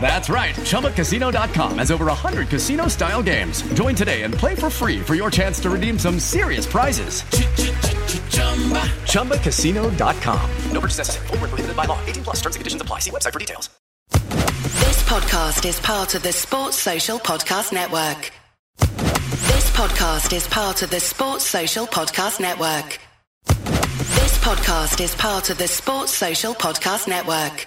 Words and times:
That's 0.00 0.28
right. 0.28 0.54
ChumbaCasino.com 0.54 1.78
has 1.78 1.90
over 1.90 2.06
100 2.06 2.48
casino 2.48 2.86
style 2.86 3.22
games. 3.22 3.62
Join 3.74 3.96
today 3.96 4.22
and 4.22 4.32
play 4.32 4.54
for 4.54 4.70
free 4.70 5.00
for 5.00 5.16
your 5.16 5.30
chance 5.30 5.58
to 5.60 5.70
redeem 5.70 5.98
some 5.98 6.20
serious 6.20 6.66
prizes. 6.66 7.22
ChumbaCasino.com. 9.10 10.50
No 10.70 10.80
purchase 10.80 10.98
necessary. 10.98 11.26
Full 11.26 11.38
prohibited 11.38 11.76
by 11.76 11.86
law. 11.86 11.98
18 12.06 12.22
plus 12.24 12.36
terms 12.36 12.54
and 12.54 12.60
conditions 12.60 12.82
apply. 12.82 13.00
See 13.00 13.10
website 13.10 13.32
for 13.32 13.40
details. 13.40 13.70
This 14.10 15.02
podcast 15.02 15.66
is 15.66 15.80
part 15.80 16.14
of 16.14 16.22
the 16.22 16.32
Sports 16.32 16.78
Social 16.78 17.18
Podcast 17.18 17.72
Network. 17.72 18.30
This 18.78 19.70
podcast 19.70 20.32
is 20.32 20.46
part 20.48 20.82
of 20.82 20.90
the 20.90 21.00
Sports 21.00 21.44
Social 21.46 21.86
Podcast 21.86 22.40
Network. 22.40 22.98
This 23.46 24.38
podcast 24.38 25.00
is 25.02 25.14
part 25.14 25.50
of 25.50 25.58
the 25.58 25.66
Sports 25.68 26.12
Social 26.12 26.54
Podcast 26.54 27.08
Network. 27.08 27.66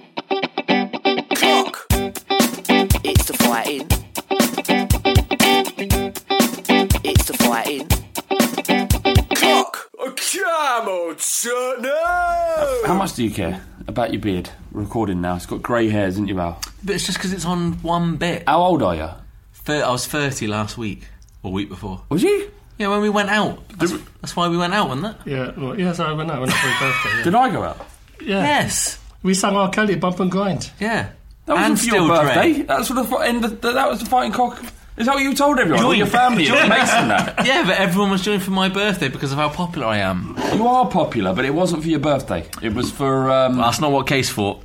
Come 10.91 11.09
on, 11.09 11.19
son. 11.19 11.81
No. 11.81 12.81
How 12.85 12.93
much 12.95 13.13
do 13.15 13.23
you 13.23 13.31
care 13.31 13.61
about 13.87 14.11
your 14.11 14.21
beard? 14.21 14.49
Recording 14.73 15.21
now. 15.21 15.35
It's 15.37 15.45
got 15.45 15.61
grey 15.61 15.87
hairs, 15.89 16.15
isn't 16.15 16.27
you, 16.27 16.35
Val? 16.35 16.59
But 16.83 16.95
it's 16.95 17.05
just 17.05 17.17
because 17.17 17.31
it's 17.31 17.45
on 17.45 17.73
one 17.81 18.17
bit. 18.17 18.43
How 18.45 18.61
old 18.61 18.83
are 18.83 18.95
you? 18.95 19.09
Thir- 19.53 19.85
I 19.85 19.89
was 19.91 20.05
30 20.05 20.47
last 20.47 20.77
week, 20.77 21.03
or 21.43 21.51
week 21.53 21.69
before. 21.69 22.01
Was 22.09 22.23
you? 22.23 22.51
Yeah, 22.77 22.89
when 22.89 22.99
we 23.01 23.09
went 23.09 23.29
out. 23.29 23.67
That's, 23.77 23.93
that's 24.21 24.35
why 24.35 24.49
we 24.49 24.57
went 24.57 24.73
out, 24.73 24.89
wasn't 24.89 25.15
it? 25.15 25.31
Yeah, 25.31 25.51
well, 25.57 25.79
yes, 25.79 25.99
I 25.99 26.11
went 26.13 26.29
out 26.29 26.41
on 26.41 26.49
my 26.49 26.77
birthday. 26.79 27.17
Yeah. 27.17 27.23
Did 27.23 27.35
I 27.35 27.49
go 27.51 27.63
out? 27.63 27.77
Yeah. 28.21 28.43
Yes. 28.43 28.99
We 29.23 29.33
sang 29.33 29.55
R. 29.55 29.69
Kelly, 29.69 29.95
Bump 29.95 30.19
and 30.19 30.29
Grind. 30.31 30.71
Yeah. 30.79 31.11
That 31.45 31.53
was 31.55 31.63
and 31.63 31.79
for 31.79 31.85
your 31.85 31.95
still 31.95 32.07
birthday. 32.07 32.53
Dre. 32.53 32.63
That's 32.63 32.87
for 32.89 32.93
the 32.95 33.03
fi- 33.05 33.27
end. 33.27 33.45
Of, 33.45 33.61
that 33.61 33.89
was 33.89 33.99
the 34.01 34.05
fighting 34.07 34.31
cock. 34.33 34.61
Is 34.97 35.05
that 35.07 35.15
what 35.15 35.23
you 35.23 35.33
told 35.33 35.57
everyone? 35.59 35.83
All 35.85 35.93
your 35.95 36.05
family, 36.05 36.43
your 36.45 36.55
Joint. 36.57 36.69
mates, 36.69 36.91
and 36.91 37.09
that. 37.11 37.45
Yeah, 37.45 37.63
but 37.65 37.77
everyone 37.77 38.11
was 38.11 38.21
joining 38.21 38.41
for 38.41 38.51
my 38.51 38.69
birthday 38.69 39.07
because 39.07 39.31
of 39.31 39.37
how 39.37 39.49
popular 39.49 39.87
I 39.87 39.97
am. 39.97 40.35
You 40.53 40.67
are 40.67 40.87
popular, 40.89 41.33
but 41.33 41.45
it 41.45 41.53
wasn't 41.53 41.81
for 41.83 41.89
your 41.89 41.99
birthday. 41.99 42.45
It 42.61 42.73
was 42.73 42.91
for. 42.91 43.31
Um, 43.31 43.57
That's 43.57 43.79
not 43.79 43.91
what 43.91 44.05
Case 44.07 44.29
fought. 44.29 44.63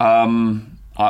Um, 0.00 0.78
I, 0.96 1.04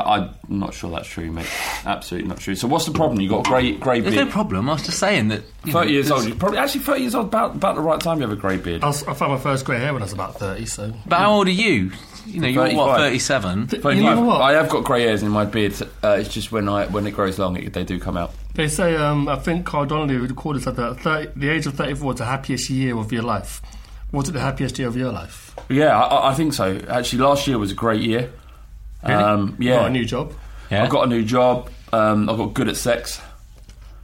I'm 0.48 0.58
not 0.60 0.74
sure 0.74 0.90
that's 0.90 1.08
true, 1.08 1.30
mate. 1.32 1.46
Absolutely 1.84 2.28
not 2.28 2.38
true. 2.38 2.54
So 2.54 2.68
what's 2.68 2.84
the 2.86 2.92
problem? 2.92 3.20
You 3.20 3.28
got 3.30 3.40
a 3.46 3.50
grey 3.50 3.72
grey 3.72 4.00
There's 4.00 4.14
beard. 4.14 4.26
no 4.26 4.32
problem. 4.32 4.68
I 4.68 4.74
was 4.74 4.84
just 4.84 4.98
saying 4.98 5.28
that. 5.28 5.42
you 5.64 5.72
know, 5.72 5.80
Thirty 5.80 5.92
years 5.92 6.10
old. 6.10 6.26
You're 6.26 6.36
probably 6.36 6.58
actually 6.58 6.82
thirty 6.82 7.00
years 7.02 7.14
old. 7.14 7.26
About 7.26 7.54
about 7.56 7.74
the 7.74 7.80
right 7.80 7.98
time 8.00 8.18
you 8.18 8.22
have 8.28 8.32
a 8.32 8.40
grey 8.40 8.58
beard. 8.58 8.82
I, 8.84 8.88
was, 8.88 9.02
I 9.08 9.14
found 9.14 9.32
my 9.32 9.38
first 9.38 9.64
grey 9.64 9.78
hair 9.78 9.92
when 9.94 10.02
I 10.02 10.04
was 10.04 10.12
about 10.12 10.36
30, 10.38 10.66
so. 10.66 10.92
But 11.06 11.18
how 11.18 11.32
old 11.32 11.46
are 11.48 11.50
you? 11.50 11.90
You 12.28 12.40
know, 12.40 12.48
you're 12.48 12.74
what, 12.76 12.98
35. 12.98 13.70
37? 13.70 13.96
You 13.96 14.02
know 14.02 14.20
what? 14.22 14.40
I 14.40 14.52
have 14.52 14.68
got 14.68 14.84
grey 14.84 15.02
hairs 15.02 15.22
in 15.22 15.30
my 15.30 15.44
beard. 15.44 15.74
Uh, 16.04 16.16
it's 16.20 16.28
just 16.28 16.52
when 16.52 16.68
I 16.68 16.86
when 16.86 17.06
it 17.06 17.12
grows 17.12 17.38
long, 17.38 17.56
it, 17.56 17.72
they 17.72 17.84
do 17.84 17.98
come 17.98 18.16
out. 18.16 18.32
They 18.54 18.68
say, 18.68 18.96
um, 18.96 19.28
I 19.28 19.36
think 19.36 19.64
Carl 19.66 19.86
Donnelly 19.86 20.16
recorded 20.16 20.62
said 20.62 20.76
that 20.76 21.00
30, 21.00 21.32
the 21.38 21.48
age 21.48 21.66
of 21.66 21.74
34 21.74 22.12
is 22.12 22.18
the 22.18 22.24
happiest 22.24 22.70
year 22.70 22.96
of 22.96 23.12
your 23.12 23.22
life. 23.22 23.62
Was 24.12 24.28
it 24.28 24.32
the 24.32 24.40
happiest 24.40 24.78
year 24.78 24.88
of 24.88 24.96
your 24.96 25.12
life? 25.12 25.54
Yeah, 25.68 25.98
I, 25.98 26.30
I 26.30 26.34
think 26.34 26.54
so. 26.54 26.78
Actually, 26.88 27.22
last 27.22 27.46
year 27.46 27.58
was 27.58 27.72
a 27.72 27.74
great 27.74 28.00
year. 28.02 28.30
Really? 29.02 29.14
Um, 29.14 29.56
yeah, 29.60 29.76
Got 29.76 29.86
a 29.86 29.90
new 29.90 30.04
job? 30.04 30.32
Yeah. 30.70 30.84
I 30.84 30.88
got 30.88 31.04
a 31.04 31.08
new 31.08 31.24
job. 31.24 31.70
Um, 31.92 32.28
I 32.28 32.36
got 32.36 32.52
good 32.54 32.68
at 32.68 32.76
sex. 32.76 33.20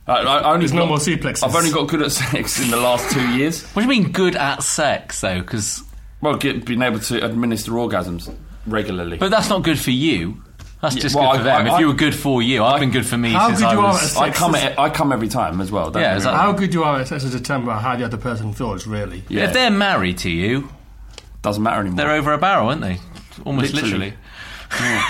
I, 0.07 0.13
I 0.19 0.23
I 0.39 0.53
only 0.53 0.61
There's 0.61 0.73
no 0.73 0.83
got- 0.83 0.89
more 0.89 0.99
suplexes. 0.99 1.43
I've 1.45 1.55
only 1.57 1.71
got 1.73 1.89
good 1.89 2.03
at 2.03 2.13
sex 2.33 2.61
in 2.63 2.71
the 2.71 2.77
last 2.77 3.11
two 3.13 3.27
years. 3.37 3.65
What 3.71 3.83
do 3.83 3.89
you 3.93 4.01
mean 4.03 4.13
good 4.13 4.37
at 4.37 4.63
sex, 4.63 5.21
though? 5.23 5.41
Because 5.41 5.83
Well, 6.25 6.37
get, 6.37 6.65
being 6.65 6.83
able 6.83 6.99
to 7.01 7.25
administer 7.25 7.71
orgasms 7.73 8.35
regularly. 8.67 9.19
But 9.19 9.31
that's 9.31 9.49
not 9.51 9.63
good 9.63 9.79
for 9.79 9.91
you. 9.91 10.43
That's 10.81 10.97
Yeah, 10.97 11.03
just 11.03 11.15
well, 11.15 11.33
good 11.33 11.39
for 11.39 11.45
them. 11.45 11.67
I- 11.67 11.75
if 11.75 11.81
you 11.81 11.87
were 11.87 11.93
good 11.95 12.15
for 12.15 12.43
you, 12.43 12.65
I've 12.65 12.81
been 12.81 12.91
good 12.91 13.07
for 13.07 13.17
me 13.17 13.33
How 13.33 13.49
since 13.49 13.61
good 13.61 13.67
I 13.69 13.73
you 13.75 13.79
are 13.81 13.93
was. 13.93 14.17
at 14.17 14.23
I 14.23 14.31
come 14.31 14.55
at, 14.55 14.79
I 14.79 14.91
come 14.91 15.13
every 15.13 15.29
time 15.29 15.61
as 15.61 15.71
well. 15.71 15.91
don't 15.91 16.03
Yeah, 16.03 16.09
get 16.09 16.13
me 16.13 16.17
exactly. 16.17 16.37
wrong. 16.39 16.53
How 16.55 16.59
good 16.59 16.75
you 16.75 16.85
are 16.85 17.01
at 17.01 17.09
sex 17.09 17.25
to 17.25 17.31
determine 17.31 17.77
how 17.79 17.95
the 17.97 18.05
other 18.05 18.17
person 18.17 18.53
feels, 18.55 18.87
really. 18.87 19.23
Yeah. 19.29 19.45
If 19.45 19.53
they're 19.53 19.71
married 19.71 20.19
to 20.19 20.31
you, 20.31 20.69
doesn't 21.43 21.63
matter 21.63 21.81
anymore. 21.81 21.97
they're 21.99 22.11
over 22.13 22.33
a 22.33 22.39
barrel, 22.39 22.69
aren't 22.69 22.81
they? 22.81 22.99
Almost 23.45 23.75
Literally. 23.75 24.15
literally. 24.71 25.01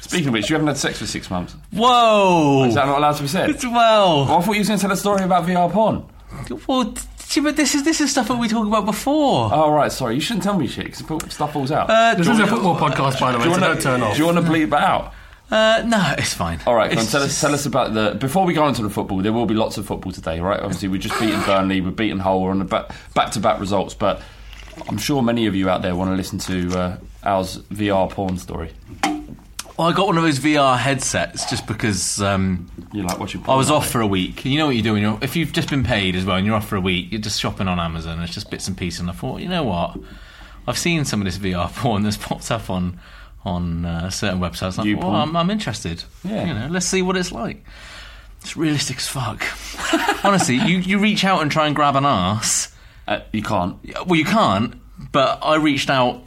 Speaking 0.00 0.28
of 0.28 0.34
which, 0.34 0.50
you 0.50 0.54
haven't 0.54 0.68
had 0.68 0.76
sex 0.76 0.98
for 0.98 1.06
six 1.06 1.30
months. 1.30 1.56
Whoa! 1.72 2.64
Is 2.64 2.74
that 2.74 2.86
not 2.86 2.98
allowed 2.98 3.16
to 3.16 3.22
be 3.22 3.28
said? 3.28 3.50
well, 3.64 4.26
Oh, 4.28 4.38
I 4.38 4.42
thought 4.42 4.52
you 4.54 4.60
were 4.60 4.66
going 4.66 4.78
to 4.78 4.82
tell 4.82 4.92
a 4.92 4.96
story 4.96 5.22
about 5.24 5.44
VR 5.46 5.70
porn. 5.72 6.04
Well, 6.66 6.94
t- 7.34 7.40
but 7.40 7.56
this 7.56 7.74
is 7.74 7.82
this 7.84 8.00
is 8.00 8.10
stuff 8.10 8.28
that 8.28 8.36
we 8.38 8.48
talked 8.48 8.68
about 8.68 8.84
before. 8.86 9.50
Oh 9.52 9.70
right, 9.72 9.90
sorry. 9.92 10.14
You 10.14 10.20
shouldn't 10.20 10.44
tell 10.44 10.56
me 10.58 10.66
shit 10.66 10.96
because 10.96 11.32
stuff 11.32 11.52
falls 11.52 11.70
out. 11.72 11.90
Uh, 11.90 12.14
This 12.14 12.26
do 12.26 12.32
is 12.32 12.38
you 12.38 12.44
a 12.44 12.46
wanna- 12.46 12.56
football 12.76 12.76
podcast, 12.90 13.20
by 13.20 13.32
the 13.32 13.38
way, 13.38 13.44
do 13.44 13.50
you 13.50 13.54
wanna- 13.56 13.66
don't 13.74 13.82
turn 13.82 14.02
off. 14.02 14.14
Do 14.14 14.18
you 14.20 14.26
want 14.26 14.38
to 14.38 14.44
bleep 14.50 14.70
that 14.70 14.82
out? 14.82 15.12
Uh, 15.50 15.82
no, 15.86 16.14
it's 16.16 16.32
fine. 16.34 16.58
All 16.66 16.74
right, 16.74 16.90
go 16.90 16.96
on, 16.96 17.02
It's 17.02 17.12
tell 17.12 17.22
us 17.22 17.38
tell 17.40 17.52
us 17.54 17.66
about 17.66 17.92
the 17.94 18.16
before 18.18 18.44
we 18.46 18.54
go 18.54 18.64
on 18.64 18.72
to 18.74 18.82
the 18.82 18.88
football. 18.90 19.18
There 19.18 19.32
will 19.32 19.46
be 19.46 19.54
lots 19.54 19.76
of 19.76 19.86
football 19.86 20.10
today, 20.12 20.40
right? 20.40 20.58
Obviously, 20.58 20.88
we've 20.88 21.00
just 21.02 21.18
beaten 21.20 21.40
Burnley, 21.42 21.80
we've 21.82 21.94
beaten 21.94 22.18
Hull, 22.20 22.40
we're 22.42 22.50
on 22.50 22.60
the 22.60 22.64
back 23.14 23.30
to 23.32 23.40
back 23.40 23.60
results, 23.60 23.92
but 23.94 24.20
I'm 24.88 24.98
sure 24.98 25.22
many 25.22 25.46
of 25.46 25.54
you 25.54 25.68
out 25.68 25.82
there 25.82 25.94
want 25.94 26.10
to 26.10 26.16
listen 26.16 26.38
to 26.40 26.78
uh, 26.78 26.96
Al's 27.24 27.58
VR 27.72 28.08
porn 28.10 28.38
story. 28.38 28.70
Well, 29.76 29.88
I 29.88 29.92
got 29.92 30.06
one 30.06 30.16
of 30.16 30.22
those 30.22 30.38
VR 30.38 30.78
headsets 30.78 31.50
just 31.50 31.66
because 31.66 32.22
um, 32.22 32.70
you 32.92 33.02
like 33.02 33.18
watching. 33.18 33.42
Porn, 33.42 33.54
I 33.54 33.58
was 33.58 33.70
off 33.70 33.90
for 33.90 34.00
a 34.00 34.06
week. 34.06 34.44
You 34.44 34.58
know 34.58 34.66
what 34.66 34.76
you're 34.76 34.84
doing. 34.84 35.02
You're, 35.02 35.18
if 35.20 35.34
you've 35.34 35.52
just 35.52 35.68
been 35.68 35.82
paid 35.82 36.14
as 36.14 36.24
well 36.24 36.36
and 36.36 36.46
you're 36.46 36.54
off 36.54 36.68
for 36.68 36.76
a 36.76 36.80
week, 36.80 37.10
you're 37.10 37.20
just 37.20 37.40
shopping 37.40 37.66
on 37.66 37.80
Amazon. 37.80 38.20
It's 38.22 38.32
just 38.32 38.50
bits 38.50 38.68
and 38.68 38.76
pieces. 38.76 39.00
And 39.00 39.10
I 39.10 39.12
thought, 39.14 39.40
you 39.40 39.48
know 39.48 39.64
what? 39.64 39.98
I've 40.68 40.78
seen 40.78 41.04
some 41.04 41.20
of 41.20 41.24
this 41.24 41.38
VR 41.38 41.72
porn 41.76 42.02
that's 42.02 42.16
popped 42.16 42.50
up 42.50 42.70
on 42.70 43.00
on 43.44 43.84
uh, 43.84 44.10
certain 44.10 44.38
websites. 44.40 44.78
I 44.78 44.84
You 44.84 44.96
thought, 44.96 45.10
well. 45.10 45.16
I'm, 45.16 45.36
I'm 45.36 45.50
interested. 45.50 46.04
Yeah. 46.22 46.46
You 46.46 46.54
know, 46.54 46.68
let's 46.70 46.86
see 46.86 47.02
what 47.02 47.16
it's 47.16 47.30
like. 47.32 47.62
It's 48.40 48.56
realistic 48.56 48.96
as 48.98 49.08
fuck. 49.08 49.42
Honestly, 50.24 50.54
you, 50.56 50.78
you 50.78 50.98
reach 50.98 51.24
out 51.24 51.42
and 51.42 51.50
try 51.50 51.66
and 51.66 51.74
grab 51.76 51.96
an 51.96 52.06
ass. 52.06 52.74
Uh, 53.08 53.20
you 53.32 53.42
can't. 53.42 53.76
Well, 54.06 54.16
you 54.16 54.24
can't. 54.24 54.76
But 55.12 55.40
I 55.42 55.56
reached 55.56 55.90
out 55.90 56.22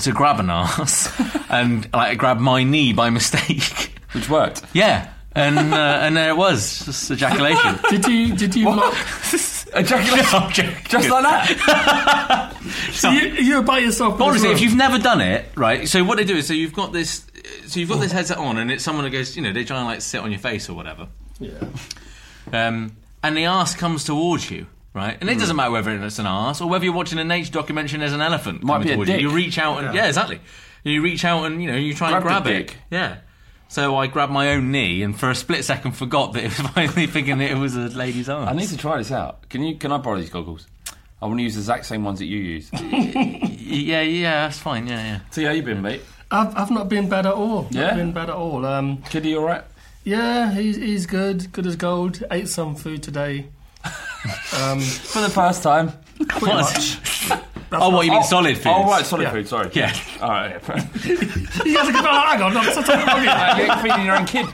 to 0.00 0.12
grab 0.12 0.40
an 0.40 0.50
ass 0.50 1.12
and 1.50 1.88
like 1.92 2.18
grab 2.18 2.38
my 2.38 2.62
knee 2.64 2.92
by 2.92 3.10
mistake. 3.10 3.92
Which 4.12 4.28
worked. 4.28 4.62
Yeah. 4.72 5.12
And 5.36 5.58
uh, 5.74 5.98
and 6.00 6.16
there 6.16 6.30
it 6.30 6.36
was, 6.36 6.86
just 6.86 7.10
ejaculation. 7.10 7.78
Did 7.90 8.06
you 8.06 8.34
did 8.34 8.54
you 8.54 8.74
lock, 8.74 8.94
Ejaculation, 9.76 10.72
just 10.88 11.10
like 11.10 11.24
that. 11.24 12.56
so 12.92 13.10
you, 13.10 13.34
you're 13.34 13.62
by 13.62 13.80
yourself? 13.80 14.14
in 14.14 14.22
honestly, 14.22 14.48
if 14.48 14.62
you've 14.62 14.74
never 14.74 14.98
done 14.98 15.20
it, 15.20 15.44
right? 15.54 15.86
So 15.86 16.02
what 16.04 16.16
they 16.16 16.24
do 16.24 16.36
is, 16.36 16.46
so 16.46 16.54
you've 16.54 16.72
got 16.72 16.94
this, 16.94 17.26
so 17.66 17.78
you've 17.78 17.90
got 17.90 18.00
this 18.00 18.12
headset 18.12 18.38
on, 18.38 18.56
and 18.56 18.72
it's 18.72 18.82
someone 18.82 19.04
that 19.04 19.10
goes, 19.10 19.36
you 19.36 19.42
know, 19.42 19.52
they 19.52 19.64
try 19.64 19.76
and 19.76 19.84
like 19.86 20.00
sit 20.00 20.22
on 20.22 20.30
your 20.30 20.40
face 20.40 20.70
or 20.70 20.74
whatever, 20.74 21.06
yeah. 21.38 21.52
um, 22.54 22.96
and 23.22 23.36
the 23.36 23.44
ass 23.44 23.74
comes 23.74 24.04
towards 24.04 24.50
you, 24.50 24.66
right? 24.96 25.16
And 25.20 25.30
it 25.30 25.38
doesn't 25.38 25.54
matter 25.54 25.70
whether 25.70 25.92
it's 26.04 26.18
an 26.18 26.26
ass 26.26 26.60
or 26.60 26.68
whether 26.68 26.84
you're 26.84 26.94
watching 26.94 27.18
a 27.20 27.24
nature 27.24 27.52
documentary 27.52 27.94
and 27.96 28.02
there's 28.02 28.12
an 28.12 28.20
elephant 28.22 28.64
Might 28.64 28.74
coming 28.76 28.86
be 28.88 28.92
a 28.92 28.94
towards 28.96 29.10
you. 29.10 29.16
dick. 29.16 29.22
You 29.22 29.30
reach 29.30 29.58
out 29.58 29.84
and 29.84 29.94
yeah. 29.94 30.06
exactly. 30.08 30.40
You 30.82 31.02
reach 31.02 31.24
out 31.24 31.44
and 31.44 31.62
you 31.62 31.70
know 31.70 31.76
you 31.76 31.94
try 31.94 32.10
and 32.12 32.22
Grab 32.22 32.42
grab 32.42 32.44
the 32.44 32.54
it. 32.54 32.66
dick. 32.68 32.76
Yeah. 32.90 33.18
So 33.68 33.96
I 33.96 34.06
grabbed 34.06 34.30
my 34.32 34.50
own 34.52 34.70
knee, 34.70 35.02
and 35.02 35.18
for 35.18 35.28
a 35.28 35.34
split 35.34 35.64
second 35.64 35.92
forgot 35.92 36.32
that 36.34 36.44
it 36.44 36.56
was 36.56 36.68
finally 36.74 37.06
thinking 37.08 37.38
that 37.38 37.50
it 37.50 37.56
was 37.56 37.74
a 37.74 37.80
lady's 37.88 38.28
ass. 38.28 38.48
I 38.48 38.52
need 38.52 38.68
to 38.68 38.76
try 38.76 38.96
this 38.98 39.10
out. 39.10 39.48
Can 39.48 39.62
you? 39.64 39.76
Can 39.76 39.90
I 39.92 39.98
borrow 39.98 40.18
these 40.18 40.30
goggles? 40.30 40.66
I 41.20 41.26
want 41.26 41.38
to 41.40 41.42
use 41.42 41.54
the 41.54 41.60
exact 41.62 41.86
same 41.86 42.04
ones 42.04 42.20
that 42.20 42.26
you 42.26 42.38
use. 42.38 42.70
yeah, 42.72 44.02
yeah, 44.02 44.46
that's 44.46 44.58
fine. 44.58 44.86
Yeah, 44.86 45.02
yeah. 45.02 45.20
See 45.30 45.44
how 45.44 45.50
you 45.50 45.62
been, 45.62 45.82
mate? 45.82 46.02
I've, 46.30 46.56
I've 46.56 46.70
not 46.70 46.88
been 46.88 47.08
bad 47.08 47.26
at 47.26 47.32
all. 47.34 47.66
Yeah? 47.70 47.88
Not 47.88 47.96
been 47.96 48.12
bad 48.12 48.30
at 48.30 48.36
all. 48.36 48.64
Um, 48.66 49.02
Kiddie, 49.02 49.34
all 49.34 49.44
right? 49.44 49.64
yeah, 50.04 50.52
he's, 50.52 50.76
he's 50.76 51.06
good. 51.06 51.50
Good 51.52 51.66
as 51.66 51.74
gold. 51.76 52.22
Ate 52.30 52.48
some 52.48 52.74
food 52.76 53.02
today. 53.02 53.46
Um, 54.62 54.80
For 54.80 55.20
the 55.20 55.30
first 55.30 55.62
time. 55.62 55.92
pretty 56.28 56.46
much. 56.46 56.98
Oh, 57.72 57.90
what 57.90 58.06
you 58.06 58.12
mean, 58.12 58.22
solid 58.22 58.54
foods? 58.56 58.66
Oh, 58.68 58.84
right, 58.84 59.04
solid 59.04 59.24
Yeah. 59.24 59.30
food. 59.32 59.48
Sorry. 59.48 59.70
Yeah. 59.74 59.92
All 60.22 60.28
right. 60.30 60.52
he 60.62 61.74
has 61.74 61.88
a 61.88 61.92
good. 61.92 62.04
Oh, 62.06 62.26
hang 62.26 62.40
on, 62.42 62.54
no, 62.54 62.62
it's 62.62 62.76
not 62.76 62.86
talking 62.86 63.02
about 63.02 63.22
you 63.58 63.64
ain't 63.64 63.80
feeding 63.82 64.06
your 64.06 64.16
own 64.16 64.24
kid. 64.26 64.46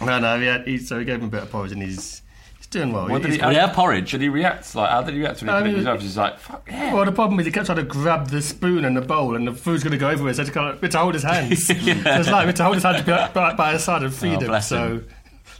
No, 0.00 0.18
no, 0.18 0.36
yeah, 0.36 0.64
he, 0.64 0.78
so 0.78 0.96
we 0.96 1.04
gave 1.04 1.20
him 1.20 1.26
a 1.26 1.30
bit 1.30 1.42
of 1.42 1.50
porridge 1.50 1.72
and 1.72 1.82
he's 1.82 2.22
he's 2.56 2.66
doing 2.68 2.92
well. 2.92 3.08
What 3.08 3.20
did 3.22 3.32
he? 3.32 3.38
Well, 3.38 3.52
yeah, 3.52 3.66
porridge. 3.72 4.10
Did 4.12 4.22
he 4.22 4.30
react? 4.30 4.74
Like, 4.74 4.88
how 4.90 5.02
did 5.02 5.12
he 5.14 5.20
react 5.20 5.42
when 5.42 5.48
he 5.50 5.54
I 5.54 5.60
put 5.60 5.66
it 5.66 5.70
in 5.70 5.76
his 5.76 5.84
mouth? 5.84 6.00
He's 6.00 6.16
like, 6.16 6.38
"Fuck 6.38 6.66
yeah." 6.70 6.94
Well, 6.94 7.04
the 7.04 7.12
problem 7.12 7.38
is 7.40 7.46
he 7.46 7.52
kept 7.52 7.66
trying 7.66 7.76
to 7.76 7.84
grab 7.84 8.28
the 8.28 8.40
spoon 8.40 8.86
and 8.86 8.96
the 8.96 9.02
bowl, 9.02 9.36
and 9.36 9.46
the 9.46 9.52
food's 9.52 9.82
going 9.84 9.92
to 9.92 9.98
go 9.98 10.08
everywhere. 10.08 10.32
So 10.32 10.40
I 10.42 10.44
had 10.46 10.52
to, 10.54 10.58
kind 10.58 10.74
of, 10.74 10.80
we 10.80 10.86
had 10.86 10.92
to 10.92 10.98
hold 10.98 11.14
his 11.14 11.22
hands. 11.24 11.66
So 11.66 11.74
it's 11.76 12.30
like 12.30 12.44
we 12.44 12.46
had 12.46 12.56
to 12.56 12.64
hold 12.64 12.76
his 12.76 12.84
hand 12.84 13.04
by, 13.04 13.28
by, 13.28 13.54
by 13.54 13.72
his 13.74 13.84
side 13.84 14.02
and 14.02 14.14
feed 14.14 14.36
Oh, 14.36 14.40
him. 14.40 14.46
bless 14.46 14.68
So, 14.70 14.86
him. 14.86 15.08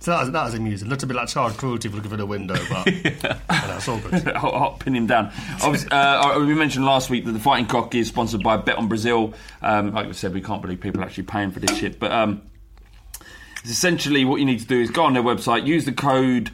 So 0.01 0.13
that 0.13 0.21
was, 0.21 0.31
that 0.33 0.45
was 0.45 0.55
amusing. 0.55 0.89
A 0.89 0.91
little 0.91 1.07
bit 1.07 1.15
like 1.15 1.29
child 1.29 1.59
cruelty 1.59 1.89
for 1.89 1.97
looking 1.97 2.11
for 2.11 2.17
the 2.17 2.25
window, 2.25 2.57
but 2.71 2.87
you 2.91 3.03
know, 3.23 3.79
all 3.87 3.99
good. 3.99 4.27
hot, 4.37 4.55
hot, 4.55 4.81
pin 4.81 4.97
him 4.97 5.07
down. 5.07 5.31
Uh, 5.63 6.37
we 6.39 6.55
mentioned 6.55 6.87
last 6.87 7.11
week 7.11 7.27
that 7.27 7.33
the 7.33 7.39
Fighting 7.39 7.67
Cock 7.67 7.95
is 7.95 8.09
sponsored 8.09 8.43
by 8.43 8.57
Bet 8.57 8.79
on 8.79 8.89
Brazil. 8.89 9.35
Um, 9.61 9.93
like 9.93 10.07
I 10.07 10.13
said, 10.13 10.33
we 10.33 10.41
can't 10.41 10.63
believe 10.63 10.81
people 10.81 11.03
are 11.03 11.05
actually 11.05 11.25
paying 11.25 11.51
for 11.51 11.61
this 11.61 11.77
shit, 11.77 11.99
but 11.99 12.13
um, 12.13 12.41
it's 13.61 13.71
essentially 13.71 14.25
what 14.25 14.41
you 14.41 14.47
need 14.47 14.61
to 14.61 14.67
do 14.67 14.81
is 14.81 14.91
go 14.91 15.05
on 15.05 15.13
their 15.13 15.23
website, 15.23 15.67
use 15.67 15.85
the 15.85 15.93
code 15.93 16.51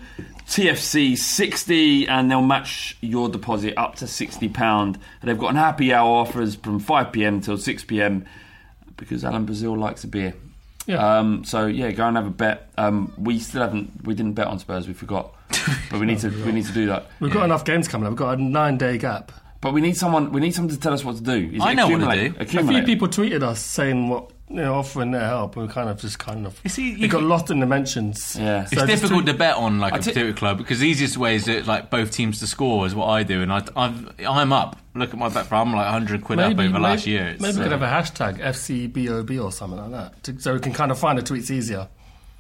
TFC60, 0.49 2.09
and 2.09 2.29
they'll 2.29 2.43
match 2.43 2.97
your 3.01 3.29
deposit 3.29 3.75
up 3.77 3.95
to 3.97 4.09
sixty 4.09 4.49
pound. 4.49 4.99
They've 5.23 5.39
got 5.39 5.51
an 5.51 5.57
happy 5.57 5.93
hour 5.93 6.09
offers 6.09 6.57
from 6.57 6.81
five 6.81 7.13
pm 7.13 7.41
till 7.41 7.59
six 7.59 7.85
pm 7.85 8.25
because 8.97 9.25
Alan 9.25 9.45
Brazil 9.45 9.79
likes 9.79 10.03
a 10.03 10.09
beer. 10.09 10.35
Yeah. 10.87 11.19
Um, 11.19 11.45
so 11.45 11.67
yeah, 11.67 11.91
go 11.91 12.07
and 12.07 12.17
have 12.17 12.27
a 12.27 12.31
bet. 12.31 12.71
Um, 12.79 13.13
we 13.19 13.39
still 13.39 13.63
haven't. 13.63 14.05
We 14.05 14.15
didn't 14.15 14.35
bet 14.35 14.47
on 14.47 14.59
Spurs. 14.59 14.87
We 14.87 14.95
forgot, 14.95 15.35
but 15.91 16.01
we 16.01 16.07
need 16.07 16.19
to. 16.21 16.31
We 16.45 16.53
need 16.53 16.67
to 16.67 16.73
do 16.73 16.87
that. 16.87 17.07
We've 17.21 17.33
got 17.33 17.45
enough 17.45 17.65
games 17.65 17.89
coming 17.89 18.07
up. 18.07 18.13
We've 18.13 18.19
got 18.19 18.39
a 18.39 18.43
nine 18.43 18.79
day 18.79 18.97
gap. 18.99 19.33
But 19.61 19.73
we 19.73 19.81
need 19.81 19.97
someone. 19.97 20.33
We 20.33 20.41
need 20.41 20.55
someone 20.55 20.75
to 20.75 20.81
tell 20.81 20.93
us 20.93 21.05
what 21.05 21.17
to 21.17 21.23
do. 21.23 21.51
Is 21.55 21.61
I 21.63 21.73
it 21.73 21.75
know 21.75 21.89
what 21.89 21.99
to 21.99 22.05
accumulate? 22.07 22.39
do. 22.51 22.59
A 22.61 22.65
few 22.67 22.83
people 22.85 23.09
tweeted 23.09 23.43
us 23.43 23.61
saying 23.61 24.09
what 24.09 24.31
you 24.49 24.57
know, 24.57 24.75
offering 24.77 25.11
their 25.11 25.27
help. 25.27 25.57
and 25.57 25.67
We 25.67 25.73
kind 25.73 25.89
of 25.89 26.01
just 26.01 26.21
kind 26.21 26.47
of 26.47 26.61
You 26.63 26.71
see, 26.71 26.91
you 26.93 27.07
it 27.07 27.09
got 27.09 27.19
can- 27.19 27.29
lost 27.29 27.51
in 27.51 27.59
the 27.59 27.67
mentions. 27.67 28.37
Yeah. 28.39 28.63
It's 28.63 28.71
So 28.71 28.77
just 28.77 28.87
difficult 28.87 29.25
tweet- 29.25 29.33
to 29.35 29.39
bet 29.39 29.57
on 29.57 29.81
like 29.81 29.95
I 29.95 29.97
a 29.97 30.01
ti- 30.01 30.11
particular 30.11 30.33
club 30.35 30.59
because 30.59 30.79
the 30.81 30.87
easiest 30.89 31.17
way 31.17 31.35
is 31.35 31.47
that 31.47 31.67
like 31.67 31.91
both 31.91 32.13
teams 32.13 32.39
to 32.41 32.47
score 32.47 32.87
is 32.87 32.95
what 32.95 33.07
I 33.09 33.23
do, 33.25 33.43
and 33.43 33.53
I, 33.53 33.63
I've, 33.75 34.09
I'm 34.25 34.53
up. 34.53 34.79
Look 34.95 35.11
at 35.11 35.19
my 35.19 35.29
bet 35.31 35.47
for 35.47 35.57
I'm 35.57 35.73
like 35.73 35.85
100 35.87 36.23
quid 36.23 36.39
up 36.39 36.53
over 36.59 36.69
the 36.69 36.79
last 36.79 37.07
year. 37.07 37.27
It's, 37.29 37.43
maybe 37.43 37.57
we 37.59 37.63
could 37.65 37.73
uh, 37.73 37.79
have 37.79 37.83
a 37.83 38.11
hashtag 38.11 38.39
FCBOB 38.41 39.43
or 39.45 39.51
something 39.51 39.81
like 39.81 39.91
that, 39.91 40.23
to, 40.25 40.41
so 40.41 40.55
we 40.55 40.61
can 40.61 40.73
kind 40.73 40.91
of 40.93 40.99
find 40.99 41.19
the 41.19 41.23
tweets 41.23 41.51
easier. 41.51 41.89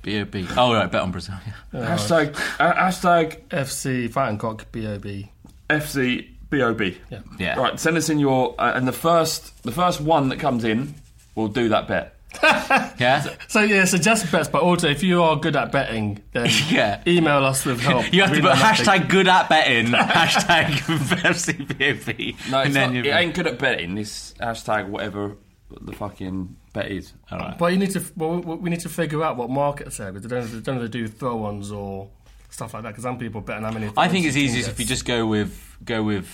BOB. 0.05 0.47
Oh 0.57 0.73
right, 0.75 0.89
bet 0.91 1.01
on 1.03 1.11
Brazil. 1.11 1.35
Yeah. 1.73 1.97
hashtag 1.97 2.37
uh, 2.61 2.73
hashtag 2.75 3.41
FC 3.49 4.09
Fighting 4.13 4.39
Cock 4.39 4.71
BOB. 4.71 5.25
FC 5.69 6.29
BOB. 6.51 6.81
Yeah. 7.11 7.21
Yeah. 7.39 7.59
Right. 7.59 7.79
Send 7.81 7.97
us 7.97 8.09
in 8.09 8.19
your 8.19 8.55
uh, 8.59 8.73
and 8.75 8.87
the 8.87 8.93
first 8.93 9.63
the 9.63 9.73
first 9.73 10.01
one 10.01 10.29
that 10.31 10.39
comes 10.39 10.65
in, 10.65 10.95
we'll 11.35 11.49
do 11.49 11.69
that 11.71 11.89
bet. 11.89 12.13
Yeah. 12.99 13.25
So 13.49 13.61
yeah, 13.61 13.85
suggest 13.85 14.31
bets, 14.33 14.49
but 14.49 14.63
also 14.63 14.89
if 14.89 15.03
you 15.03 15.23
are 15.23 15.37
good 15.37 15.57
at 15.57 15.73
betting, 15.73 16.23
then 16.33 16.49
Yeah. 16.71 17.03
email 17.07 17.45
us 17.45 17.65
with 17.65 17.81
help. 17.81 18.05
You 18.13 18.23
have 18.23 18.31
to 18.31 18.37
put 18.37 18.45
know 18.45 18.51
nothing. 18.55 18.85
hashtag 18.87 19.09
good 19.09 19.29
at 19.29 19.49
betting, 19.49 19.87
hashtag 19.93 20.67
FCBOB. 21.23 22.51
No, 22.51 22.59
it's 22.61 22.67
and 22.67 22.75
then 22.75 22.93
not, 22.95 23.05
you 23.05 23.11
it 23.11 23.15
ain't 23.15 23.35
good 23.35 23.47
at 23.47 23.59
betting. 23.59 23.95
This 23.95 24.35
hashtag 24.41 24.89
whatever 24.89 25.37
the 25.81 25.93
fucking 25.93 26.57
bet 26.73 26.91
is. 26.91 27.13
All 27.31 27.39
right. 27.39 27.59
But 27.59 27.73
you 27.73 27.79
need 27.79 27.91
to. 27.93 28.03
Well, 28.17 28.39
we 28.41 28.57
we 28.57 28.71
need 28.71 28.81
to 28.81 28.89
figure 28.89 29.23
out 29.23 29.37
what 29.37 29.51
markets 29.51 29.99
are 30.01 30.13
because 30.13 30.29
they 30.29 30.37
don't, 30.37 30.51
they 30.53 30.61
don't 30.61 30.77
have 30.77 30.85
to 30.85 30.89
do 30.89 31.09
throw-ons 31.09 31.73
or 31.73 32.11
stuff 32.57 32.75
like 32.75 32.83
that. 32.83 32.91
Because 32.91 33.05
some 33.05 33.19
people 33.19 33.41
bet 33.41 33.59
on 33.59 33.63
how 33.65 33.71
many. 33.71 33.91
I 33.97 34.09
think 34.09 34.25
it's 34.27 34.35
the 34.35 34.41
team 34.41 34.51
easiest 34.51 34.71
if 34.71 34.81
you 34.81 34.87
just 34.87 35.05
go 35.05 35.27
with 35.27 35.77
go 35.85 36.03
with 36.03 36.27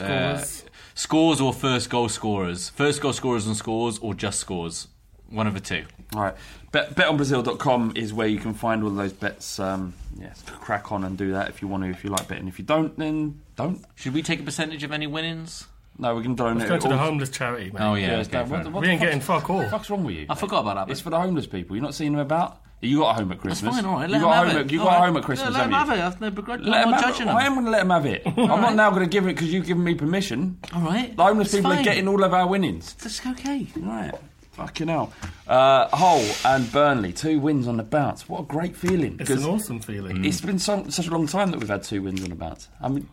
uh, 0.00 0.38
Scores. 0.38 0.64
scores 0.94 1.40
or 1.40 1.52
first 1.52 1.90
goal 1.90 2.08
scorers, 2.08 2.70
first 2.70 3.00
goal 3.02 3.12
scorers 3.12 3.46
and 3.46 3.56
scores, 3.56 3.98
or 3.98 4.14
just 4.14 4.40
scores. 4.40 4.88
One 5.28 5.46
of 5.48 5.54
the 5.54 5.60
two. 5.60 5.84
All 6.14 6.22
right. 6.22 6.34
Bet, 6.70 6.94
betonbrazil.com 6.94 7.94
is 7.96 8.14
where 8.14 8.28
you 8.28 8.38
can 8.38 8.54
find 8.54 8.84
all 8.84 8.90
those 8.90 9.12
bets. 9.12 9.58
Um, 9.58 9.92
yes, 10.18 10.42
crack 10.60 10.92
on 10.92 11.02
and 11.04 11.18
do 11.18 11.32
that 11.32 11.48
if 11.48 11.60
you 11.62 11.68
want 11.68 11.82
to. 11.82 11.90
If 11.90 12.04
you 12.04 12.10
like 12.10 12.28
betting, 12.28 12.46
if 12.48 12.58
you 12.60 12.64
don't, 12.64 12.96
then 12.96 13.40
don't. 13.56 13.84
Should 13.96 14.14
we 14.14 14.22
take 14.22 14.40
a 14.40 14.44
percentage 14.44 14.84
of 14.84 14.92
any 14.92 15.06
winnings? 15.08 15.66
No, 15.98 16.14
we 16.14 16.22
can 16.22 16.34
donate. 16.34 16.58
Let's 16.58 16.68
go 16.68 16.74
it 16.76 16.80
to 16.82 16.88
the 16.88 16.98
homeless 16.98 17.30
charity, 17.30 17.70
mate. 17.70 17.80
Oh 17.80 17.94
yeah, 17.94 18.06
Yeah, 18.06 18.12
okay, 18.12 18.20
it's 18.20 18.28
that- 18.28 18.48
fair 18.48 18.58
what- 18.64 18.72
what 18.72 18.82
we 18.82 18.88
ain't 18.88 19.00
fuck's- 19.00 19.08
getting 19.08 19.20
fuck 19.20 19.50
all. 19.50 19.56
What 19.56 19.64
the 19.64 19.70
fuck's 19.70 19.90
wrong 19.90 20.04
with 20.04 20.14
you? 20.16 20.26
I 20.28 20.34
forgot 20.34 20.60
about 20.60 20.86
that. 20.86 20.92
It's 20.92 21.00
for 21.00 21.10
the 21.10 21.18
homeless 21.18 21.46
people. 21.46 21.74
You're 21.74 21.82
not 21.82 21.94
seeing 21.94 22.12
them 22.12 22.20
about. 22.20 22.60
You 22.82 22.98
got 22.98 23.10
a 23.10 23.14
home 23.20 23.32
at 23.32 23.38
Christmas. 23.40 23.74
That's 23.74 23.76
fine, 23.76 23.84
all 23.86 24.00
right. 24.00 24.08
You 24.08 24.12
Let 24.12 24.20
got 24.20 24.26
a 24.26 24.30
them 24.30 24.36
home. 24.36 24.46
have 24.48 24.56
At, 24.56 24.66
it. 24.66 24.72
you 24.72 24.80
All 24.80 24.84
got 24.86 24.90
a 24.96 25.00
right. 25.00 25.06
home 25.06 25.16
at 25.16 25.22
Christmas. 25.24 25.48
Yeah, 25.50 25.58
let 25.58 25.62
them 25.64 25.72
haven't 25.72 25.88
have 25.88 25.98
you? 25.98 26.02
it. 26.04 26.06
I've 26.06 26.20
no 26.20 26.30
begrudge. 26.30 26.60
Let 26.60 26.74
I'm 26.74 26.82
them 26.82 26.90
not 26.90 27.00
have 27.00 27.10
judging 27.14 27.22
it. 27.22 27.30
them. 27.30 27.36
I 27.36 27.46
am 27.46 27.52
going 27.54 27.64
to 27.64 27.70
let 27.70 27.78
them 27.78 27.90
have 27.90 28.06
it. 28.06 28.22
I'm 28.26 28.36
not 28.60 28.74
now 28.76 28.90
going 28.90 29.02
to 29.02 29.08
give 29.08 29.24
it 29.24 29.34
because 29.34 29.52
you've 29.52 29.66
given 29.66 29.82
me 29.82 29.94
permission. 29.94 30.58
All 30.74 30.82
right. 30.82 31.16
The 31.16 31.22
homeless 31.24 31.48
It's 31.48 31.56
people 31.56 31.72
are 31.72 31.76
fine. 31.76 31.84
getting 31.84 32.06
all 32.08 32.22
of 32.22 32.34
our 32.34 32.46
winnings. 32.46 32.94
That's 32.94 33.24
okay. 33.26 33.66
Right. 33.76 34.12
Fucking 34.52 34.88
hell. 34.88 35.12
Uh, 35.48 35.88
Hull 35.96 36.24
and 36.44 36.70
Burnley, 36.70 37.12
two 37.12 37.40
wins 37.40 37.66
on 37.66 37.76
the 37.78 37.82
bounce. 37.82 38.28
What 38.28 38.40
a 38.40 38.44
great 38.44 38.76
feeling. 38.76 39.16
It's 39.20 39.30
an 39.30 39.36
'cause 39.36 39.46
awesome 39.46 39.80
feeling. 39.80 40.24
It's 40.24 40.40
been 40.40 40.58
so, 40.58 40.84
such 40.88 41.06
a 41.08 41.10
long 41.10 41.26
time 41.26 41.50
that 41.52 41.60
we've 41.60 41.68
had 41.68 41.82
two 41.82 42.02
wins 42.02 42.22
on 42.22 42.30
the 42.30 42.36
bounce. 42.36 42.68
I 42.80 42.88
mean, 42.88 43.08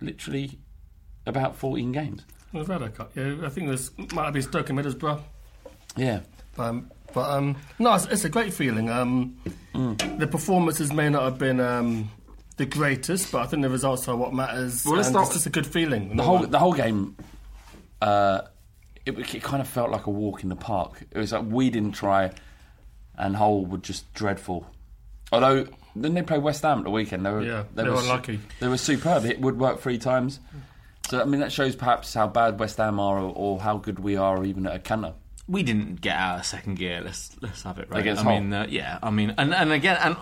literally 0.00 0.58
about 1.26 1.56
14 1.56 1.92
games. 1.92 2.22
We've 2.52 2.66
had 2.66 2.82
a 2.82 2.88
cut. 2.90 3.10
Yeah, 3.16 3.34
I 3.44 3.48
think 3.48 3.68
this 3.70 3.90
might 4.12 4.24
have 4.24 4.34
been 4.34 4.42
Stoke 4.42 4.70
and 4.70 4.78
Middlesbrough. 4.78 5.20
Yeah. 5.96 6.20
Um, 6.58 6.90
but 7.14 7.30
um, 7.30 7.56
no, 7.78 7.94
it's, 7.94 8.06
it's 8.06 8.24
a 8.24 8.28
great 8.28 8.52
feeling. 8.52 8.90
Um, 8.90 9.36
Mm. 9.74 10.20
The 10.20 10.28
performances 10.28 10.92
may 10.92 11.08
not 11.08 11.24
have 11.24 11.36
been 11.36 11.58
um, 11.58 12.08
the 12.58 12.64
greatest, 12.64 13.32
but 13.32 13.42
I 13.42 13.46
think 13.46 13.62
the 13.62 13.68
results 13.68 14.06
are 14.06 14.14
what 14.14 14.32
matters. 14.32 14.84
Well, 14.86 14.94
and 14.94 15.04
start- 15.04 15.24
it's 15.26 15.34
just 15.34 15.46
a 15.46 15.50
good 15.50 15.66
feeling. 15.66 16.16
The 16.16 16.22
whole 16.22 16.46
the 16.46 16.60
whole 16.60 16.74
game, 16.74 17.16
uh, 18.00 18.42
it, 19.04 19.18
it 19.34 19.42
kind 19.42 19.60
of 19.60 19.66
felt 19.66 19.90
like 19.90 20.06
a 20.06 20.10
walk 20.10 20.44
in 20.44 20.48
the 20.48 20.54
park. 20.54 21.02
It 21.10 21.18
was 21.18 21.32
like 21.32 21.42
we 21.48 21.70
didn't 21.70 21.92
try, 21.92 22.30
and 23.18 23.34
Hull 23.34 23.66
were 23.66 23.78
just 23.78 24.14
dreadful. 24.14 24.64
Although 25.32 25.66
Then 25.96 26.14
they 26.14 26.22
played 26.22 26.42
West 26.44 26.62
Ham 26.62 26.78
at 26.78 26.84
the 26.84 26.90
weekend. 26.90 27.26
They 27.26 27.30
were, 27.32 27.42
Yeah, 27.42 27.64
they, 27.74 27.82
they 27.82 27.90
were 27.90 27.96
unlucky. 27.98 28.38
They 28.60 28.68
were 28.68 28.76
superb. 28.78 29.24
It 29.24 29.40
would 29.40 29.58
work 29.58 29.80
three 29.80 29.98
times. 29.98 30.38
So 31.08 31.20
I 31.20 31.24
mean, 31.24 31.40
that 31.40 31.50
shows 31.50 31.74
perhaps 31.74 32.14
how 32.14 32.28
bad 32.28 32.60
West 32.60 32.76
Ham 32.76 33.00
are, 33.00 33.18
or, 33.18 33.32
or 33.34 33.60
how 33.60 33.78
good 33.78 33.98
we 33.98 34.16
are, 34.16 34.44
even 34.44 34.66
at 34.68 34.76
a 34.76 34.78
canter. 34.78 35.14
We 35.48 35.62
didn't 35.62 36.00
get 36.00 36.16
out 36.16 36.40
of 36.40 36.46
second 36.46 36.76
gear. 36.76 37.00
Let's 37.04 37.36
let's 37.40 37.62
have 37.62 37.78
it 37.78 37.90
right. 37.90 38.00
Against 38.00 38.24
I 38.24 38.40
mean, 38.40 38.52
uh, 38.52 38.66
yeah. 38.68 38.98
I 39.02 39.10
mean, 39.10 39.34
and 39.36 39.54
and 39.54 39.72
again, 39.72 39.98
and 40.00 40.16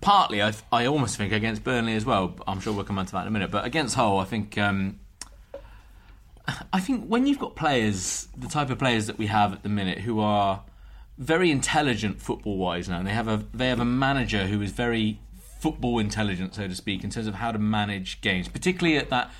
partly, 0.00 0.42
I 0.42 0.52
I 0.72 0.86
almost 0.86 1.16
think 1.16 1.32
against 1.32 1.64
Burnley 1.64 1.94
as 1.94 2.04
well. 2.04 2.34
I'm 2.46 2.60
sure 2.60 2.72
we'll 2.72 2.84
come 2.84 2.98
on 2.98 3.06
to 3.06 3.12
that 3.12 3.22
in 3.22 3.28
a 3.28 3.30
minute. 3.30 3.50
But 3.50 3.64
against 3.64 3.94
Hull, 3.94 4.18
I 4.18 4.24
think. 4.24 4.58
Um, 4.58 5.00
I 6.74 6.80
think 6.80 7.06
when 7.06 7.26
you've 7.26 7.38
got 7.38 7.56
players, 7.56 8.28
the 8.36 8.48
type 8.48 8.68
of 8.68 8.78
players 8.78 9.06
that 9.06 9.16
we 9.16 9.28
have 9.28 9.54
at 9.54 9.62
the 9.62 9.70
minute, 9.70 10.00
who 10.00 10.20
are 10.20 10.62
very 11.16 11.50
intelligent 11.50 12.20
football 12.20 12.58
wise 12.58 12.86
now, 12.86 12.98
and 12.98 13.06
they 13.06 13.12
have 13.12 13.28
a 13.28 13.44
they 13.54 13.68
have 13.68 13.80
a 13.80 13.84
manager 13.84 14.46
who 14.46 14.60
is 14.60 14.70
very 14.70 15.20
football 15.60 15.98
intelligent, 15.98 16.54
so 16.54 16.68
to 16.68 16.74
speak, 16.74 17.02
in 17.02 17.10
terms 17.10 17.26
of 17.26 17.36
how 17.36 17.50
to 17.50 17.58
manage 17.58 18.20
games, 18.20 18.48
particularly 18.48 18.98
at 18.98 19.08
that 19.08 19.30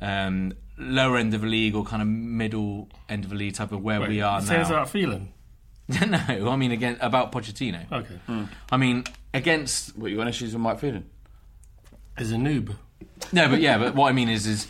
um, 0.00 0.54
lower 0.76 1.16
end 1.16 1.34
of 1.34 1.42
the 1.42 1.46
league 1.46 1.74
or 1.74 1.84
kind 1.84 2.02
of 2.02 2.08
middle 2.08 2.88
end 3.08 3.24
of 3.24 3.30
the 3.30 3.36
league 3.36 3.54
type 3.54 3.72
of 3.72 3.82
where 3.82 4.00
we 4.00 4.20
are 4.20 4.40
now. 4.40 4.46
Says 4.46 4.70
now. 4.70 4.84
that 4.84 4.88
feeling. 4.88 5.32
no, 5.88 6.48
I 6.50 6.56
mean 6.56 6.72
again 6.72 6.96
about 7.00 7.30
Pochettino. 7.32 7.90
Okay. 7.92 8.48
I 8.70 8.76
mean 8.76 9.04
against. 9.32 9.96
What 9.96 10.10
you 10.10 10.16
got 10.16 10.28
issues 10.28 10.52
with 10.52 10.62
Mike 10.62 10.80
Phelan? 10.80 11.08
Is 12.18 12.32
a 12.32 12.36
noob. 12.36 12.74
No, 13.32 13.48
but 13.48 13.60
yeah, 13.60 13.78
but 13.78 13.94
what 13.94 14.08
I 14.08 14.12
mean 14.12 14.28
is, 14.28 14.46
is 14.46 14.68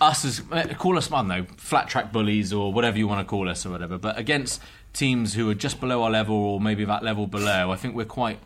us 0.00 0.24
as 0.24 0.42
uh, 0.52 0.74
call 0.78 0.98
us 0.98 1.10
I 1.10 1.18
don't 1.18 1.28
know 1.28 1.46
flat 1.56 1.88
track 1.88 2.12
bullies 2.12 2.52
or 2.52 2.72
whatever 2.72 2.98
you 2.98 3.08
want 3.08 3.26
to 3.26 3.28
call 3.28 3.48
us 3.48 3.64
or 3.66 3.70
whatever. 3.70 3.98
But 3.98 4.18
against 4.18 4.60
teams 4.92 5.34
who 5.34 5.50
are 5.50 5.54
just 5.54 5.80
below 5.80 6.02
our 6.02 6.10
level 6.10 6.36
or 6.36 6.60
maybe 6.60 6.84
that 6.84 7.02
level 7.02 7.26
below, 7.26 7.72
I 7.72 7.76
think 7.76 7.96
we're 7.96 8.04
quite. 8.04 8.38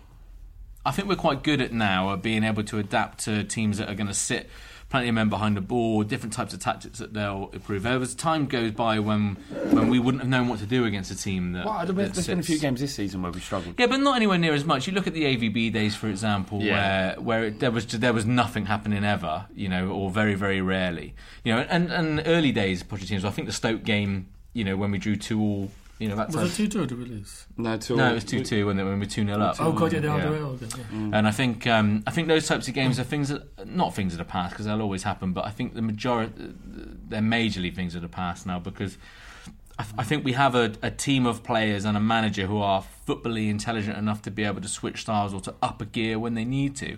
I 0.87 0.91
think 0.91 1.07
we're 1.09 1.17
quite 1.17 1.43
good 1.43 1.61
at 1.61 1.73
now 1.73 2.15
at 2.15 2.23
being 2.23 2.45
able 2.45 2.63
to 2.65 2.79
adapt 2.79 3.25
to 3.25 3.45
teams 3.45 3.77
that 3.77 3.91
are 3.91 3.95
going 3.95 4.07
to 4.07 4.15
sit 4.15 4.49
plenty 4.91 5.09
of 5.09 5.15
men 5.15 5.29
behind 5.29 5.57
the 5.57 5.61
ball, 5.61 6.03
different 6.03 6.33
types 6.33 6.55
of 6.55 6.61
tactics 6.61 6.99
that 6.99 7.13
they'll 7.13 7.51
improve. 7.53 7.83
There 7.83 7.99
was 7.99 8.15
time 8.15 8.47
goes 8.47 8.71
by 8.73 8.99
when 9.01 9.35
when 9.71 9.89
we 9.89 9.99
wouldn't 9.99 10.23
have 10.23 10.31
known 10.31 10.49
what 10.49 10.61
to 10.61 10.67
do 10.67 10.85
against 10.87 11.11
a 11.11 11.17
team 11.17 11.53
that. 11.53 11.67
Well, 11.67 11.85
that 11.87 11.93
there's 11.93 12.27
been 12.27 12.39
a 12.39 12.43
few 12.43 12.59
games 12.59 12.81
this 12.81 12.95
season 12.95 13.21
where 13.23 13.31
we 13.33 13.41
struggled. 13.41 13.75
yeah, 13.79 13.87
but 13.87 14.01
not 14.01 14.17
anywhere 14.17 14.39
near 14.39 14.55
as 14.55 14.65
much. 14.65 14.87
You 14.87 14.95
look 14.95 15.07
at 15.07 15.13
the 15.13 15.25
AVB 15.25 15.73
days, 15.73 15.95
for 15.95 16.09
example, 16.09 16.63
Yeah. 16.63 17.15
where 17.17 17.21
where 17.21 17.45
it, 17.45 17.61
there 17.61 17.71
was 17.71 17.87
there 17.87 18.13
was 18.15 18.25
nothing 18.25 18.67
happening 18.67 19.05
ever, 19.05 19.47
you 19.55 19.69
know, 19.69 19.91
or 19.91 20.11
very 20.11 20.35
very 20.35 20.61
rarely, 20.61 21.15
you 21.45 21.53
know. 21.55 21.61
And 21.69 21.91
and 21.93 22.23
early 22.27 22.53
days 22.53 22.83
Pochettino's. 22.83 23.25
I 23.25 23.31
think 23.31 23.47
the 23.47 23.53
Stoke 23.53 23.85
game, 23.85 24.29
you 24.55 24.65
know, 24.65 24.77
when 24.77 24.91
we 24.91 24.99
drew 24.99 25.17
two 25.17 25.41
all, 25.41 25.71
you 25.99 26.09
know, 26.09 26.17
that 26.17 26.31
time. 26.31 26.43
Was 26.43 26.53
it 26.59 26.71
2 26.71 26.79
2 26.79 26.83
or 26.83 26.87
did 26.87 26.99
we? 26.99 27.25
No, 27.57 27.77
two. 27.77 27.97
no, 27.97 28.11
it 28.11 28.15
was 28.15 28.25
two 28.25 28.45
two 28.45 28.67
when 28.67 28.77
they- 28.77 28.85
when 28.85 28.95
we 28.95 28.99
were 29.01 29.05
two 29.07 29.25
0 29.25 29.41
up. 29.41 29.57
Oh, 29.61 29.73
God, 29.73 29.93
yeah, 29.93 30.01
they 30.01 30.09
are 30.09 30.21
the 30.21 30.31
way. 30.31 30.39
okay, 30.39 30.67
yeah. 30.93 31.11
And 31.13 31.27
I 31.27 31.31
think 31.31 31.67
um, 31.67 32.03
I 32.07 32.11
think 32.11 32.29
those 32.29 32.47
types 32.47 32.69
of 32.69 32.75
games 32.75 32.99
are 33.01 33.05
things 33.05 33.29
that 33.31 33.67
not 33.69 33.95
things 33.95 34.13
of 34.13 34.19
the 34.19 34.25
past 34.25 34.53
because 34.53 34.67
they'll 34.67 34.81
always 34.83 35.03
happen. 35.03 35.33
But 35.33 35.45
I 35.45 35.51
think 35.51 35.75
the 35.75 35.83
majority 35.83 36.33
they're 37.09 37.21
majorly 37.21 37.75
things 37.75 37.95
of 37.95 38.03
the 38.03 38.09
past 38.09 38.47
now 38.47 38.59
because 38.59 38.97
I, 39.79 39.85
I 39.99 40.05
think 40.05 40.25
we 40.25 40.33
have 40.33 40.55
a, 40.55 40.73
a 40.83 40.91
team 40.91 41.27
of 41.27 41.43
players 41.43 41.85
and 41.85 41.97
a 41.97 42.01
manager 42.01 42.47
who 42.47 42.59
are 42.59 42.83
footballly 43.07 43.49
intelligent 43.49 43.97
enough 43.97 44.23
to 44.23 44.31
be 44.31 44.45
able 44.45 44.61
to 44.61 44.69
switch 44.69 45.01
styles 45.01 45.33
or 45.35 45.41
to 45.41 45.55
up 45.63 45.81
a 45.81 45.85
gear 45.87 46.19
when 46.19 46.35
they 46.35 46.45
need 46.45 46.77
to. 46.77 46.91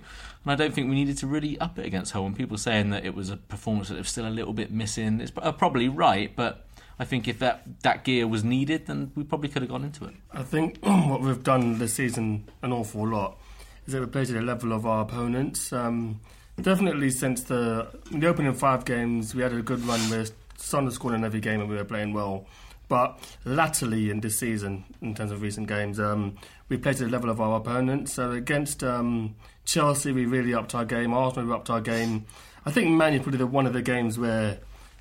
And 0.42 0.52
I 0.52 0.54
don't 0.56 0.72
think 0.74 0.88
we 0.88 0.94
needed 0.94 1.18
to 1.18 1.26
really 1.26 1.58
up 1.60 1.78
it 1.78 1.86
against 1.86 2.12
Hull. 2.12 2.26
And 2.26 2.36
people 2.36 2.56
saying 2.58 2.90
that 2.90 3.04
it 3.04 3.14
was 3.14 3.30
a 3.30 3.36
performance 3.36 3.88
that 3.88 3.98
was 3.98 4.08
still 4.08 4.26
a 4.26 4.30
little 4.30 4.52
bit 4.54 4.70
missing, 4.72 5.20
it's 5.20 5.32
uh, 5.36 5.52
probably 5.52 5.88
right. 5.88 6.34
But 6.34 6.66
I 7.00 7.04
think 7.06 7.26
if 7.26 7.38
that, 7.38 7.62
that 7.82 8.04
gear 8.04 8.28
was 8.28 8.44
needed, 8.44 8.84
then 8.84 9.10
we 9.14 9.24
probably 9.24 9.48
could 9.48 9.62
have 9.62 9.70
gone 9.70 9.84
into 9.84 10.04
it. 10.04 10.14
I 10.32 10.42
think 10.42 10.78
what 10.82 11.22
we've 11.22 11.42
done 11.42 11.78
this 11.78 11.94
season 11.94 12.44
an 12.60 12.74
awful 12.74 13.08
lot 13.08 13.38
is 13.86 13.94
that 13.94 14.00
we've 14.00 14.12
played 14.12 14.26
to 14.26 14.34
the 14.34 14.42
level 14.42 14.74
of 14.74 14.84
our 14.84 15.00
opponents. 15.00 15.72
Um, 15.72 16.20
definitely 16.60 17.08
since 17.08 17.44
the, 17.44 17.88
the 18.10 18.26
opening 18.26 18.52
five 18.52 18.84
games, 18.84 19.34
we 19.34 19.40
had 19.40 19.54
a 19.54 19.62
good 19.62 19.82
run 19.86 19.98
where 20.10 20.26
Son 20.58 20.90
scoring 20.90 21.20
in 21.20 21.24
every 21.24 21.40
game 21.40 21.62
and 21.62 21.70
we 21.70 21.76
were 21.76 21.84
playing 21.84 22.12
well. 22.12 22.44
But 22.88 23.18
latterly 23.46 24.10
in 24.10 24.20
this 24.20 24.38
season, 24.38 24.84
in 25.00 25.14
terms 25.14 25.32
of 25.32 25.40
recent 25.40 25.68
games, 25.68 25.98
um, 25.98 26.36
we 26.68 26.76
played 26.76 26.98
to 26.98 27.04
the 27.04 27.10
level 27.10 27.30
of 27.30 27.40
our 27.40 27.56
opponents. 27.56 28.12
So 28.12 28.32
against 28.32 28.84
um, 28.84 29.36
Chelsea, 29.64 30.12
we 30.12 30.26
really 30.26 30.52
upped 30.52 30.74
our 30.74 30.84
game. 30.84 31.14
Arsenal, 31.14 31.46
we 31.46 31.54
upped 31.54 31.70
our 31.70 31.80
game. 31.80 32.26
I 32.66 32.70
think 32.70 32.90
Man 32.90 33.14
U 33.14 33.20
probably 33.20 33.38
the, 33.38 33.46
one 33.46 33.66
of 33.66 33.72
the 33.72 33.80
games 33.80 34.18
where 34.18 34.58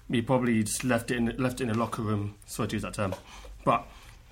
we 0.09 0.21
probably 0.21 0.63
just 0.63 0.83
left 0.83 1.11
it 1.11 1.17
in 1.17 1.33
left 1.37 1.61
it 1.61 1.65
in 1.65 1.69
the 1.69 1.77
locker 1.77 2.01
room. 2.01 2.35
Sorry 2.45 2.67
to 2.69 2.75
use 2.75 2.83
that 2.83 2.93
term, 2.93 3.13
but 3.63 3.85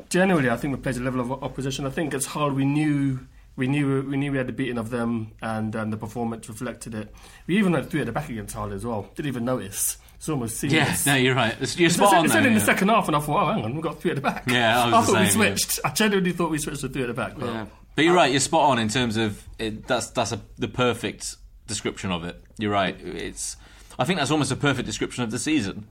generally, 0.09 0.49
I 0.49 0.57
think 0.57 0.75
we 0.75 0.81
played 0.81 0.97
a 0.97 1.01
level 1.01 1.21
of 1.21 1.43
opposition. 1.43 1.85
I 1.85 1.89
think 1.89 2.13
it's 2.13 2.25
hard. 2.25 2.53
We 2.53 2.65
knew. 2.65 3.19
We 3.55 3.65
knew 3.65 4.03
we 4.07 4.17
knew 4.17 4.31
we 4.31 4.37
had 4.37 4.45
the 4.45 4.53
beating 4.53 4.77
of 4.77 4.91
them, 4.91 5.31
and 5.41 5.75
um, 5.75 5.89
the 5.89 5.97
performance 5.97 6.47
reflected 6.47 6.93
it. 6.93 7.11
We 7.47 7.57
even 7.57 7.73
had 7.73 7.89
three 7.89 8.01
at 8.01 8.05
the 8.05 8.11
back 8.11 8.29
against 8.29 8.53
Hull 8.53 8.71
as 8.71 8.85
well. 8.85 9.09
Didn't 9.15 9.29
even 9.29 9.45
notice. 9.45 9.97
It's 10.15 10.29
almost 10.29 10.61
Yeah, 10.63 10.69
seamless. 10.85 11.05
no, 11.07 11.15
you're 11.15 11.33
right. 11.35 11.53
It's- 11.53 11.75
You're 11.77 11.87
It's- 11.87 11.95
spot 11.95 12.07
it's, 12.09 12.13
on. 12.19 12.25
It's 12.25 12.33
though, 12.35 12.43
in 12.43 12.53
the 12.53 12.59
second 12.59 12.89
half, 12.89 13.07
and 13.07 13.15
I 13.15 13.19
thought, 13.19 13.49
oh, 13.49 13.53
hang 13.53 13.65
on, 13.65 13.73
we've 13.73 13.83
got 13.83 13.99
three 13.99 14.11
at 14.11 14.15
the 14.15 14.21
back. 14.21 14.43
Yeah, 14.47 14.83
I 14.83 14.85
was 14.91 14.93
I 14.93 15.01
thought 15.13 15.21
we 15.21 15.27
same, 15.29 15.41
yeah. 15.41 15.47
switched. 15.55 15.79
I 15.83 15.89
genuinely 15.91 16.31
thought 16.33 16.51
we 16.51 16.57
switched 16.59 16.81
to 16.81 16.89
three 16.89 17.01
at 17.01 17.07
the 17.07 17.13
back. 17.15 17.33
But 17.35 17.45
Yeah. 17.47 17.65
But 17.95 18.05
you're 18.05 18.13
right. 18.15 18.29
You're 18.31 18.39
spot 18.41 18.69
on 18.69 18.77
in 18.79 18.89
terms 18.89 19.17
of 19.17 19.43
it, 19.57 19.87
that's 19.87 20.11
that's 20.11 20.31
a, 20.33 20.41
the 20.59 20.67
perfect 20.67 21.35
description 21.65 22.11
of 22.11 22.23
it. 22.25 22.39
You're 22.59 22.71
right. 22.71 22.95
It's 22.99 23.57
I 23.99 24.05
think 24.05 24.19
that's 24.19 24.31
almost 24.31 24.51
a 24.51 24.55
perfect 24.55 24.85
description 24.85 25.23
of 25.23 25.31
the 25.31 25.39
season. 25.39 25.87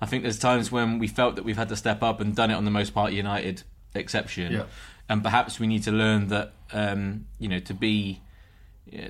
I 0.00 0.06
think 0.06 0.22
there's 0.22 0.38
times 0.38 0.70
when 0.70 0.98
we 0.98 1.06
felt 1.08 1.36
that 1.36 1.44
we've 1.44 1.56
had 1.56 1.70
to 1.70 1.76
step 1.76 2.02
up 2.02 2.20
and 2.20 2.34
done 2.36 2.50
it 2.50 2.54
on 2.54 2.64
the 2.64 2.70
most 2.70 2.92
part 2.92 3.12
United 3.12 3.62
exception, 3.94 4.52
Yeah. 4.52 4.64
and 5.08 5.22
perhaps 5.22 5.58
we 5.58 5.66
need 5.66 5.82
to 5.84 5.92
learn 5.92 6.28
that 6.28 6.52
um, 6.72 7.26
you 7.38 7.48
know 7.48 7.58
to 7.60 7.74
be 7.74 8.20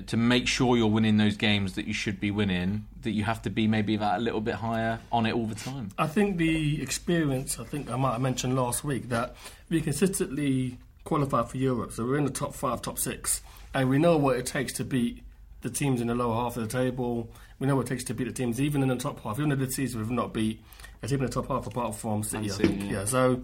to 0.07 0.17
make 0.17 0.47
sure 0.47 0.75
you're 0.75 0.87
winning 0.87 1.17
those 1.17 1.37
games 1.37 1.73
that 1.73 1.85
you 1.85 1.93
should 1.93 2.19
be 2.19 2.31
winning. 2.31 2.87
That 3.03 3.11
you 3.11 3.23
have 3.25 3.41
to 3.43 3.49
be 3.51 3.67
maybe 3.67 3.95
that 3.97 4.17
a 4.17 4.21
little 4.21 4.41
bit 4.41 4.55
higher 4.55 4.99
on 5.11 5.25
it 5.27 5.33
all 5.35 5.45
the 5.45 5.55
time. 5.55 5.91
I 5.99 6.07
think 6.07 6.37
the 6.37 6.81
experience, 6.81 7.59
I 7.59 7.63
think 7.63 7.89
I 7.91 7.95
might 7.95 8.13
have 8.13 8.21
mentioned 8.21 8.55
last 8.55 8.83
week, 8.83 9.09
that 9.09 9.35
we 9.69 9.81
consistently 9.81 10.79
qualify 11.03 11.43
for 11.43 11.57
Europe. 11.57 11.91
So 11.91 12.05
we're 12.05 12.17
in 12.17 12.25
the 12.25 12.31
top 12.31 12.55
five, 12.55 12.81
top 12.81 12.97
six. 12.97 13.41
And 13.73 13.87
we 13.89 13.99
know 13.99 14.17
what 14.17 14.37
it 14.37 14.45
takes 14.47 14.73
to 14.73 14.83
beat 14.83 15.21
the 15.61 15.69
teams 15.69 16.01
in 16.01 16.07
the 16.07 16.15
lower 16.15 16.35
half 16.35 16.57
of 16.57 16.63
the 16.67 16.69
table. 16.69 17.29
We 17.59 17.67
know 17.67 17.75
what 17.75 17.85
it 17.87 17.89
takes 17.89 18.03
to 18.05 18.13
beat 18.13 18.25
the 18.25 18.31
teams 18.33 18.61
even 18.61 18.81
in 18.83 18.87
the 18.89 18.95
top 18.95 19.21
half. 19.23 19.37
Even 19.39 19.49
though 19.49 19.55
this 19.55 19.75
season 19.75 19.99
we've 19.99 20.11
not 20.11 20.33
beat 20.33 20.63
a 21.01 21.07
team 21.07 21.19
in 21.19 21.25
the 21.25 21.31
top 21.31 21.47
half 21.47 21.65
apart 21.67 21.95
from 21.95 22.23
City, 22.23 22.51
I 22.51 22.53
City, 22.53 22.67
think. 22.69 22.83
yeah. 22.83 22.91
Yeah. 22.99 23.05
So 23.05 23.41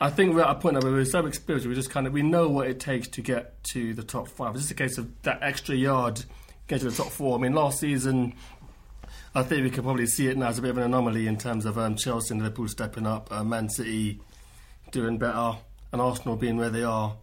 I 0.00 0.10
think 0.10 0.34
we're 0.34 0.42
at 0.42 0.50
a 0.50 0.54
point 0.56 0.74
now 0.74 0.80
where 0.80 0.92
we're 0.92 1.04
so 1.04 1.24
experienced, 1.26 1.66
we 1.66 1.74
just 1.74 1.90
kind 1.90 2.06
of 2.06 2.12
we 2.12 2.22
know 2.22 2.48
what 2.48 2.66
it 2.66 2.80
takes 2.80 3.08
to 3.08 3.22
get 3.22 3.62
to 3.72 3.94
the 3.94 4.02
top 4.02 4.28
five. 4.28 4.50
It's 4.54 4.62
just 4.64 4.70
a 4.72 4.74
case 4.74 4.98
of 4.98 5.10
that 5.22 5.38
extra 5.42 5.74
yard 5.74 6.24
getting 6.68 6.88
to 6.88 6.90
the 6.94 7.02
top 7.02 7.12
four. 7.12 7.38
I 7.38 7.40
mean, 7.40 7.52
last 7.54 7.80
season 7.80 8.34
I 9.34 9.42
think 9.42 9.62
we 9.64 9.70
can 9.70 9.84
probably 9.84 10.06
see 10.06 10.28
it 10.28 10.36
now 10.36 10.48
as 10.48 10.58
a 10.58 10.62
bit 10.62 10.70
of 10.70 10.78
an 10.78 10.84
anomaly 10.84 11.26
in 11.26 11.36
terms 11.36 11.66
of 11.66 11.76
um, 11.78 11.96
Chelsea 11.96 12.32
and 12.32 12.42
Liverpool 12.42 12.68
stepping 12.68 13.06
up, 13.06 13.30
uh, 13.30 13.44
Man 13.44 13.68
City 13.68 14.20
doing 14.92 15.18
better, 15.18 15.56
and 15.92 16.00
Arsenal 16.00 16.36
being 16.36 16.56
where 16.56 16.70
they 16.70 16.82
are. 16.84 17.14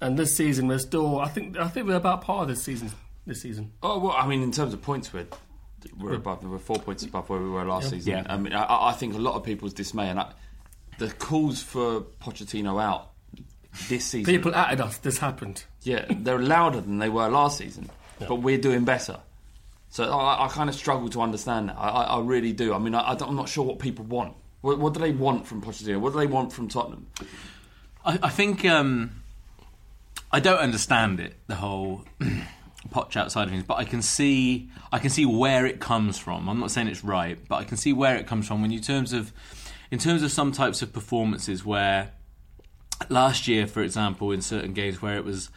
And 0.00 0.18
this 0.18 0.34
season, 0.34 0.68
we're 0.68 0.78
still. 0.78 1.20
I 1.20 1.28
think. 1.28 1.58
I 1.58 1.68
think 1.68 1.86
we're 1.86 1.96
about 1.96 2.22
par 2.22 2.46
this 2.46 2.62
season. 2.62 2.90
This 3.26 3.42
season. 3.42 3.72
Oh 3.82 3.98
well, 3.98 4.12
I 4.12 4.26
mean, 4.26 4.42
in 4.42 4.50
terms 4.52 4.72
of 4.72 4.80
points, 4.80 5.12
we're 5.12 5.26
we're 5.98 6.14
above. 6.14 6.44
We're 6.44 6.58
four 6.58 6.78
points 6.78 7.02
above 7.04 7.28
where 7.28 7.40
we 7.40 7.48
were 7.48 7.64
last 7.64 7.84
Yeah. 7.84 7.90
season. 7.90 8.12
Yeah. 8.12 8.26
I 8.28 8.36
mean, 8.36 8.52
I, 8.52 8.88
I 8.88 8.92
think 8.92 9.14
a 9.14 9.18
lot 9.18 9.34
of 9.34 9.44
people's 9.44 9.72
dismay 9.74 10.08
and 10.08 10.20
I, 10.20 10.32
the 10.98 11.08
calls 11.10 11.62
for 11.62 12.02
Pochettino 12.22 12.82
out 12.82 13.10
this 13.88 14.04
season. 14.06 14.32
People 14.32 14.54
added 14.54 14.80
us. 14.80 14.98
This 14.98 15.18
happened. 15.18 15.64
Yeah, 15.82 16.04
they're 16.10 16.38
louder 16.38 16.80
than 16.80 16.98
they 16.98 17.08
were 17.08 17.28
last 17.28 17.58
season, 17.58 17.88
but 18.18 18.36
we're 18.36 18.58
doing 18.58 18.84
better. 18.84 19.18
So 19.88 20.04
I, 20.10 20.44
I 20.44 20.48
kind 20.48 20.68
of 20.68 20.74
struggle 20.76 21.08
to 21.10 21.20
understand 21.22 21.68
that. 21.70 21.76
I, 21.78 21.88
I, 21.88 22.02
I 22.16 22.20
really 22.20 22.52
do. 22.52 22.74
I 22.74 22.78
mean, 22.78 22.94
I, 22.94 23.12
I 23.12 23.14
don't- 23.14 23.28
I'm 23.30 23.36
not 23.36 23.48
sure 23.48 23.64
what 23.64 23.78
people 23.78 24.04
want. 24.04 24.34
What, 24.60 24.78
what 24.78 24.92
do 24.94 25.00
they 25.00 25.10
want 25.12 25.46
from 25.46 25.62
Pochettino? 25.62 25.98
What 26.00 26.12
do 26.12 26.18
they 26.18 26.26
want 26.26 26.52
from 26.52 26.68
Tottenham? 26.68 27.06
I, 28.04 28.18
I 28.24 28.28
think 28.28 28.64
um, 28.66 29.22
I 30.30 30.38
don't 30.40 30.58
understand 30.58 31.18
it, 31.18 31.34
the 31.46 31.54
whole 31.56 32.04
potch 32.90 33.16
outside 33.16 33.44
of 33.44 33.50
things, 33.50 33.64
but 33.64 33.78
I 33.78 33.84
can 33.84 34.02
see 34.02 34.68
I 34.92 34.98
can 34.98 35.10
see 35.10 35.26
where 35.26 35.66
it 35.66 35.80
comes 35.80 36.18
from. 36.18 36.48
I'm 36.48 36.60
not 36.60 36.70
saying 36.70 36.88
it's 36.88 37.04
right, 37.04 37.38
but 37.48 37.56
I 37.56 37.64
can 37.64 37.76
see 37.76 37.92
where 37.92 38.16
it 38.16 38.26
comes 38.26 38.46
from 38.46 38.62
when 38.62 38.70
you 38.70 38.80
terms 38.80 39.12
of 39.12 39.32
in 39.90 39.98
terms 39.98 40.22
of 40.22 40.30
some 40.30 40.52
types 40.52 40.82
of 40.82 40.92
performances 40.92 41.64
where 41.64 42.12
last 43.08 43.48
year, 43.48 43.66
for 43.66 43.82
example, 43.82 44.32
in 44.32 44.42
certain 44.42 44.72
games 44.72 45.00
where 45.00 45.16
it 45.16 45.24
was 45.24 45.50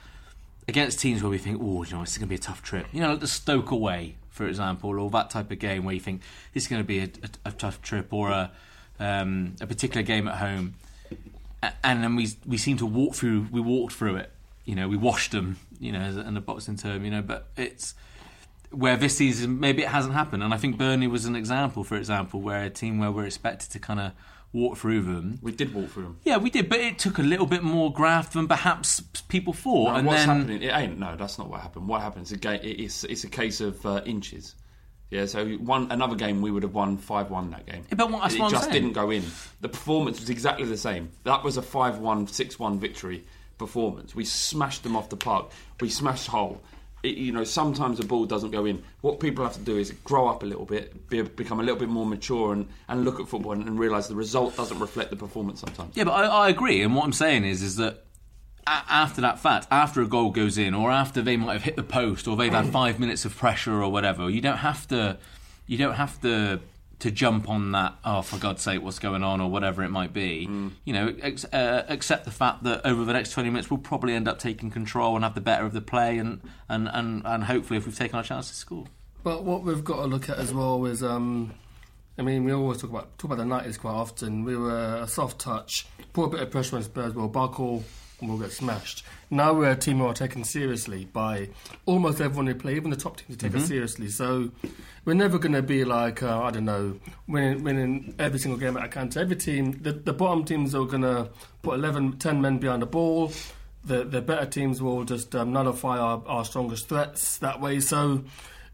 against 0.68 1.00
teams 1.00 1.22
where 1.22 1.30
we 1.30 1.38
think, 1.38 1.60
oh, 1.62 1.84
you 1.84 1.94
know, 1.94 2.02
it's 2.02 2.18
going 2.18 2.28
to 2.28 2.30
be 2.30 2.36
a 2.36 2.40
tough 2.40 2.62
trip. 2.64 2.88
You 2.92 3.02
know, 3.02 3.12
like 3.12 3.20
the 3.20 3.28
Stoke 3.28 3.72
away, 3.72 4.16
for 4.30 4.48
example, 4.48 5.00
or 5.00 5.10
that 5.12 5.30
type 5.30 5.52
of 5.52 5.60
game 5.60 5.84
where 5.84 5.94
you 5.94 6.00
think 6.00 6.22
is 6.54 6.68
going 6.68 6.82
to 6.82 6.88
be 6.88 7.00
a, 7.00 7.04
a, 7.04 7.50
a 7.50 7.52
tough 7.52 7.82
trip, 7.82 8.14
or 8.14 8.30
a 8.30 8.52
um, 9.00 9.56
a 9.60 9.68
particular 9.68 10.04
game 10.04 10.28
at 10.28 10.36
home, 10.36 10.76
and 11.84 12.04
then 12.04 12.16
we 12.16 12.30
we 12.46 12.58
seem 12.58 12.78
to 12.78 12.86
walk 12.86 13.16
through. 13.16 13.48
We 13.52 13.62
walked 13.62 13.94
through 13.94 14.18
it. 14.18 14.32
You 14.66 14.76
know, 14.76 14.88
we 14.88 14.98
washed 14.98 15.32
them. 15.32 15.58
You 15.84 15.92
know, 15.92 16.00
as 16.00 16.18
a- 16.18 16.28
in 16.28 16.36
a 16.38 16.42
boxing 16.42 16.78
term. 16.78 17.04
You 17.06 17.12
know, 17.12 17.22
but 17.22 17.50
it's 17.58 17.94
where 18.72 18.98
this 18.98 19.18
season 19.18 19.60
maybe 19.60 19.84
it 19.84 19.90
hasn't 19.90 20.14
happened, 20.16 20.42
and 20.44 20.54
I 20.54 20.58
think 20.58 20.78
Burnley 20.78 21.08
was 21.08 21.26
an 21.26 21.36
example, 21.36 21.84
for 21.84 21.96
example, 21.96 22.42
where 22.42 22.64
a 22.64 22.70
team 22.70 22.98
where 22.98 23.12
we're 23.12 23.26
expected 23.26 23.70
to 23.72 23.80
kind 23.80 24.00
of 24.00 24.12
walk 24.52 24.78
through 24.78 25.02
them. 25.02 25.38
We 25.42 25.52
did 25.52 25.74
walk 25.74 25.90
through 25.90 26.04
them. 26.04 26.18
Yeah, 26.24 26.38
we 26.38 26.50
did, 26.50 26.70
but 26.70 26.80
it 26.80 26.98
took 27.00 27.18
a 27.20 27.24
little 27.24 27.46
bit 27.48 27.64
more 27.64 27.92
graft 27.92 28.34
than 28.34 28.48
perhaps 28.48 29.02
people 29.28 29.54
thought. 29.54 29.90
No, 29.92 29.96
and 29.96 30.08
what's 30.08 30.26
then 30.26 30.38
happening? 30.38 30.62
It 30.64 30.68
ain't. 30.74 31.00
No, 31.00 31.16
that's 31.16 31.38
not 31.38 31.50
what 31.50 31.62
happened. 31.62 31.88
What 31.88 32.02
happens? 32.02 32.32
Again, 32.32 32.60
it's 32.64 33.04
it's 33.04 33.24
a 33.24 33.30
case 33.30 33.62
of 33.62 33.84
uh, 33.86 34.02
inches. 34.06 34.56
Yeah, 35.12 35.28
so 35.28 35.46
one 35.58 35.92
another 35.92 36.16
game 36.16 36.42
we 36.42 36.50
would 36.50 36.64
have 36.64 36.74
won 36.74 36.98
five 36.98 37.30
one 37.30 37.52
that 37.52 37.68
game. 37.68 37.84
Yeah, 37.90 37.96
but 37.96 38.10
what- 38.10 38.34
it 38.34 38.40
what 38.40 38.50
just 38.52 38.72
didn't 38.72 38.94
go 38.94 39.12
in. 39.12 39.24
The 39.62 39.70
performance 39.70 40.20
was 40.20 40.32
exactly 40.32 40.66
the 40.66 40.78
same. 40.78 41.12
That 41.24 41.44
was 41.44 41.58
a 41.58 41.62
5-1, 41.62 42.28
6-1 42.30 42.80
victory 42.80 43.24
performance. 43.58 44.16
We 44.16 44.26
smashed 44.26 44.84
them 44.84 44.96
off 44.96 45.10
the 45.10 45.18
park. 45.18 45.52
We 45.80 45.90
smashed 45.90 46.28
Hull. 46.28 46.62
It, 47.04 47.18
you 47.18 47.32
know, 47.34 47.44
sometimes 47.44 47.98
the 47.98 48.06
ball 48.06 48.26
doesn't 48.26 48.52
go 48.52 48.66
in. 48.66 48.82
What 49.02 49.20
people 49.20 49.44
have 49.44 49.54
to 49.56 49.60
do 49.60 49.78
is 49.78 49.92
grow 50.04 50.28
up 50.28 50.42
a 50.44 50.46
little 50.46 50.66
bit, 50.66 51.10
be, 51.10 51.22
become 51.22 51.60
a 51.60 51.64
little 51.64 51.80
bit 51.80 51.90
more 51.90 52.06
mature, 52.06 52.54
and, 52.54 52.68
and 52.88 53.04
look 53.04 53.20
at 53.20 53.28
football 53.28 53.52
and, 53.52 53.68
and 53.68 53.78
realise 53.78 54.08
the 54.08 54.16
result 54.16 54.56
doesn't 54.56 54.80
reflect 54.80 55.10
the 55.10 55.18
performance 55.18 55.60
sometimes. 55.60 55.96
Yeah, 55.96 56.06
but 56.06 56.12
I, 56.12 56.28
I 56.28 56.50
agree. 56.50 56.82
And 56.82 56.96
what 56.96 57.04
I'm 57.04 57.14
saying 57.14 57.44
is, 57.44 57.62
is 57.62 57.76
that 57.76 58.06
a- 58.66 58.84
after 58.90 59.20
that 59.22 59.40
fact, 59.40 59.68
after 59.70 60.02
a 60.02 60.08
goal 60.08 60.32
goes 60.32 60.58
in, 60.58 60.74
or 60.74 60.92
after 60.92 61.22
they 61.22 61.36
might 61.36 61.54
have 61.54 61.64
hit 61.64 61.76
the 61.76 61.84
post, 61.84 62.28
or 62.28 62.38
they've 62.38 62.54
had 62.54 62.68
five 62.72 63.00
minutes 63.00 63.26
of 63.26 63.36
pressure 63.36 63.84
or 63.84 63.92
whatever, 63.92 64.30
you 64.30 64.40
don't 64.40 64.58
have 64.58 64.88
to, 64.88 65.18
you 65.68 65.78
don't 65.78 65.96
have 65.96 66.22
to 66.22 66.62
to 67.04 67.12
jump 67.12 67.50
on 67.50 67.74
that. 67.74 67.96
Oh, 68.06 68.22
for 68.22 68.38
God's 68.38 68.62
sake, 68.62 68.82
what's 68.82 68.98
going 68.98 69.24
on, 69.24 69.42
or 69.42 69.52
whatever 69.52 69.84
it 69.84 69.90
might 69.90 70.14
be. 70.14 70.48
You 70.86 70.94
know, 70.94 71.14
ex- 71.22 71.44
uh, 71.46 71.84
accept 71.90 72.24
the 72.24 72.32
fact 72.32 72.64
that 72.64 72.86
over 72.86 73.04
the 73.04 73.12
next 73.12 73.32
20 73.32 73.50
minutes, 73.50 73.70
we'll 73.70 73.78
probably 73.78 74.14
end 74.14 74.28
up 74.28 74.40
taking 74.40 74.72
control 74.72 75.16
and 75.16 75.24
have 75.26 75.36
the 75.36 75.42
better 75.42 75.66
of 75.66 75.74
the 75.74 75.82
play, 75.82 76.18
and 76.18 76.40
and 76.70 76.88
and, 76.88 77.22
and 77.26 77.44
hopefully, 77.44 77.78
if 77.78 77.86
we've 77.86 77.98
taken 77.98 78.16
our 78.16 78.24
chance 78.24 78.48
to 78.48 78.56
score. 78.56 78.86
But 79.22 79.44
what 79.44 79.64
we've 79.64 79.84
got 79.84 79.98
to 79.98 80.08
look 80.08 80.30
at 80.30 80.38
as 80.38 80.54
well 80.54 80.86
is, 80.86 81.04
um, 81.04 81.54
I 82.18 82.22
mean, 82.22 82.46
we 82.46 82.54
always 82.54 82.80
talk 82.82 82.90
about 82.90 83.18
talk 83.18 83.26
about 83.26 83.38
the 83.38 83.46
nineties 83.46 83.78
quite 83.78 83.92
often. 83.92 84.46
We 84.46 84.56
were 84.56 85.02
a 85.04 85.08
soft 85.08 85.40
touch, 85.40 85.86
put 86.14 86.24
a 86.24 86.30
bit 86.30 86.40
of 86.40 86.52
pressure 86.52 86.78
on 86.78 86.84
Spurs, 86.84 87.14
we'll 87.14 87.28
buckle, 87.28 87.84
and 88.22 88.30
we'll 88.30 88.40
get 88.40 88.54
smashed. 88.54 89.04
Now 89.34 89.52
we're 89.54 89.72
a 89.72 89.76
team 89.76 89.98
who 89.98 90.06
are 90.06 90.14
taken 90.14 90.44
seriously 90.44 91.06
by 91.06 91.50
almost 91.88 92.22
everyone 92.22 92.46
who 92.48 92.56
play, 92.56 92.76
even 92.76 92.92
the 92.92 92.96
top 92.96 93.18
teams 93.18 93.36
take 93.38 93.56
us 93.56 93.64
Mhm. 93.64 93.68
seriously. 93.68 94.10
So 94.10 94.52
we're 95.06 95.16
never 95.16 95.40
going 95.40 95.54
to 95.54 95.64
be 95.64 95.84
like 95.86 96.22
uh, 96.22 96.40
I 96.42 96.52
don't 96.52 96.66
know, 96.66 97.00
winning, 97.28 97.64
winning 97.64 98.14
every 98.20 98.38
single 98.38 98.60
game 98.60 98.78
at 98.78 98.84
Atlanta. 98.86 99.22
Every 99.22 99.36
team, 99.36 99.80
the, 99.82 99.92
the 99.94 100.14
bottom 100.14 100.46
teams 100.46 100.76
are 100.76 100.86
going 100.86 101.02
to 101.02 101.30
put 101.64 101.76
11, 101.76 102.20
10 102.20 102.42
men 102.42 102.60
behind 102.60 102.84
the 102.84 102.86
ball. 102.86 103.32
The 103.84 104.04
the 104.04 104.22
better 104.22 104.46
teams 104.46 104.82
will 104.82 105.04
just 105.04 105.36
um, 105.36 105.52
nullify 105.52 105.98
our, 105.98 106.22
our 106.28 106.46
strongest 106.46 106.88
threats 106.88 107.38
that 107.40 107.60
way. 107.60 107.80
So 107.80 108.24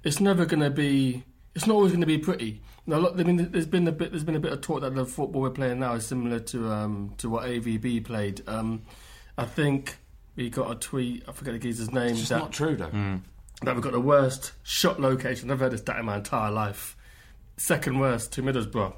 it's 0.03 0.19
never 0.19 0.45
going 0.45 0.61
to 0.61 0.69
be. 0.69 1.23
It's 1.55 1.65
not 1.67 1.73
always 1.75 1.91
going 1.93 2.01
to 2.01 2.05
be 2.07 2.19
pretty. 2.19 2.61
Now, 2.85 2.97
look, 2.99 3.19
I 3.19 3.23
mean, 3.23 3.49
there's 3.51 3.65
been 3.65 3.87
a 3.87 3.91
bit. 3.91 4.11
There's 4.11 4.23
been 4.23 4.35
a 4.35 4.39
bit 4.39 4.51
of 4.51 4.61
talk 4.61 4.81
that 4.81 4.93
the 4.93 5.05
football 5.05 5.41
we're 5.41 5.49
playing 5.49 5.79
now 5.79 5.93
is 5.93 6.05
similar 6.05 6.39
to 6.41 6.69
um, 6.71 7.13
to 7.17 7.29
what 7.29 7.45
AVB 7.45 8.03
played. 8.03 8.43
Um, 8.47 8.83
I 9.37 9.45
think 9.45 9.97
we 10.39 10.49
got 10.49 10.71
a 10.71 10.75
tweet. 10.75 11.23
I 11.27 11.31
forget 11.33 11.53
the 11.53 11.59
geezer's 11.59 11.91
name. 11.91 12.11
It's 12.11 12.19
just 12.19 12.29
that, 12.29 12.39
not 12.39 12.51
true, 12.53 12.75
though. 12.75 13.19
That 13.63 13.75
we've 13.75 13.83
got 13.83 13.91
the 13.91 13.99
worst 13.99 14.53
shot 14.63 14.99
location. 14.99 15.51
I've 15.51 15.59
heard 15.59 15.73
this 15.73 15.81
stat 15.81 15.99
in 15.99 16.05
my 16.05 16.17
entire 16.17 16.49
life. 16.49 16.95
Second 17.57 17.99
worst 17.99 18.31
to 18.33 18.41
Middlesbrough 18.41 18.93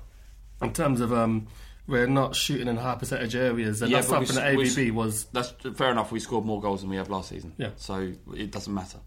in 0.62 0.72
terms 0.72 1.02
of 1.02 1.12
um, 1.12 1.48
we're 1.88 2.06
not 2.06 2.36
shooting 2.36 2.68
in 2.68 2.78
high 2.78 2.94
percentage 2.94 3.36
areas, 3.36 3.82
and 3.82 3.92
that's 3.98 4.08
something 4.08 4.30
s- 4.30 4.36
that 4.36 4.56
we 4.78 4.92
was. 4.92 5.26
That's 5.34 5.52
fair 5.76 5.90
enough. 5.90 6.12
We 6.12 6.20
scored 6.20 6.46
more 6.46 6.62
goals 6.62 6.82
than 6.82 6.92
we 6.92 6.98
have 6.98 7.10
last 7.10 7.30
season. 7.30 7.54
Yeah. 7.58 7.72
So 7.78 8.14
it 8.36 8.52
doesn't 8.52 8.72
matter. 8.74 9.00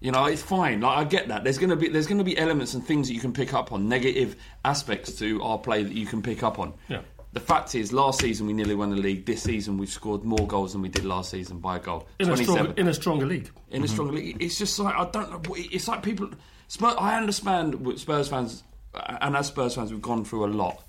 You 0.00 0.10
know, 0.12 0.24
it's 0.26 0.42
fine. 0.42 0.80
Like 0.80 0.96
I 0.98 1.04
get 1.04 1.28
that. 1.28 1.42
There's 1.44 1.58
gonna 1.58 1.76
be 1.76 1.88
there's 1.88 2.06
gonna 2.08 2.22
be 2.24 2.38
elements 2.38 2.74
and 2.74 2.84
things 2.86 3.08
that 3.08 3.14
you 3.14 3.20
can 3.20 3.32
pick 3.32 3.52
up 3.54 3.72
on, 3.72 3.88
negative 3.88 4.36
aspects 4.64 5.12
to 5.18 5.42
our 5.42 5.58
play 5.58 5.82
that 5.82 5.92
you 5.92 6.06
can 6.06 6.22
pick 6.22 6.42
up 6.44 6.58
on. 6.60 6.74
Yeah. 6.88 7.02
The 7.32 7.40
fact 7.40 7.74
is, 7.74 7.92
last 7.92 8.20
season 8.20 8.46
we 8.46 8.52
nearly 8.52 8.74
won 8.74 8.90
the 8.90 8.96
league. 8.96 9.24
This 9.24 9.42
season 9.42 9.78
we've 9.78 9.88
scored 9.88 10.22
more 10.22 10.46
goals 10.46 10.72
than 10.72 10.82
we 10.82 10.90
did 10.90 11.04
last 11.04 11.30
season 11.30 11.58
by 11.58 11.76
a 11.76 11.80
goal. 11.80 12.06
In 12.18 12.26
a, 12.26 12.36
27. 12.36 12.44
stronger, 12.44 12.80
in 12.80 12.88
a 12.88 12.94
stronger 12.94 13.26
league. 13.26 13.50
in 13.70 13.84
a 13.84 13.88
stronger 13.88 14.12
league. 14.12 14.36
It's 14.42 14.58
just 14.58 14.78
like 14.78 14.94
I 14.94 15.08
don't 15.10 15.30
know. 15.30 15.54
It's 15.56 15.88
like 15.88 16.02
people. 16.02 16.30
Spurs, 16.68 16.94
I 16.98 17.16
understand 17.16 17.76
Spurs 17.98 18.28
fans, 18.28 18.62
and 18.94 19.34
as 19.36 19.46
Spurs 19.46 19.74
fans, 19.74 19.90
we've 19.92 20.02
gone 20.02 20.24
through 20.24 20.44
a 20.44 20.52
lot. 20.52 20.84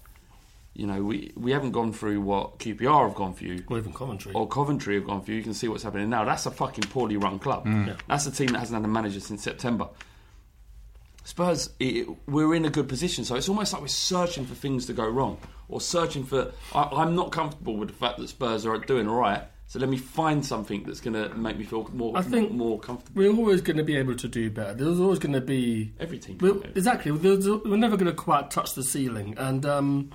You 0.73 0.87
know, 0.87 1.01
we 1.03 1.31
we 1.35 1.51
haven't 1.51 1.71
gone 1.71 1.93
through 1.93 2.19
what 2.21 2.59
QPR 2.59 3.07
have 3.07 3.15
gone 3.15 3.33
through, 3.33 3.59
or 3.69 3.77
even 3.77 3.93
Coventry, 3.93 4.33
or 4.33 4.47
Coventry 4.47 4.95
have 4.95 5.05
gone 5.05 5.21
through. 5.21 5.35
You 5.35 5.43
can 5.43 5.53
see 5.53 5.67
what's 5.69 5.83
happening 5.83 6.09
now. 6.09 6.25
That's 6.25 6.45
a 6.45 6.51
fucking 6.51 6.85
poorly 6.85 7.15
run 7.15 7.39
club. 7.39 7.65
Mm. 7.65 7.87
Yeah. 7.87 7.95
That's 8.07 8.25
a 8.25 8.31
team 8.31 8.47
that 8.47 8.59
hasn't 8.59 8.81
had 8.81 8.83
a 8.83 8.91
manager 8.91 9.19
since 9.19 9.43
September. 9.43 9.87
Spurs, 11.25 11.69
it, 11.79 12.07
we're 12.27 12.53
in 12.53 12.65
a 12.65 12.69
good 12.69 12.89
position, 12.89 13.23
so 13.23 13.35
it's 13.35 13.47
almost 13.47 13.71
like 13.71 13.81
we're 13.81 13.87
searching 13.87 14.45
for 14.45 14.55
things 14.55 14.87
to 14.87 14.93
go 14.93 15.07
wrong, 15.07 15.37
or 15.73 15.81
searching 15.81 16.23
for. 16.23 16.51
I, 16.73 16.83
I'm 16.83 17.15
not 17.15 17.31
comfortable 17.31 17.75
with 17.77 17.89
the 17.89 17.95
fact 17.95 18.19
that 18.19 18.27
Spurs 18.29 18.65
are 18.65 18.77
doing 18.77 19.07
all 19.07 19.17
right. 19.17 19.43
So 19.67 19.79
let 19.79 19.89
me 19.89 19.97
find 19.97 20.45
something 20.45 20.83
that's 20.83 20.99
going 20.99 21.15
to 21.15 21.33
make 21.35 21.57
me 21.57 21.63
feel 21.63 21.89
more, 21.93 22.15
I 22.15 22.21
think 22.21 22.51
more 22.51 22.79
comfortable. 22.79 23.19
We're 23.19 23.33
always 23.33 23.61
going 23.61 23.77
to 23.77 23.83
be 23.83 23.95
able 23.95 24.15
to 24.15 24.27
do 24.27 24.51
better. 24.51 24.75
There's 24.75 24.99
always 24.99 25.17
going 25.17 25.33
to 25.33 25.41
be 25.41 25.93
every 25.99 26.19
team. 26.19 26.37
Exactly. 26.75 27.11
We're 27.11 27.77
never 27.77 27.97
going 27.97 28.11
to 28.11 28.13
quite 28.13 28.51
touch 28.51 28.75
the 28.75 28.83
ceiling, 28.83 29.33
and 29.37 29.65
um, 29.65 30.11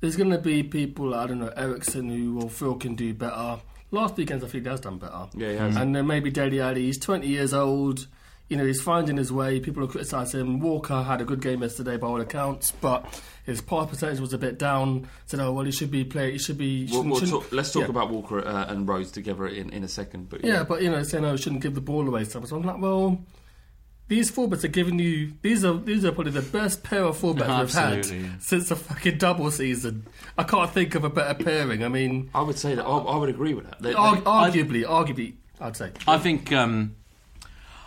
there's 0.00 0.16
going 0.16 0.30
to 0.30 0.38
be 0.38 0.62
people. 0.62 1.14
I 1.14 1.26
don't 1.26 1.40
know 1.40 1.52
Eriksen 1.54 2.08
who 2.08 2.34
will 2.34 2.48
feel 2.48 2.76
can 2.76 2.94
do 2.94 3.12
better. 3.12 3.60
Last 3.90 4.16
weekend, 4.16 4.42
I 4.42 4.46
think 4.46 4.64
he 4.64 4.70
has 4.70 4.80
done 4.80 4.98
better. 4.98 5.28
Yeah, 5.34 5.50
he 5.50 5.56
has. 5.56 5.76
And 5.76 5.94
then 5.94 6.06
maybe 6.06 6.30
Dele 6.30 6.60
Alli. 6.60 6.82
He's 6.86 6.98
20 6.98 7.26
years 7.26 7.52
old. 7.52 8.06
You 8.48 8.58
know, 8.58 8.66
he's 8.66 8.82
finding 8.82 9.16
his 9.16 9.32
way. 9.32 9.58
People 9.58 9.82
are 9.84 9.86
criticising 9.86 10.38
him. 10.40 10.60
Walker 10.60 11.02
had 11.02 11.20
a 11.20 11.24
good 11.24 11.40
game 11.40 11.62
yesterday 11.62 11.96
by 11.96 12.06
all 12.06 12.20
accounts, 12.20 12.72
but 12.72 13.22
his 13.46 13.62
pass 13.62 13.88
percentage 13.88 14.20
was 14.20 14.34
a 14.34 14.38
bit 14.38 14.58
down. 14.58 15.08
Said, 15.26 15.40
"Oh 15.40 15.52
well, 15.52 15.64
he 15.64 15.72
should 15.72 15.90
be 15.90 16.04
playing. 16.04 16.32
He 16.32 16.38
should 16.38 16.58
be." 16.58 16.84
We'll, 16.84 16.88
shouldn't- 16.88 17.06
we'll 17.10 17.20
shouldn't- 17.20 17.42
talk, 17.44 17.52
let's 17.52 17.72
talk 17.72 17.84
yeah. 17.84 17.88
about 17.88 18.10
Walker 18.10 18.46
uh, 18.46 18.66
and 18.68 18.86
Rose 18.86 19.10
together 19.10 19.46
in, 19.46 19.70
in 19.70 19.82
a 19.82 19.88
second. 19.88 20.28
But 20.28 20.44
Yeah, 20.44 20.62
but 20.62 20.82
you 20.82 20.90
know, 20.90 21.02
saying 21.02 21.24
oh, 21.24 21.36
shouldn't 21.36 21.62
give 21.62 21.74
the 21.74 21.80
ball 21.80 22.06
away. 22.06 22.24
So 22.24 22.38
I'm 22.40 22.62
like, 22.62 22.80
well, 22.80 23.18
these 24.08 24.30
fullbacks 24.30 24.64
are 24.64 24.68
giving 24.68 24.98
you 24.98 25.32
these 25.40 25.64
are 25.64 25.78
these 25.78 26.04
are 26.04 26.12
probably 26.12 26.32
the 26.32 26.42
best 26.42 26.82
pair 26.82 27.04
of 27.04 27.16
fullbacks 27.18 27.60
we've 27.60 27.72
had 27.72 28.06
yeah. 28.06 28.28
since 28.38 28.68
the 28.68 28.76
fucking 28.76 29.16
double 29.18 29.50
season. 29.50 30.06
I 30.36 30.42
can't 30.42 30.70
think 30.70 30.94
of 30.94 31.04
a 31.04 31.10
better 31.10 31.42
pairing. 31.42 31.82
I 31.82 31.88
mean, 31.88 32.30
I 32.34 32.42
would 32.42 32.58
say 32.58 32.74
that 32.74 32.84
I, 32.84 32.96
I 32.98 33.16
would 33.16 33.30
agree 33.30 33.54
with 33.54 33.64
that. 33.70 33.80
They- 33.80 33.90
they- 33.92 33.96
arguably, 33.96 34.84
arguably, 34.84 35.34
I'd 35.60 35.76
say. 35.76 35.92
I 36.06 36.18
think 36.18 36.52
um, 36.52 36.96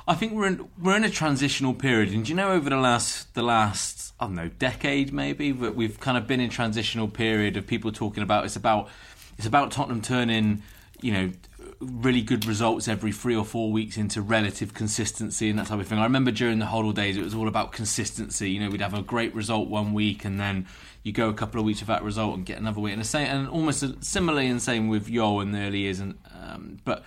I 0.07 0.15
think 0.15 0.33
we're 0.33 0.47
in 0.47 0.69
we're 0.81 0.95
in 0.95 1.03
a 1.03 1.09
transitional 1.09 1.73
period, 1.73 2.13
and 2.13 2.27
you 2.27 2.35
know 2.35 2.51
over 2.51 2.69
the 2.69 2.77
last 2.77 3.33
the 3.33 3.43
last 3.43 4.13
I 4.19 4.25
don't 4.25 4.35
know 4.35 4.47
decade 4.47 5.11
maybe 5.11 5.51
but 5.51 5.75
we've 5.75 5.99
kind 5.99 6.17
of 6.17 6.27
been 6.27 6.39
in 6.39 6.49
transitional 6.49 7.07
period 7.07 7.57
of 7.57 7.67
people 7.67 7.91
talking 7.91 8.23
about 8.23 8.45
it's 8.45 8.55
about 8.55 8.89
it's 9.37 9.47
about 9.47 9.71
Tottenham 9.71 10.01
turning 10.01 10.63
you 11.01 11.11
know 11.11 11.31
really 11.79 12.21
good 12.21 12.45
results 12.45 12.87
every 12.87 13.11
three 13.11 13.35
or 13.35 13.45
four 13.45 13.71
weeks 13.71 13.97
into 13.97 14.21
relative 14.21 14.73
consistency 14.73 15.49
and 15.49 15.59
that 15.59 15.67
type 15.67 15.79
of 15.79 15.87
thing. 15.87 15.99
I 15.99 16.03
remember 16.03 16.31
during 16.31 16.59
the 16.59 16.65
Hoddle 16.65 16.93
days 16.93 17.17
it 17.17 17.23
was 17.23 17.35
all 17.35 17.47
about 17.47 17.71
consistency. 17.71 18.49
You 18.49 18.61
know, 18.61 18.69
we'd 18.69 18.81
have 18.81 18.93
a 18.93 19.01
great 19.01 19.35
result 19.35 19.67
one 19.67 19.93
week 19.93 20.25
and 20.25 20.39
then 20.39 20.65
you 21.03 21.11
go 21.11 21.29
a 21.29 21.33
couple 21.33 21.59
of 21.59 21.65
weeks 21.65 21.81
with 21.81 21.87
that 21.87 22.03
result 22.03 22.35
and 22.35 22.45
get 22.45 22.57
another 22.57 22.79
week. 22.79 22.93
And 22.93 23.01
the 23.01 23.05
same, 23.05 23.27
and 23.27 23.47
almost 23.47 24.03
similarly 24.03 24.47
and 24.47 24.61
same 24.61 24.87
with 24.87 25.11
Jol 25.11 25.41
in 25.41 25.51
the 25.51 25.59
early 25.59 25.79
years. 25.79 25.99
And 25.99 26.15
um, 26.33 26.79
but 26.83 27.03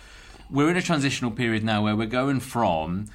we're 0.51 0.71
in 0.71 0.77
a 0.77 0.83
transitional 0.83 1.31
period 1.31 1.63
now 1.65 1.83
where 1.83 1.97
we're 1.97 2.07
going 2.07 2.41
from 2.41 3.07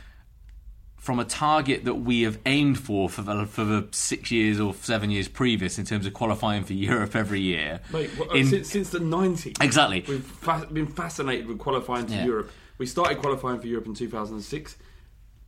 from 0.98 1.20
a 1.20 1.26
target 1.26 1.86
that 1.86 1.94
we 1.96 2.24
have 2.24 2.40
aimed 2.48 2.80
for 2.80 3.08
for 3.10 3.22
the, 3.22 3.46
for 3.46 3.64
the 3.64 3.88
six 3.92 4.32
years 4.32 4.60
or 4.60 4.74
seven 4.74 5.12
years 5.12 5.28
previous 5.28 5.78
in 5.78 5.86
terms 5.86 6.06
of 6.08 6.14
qualifying 6.16 6.64
for 6.64 6.74
Europe 6.74 7.16
every 7.16 7.42
year. 7.42 7.80
Mate, 7.94 8.10
well, 8.18 8.32
in- 8.32 8.48
since, 8.48 8.70
since 8.72 8.90
the 8.90 8.98
90s. 9.00 9.62
Exactly. 9.64 10.04
We've 10.08 10.24
fa- 10.24 10.68
been 10.72 10.88
fascinated 10.88 11.46
with 11.48 11.60
qualifying 11.60 12.08
to 12.08 12.14
Yeah. 12.16 12.26
Europe. 12.26 12.52
We 12.80 12.88
started 12.88 13.20
qualifying 13.20 13.60
for 13.60 13.68
Europe 13.68 13.86
in 13.86 13.94
2006, 13.94 14.76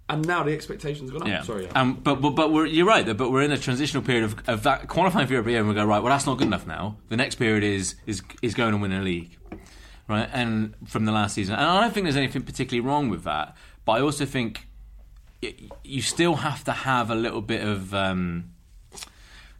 and 0.09 0.25
now 0.27 0.43
the 0.43 0.53
expectations 0.53 1.09
have 1.11 1.19
gone 1.19 1.27
up. 1.29 1.33
Yeah. 1.39 1.41
Sorry. 1.43 1.67
Um, 1.71 1.95
but 2.03 2.21
but 2.21 2.29
but 2.31 2.53
we're, 2.53 2.67
you're 2.67 2.85
right. 2.85 3.05
But 3.17 3.31
we're 3.31 3.41
in 3.41 3.51
a 3.51 3.57
transitional 3.57 4.03
period 4.03 4.25
of, 4.25 4.47
of 4.47 4.63
that 4.63 4.87
qualifying 4.87 5.25
for 5.27 5.33
Europe, 5.33 5.47
and 5.47 5.67
we 5.67 5.73
go 5.73 5.85
right. 5.85 6.01
Well, 6.01 6.11
that's 6.13 6.25
not 6.27 6.37
good 6.37 6.47
enough 6.47 6.65
now. 6.67 6.97
The 7.09 7.17
next 7.17 7.35
period 7.35 7.63
is 7.63 7.95
is 8.05 8.21
is 8.41 8.53
going 8.53 8.73
and 8.73 8.81
winning 8.81 8.99
a 8.99 9.03
league, 9.03 9.37
right? 10.07 10.29
And 10.31 10.73
from 10.85 11.05
the 11.05 11.11
last 11.11 11.35
season, 11.35 11.55
and 11.55 11.65
I 11.65 11.81
don't 11.81 11.93
think 11.93 12.05
there's 12.05 12.17
anything 12.17 12.43
particularly 12.43 12.87
wrong 12.87 13.09
with 13.09 13.23
that. 13.23 13.55
But 13.85 13.93
I 13.93 14.01
also 14.01 14.25
think 14.25 14.67
you 15.83 16.01
still 16.01 16.35
have 16.37 16.63
to 16.65 16.71
have 16.71 17.09
a 17.09 17.15
little 17.15 17.41
bit 17.41 17.63
of 17.63 17.93
um, 17.93 18.51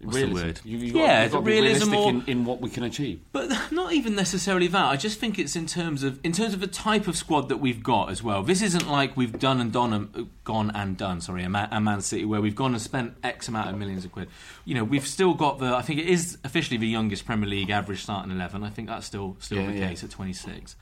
what's 0.02 0.16
Realism. 0.16 0.36
the 0.38 0.44
word? 0.46 0.62
You, 0.64 0.78
you've 0.78 0.94
got, 0.94 1.00
yeah, 1.00 1.24
you've 1.24 1.32
got 1.32 1.40
to 1.40 1.46
be 1.46 1.52
realism 1.52 1.94
or 1.96 2.10
in, 2.10 2.24
in 2.28 2.46
what 2.46 2.62
we 2.62 2.70
can 2.70 2.84
achieve. 2.84 3.20
but 3.32 3.50
not 3.72 3.94
even 3.94 4.16
necessarily 4.16 4.68
that. 4.68 4.86
I 4.86 4.96
just 4.98 5.20
think 5.20 5.40
it's 5.40 5.56
in 5.56 5.66
terms 5.66 6.04
of 6.04 6.20
in 6.24 6.32
terms 6.32 6.54
of 6.54 6.60
the 6.60 6.68
type 6.68 7.08
of 7.08 7.16
squad 7.18 7.50
that 7.50 7.58
we've 7.58 7.82
got 7.82 8.10
as 8.12 8.22
well. 8.22 8.44
This 8.44 8.62
isn't 8.62 8.88
like 8.90 9.18
we've 9.18 9.38
done 9.40 9.60
and 9.60 9.72
done 9.72 9.94
and 9.94 10.30
gone 10.44 10.72
and 10.76 10.96
done. 10.98 11.22
Sorry, 11.22 11.44
a 11.44 11.50
Man, 11.50 11.68
a 11.72 11.82
Man 11.82 12.02
City 12.02 12.26
where 12.26 12.42
we've 12.42 12.56
gone 12.56 12.74
and 12.74 12.82
spent 12.82 13.16
X 13.24 13.48
amount 13.48 13.70
of 13.70 13.78
millions 13.78 14.06
of 14.06 14.12
quid. 14.12 14.30
You 14.66 14.76
know, 14.76 14.84
we've 14.84 15.08
still 15.08 15.34
got 15.34 15.60
the. 15.60 15.76
I 15.76 15.82
think 15.82 16.00
it 16.00 16.08
is 16.08 16.38
officially 16.44 16.78
the 16.78 16.88
youngest 16.88 17.26
Premier 17.26 17.50
League 17.50 17.70
average 17.70 18.04
starting 18.04 18.32
eleven. 18.32 18.64
I 18.64 18.70
think 18.70 18.88
that's 18.90 19.06
still 19.08 19.36
still 19.40 19.60
Yeah, 19.62 19.68
the 19.72 19.78
yeah. 19.80 19.88
case 19.90 20.04
at 20.04 20.12
twenty 20.12 20.34
six. 20.34 20.76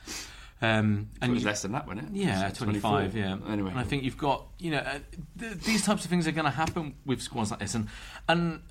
Um, 0.62 1.10
it 1.22 1.30
was 1.30 1.42
you- 1.42 1.46
less 1.48 1.62
than 1.64 1.74
that, 1.74 1.86
wasn't 1.86 2.08
it? 2.16 2.16
Yeah, 2.22 2.48
It's 2.48 2.58
twenty 2.60 2.80
24. 2.80 3.20
Yeah. 3.20 3.38
Anyway. 3.52 3.70
and 3.72 3.80
I 3.80 3.84
think 3.84 4.04
you've 4.04 4.18
got 4.18 4.46
you 4.58 4.72
know 4.72 4.78
uh, 4.78 5.00
th- 5.38 5.54
these 5.60 5.84
types 5.86 6.06
of 6.06 6.10
things 6.10 6.28
are 6.28 6.32
going 6.32 6.46
to 6.46 6.50
happen 6.52 6.96
with 7.06 7.22
squads 7.22 7.52
like 7.52 7.60
this, 7.60 7.76
and 7.76 7.88
and 8.30 8.62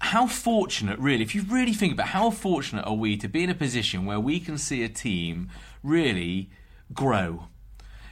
how 0.00 0.26
fortunate, 0.26 0.98
really, 0.98 1.22
if 1.22 1.34
you 1.34 1.42
really 1.42 1.72
think 1.72 1.92
about 1.92 2.06
it, 2.06 2.10
how 2.10 2.30
fortunate 2.30 2.84
are 2.86 2.94
we 2.94 3.16
to 3.16 3.28
be 3.28 3.44
in 3.44 3.50
a 3.50 3.54
position 3.54 4.04
where 4.04 4.20
we 4.20 4.40
can 4.40 4.58
see 4.58 4.82
a 4.82 4.88
team 4.88 5.48
really 5.82 6.50
grow. 6.92 7.48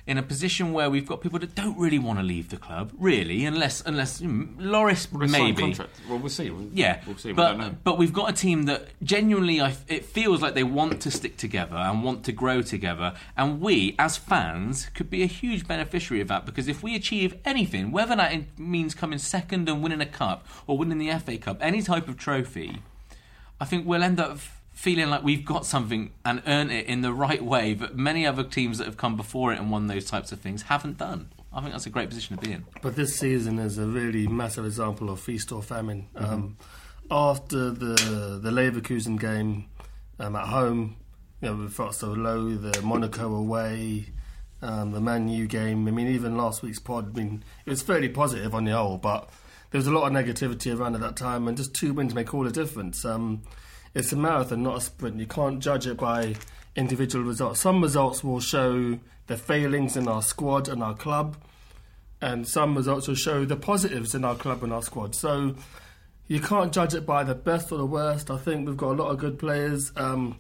In 0.07 0.19
a 0.19 0.23
position 0.23 0.75
where 0.75 0.91
we've 0.91 1.07
got 1.07 1.23
people 1.23 1.39
that 1.39 1.55
don't 1.55 1.79
really 1.79 1.99
want 1.99 2.19
to 2.19 2.23
leave 2.23 2.51
the 2.51 2.59
club, 2.59 2.93
really, 2.99 3.47
unless 3.47 3.81
unless 3.87 4.21
mm, 4.21 4.49
Loris 4.59 5.07
gonna 5.07 5.29
maybe. 5.29 5.63
contract. 5.63 5.99
Well, 6.07 6.19
we'll 6.19 6.29
see. 6.29 6.51
We'll, 6.51 6.69
Yeah, 6.75 7.01
we'll 7.07 7.17
see. 7.17 7.31
We 7.31 7.35
but 7.35 7.53
don't 7.53 7.59
know. 7.59 7.77
but 7.85 7.97
we've 7.97 8.13
got 8.13 8.29
a 8.29 8.35
team 8.35 8.65
that 8.65 8.89
genuinely, 9.03 9.63
I, 9.63 9.75
it 9.89 10.05
feels 10.05 10.43
like 10.43 10.53
they 10.53 10.63
want 10.63 11.01
to 11.03 11.11
stick 11.11 11.39
together 11.39 11.77
and 11.77 12.05
want 12.05 12.23
to 12.25 12.33
grow 12.33 12.61
together, 12.61 13.15
and 13.35 13.63
we 13.63 13.95
as 13.99 14.19
fans 14.19 14.91
could 14.95 15.09
be 15.09 15.23
a 15.23 15.27
huge 15.27 15.67
beneficiary 15.67 16.21
of 16.21 16.29
that 16.29 16.45
because 16.45 16.69
if 16.69 16.83
we 16.83 16.95
achieve 16.95 17.37
anything, 17.47 17.91
whether 17.91 18.15
that 18.15 18.59
means 18.59 18.95
coming 18.95 19.19
second 19.19 19.71
and 19.71 19.83
winning 19.83 20.03
a 20.03 20.07
cup 20.07 20.47
or 20.67 20.77
winning 20.77 20.99
the 20.99 21.11
FA 21.19 21.39
Cup, 21.39 21.57
any 21.63 21.81
type 21.81 22.09
of 22.09 22.19
trophy, 22.19 22.83
I 23.61 23.65
think 23.65 23.87
we'll 23.87 24.03
end 24.03 24.21
up 24.21 24.39
feeling 24.75 25.09
like 25.09 25.23
we've 25.23 25.45
got 25.45 25.65
something 25.65 26.13
and 26.25 26.43
earned 26.47 26.73
it 26.73 26.87
in 26.87 27.01
the 27.01 27.13
right 27.13 27.43
way 27.43 27.73
that 27.75 27.97
many 27.97 28.27
other 28.27 28.43
teams 28.43 28.79
that 28.79 28.85
have 28.85 28.97
come 28.97 29.17
before 29.17 29.53
it 29.53 29.59
and 29.59 29.71
won 29.71 29.87
those 29.87 30.05
types 30.05 30.33
of 30.33 30.41
things 30.41 30.63
haven't 30.63 30.99
done. 30.99 31.31
I 31.53 31.61
think 31.61 31.73
that's 31.73 31.87
a 31.87 31.91
great 31.91 32.09
position 32.09 32.37
to 32.37 32.45
be 32.45 32.53
in. 32.53 32.65
But 32.83 32.97
this 32.97 33.15
season 33.15 33.61
is 33.61 33.79
a 33.79 33.87
really 33.87 34.27
massive 34.27 34.67
example 34.67 35.09
of 35.09 35.21
feast 35.21 35.53
or 35.53 35.63
famine. 35.63 36.09
Mm-hmm. 36.17 36.25
Um, 36.33 36.57
after 37.11 37.71
the 37.71 38.41
the 38.43 38.51
Leverkusen 38.51 39.21
game 39.21 39.67
um, 40.19 40.35
at 40.35 40.49
home, 40.49 40.97
you 41.41 41.49
know, 41.49 41.57
we 41.57 41.69
felt 41.69 41.95
so 41.95 42.09
low. 42.09 42.55
The 42.55 42.83
Monaco 42.83 43.33
away, 43.35 44.07
um, 44.63 44.91
the 44.91 45.01
Man 45.01 45.29
U 45.29 45.47
game. 45.47 45.87
I 45.87 45.93
mean, 45.93 46.09
even 46.09 46.37
last 46.37 46.63
week's 46.63 46.81
pod. 46.81 47.17
I 47.17 47.19
mean, 47.19 47.45
it 47.65 47.71
was 47.71 47.83
fairly 47.83 48.09
positive 48.09 48.53
on 48.55 48.65
the 48.65 48.73
whole, 48.73 48.99
but 48.99 49.31
there 49.71 49.79
was 49.79 49.87
a 49.87 49.93
lot 49.93 50.07
of 50.07 50.13
negativity 50.13 50.77
around 50.77 50.97
at 50.97 51.01
that 51.03 51.17
time, 51.17 51.47
and 51.47 51.57
just 51.57 51.75
two 51.75 51.95
wins 51.95 52.15
make 52.15 52.35
all 52.35 52.43
the 52.43 52.51
difference. 52.51 53.05
Um, 53.05 53.43
it's 53.95 54.13
a 54.13 54.17
marathon, 54.17 54.63
not 54.63 54.79
a 54.79 54.81
sprint. 54.81 55.19
You 55.19 55.27
can't 55.27 55.61
judge 55.61 55.87
it 55.87 55.97
by 55.97 56.35
individual 56.77 57.25
results. 57.25 57.61
Some 57.61 57.83
results 57.83 58.25
will 58.25 58.41
show 58.41 58.99
the 59.27 59.37
failings 59.37 59.97
in 59.97 60.09
our 60.09 60.23
squad 60.23 60.69
and 60.69 60.83
our 60.83 60.95
club 60.95 61.37
and 62.25 62.49
some 62.49 62.75
results 62.75 63.07
will 63.07 63.15
show 63.15 63.45
the 63.45 63.57
positives 63.57 64.15
in 64.15 64.25
our 64.25 64.35
club 64.35 64.63
and 64.65 64.73
our 64.73 64.83
squad. 64.83 65.15
So 65.15 65.55
you 66.27 66.41
can't 66.41 66.73
judge 66.73 66.95
it 66.95 67.05
by 67.05 67.23
the 67.23 67.35
best 67.35 67.71
or 67.71 67.77
the 67.77 67.87
worst. 67.87 68.31
I 68.31 68.39
think 68.39 68.67
we've 68.67 68.79
got 68.79 68.93
a 68.93 69.03
lot 69.03 69.11
of 69.11 69.19
good 69.19 69.39
players. 69.39 69.93
Um, 69.95 70.39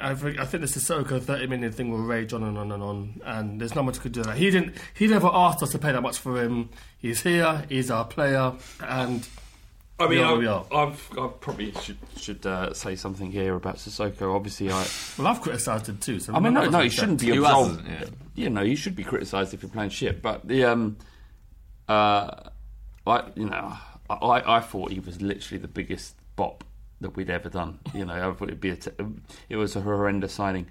I 0.00 0.14
think, 0.14 0.36
the 0.36 0.58
Sissoko 0.60 1.20
30 1.20 1.48
million 1.48 1.72
thing 1.72 1.90
will 1.90 1.98
rage 1.98 2.32
on 2.32 2.44
and 2.44 2.56
on 2.56 2.70
and 2.72 2.82
on, 2.82 3.20
and 3.24 3.60
there's 3.60 3.74
not 3.74 3.84
much 3.84 3.98
we 3.98 4.02
could 4.04 4.12
do. 4.12 4.22
That 4.22 4.38
he 4.38 4.48
didn't. 4.48 4.76
He 4.94 5.08
never 5.08 5.28
asked 5.30 5.60
us 5.60 5.70
to 5.72 5.78
pay 5.78 5.90
that 5.90 6.00
much 6.00 6.18
for 6.18 6.40
him. 6.40 6.70
He's 6.98 7.20
here. 7.22 7.64
He's 7.68 7.90
our 7.90 8.04
player, 8.04 8.52
and 8.80 9.28
I 10.00 10.06
mean, 10.08 10.18
are 10.20 10.32
where 10.32 10.38
we. 10.38 10.48
I, 10.48 10.62
I've, 10.72 11.18
I 11.18 11.28
probably 11.40 11.72
should 11.72 11.98
should 12.16 12.46
uh, 12.46 12.72
say 12.72 12.94
something 12.96 13.30
here 13.32 13.54
about 13.54 13.76
Sissoko. 13.76 14.34
Obviously, 14.34 14.70
I. 14.70 14.86
Well, 15.18 15.26
I've 15.26 15.40
criticised 15.40 15.88
him 15.88 15.98
too. 15.98 16.20
So 16.20 16.34
I 16.34 16.40
mean, 16.40 16.54
no, 16.54 16.60
I'm 16.60 16.66
no, 16.66 16.70
not 16.78 16.84
you 16.84 16.90
shouldn't 16.90 17.20
be 17.20 17.30
upset. 17.30 17.44
absolved. 17.44 18.14
You 18.34 18.50
know, 18.50 18.62
you 18.62 18.76
should 18.76 18.94
be 18.94 19.04
criticised 19.04 19.54
if 19.54 19.62
you're 19.62 19.70
playing 19.70 19.90
shit. 19.90 20.22
But 20.22 20.46
the 20.46 20.64
um, 20.64 20.96
uh, 21.88 22.30
I 23.06 23.24
you 23.34 23.46
know, 23.46 23.76
I 24.08 24.42
I 24.46 24.60
thought 24.60 24.92
he 24.92 25.00
was 25.00 25.20
literally 25.20 25.58
the 25.60 25.68
biggest 25.68 26.14
bop 26.36 26.64
that 27.00 27.16
we'd 27.16 27.30
ever 27.30 27.48
done. 27.48 27.78
You 27.94 28.04
know, 28.04 28.14
I 28.14 28.32
thought 28.34 28.48
it'd 28.48 28.60
be 28.60 28.70
a 28.70 28.76
t- 28.76 28.90
it 29.48 29.56
was 29.56 29.74
a 29.76 29.80
horrendous 29.80 30.32
signing. 30.32 30.66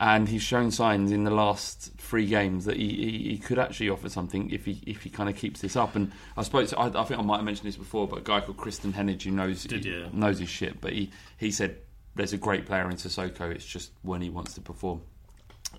And 0.00 0.28
he's 0.28 0.42
shown 0.42 0.70
signs 0.70 1.10
in 1.10 1.24
the 1.24 1.30
last 1.32 1.90
three 1.98 2.26
games 2.26 2.66
that 2.66 2.76
he, 2.76 2.88
he, 2.88 3.30
he 3.30 3.38
could 3.38 3.58
actually 3.58 3.90
offer 3.90 4.08
something 4.08 4.48
if 4.50 4.64
he 4.64 4.80
if 4.86 5.02
he 5.02 5.10
kind 5.10 5.28
of 5.28 5.34
keeps 5.34 5.60
this 5.60 5.74
up. 5.74 5.96
And 5.96 6.12
I 6.36 6.42
suppose 6.42 6.72
I, 6.72 6.86
I 6.86 7.04
think 7.04 7.18
I 7.18 7.22
might 7.22 7.36
have 7.38 7.44
mentioned 7.44 7.66
this 7.66 7.76
before, 7.76 8.06
but 8.06 8.20
a 8.20 8.22
guy 8.22 8.40
called 8.40 8.58
Kristen 8.58 8.92
Hennage 8.92 9.24
who 9.24 9.32
knows 9.32 9.64
Did 9.64 9.84
you? 9.84 10.08
knows 10.12 10.38
his 10.38 10.48
shit. 10.48 10.80
But 10.80 10.92
he, 10.92 11.10
he 11.36 11.50
said 11.50 11.78
there's 12.14 12.32
a 12.32 12.38
great 12.38 12.64
player 12.64 12.88
in 12.88 12.96
Sissoko. 12.96 13.50
It's 13.50 13.66
just 13.66 13.90
when 14.02 14.22
he 14.22 14.30
wants 14.30 14.54
to 14.54 14.60
perform, 14.60 15.02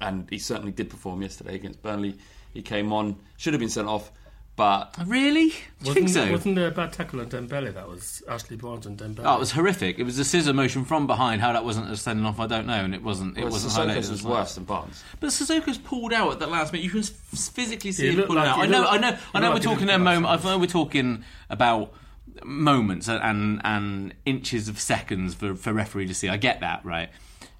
and 0.01 0.27
he 0.29 0.37
certainly 0.37 0.73
did 0.73 0.89
perform 0.89 1.21
yesterday 1.21 1.55
against 1.55 1.81
Burnley. 1.81 2.17
He 2.53 2.61
came 2.61 2.91
on, 2.91 3.15
should 3.37 3.53
have 3.53 3.59
been 3.59 3.69
sent 3.69 3.87
off, 3.87 4.11
but 4.59 4.93
really, 5.07 5.53
Wasn't, 5.79 5.95
think 5.95 6.09
so? 6.09 6.29
wasn't 6.29 6.55
there 6.57 6.67
a 6.67 6.71
bad 6.71 6.91
tackle 6.91 7.21
on 7.21 7.27
Dembele? 7.29 7.73
That 7.73 7.87
was 7.87 8.21
Ashley 8.27 8.57
Barnes 8.57 8.85
and 8.85 8.97
Dembele. 8.99 9.21
Oh, 9.23 9.37
it 9.37 9.39
was 9.39 9.51
horrific. 9.53 9.97
It 9.99 10.03
was 10.03 10.19
a 10.19 10.25
scissor 10.25 10.51
motion 10.53 10.83
from 10.83 11.07
behind. 11.07 11.39
How 11.41 11.53
that 11.53 11.63
wasn't 11.63 11.89
a 11.89 11.95
sending 11.95 12.25
off, 12.25 12.41
I 12.41 12.45
don't 12.47 12.67
know. 12.67 12.73
And 12.83 12.93
it 12.93 13.01
wasn't. 13.01 13.37
It 13.37 13.43
Well, 13.43 13.53
wasn't 13.53 13.71
Sissoko's 13.71 14.07
highlighted. 14.07 14.11
was 14.11 14.23
well. 14.23 14.33
worse 14.33 14.55
than 14.55 14.65
Barnes. 14.65 15.01
But 15.21 15.29
Sissoko's 15.29 15.77
pulled 15.77 16.11
out 16.11 16.33
at 16.33 16.39
that 16.39 16.49
last 16.51 16.73
minute. 16.73 16.83
You 16.83 16.89
can 16.91 17.03
physically 17.03 17.93
see 17.93 18.07
Yeah, 18.07 18.11
he 18.11 18.17
him 18.17 18.27
pulling 18.27 18.43
like- 18.43 18.51
out. 18.51 18.59
I 18.59 18.65
know. 18.65 18.79
looked- 18.81 18.91
I 18.93 18.97
know. 18.97 19.11
he 19.11 19.17
I 19.33 19.39
know. 19.39 19.47
We're 19.47 19.53
looked 19.53 19.53
like 19.53 19.61
he 19.61 19.63
talking 19.63 19.87
didn't 19.87 20.01
a 20.01 20.03
moment. 20.03 20.45
I 20.45 20.49
know 20.49 20.57
we're 20.59 20.65
talking 20.67 21.23
about 21.49 21.93
moments 22.43 23.07
and 23.07 23.21
and, 23.23 23.61
and 23.63 24.13
inches 24.25 24.67
of 24.67 24.79
seconds 24.79 25.35
for 25.35 25.55
for 25.55 25.71
referee 25.73 26.07
to 26.07 26.13
see. 26.13 26.27
I 26.29 26.35
get 26.37 26.59
that, 26.59 26.83
right? 26.83 27.09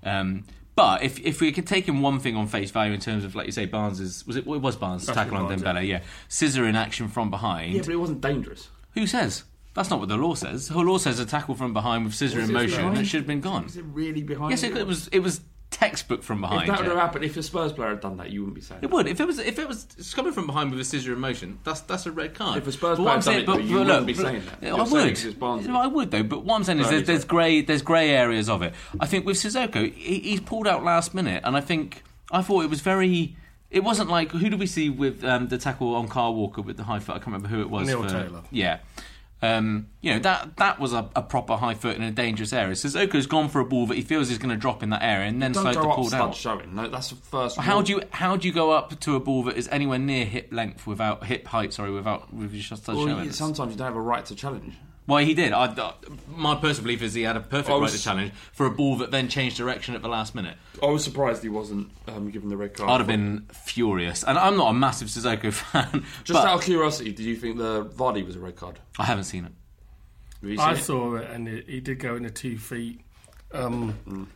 Um, 0.03 0.43
but 0.79 1.03
if 1.03 1.19
if 1.19 1.41
we 1.41 1.51
could 1.51 1.67
take 1.67 1.89
in 1.89 1.99
one 1.99 2.19
thing 2.19 2.37
on 2.37 2.47
face 2.47 2.71
value 2.71 2.93
in 2.93 3.01
terms 3.01 3.25
of 3.25 3.35
like 3.35 3.45
you 3.45 3.51
say, 3.51 3.65
Barnes' 3.65 4.25
was 4.25 4.37
it? 4.37 4.47
It 4.47 4.61
was 4.61 4.77
Barnes' 4.77 5.05
That's 5.05 5.17
tackle 5.17 5.35
on 5.35 5.47
Barnes, 5.47 5.61
Dembele, 5.61 5.85
yeah. 5.85 6.03
Scissor 6.29 6.65
in 6.65 6.77
action 6.77 7.09
from 7.09 7.29
behind. 7.29 7.73
Yeah, 7.73 7.81
but 7.81 7.89
it 7.89 7.97
wasn't 7.97 8.21
dangerous. 8.21 8.69
Who 8.93 9.05
says? 9.05 9.43
That's 9.73 9.89
not 9.89 9.99
what 9.99 10.07
the 10.07 10.15
law 10.15 10.35
says. 10.35 10.69
The 10.69 10.79
law 10.79 10.97
says 10.97 11.19
a 11.19 11.25
tackle 11.25 11.55
from 11.55 11.73
behind 11.73 12.05
with 12.05 12.15
scissor 12.15 12.39
Was 12.39 12.47
in 12.47 12.53
motion. 12.53 12.95
It 12.95 13.05
should 13.05 13.19
have 13.19 13.27
been 13.27 13.41
gone. 13.41 13.65
Was 13.65 13.75
it 13.75 13.83
really 13.85 14.23
behind? 14.23 14.51
Yes, 14.51 14.63
it, 14.63 14.75
it 14.77 14.87
was. 14.87 15.09
It 15.09 15.19
was 15.19 15.41
textbook 15.71 16.23
from 16.23 16.41
behind. 16.41 16.63
If 16.63 16.67
that 16.67 16.79
would 16.79 16.87
yeah. 16.87 16.93
have 16.93 17.01
happened, 17.01 17.25
if 17.25 17.37
a 17.37 17.43
Spurs 17.43 17.71
player 17.73 17.89
had 17.89 18.01
done 18.01 18.17
that, 18.17 18.31
you 18.31 18.41
wouldn't 18.41 18.55
be 18.55 18.61
saying. 18.61 18.81
It 18.83 18.89
would 18.89 19.07
if 19.07 19.19
it 19.19 19.27
was 19.27 19.39
if 19.39 19.59
it 19.59 19.67
was 19.67 19.87
it's 19.97 20.13
coming 20.13 20.33
from 20.33 20.47
behind 20.47 20.71
with 20.71 20.79
a 20.79 20.83
scissor 20.83 21.13
in 21.13 21.19
motion. 21.19 21.59
That's 21.63 21.81
that's 21.81 22.05
a 22.05 22.11
red 22.11 22.33
card. 22.33 22.57
If 22.57 22.67
a 22.67 22.71
Spurs 22.71 22.97
But 22.97 23.03
player 23.03 23.05
what 23.05 23.11
had 23.11 23.15
I'm 23.15 23.15
done 23.15 23.23
saying- 23.23 23.39
it, 23.41 23.45
though, 23.45 23.57
you 23.57 23.77
wouldn't 23.85 24.07
be 24.07 24.13
saying 24.13 24.43
that. 24.45 24.67
You're 24.67 24.79
I 24.79 24.83
would. 24.83 25.03
because 25.03 25.25
it's 25.25 25.35
Barnes. 25.35 25.67
No, 25.67 25.79
I 25.79 25.87
would 25.87 26.11
though. 26.11 26.23
But 26.23 26.43
what 26.43 26.55
I'm 26.55 26.63
saying 26.63 26.79
is 26.79 26.89
there's, 26.89 27.07
there's 27.07 27.25
grey 27.25 27.61
there's 27.61 27.81
grey 27.81 28.09
areas 28.11 28.49
of 28.49 28.61
it. 28.61 28.73
I 28.99 29.05
think 29.05 29.25
with 29.25 29.37
Sissoko, 29.37 29.93
he, 29.93 30.19
he's 30.19 30.41
pulled 30.41 30.67
out 30.67 30.83
last 30.83 31.13
minute, 31.13 31.41
and 31.45 31.55
I 31.55 31.61
think 31.61 32.03
I 32.31 32.41
thought 32.41 32.63
it 32.63 32.69
was 32.69 32.81
very. 32.81 33.35
It 33.69 33.83
wasn't 33.83 34.09
like 34.09 34.31
who 34.31 34.49
did 34.49 34.59
we 34.59 34.65
see 34.65 34.89
with 34.89 35.23
um, 35.23 35.47
the 35.47 35.59
tackle 35.59 35.95
on 35.95 36.07
Kyle 36.07 36.33
Walker 36.33 36.63
with 36.63 36.77
the 36.77 36.83
high 36.83 36.97
foot? 36.99 37.11
I 37.11 37.19
can't 37.19 37.27
remember 37.27 37.49
who 37.49 37.61
it 37.61 37.69
was. 37.69 37.87
Neil 37.87 38.01
for- 38.01 38.09
Taylor. 38.09 38.41
Yeah. 38.49 38.79
Um, 39.41 39.87
you 40.01 40.11
know 40.13 40.19
that 40.19 40.57
that 40.57 40.79
was 40.81 40.91
a, 40.91 41.09
a 41.15 41.21
proper 41.21 41.55
high 41.55 41.73
foot 41.73 41.95
in 41.95 42.03
a 42.03 42.11
dangerous 42.11 42.51
area. 42.51 42.73
Sissoko's 42.75 43.25
gone 43.25 43.47
for 43.47 43.61
a 43.61 43.65
ball 43.65 43.85
that 43.87 43.95
he 43.95 44.01
feels 44.01 44.27
he's 44.27 44.37
going 44.37 44.49
to 44.49 44.57
drop 44.57 44.83
in 44.83 44.89
that 44.89 45.01
area, 45.01 45.27
and 45.29 45.41
then 45.41 45.53
Don't 45.53 45.65
to 45.65 45.73
go 45.73 45.89
up 45.91 45.95
pull 45.95 46.07
stud 46.07 46.19
out. 46.21 46.35
showing. 46.35 46.75
No, 46.75 46.89
that's 46.89 47.09
the 47.11 47.15
first. 47.15 47.57
How 47.57 47.75
rule. 47.75 47.83
do 47.83 47.91
you 47.93 48.01
how 48.11 48.35
do 48.35 48.47
you 48.47 48.53
go 48.53 48.71
up 48.71 48.99
to 48.99 49.15
a 49.15 49.19
ball 49.21 49.43
that 49.43 49.55
is 49.55 49.69
anywhere 49.69 49.97
near 49.99 50.25
hip 50.25 50.49
length 50.51 50.85
without 50.85 51.23
hip 51.25 51.47
height? 51.47 51.71
Sorry, 51.71 51.89
without 51.91 52.33
with 52.33 52.53
your 52.53 52.77
Well, 52.87 53.07
showing. 53.07 53.25
you- 53.25 53.31
sometimes 53.31 53.71
you 53.71 53.77
don't 53.77 53.87
have 53.87 53.95
a 53.95 54.01
right 54.01 54.25
to 54.25 54.35
challenge. 54.35 54.73
Well, 55.09 55.25
he 55.25 55.33
did. 55.33 55.51
I, 55.51 55.65
I- 55.65 55.93
my 56.33 56.55
personal 56.55 56.83
belief 56.83 57.01
is 57.01 57.13
he 57.13 57.23
had 57.23 57.35
a 57.35 57.41
perfect 57.41 57.69
I 57.71 57.77
right 57.79 57.89
to 57.89 58.01
challenge 58.01 58.31
for 58.53 58.65
a 58.65 58.71
ball 58.71 58.95
that 58.97 59.11
then 59.11 59.27
changed 59.27 59.57
direction 59.57 59.95
at 59.95 60.01
the 60.01 60.07
last 60.07 60.33
minute. 60.35 60.55
I 60.81 60.85
was 60.85 61.03
surprised 61.03 61.43
he 61.43 61.49
wasn't 61.49 61.89
um, 62.07 62.29
given 62.31 62.47
the 62.47 62.55
red 62.55 62.73
card. 62.75 62.89
I'd 62.89 62.97
have 62.99 63.07
been 63.07 63.47
furious, 63.51 64.23
and 64.23 64.37
I'm 64.37 64.55
not 64.55 64.69
a 64.69 64.73
massive 64.73 65.09
Sissoko 65.09 65.51
fan. 65.53 66.05
Just 66.23 66.39
but 66.39 66.47
out 66.47 66.59
of 66.59 66.63
curiosity, 66.63 67.11
did 67.11 67.25
you 67.25 67.35
think 67.35 67.57
the 67.57 67.83
Vardy 67.85 68.25
was 68.25 68.35
a 68.37 68.39
red 68.39 68.55
card? 68.55 68.79
I 68.97 69.03
haven't 69.05 69.25
seen 69.25 69.45
it. 69.45 69.51
Have 70.41 70.49
you 70.51 70.59
I 70.61 70.71
it? 70.73 70.77
saw 70.77 71.15
it, 71.15 71.29
and 71.29 71.47
it, 71.49 71.67
he 71.67 71.81
did 71.81 71.99
go 71.99 72.15
into 72.15 72.29
two 72.29 72.57
feet. 72.57 73.01
Um, 73.51 73.95
Mm. 74.07 74.27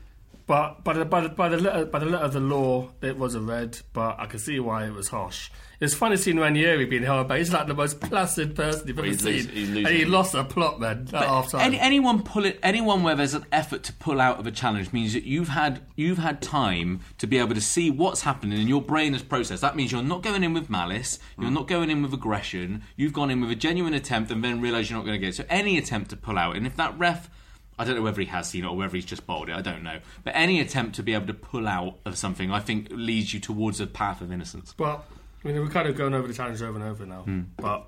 But 0.45 0.83
by 0.83 0.93
the, 0.93 1.05
by 1.05 1.21
the 1.21 1.29
by 1.29 1.47
the 1.47 1.57
letter 1.57 1.85
by 1.85 1.99
the 1.99 2.05
letter 2.05 2.25
of 2.25 2.33
the 2.33 2.39
law, 2.41 2.89
it 3.01 3.17
was 3.17 3.33
a 3.33 3.39
red. 3.39 3.79
But 3.93 4.19
I 4.19 4.25
can 4.25 4.39
see 4.39 4.59
why 4.59 4.85
it 4.85 4.93
was 4.93 5.07
harsh. 5.07 5.49
It's 5.79 5.93
funny 5.95 6.15
seeing 6.17 6.37
Ranieri 6.37 6.85
being 6.85 7.03
held 7.03 7.27
back. 7.27 7.39
He's 7.39 7.51
like 7.51 7.67
the 7.67 7.73
most 7.73 7.99
placid 7.99 8.55
person 8.55 8.87
you've 8.87 8.97
ever 8.99 9.07
He's 9.07 9.19
seen, 9.21 9.33
losing- 9.33 9.51
he's 9.55 9.67
and 9.69 9.75
losing. 9.75 9.97
he 9.97 10.05
lost 10.05 10.33
a 10.33 10.43
plot, 10.43 10.79
man. 10.79 11.07
At 11.13 11.27
half 11.27 11.51
time. 11.51 11.61
Any, 11.61 11.79
anyone 11.79 12.23
pull 12.23 12.45
it, 12.45 12.57
anyone 12.63 13.03
where 13.03 13.15
there's 13.15 13.33
an 13.33 13.45
effort 13.51 13.83
to 13.83 13.93
pull 13.93 14.19
out 14.21 14.37
of 14.39 14.47
a 14.47 14.51
challenge 14.51 14.93
means 14.93 15.13
that 15.13 15.23
you've 15.23 15.49
had 15.49 15.81
you've 15.95 16.17
had 16.19 16.41
time 16.41 16.99
to 17.19 17.27
be 17.27 17.37
able 17.37 17.55
to 17.55 17.61
see 17.61 17.89
what's 17.89 18.21
happening 18.21 18.59
and 18.59 18.67
your 18.69 18.81
brain 18.81 19.13
has 19.13 19.23
processed. 19.23 19.61
That 19.61 19.75
means 19.77 19.91
you're 19.93 20.03
not 20.03 20.23
going 20.23 20.43
in 20.43 20.53
with 20.53 20.69
malice, 20.69 21.19
you're 21.39 21.49
Mm. 21.49 21.53
not 21.53 21.67
going 21.67 21.89
in 21.89 22.01
with 22.01 22.13
aggression. 22.13 22.83
You've 22.97 23.13
gone 23.13 23.29
in 23.31 23.39
with 23.41 23.49
a 23.51 23.55
genuine 23.55 23.93
attempt 23.93 24.29
and 24.31 24.43
then 24.43 24.59
realised 24.61 24.89
you're 24.89 24.99
not 24.99 25.05
going 25.05 25.15
to 25.19 25.25
get 25.25 25.29
it. 25.29 25.35
So 25.35 25.45
any 25.49 25.77
attempt 25.77 26.09
to 26.11 26.17
pull 26.17 26.37
out, 26.37 26.55
and 26.57 26.67
if 26.67 26.75
that 26.75 26.97
ref. 26.99 27.29
I 27.77 27.85
don't 27.85 27.95
know 27.95 28.01
whether 28.01 28.21
he 28.21 28.27
has 28.27 28.49
seen 28.49 28.63
it 28.63 28.67
or 28.67 28.75
whether 28.75 28.95
he's 28.95 29.05
just 29.05 29.25
bowled 29.25 29.49
it. 29.49 29.55
I 29.55 29.61
don't 29.61 29.83
know. 29.83 29.99
But 30.23 30.33
any 30.35 30.59
attempt 30.59 30.95
to 30.95 31.03
be 31.03 31.13
able 31.13 31.27
to 31.27 31.33
pull 31.33 31.67
out 31.67 31.97
of 32.05 32.17
something, 32.17 32.51
I 32.51 32.59
think, 32.59 32.87
leads 32.91 33.33
you 33.33 33.39
towards 33.39 33.79
a 33.79 33.87
path 33.87 34.21
of 34.21 34.31
innocence. 34.31 34.75
Well, 34.77 35.03
I 35.43 35.47
mean, 35.47 35.59
we're 35.59 35.69
kind 35.69 35.87
of 35.87 35.95
going 35.95 36.13
over 36.13 36.27
the 36.27 36.33
challenge 36.33 36.61
over 36.61 36.79
and 36.79 36.87
over 36.87 37.05
now. 37.05 37.21
Hmm. 37.21 37.41
But 37.57 37.87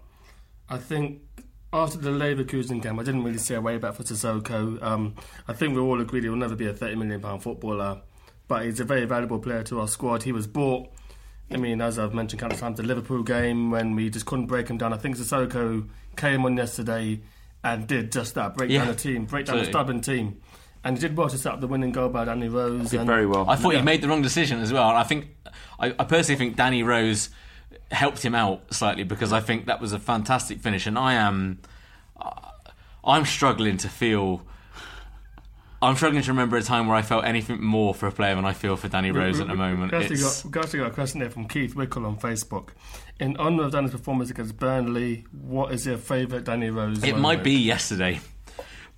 I 0.70 0.78
think 0.78 1.22
after 1.72 1.98
the 1.98 2.10
Leverkusen 2.10 2.82
game, 2.82 3.00
I 3.00 3.04
didn't 3.04 3.24
really 3.24 3.38
see 3.38 3.54
a 3.54 3.62
way 3.62 3.78
back 3.78 3.96
for 3.96 4.04
Sissoko. 4.04 4.82
Um, 4.82 5.16
I 5.48 5.54
think 5.54 5.76
we 5.76 5.82
all 5.82 6.02
agreed 6.02 6.24
he 6.24 6.30
will 6.30 6.38
never 6.38 6.56
be 6.56 6.68
a 6.68 6.74
thirty 6.74 6.96
million 6.96 7.22
pound 7.22 7.44
footballer, 7.44 8.02
but 8.48 8.66
he's 8.66 8.80
a 8.80 8.86
very 8.86 9.06
valuable 9.06 9.40
player 9.40 9.64
to 9.64 9.82
our 9.82 9.88
squad. 9.88 10.24
He 10.24 10.32
was 10.32 10.48
bought. 10.48 10.90
I 11.52 11.58
mean, 11.58 11.80
as 11.80 12.00
I've 12.00 12.14
mentioned 12.14 12.40
countless 12.40 12.62
times, 12.62 12.78
the 12.78 12.84
Liverpool 12.84 13.22
game 13.22 13.70
when 13.70 13.96
we 13.96 14.10
just 14.10 14.26
couldn't 14.26 14.48
break 14.48 14.68
him 14.68 14.80
down. 14.80 14.94
I 14.94 14.98
think 14.98 15.16
Sissoko 15.16 15.88
came 16.18 16.44
on 16.44 16.58
yesterday 16.58 17.22
and 17.66 17.86
did 17.88 18.12
just 18.14 18.36
that: 18.36 18.56
break 18.56 18.70
down 18.70 18.86
Yeah, 18.88 18.92
the 18.94 18.98
team, 18.98 19.26
break 19.26 19.46
down 19.48 19.58
the 19.58 19.62
absolutely. 19.64 19.72
stubborn 19.72 20.02
team. 20.02 20.42
And 20.86 20.96
he 20.96 21.02
did 21.02 21.18
well 21.18 21.28
to 21.30 21.38
set 21.38 21.52
up 21.52 21.62
the 21.62 21.68
winning 21.68 21.92
goal 21.92 22.10
by 22.10 22.26
Danny 22.26 22.48
Rose. 22.48 22.92
Did 22.92 23.00
and- 23.02 23.08
very 23.08 23.26
well. 23.26 23.50
I 23.50 23.56
thought 23.56 23.74
Yeah. 23.74 23.80
he 23.80 23.86
made 23.86 24.02
the 24.02 24.08
wrong 24.08 24.22
decision 24.22 24.60
as 24.62 24.72
well. 24.72 24.88
I 24.90 25.02
think, 25.04 25.30
I, 25.80 25.88
I 25.98 26.04
personally 26.04 26.38
think 26.38 26.56
Danny 26.58 26.84
Rose 26.84 27.30
helped 27.90 28.24
him 28.24 28.36
out 28.36 28.72
slightly 28.72 29.04
because 29.04 29.34
I 29.34 29.40
think 29.40 29.66
that 29.66 29.82
was 29.82 29.94
a 29.94 30.00
fantastic 30.00 30.60
finish. 30.60 30.86
And 30.86 30.96
I 30.98 31.16
am, 31.16 31.58
I'm 33.04 33.26
struggling 33.26 33.78
to 33.78 33.90
feel. 33.90 34.44
I'm 35.86 35.96
struggling 35.96 36.24
to 36.24 36.32
remember 36.32 36.58
a 36.58 36.64
time 36.64 36.88
where 36.88 36.96
I 36.96 37.04
felt 37.04 37.26
anything 37.26 37.64
more 37.64 37.94
for 37.94 38.08
a 38.08 38.12
player 38.12 38.34
than 38.34 38.44
I 38.44 38.54
feel 38.54 38.76
for 38.76 38.88
Danny 38.88 39.12
Rose 39.12 39.40
at 39.40 39.48
the 39.48 39.54
moment. 39.54 39.92
We've 39.92 40.02
actually, 40.02 40.18
got, 40.18 40.42
we've 40.44 40.58
actually 40.58 40.80
got 40.80 40.88
a 40.88 40.94
question 40.94 41.20
there 41.20 41.30
from 41.30 41.48
Keith 41.48 41.76
Wickle 41.76 42.08
on 42.08 42.18
Facebook. 42.18 42.70
In 43.20 43.38
honour 43.38 43.66
of 43.66 43.72
Danny's 43.72 43.92
performance 43.92 44.32
against 44.32 44.58
Burnley, 44.58 45.26
what 45.32 45.72
is 45.72 45.86
your 45.86 45.98
favourite 45.98 46.44
Danny 46.44 46.72
Rose? 46.72 46.98
It 47.04 47.08
moment? 47.08 47.22
might 47.22 47.44
be 47.44 47.54
yesterday. 47.54 48.20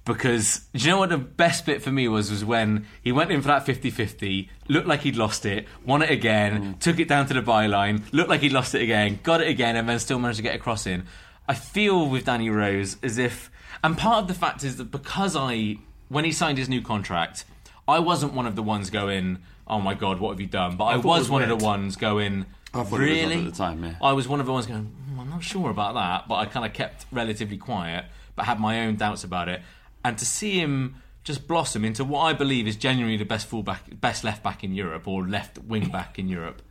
Because 0.06 0.62
do 0.74 0.86
you 0.86 0.92
know 0.92 1.00
what 1.00 1.10
the 1.10 1.18
best 1.18 1.66
bit 1.66 1.82
for 1.82 1.92
me 1.92 2.08
was 2.08 2.32
was 2.32 2.46
when 2.46 2.88
he 3.04 3.12
went 3.12 3.30
in 3.30 3.42
for 3.42 3.50
that 3.50 3.66
50-50, 3.66 4.48
looked 4.70 4.88
like 4.88 5.02
he'd 5.02 5.18
lost 5.18 5.46
it, 5.46 5.68
won 5.86 6.02
it 6.02 6.10
again, 6.10 6.62
hmm. 6.62 6.72
took 6.80 7.00
it 7.00 7.10
down 7.10 7.26
to 7.28 7.34
the 7.34 7.42
byline, 7.42 8.02
looked 8.14 8.30
like 8.30 8.40
he'd 8.40 8.54
lost 8.54 8.74
it 8.74 8.82
again, 8.82 9.20
got 9.24 9.42
it 9.42 9.50
again, 9.50 9.76
and 9.76 9.90
then 9.90 10.00
still 10.00 10.20
managed 10.20 10.38
to 10.38 10.44
get 10.44 10.56
a 10.56 10.60
cross 10.60 10.88
in. 10.88 11.04
I 11.50 11.56
feel 11.56 12.08
with 12.08 12.24
Danny 12.24 12.50
Rose 12.50 12.96
as 13.04 13.18
if, 13.18 13.52
and 13.84 13.98
part 13.98 14.20
of 14.20 14.30
the 14.30 14.34
fact 14.34 14.64
is 14.64 14.78
that 14.78 14.90
because 14.90 15.36
I, 15.36 15.76
when 16.10 16.26
he 16.26 16.32
signed 16.32 16.58
his 16.58 16.70
new 16.70 16.82
contract, 16.82 17.46
I 17.88 18.00
wasn't 18.00 18.34
one 18.34 18.46
of 18.46 18.56
the 18.56 18.64
ones 18.64 18.90
going, 18.90 19.40
"Oh 19.68 19.80
my 19.80 19.94
god, 19.94 20.20
what 20.20 20.32
have 20.32 20.40
you 20.42 20.48
done?" 20.48 20.78
But 20.78 20.86
I, 20.86 20.94
I 20.94 20.96
was, 20.98 21.06
was 21.06 21.30
one 21.30 21.44
of 21.44 21.50
the 21.50 21.64
ones 21.64 21.96
going, 21.96 22.46
I 22.74 22.80
was 22.80 22.92
"Really?" 22.92 23.40
at 23.40 23.46
the 23.46 23.52
time, 23.52 23.84
yeah. 23.84 23.96
I 24.02 24.14
was 24.14 24.28
one 24.28 24.40
of 24.40 24.46
the 24.46 24.52
ones 24.54 24.66
going, 24.66 24.86
"Hmm, 24.86 25.20
I'm 25.20 25.30
not 25.30 25.44
sure 25.44 25.70
about 25.70 25.94
that, 25.96 26.28
but 26.28 26.36
I 26.36 26.46
kind 26.46 26.66
of 26.66 26.74
kept 26.74 27.06
relatively 27.12 27.58
quiet, 27.58 28.06
but 28.36 28.46
had 28.46 28.60
my 28.60 28.82
own 28.86 28.96
doubts 28.96 29.24
about 29.24 29.50
it. 29.50 29.62
And 30.04 30.18
to 30.18 30.26
see 30.26 30.60
him 30.60 30.96
just 31.24 31.48
blossom 31.48 31.84
into 31.84 32.06
what 32.06 32.22
I 32.22 32.32
believe 32.34 32.68
is 32.68 32.78
genuinely 32.78 33.18
the 33.18 33.26
best 33.26 33.48
fullback, 33.48 33.82
best 34.00 34.24
left 34.24 34.42
back 34.44 34.64
in 34.64 34.74
Europe 34.74 35.08
or 35.08 35.28
left 35.28 35.58
wing 35.58 35.90
back 35.90 36.18
in 36.18 36.30
Europe. 36.30 36.62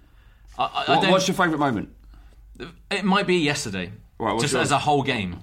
I, 0.59 0.85
I, 0.89 0.97
What- 0.97 1.11
what's 1.11 1.29
your 1.29 1.35
favourite 1.35 1.59
moment? 1.59 1.91
It 2.91 3.05
might 3.05 3.27
be 3.27 3.37
yesterday, 3.37 3.93
Right, 4.19 4.41
just 4.41 4.55
yours? 4.55 4.63
as 4.69 4.71
a 4.71 4.79
whole 4.79 5.03
game. 5.03 5.41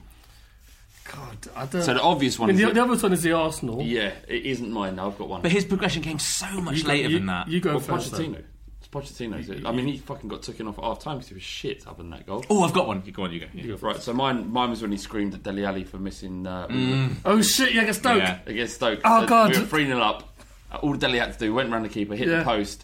I 1.55 1.65
don't- 1.65 1.83
So 1.83 1.93
the 1.93 2.01
obvious 2.01 2.39
one 2.39 2.49
I 2.49 2.53
mean, 2.53 2.59
is 2.59 2.61
the, 2.61 2.67
the- 2.69 2.73
the 2.75 2.81
obvious 2.81 3.03
one 3.03 3.13
is 3.13 3.23
the 3.23 3.31
Arsenal. 3.33 3.81
Yeah, 3.81 4.11
it 4.27 4.45
isn't 4.45 4.71
mine. 4.71 4.99
I've 4.99 5.17
got 5.17 5.27
one. 5.29 5.41
But 5.41 5.51
his 5.51 5.65
progression 5.65 6.01
came 6.01 6.19
so 6.19 6.47
much 6.61 6.77
You 6.77 6.83
go- 6.83 6.89
later 6.89 7.09
you- 7.09 7.17
than 7.19 7.25
that. 7.27 7.47
you 7.47 7.59
go 7.59 7.71
Well, 7.71 7.79
first. 7.79 8.11
though. 8.11 8.17
Pochettino. 8.19 8.43
It's 8.79 8.87
Pochettino's. 8.89 9.65
I 9.65 9.71
mean, 9.71 9.87
he 9.87 9.97
fucking 9.97 10.29
got 10.29 10.43
taken 10.43 10.67
off 10.67 10.77
at 10.77 10.83
half 10.83 10.99
time 10.99 11.17
because 11.17 11.29
he 11.29 11.33
was 11.35 11.43
shit 11.43 11.85
other 11.87 11.97
than 11.97 12.09
that 12.11 12.25
goal. 12.25 12.43
Oh, 12.49 12.63
I've 12.63 12.73
got 12.73 12.87
one. 12.87 13.01
Go 13.11 13.23
on, 13.23 13.31
you 13.33 13.39
go. 13.41 13.47
Yeah. 13.53 13.75
Right, 13.81 14.01
so 14.01 14.13
mine, 14.13 14.51
mine 14.51 14.69
was 14.69 14.81
when 14.81 14.91
he 14.91 14.97
screamed 14.97 15.33
at 15.33 15.43
Dele 15.43 15.65
Alli 15.65 15.83
for 15.83 15.97
missing. 15.97 16.45
Uh, 16.47 16.67
Mm. 16.67 17.15
Oh 17.25 17.41
shit! 17.41 17.73
Yeah, 17.73 17.81
against 17.83 17.99
Stoke. 18.01 18.21
Yeah. 18.21 18.39
against 18.45 18.75
Stoke. 18.75 18.99
Oh, 19.05 19.21
So 19.21 19.27
God. 19.27 19.51
We 19.51 19.59
were 19.59 19.65
3 19.65 19.85
0 19.85 19.99
up. 19.99 20.35
All 20.81 20.93
Dele 20.95 21.19
had 21.19 21.33
to 21.33 21.39
do 21.39 21.53
went 21.53 21.69
round 21.71 21.85
the 21.85 21.89
keeper, 21.89 22.15
hit 22.15 22.27
Yeah. 22.27 22.39
the 22.39 22.43
post, 22.45 22.83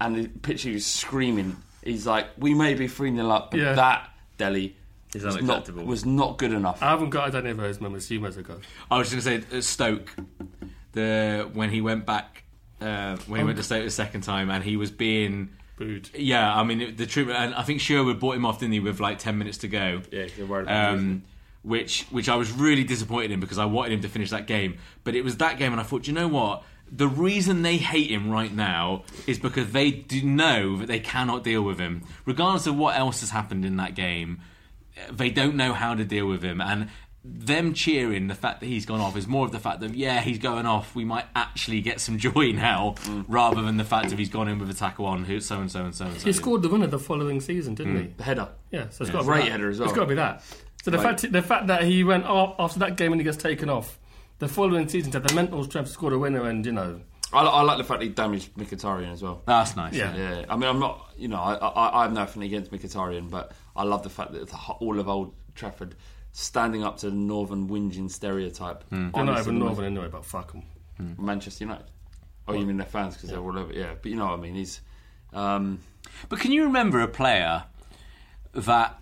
and 0.00 0.16
the 0.16 0.28
pitcher 0.28 0.70
was 0.72 0.86
screaming. 0.86 1.56
He's 1.84 2.06
like, 2.06 2.26
"We 2.38 2.54
may 2.54 2.74
be 2.74 2.88
3 2.88 3.14
0 3.14 3.28
up, 3.30 3.50
but 3.52 3.60
Yeah. 3.60 3.72
that 3.74 4.10
Dele 4.38 4.74
Is 5.14 5.22
was 5.24 5.40
not, 5.42 5.68
was 5.74 6.04
not 6.04 6.38
good 6.38 6.52
enough." 6.52 6.82
I 6.82 6.90
haven't 6.90 7.10
got 7.10 7.28
a 7.28 7.32
Danny 7.32 7.52
Rose 7.52 7.80
moment. 7.80 8.02
A 8.02 8.06
few 8.06 8.20
months 8.20 8.36
ago. 8.36 8.58
I 8.90 8.98
was 8.98 9.10
just 9.10 9.26
going 9.26 9.42
to 9.42 9.50
say 9.50 9.58
uh, 9.58 9.60
Stoke, 9.60 10.14
the 10.92 11.48
when 11.52 11.70
he 11.70 11.80
went 11.80 12.06
back, 12.06 12.44
uh, 12.80 13.16
when 13.26 13.40
he 13.40 13.44
went 13.44 13.56
to 13.58 13.62
Stoke 13.62 13.84
the 13.84 13.90
second 13.90 14.22
time, 14.22 14.50
and 14.50 14.62
he 14.64 14.76
was 14.76 14.90
being 14.90 15.50
booed. 15.78 16.10
Yeah, 16.14 16.54
I 16.54 16.64
mean 16.64 16.80
it- 16.80 16.96
the 16.96 17.06
treatment, 17.06 17.38
and 17.38 17.54
I 17.54 17.62
think 17.62 17.80
Sherwood 17.80 18.20
brought 18.20 18.36
him 18.36 18.44
off, 18.44 18.58
didn't 18.60 18.72
he, 18.72 18.80
with 18.80 19.00
like 19.00 19.18
ten 19.18 19.38
minutes 19.38 19.58
to 19.58 19.68
go. 19.68 20.02
Yeah, 20.10 20.26
they're 20.36 20.46
worried 20.46 20.64
about 20.64 20.94
Um, 20.98 21.22
which 21.62 22.04
which 22.10 22.28
I 22.28 22.36
was 22.36 22.52
really 22.52 22.84
disappointed 22.84 23.30
in 23.32 23.40
because 23.40 23.58
I 23.58 23.64
wanted 23.64 23.92
him 23.92 24.00
to 24.02 24.08
finish 24.08 24.30
that 24.30 24.46
game, 24.46 24.78
but 25.04 25.14
it 25.14 25.22
was 25.24 25.36
that 25.38 25.58
game, 25.58 25.72
and 25.72 25.80
I 25.80 25.84
thought, 25.84 26.06
you 26.06 26.12
know 26.12 26.28
what? 26.28 26.62
The 26.90 27.08
reason 27.08 27.62
they 27.62 27.78
hate 27.78 28.12
him 28.12 28.30
right 28.30 28.54
now 28.54 29.02
is 29.26 29.40
because 29.40 29.72
they 29.72 29.90
do 29.90 30.22
know 30.22 30.76
that 30.76 30.86
they 30.86 31.00
cannot 31.00 31.42
deal 31.42 31.62
with 31.62 31.80
him, 31.80 32.02
regardless 32.24 32.68
of 32.68 32.76
what 32.76 32.96
else 32.96 33.20
has 33.20 33.30
happened 33.30 33.64
in 33.64 33.76
that 33.78 33.96
game. 33.96 34.38
They 35.10 35.30
don't 35.30 35.56
know 35.56 35.72
how 35.72 35.94
to 35.94 36.04
deal 36.04 36.26
with 36.26 36.42
him, 36.42 36.60
and 36.60 36.88
them 37.28 37.74
cheering 37.74 38.28
the 38.28 38.34
fact 38.34 38.60
that 38.60 38.66
he's 38.66 38.86
gone 38.86 39.00
off 39.00 39.16
is 39.16 39.26
more 39.26 39.46
of 39.46 39.52
the 39.52 39.58
fact 39.58 39.80
that 39.80 39.94
yeah 39.94 40.20
he's 40.20 40.38
going 40.38 40.64
off 40.64 40.94
we 40.94 41.04
might 41.04 41.24
actually 41.34 41.80
get 41.80 42.00
some 42.00 42.18
joy 42.28 42.52
now 42.52 42.94
mm. 42.98 43.24
rather 43.26 43.62
than 43.62 43.76
the 43.76 43.84
fact 43.84 44.10
that 44.10 44.18
he's 44.18 44.28
gone 44.28 44.48
in 44.48 44.58
with 44.58 44.70
a 44.70 44.74
tackle 44.74 45.06
on 45.06 45.24
who 45.24 45.40
so 45.40 45.60
and 45.60 45.70
so 45.70 45.84
and 45.84 45.94
so 45.94 46.04
and 46.06 46.20
so 46.20 46.24
He 46.24 46.32
scored 46.32 46.62
the 46.62 46.68
winner 46.68 46.86
the 46.86 46.98
following 46.98 47.40
season, 47.40 47.74
didn't 47.74 47.96
mm. 47.96 48.02
he? 48.02 48.06
The 48.16 48.22
header. 48.22 48.48
Yeah, 48.70 48.88
so 48.90 49.02
it's 49.02 49.08
Yeah. 49.08 49.12
got 49.12 49.18
to 49.20 49.24
Great 49.24 49.36
be 49.38 49.42
that. 49.46 49.50
header 49.52 49.70
as 49.70 49.78
well. 49.80 49.88
It's 49.88 49.96
got 49.96 50.04
to 50.04 50.08
be 50.08 50.14
that. 50.14 50.42
So 50.82 50.90
the 50.92 50.98
Right. 50.98 51.20
fact 51.20 51.32
the 51.32 51.42
fact 51.42 51.66
that 51.66 51.82
he 51.82 52.04
went 52.04 52.26
off 52.26 52.54
after 52.60 52.78
that 52.78 52.96
game 52.96 53.12
and 53.12 53.20
he 53.20 53.24
gets 53.24 53.36
taken 53.36 53.68
off, 53.68 53.98
the 54.38 54.48
following 54.48 54.88
season 54.88 55.10
to 55.12 55.18
have 55.18 55.26
the 55.26 55.34
mental 55.34 55.64
strength 55.64 55.88
to 55.88 55.92
score 55.92 56.12
a 56.12 56.18
winner 56.18 56.48
and 56.48 56.64
you 56.64 56.72
know. 56.72 57.00
I, 57.32 57.42
I 57.42 57.62
like 57.62 57.78
the 57.78 57.84
fact 57.84 58.02
he 58.02 58.08
damaged 58.08 58.54
Mkhitaryan 58.54 59.12
as 59.12 59.20
well. 59.20 59.42
That's 59.46 59.74
nice. 59.74 59.94
Yeah. 59.94 60.14
yeah. 60.16 60.44
I 60.48 60.54
mean, 60.54 60.68
I'm 60.68 60.78
not, 60.78 61.10
you 61.18 61.26
know, 61.26 61.38
I, 61.38 61.54
I, 61.54 62.04
I'm 62.04 62.14
nothing 62.14 62.44
against 62.44 62.70
Mkhitaryan, 62.70 63.28
but 63.30 63.50
I 63.76 63.84
love 63.84 64.02
the 64.02 64.10
fact 64.10 64.32
that 64.32 64.48
the, 64.48 64.56
all 64.80 64.98
of 64.98 65.08
Old 65.08 65.34
Trafford 65.54 65.94
standing 66.32 66.82
up 66.84 66.98
to 66.98 67.10
the 67.10 67.16
Northern 67.16 67.68
whinging 67.68 68.10
stereotype. 68.10 68.84
They're 68.90 69.00
not 69.00 69.14
Honestly, 69.14 69.40
even 69.42 69.54
the 69.58 69.64
most- 69.64 69.76
Northern 69.78 69.84
anyway, 69.96 70.08
but 70.10 70.24
fuck 70.24 70.52
them. 70.52 70.62
Manchester 71.18 71.64
United. 71.64 71.86
Oh, 72.48 72.54
you 72.54 72.64
mean 72.66 72.76
their 72.76 72.86
fans 72.86 73.14
because 73.14 73.30
they're 73.30 73.40
all 73.40 73.58
over? 73.58 73.72
Yeah, 73.72 73.94
but 74.00 74.10
you 74.10 74.16
know 74.16 74.26
what 74.26 74.38
I 74.38 74.42
mean. 74.42 74.54
He's. 74.54 74.80
Um, 75.32 75.80
But 76.28 76.38
can 76.40 76.52
you 76.52 76.64
remember 76.64 77.00
a 77.00 77.08
player 77.08 77.64
that 78.54 78.98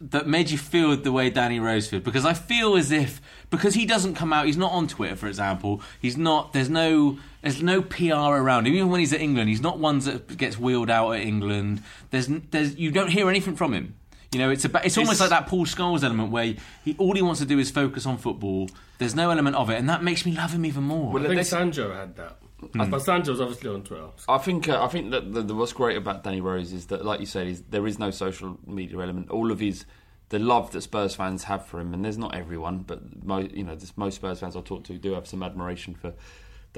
that 0.00 0.28
made 0.28 0.48
you 0.50 0.56
feel 0.58 0.96
the 0.96 1.10
way 1.12 1.30
Danny 1.30 1.58
Rose 1.60 1.88
feels? 1.88 2.02
Because 2.02 2.24
I 2.24 2.34
feel 2.34 2.76
as 2.76 2.90
if 2.92 3.20
because 3.50 3.74
he 3.74 3.86
doesn't 3.86 4.14
come 4.14 4.32
out, 4.32 4.46
he's 4.46 4.56
not 4.56 4.72
on 4.72 4.86
Twitter, 4.88 5.16
for 5.16 5.26
example. 5.28 5.80
He's 6.00 6.16
not. 6.16 6.52
There's 6.52 6.68
no. 6.70 7.18
There's 7.42 7.62
no 7.62 7.82
PR 7.82 8.14
around 8.36 8.66
him. 8.66 8.74
Even 8.74 8.90
when 8.90 9.00
he's 9.00 9.12
at 9.12 9.20
England, 9.20 9.48
he's 9.48 9.60
not 9.60 9.78
one 9.78 10.00
that 10.00 10.36
gets 10.36 10.58
wheeled 10.58 10.90
out 10.90 11.12
at 11.12 11.20
England. 11.20 11.82
There's. 12.10 12.26
There's. 12.50 12.76
You 12.76 12.90
don't 12.90 13.10
hear 13.10 13.28
anything 13.30 13.54
from 13.56 13.72
him. 13.72 13.94
You 14.32 14.38
know, 14.40 14.50
it's 14.50 14.64
about, 14.66 14.84
it's 14.84 14.98
almost 14.98 15.20
It's- 15.20 15.30
like 15.30 15.40
that 15.40 15.48
Paul 15.48 15.64
Scholes 15.64 16.02
element 16.04 16.30
where 16.30 16.54
he 16.84 16.94
all 16.98 17.14
he 17.14 17.22
wants 17.22 17.40
to 17.40 17.46
do 17.46 17.58
is 17.58 17.70
focus 17.70 18.04
on 18.04 18.18
football. 18.18 18.68
There's 18.98 19.14
no 19.14 19.30
element 19.30 19.56
of 19.56 19.70
it, 19.70 19.76
and 19.78 19.88
that 19.88 20.02
makes 20.02 20.26
me 20.26 20.32
love 20.32 20.52
him 20.52 20.66
even 20.66 20.84
more. 20.84 21.18
I 21.18 21.26
think 21.28 21.44
Sancho 21.44 21.94
had 21.94 22.16
that. 22.16 22.36
Mm. 22.60 22.90
But 22.90 23.00
Sancho's 23.02 23.40
obviously 23.40 23.70
on 23.70 23.82
Twitter. 23.84 24.08
I 24.28 24.38
think 24.38 24.68
uh, 24.68 24.82
I 24.82 24.88
think 24.88 25.12
that 25.12 25.32
the, 25.32 25.42
the, 25.42 25.54
what's 25.54 25.72
great 25.72 25.96
about 25.96 26.24
Danny 26.24 26.40
Rose 26.40 26.72
is 26.72 26.86
that, 26.86 27.04
like 27.04 27.20
you 27.20 27.26
said, 27.26 27.46
is 27.46 27.62
there 27.70 27.86
is 27.86 27.98
no 27.98 28.10
social 28.10 28.58
media 28.66 28.98
element. 28.98 29.30
All 29.30 29.50
of 29.52 29.60
his 29.60 29.84
the 30.30 30.38
love 30.38 30.72
that 30.72 30.82
Spurs 30.82 31.14
fans 31.14 31.44
have 31.44 31.64
for 31.64 31.80
him, 31.80 31.94
and 31.94 32.04
there's 32.04 32.18
not 32.18 32.34
everyone, 32.34 32.80
but 32.80 33.24
mo, 33.24 33.38
you 33.38 33.62
know, 33.64 33.74
there's- 33.76 33.94
most 33.96 34.16
Spurs 34.16 34.40
fans 34.40 34.56
I 34.56 34.60
talk 34.60 34.84
to 34.84 34.98
do 34.98 35.12
have 35.12 35.26
some 35.26 35.42
admiration 35.42 35.94
for 35.94 36.12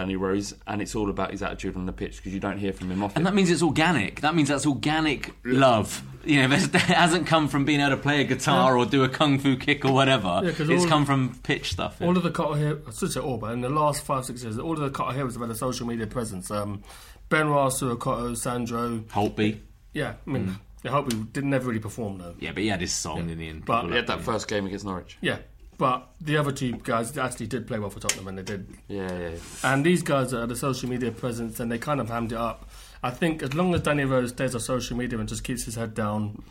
Danny 0.01 0.17
Rose, 0.17 0.55
and 0.67 0.81
it's 0.81 0.95
all 0.95 1.11
about 1.11 1.31
his 1.31 1.43
attitude 1.43 1.77
on 1.77 1.85
the 1.85 1.93
pitch 1.93 2.17
because 2.17 2.33
you 2.33 2.41
don't 2.41 2.57
hear 2.57 2.73
from 2.73 2.91
him 2.91 3.03
often. 3.03 3.19
And 3.19 3.27
that 3.27 3.35
means 3.35 3.51
it's 3.51 3.63
organic. 3.63 4.23
That 4.23 4.35
means 4.35 4.49
that's 4.49 4.65
organic 4.67 5.35
love. 5.45 6.03
You 6.25 6.41
know, 6.43 6.49
there's- 6.57 6.65
it 6.73 6.75
hasn't 6.81 7.27
come 7.27 7.49
from 7.49 7.67
being 7.67 7.81
able 7.81 7.91
to 7.91 7.97
play 7.99 8.23
a 8.23 8.25
guitar 8.25 8.79
or 8.79 8.87
do 8.87 9.05
a 9.05 9.11
kung 9.11 9.39
fu 9.39 9.57
kick 9.59 9.85
or 9.85 9.93
whatever. 9.93 10.41
Yeah, 10.43 10.53
'cause 10.53 10.71
it's 10.71 10.85
all- 10.85 10.89
come 10.89 11.05
from 11.05 11.35
pitch 11.43 11.73
stuff. 11.73 11.99
yeah. 12.01 12.07
All 12.07 12.17
of 12.17 12.23
the 12.23 12.31
Cotter 12.31 12.59
here, 12.59 12.79
I 12.89 12.93
should 12.93 13.13
say 13.13 13.21
all, 13.21 13.37
but 13.37 13.53
in 13.53 13.61
the 13.61 13.69
last 13.69 14.03
five, 14.03 14.25
six 14.25 14.43
years, 14.43 14.59
all 14.59 14.73
of 14.73 14.79
the 14.81 14.89
Cotter 14.91 15.15
heroes 15.17 15.35
have 15.35 15.43
had 15.43 15.51
a 15.51 15.55
social 15.55 15.87
media 15.87 16.07
presence. 16.07 16.51
Um, 16.51 16.83
Benoît 17.29 17.69
Assou-Ekotto, 17.71 18.35
Sandro. 18.39 19.01
Holtby. 19.13 19.59
Yeah, 19.93 20.15
I 20.27 20.31
mean, 20.31 20.57
I 20.85 20.89
hope 20.89 21.13
he 21.13 21.19
didn't 21.19 21.51
never 21.51 21.67
really 21.69 21.79
perform 21.81 22.17
though. 22.19 22.35
Yeah, 22.41 22.53
but 22.53 22.63
he 22.63 22.69
had 22.71 22.81
his 22.81 22.93
song 22.93 23.29
in 23.29 23.37
the 23.39 23.49
end. 23.49 23.65
But- 23.67 23.87
he 23.91 23.97
had 23.97 24.07
that 24.07 24.23
first 24.23 24.49
game 24.49 24.65
against 24.67 24.85
Norwich. 24.87 25.19
Yeah, 25.21 25.39
but 25.81 26.11
the 26.21 26.37
other 26.37 26.53
two 26.53 26.73
guys 26.73 27.16
actually 27.16 27.47
did 27.47 27.66
play 27.66 27.79
well 27.79 27.88
for 27.88 28.01
Tottenham, 28.01 28.29
and 28.29 28.37
they 28.37 28.43
did. 28.43 28.69
Yeah, 28.87 29.19
yeah. 29.19 29.37
And 29.64 29.83
these 29.83 30.03
guys 30.03 30.35
are 30.35 30.47
the 30.47 30.55
social 30.55 30.90
media 30.90 31.11
presence, 31.11 31.59
and 31.59 31.73
they 31.73 31.79
kind 31.79 32.01
of 32.01 32.11
hammed 32.11 32.33
it 32.33 32.38
up. 32.38 32.69
I 33.03 33.09
think 33.09 33.43
as 33.43 33.55
long 33.55 33.75
as 33.75 33.81
Danny 33.81 34.05
Rose 34.05 34.29
stays 34.29 34.55
on 34.55 34.61
social 34.61 34.95
media 34.99 35.19
and 35.19 35.27
just 35.27 35.43
keeps 35.43 35.64
his 35.64 35.77
head 35.77 35.95
down, 35.95 36.43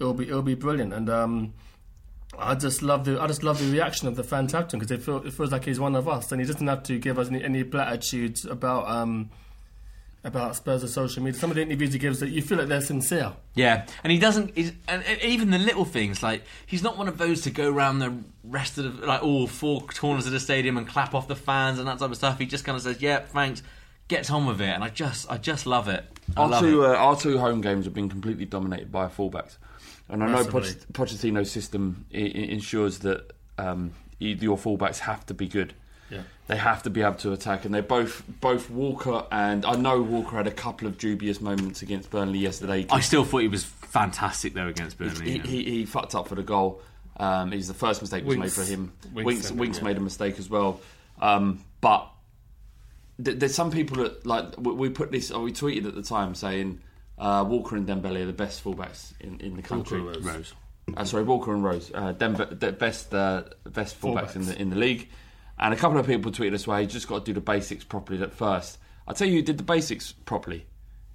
it'll 0.00 0.14
be 0.14 0.26
it'll 0.26 0.40
be 0.40 0.54
brilliant. 0.54 0.94
And 0.94 1.10
um, 1.10 1.52
I 2.38 2.54
just 2.54 2.80
love 2.80 3.04
the 3.04 3.20
I 3.20 3.26
just 3.26 3.42
love 3.42 3.58
the 3.58 3.70
reaction 3.70 4.08
of 4.08 4.16
the 4.16 4.24
fans 4.24 4.54
him 4.54 4.64
because 4.72 4.90
it, 4.90 5.02
feel, 5.02 5.18
it 5.18 5.34
feels 5.34 5.52
like 5.52 5.66
he's 5.66 5.78
one 5.78 5.94
of 5.94 6.08
us, 6.08 6.32
and 6.32 6.40
he 6.40 6.46
doesn't 6.46 6.66
have 6.66 6.82
to 6.84 6.98
give 6.98 7.18
us 7.18 7.28
any, 7.28 7.44
any 7.44 7.64
platitudes 7.64 8.46
about 8.46 8.88
um, 8.88 9.28
about 10.24 10.54
Spurs 10.56 10.82
on 10.82 10.88
social 10.88 11.22
media. 11.22 11.38
Some 11.38 11.50
of 11.50 11.56
the 11.56 11.62
interviews 11.62 11.92
he 11.92 11.98
gives 11.98 12.20
that 12.20 12.30
you 12.30 12.42
feel 12.42 12.58
like 12.58 12.68
they're 12.68 12.80
sincere. 12.80 13.32
Yeah, 13.54 13.86
and 14.04 14.12
he 14.12 14.18
doesn't. 14.18 14.54
He's, 14.56 14.72
and, 14.88 15.02
and 15.04 15.20
even 15.22 15.50
the 15.50 15.58
little 15.58 15.84
things 15.84 16.22
like 16.22 16.44
he's 16.66 16.82
not 16.82 16.96
one 16.96 17.08
of 17.08 17.18
those 17.18 17.40
to 17.42 17.50
go 17.50 17.70
around 17.70 17.98
the 17.98 18.14
rest 18.44 18.78
of 18.78 19.00
the 19.00 19.06
like 19.06 19.22
all 19.22 19.46
four 19.46 19.80
corners 19.82 20.26
of 20.26 20.32
the 20.32 20.40
stadium 20.40 20.76
and 20.78 20.86
clap 20.86 21.14
off 21.14 21.28
the 21.28 21.36
fans 21.36 21.78
and 21.78 21.88
that 21.88 21.98
type 21.98 22.10
of 22.10 22.16
stuff. 22.16 22.38
He 22.38 22.46
just 22.46 22.64
kind 22.64 22.76
of 22.76 22.82
says, 22.82 23.00
"Yeah, 23.02 23.18
thanks," 23.20 23.62
gets 24.08 24.30
on 24.30 24.46
with 24.46 24.60
it, 24.60 24.68
and 24.70 24.84
I 24.84 24.88
just, 24.88 25.30
I 25.30 25.38
just 25.38 25.66
love 25.66 25.88
it. 25.88 26.04
I 26.36 26.40
Our 26.42 26.48
love 26.48 26.60
two, 26.62 26.84
it. 26.84 26.90
uh, 26.90 26.94
our 26.94 27.16
two 27.16 27.38
home 27.38 27.60
games 27.60 27.84
have 27.86 27.94
been 27.94 28.08
completely 28.08 28.44
dominated 28.44 28.92
by 28.92 29.06
fullbacks, 29.08 29.56
and 30.08 30.22
I 30.22 30.26
know 30.26 30.32
Massively. 30.34 30.62
Poch- 30.62 30.92
Pochettino's 30.92 31.50
system 31.50 32.06
I- 32.14 32.18
I- 32.18 32.20
ensures 32.20 33.00
that 33.00 33.32
um, 33.58 33.90
your 34.18 34.56
fullbacks 34.56 34.98
have 35.00 35.26
to 35.26 35.34
be 35.34 35.48
good. 35.48 35.74
Yeah. 36.48 36.54
They 36.54 36.60
have 36.60 36.82
to 36.82 36.90
be 36.90 37.02
able 37.02 37.14
to 37.14 37.32
attack, 37.32 37.64
and 37.64 37.74
they 37.74 37.80
both 37.80 38.22
both 38.40 38.68
Walker 38.68 39.24
and 39.30 39.64
I 39.64 39.76
know 39.76 40.02
Walker 40.02 40.36
had 40.36 40.46
a 40.46 40.52
couple 40.52 40.88
of 40.88 40.98
dubious 40.98 41.40
moments 41.40 41.82
against 41.82 42.10
Burnley 42.10 42.40
yesterday. 42.40 42.86
I 42.90 43.00
still 43.00 43.24
thought 43.24 43.38
he 43.38 43.48
was 43.48 43.64
fantastic 43.64 44.54
though 44.54 44.66
against 44.66 44.98
Burnley. 44.98 45.24
he, 45.24 45.32
you 45.32 45.38
know. 45.38 45.44
he, 45.44 45.64
he 45.64 45.84
fucked 45.86 46.14
up 46.14 46.28
for 46.28 46.34
the 46.34 46.42
goal. 46.42 46.80
Um, 47.16 47.52
he's 47.52 47.68
the 47.68 47.74
first 47.74 48.00
mistake 48.00 48.24
was 48.24 48.36
Winks- 48.36 48.58
made 48.58 48.64
for 48.64 48.70
him. 48.70 48.92
Winks 49.12 49.26
Winks, 49.26 49.46
sent 49.46 49.60
Winks, 49.60 49.78
yeah. 49.78 49.84
made 49.84 49.96
a 49.96 50.00
mistake 50.00 50.38
as 50.38 50.50
well. 50.50 50.80
Um, 51.20 51.62
but 51.80 52.08
th- 53.22 53.38
there's 53.38 53.54
some 53.54 53.70
people 53.70 53.98
that 53.98 54.26
like 54.26 54.58
we, 54.58 54.72
we 54.72 54.90
put 54.90 55.12
this. 55.12 55.30
Or 55.30 55.42
we 55.42 55.52
tweeted 55.52 55.86
at 55.86 55.94
the 55.94 56.02
time 56.02 56.34
saying 56.34 56.80
uh, 57.18 57.44
Walker 57.46 57.76
and 57.76 57.86
Dembele 57.86 58.22
are 58.22 58.26
the 58.26 58.32
best 58.32 58.64
fullbacks 58.64 59.12
in, 59.20 59.38
in 59.40 59.56
the 59.56 59.62
country. 59.62 60.00
Walker, 60.00 60.20
Rose. 60.20 60.54
Uh, 60.96 61.04
sorry, 61.04 61.22
Walker 61.22 61.54
and 61.54 61.62
Rose, 61.62 61.92
uh, 61.94 62.10
Denver, 62.12 62.46
the 62.46 62.72
best 62.72 63.14
uh, 63.14 63.44
best 63.64 64.00
fullbacks, 64.00 64.34
in 64.34 64.46
the 64.46 64.60
in 64.60 64.70
the 64.70 64.76
league. 64.76 65.08
And 65.62 65.72
a 65.72 65.76
couple 65.76 65.96
of 65.98 66.06
people 66.06 66.32
tweeted 66.32 66.54
us, 66.54 66.66
"Well, 66.66 66.80
you 66.80 66.86
just 66.88 67.06
got 67.08 67.20
to 67.20 67.24
do 67.24 67.32
the 67.32 67.40
basics 67.40 67.84
properly 67.84 68.20
at 68.20 68.32
first. 68.32 68.78
I 69.06 69.12
tell 69.12 69.28
you, 69.28 69.36
who 69.36 69.42
did 69.42 69.58
the 69.58 69.62
basics 69.64 70.12
properly. 70.12 70.66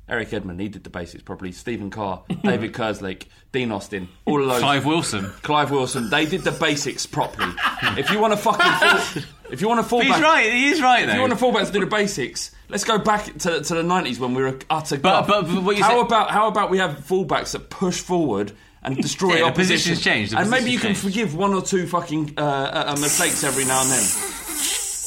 Erik 0.09 0.29
Edman, 0.29 0.57
he 0.61 0.69
did 0.69 0.85
the 0.85 0.89
basics 0.89 1.21
properly. 1.21 1.51
Stephen 1.51 1.89
Carr, 1.89 2.23
David 2.43 2.71
Kerslake, 2.71 3.23
Dean 3.51 3.73
Austin, 3.73 4.07
all 4.23 4.41
of 4.41 4.47
those. 4.47 4.59
Clive 4.61 4.85
Wilson. 4.85 5.25
Clive 5.41 5.69
Wilson. 5.69 6.09
They 6.09 6.25
did 6.25 6.41
the 6.45 6.53
basics 6.53 7.05
properly. 7.05 7.53
if 7.97 8.09
you 8.09 8.17
want 8.17 8.31
to 8.31 8.37
fucking, 8.37 8.71
fall, 8.71 9.23
if 9.51 9.59
you 9.59 9.67
want 9.67 9.81
to 9.81 9.83
fall 9.83 9.99
he's 9.99 10.11
back, 10.13 10.21
right, 10.23 10.49
he 10.49 10.69
is 10.69 10.81
right, 10.81 11.01
If 11.01 11.07
though. 11.09 11.13
you 11.15 11.19
want 11.19 11.33
to 11.33 11.37
fall 11.37 11.51
back 11.51 11.65
to 11.67 11.73
do 11.73 11.81
the 11.81 11.85
basics, 11.87 12.51
let's 12.69 12.85
go 12.85 12.97
back 12.97 13.25
to, 13.39 13.59
to 13.61 13.75
the 13.75 13.83
nineties 13.83 14.17
when 14.17 14.33
we 14.33 14.43
were 14.43 14.57
utter. 14.69 14.97
But- 14.97 15.27
but- 15.27 15.41
but 15.47 15.63
what 15.63 15.75
you 15.75 15.83
how 15.83 15.97
said- 15.97 16.05
about 16.05 16.31
how 16.31 16.47
about 16.47 16.69
we 16.69 16.77
have 16.77 16.99
fullbacks 17.05 17.51
that 17.51 17.69
push 17.69 17.99
forward 17.99 18.53
and 18.87 18.97
destroy 18.97 19.35
Yeah, 19.35 19.49
the 19.49 19.55
position's 19.55 20.01
changed, 20.01 20.33
the 20.33 20.39
and 20.39 20.49
maybe 20.49 20.71
you 20.71 20.77
position's 20.79 21.01
can 21.01 21.11
forgive 21.11 21.35
one 21.35 21.53
or 21.53 21.61
two 21.61 21.85
fucking 21.87 22.33
uh, 22.37 22.41
uh, 22.41 22.83
uh, 22.87 22.99
mistakes 22.99 23.43
every 23.43 23.65
now 23.65 23.81
and 23.81 23.91
then. 23.91 24.07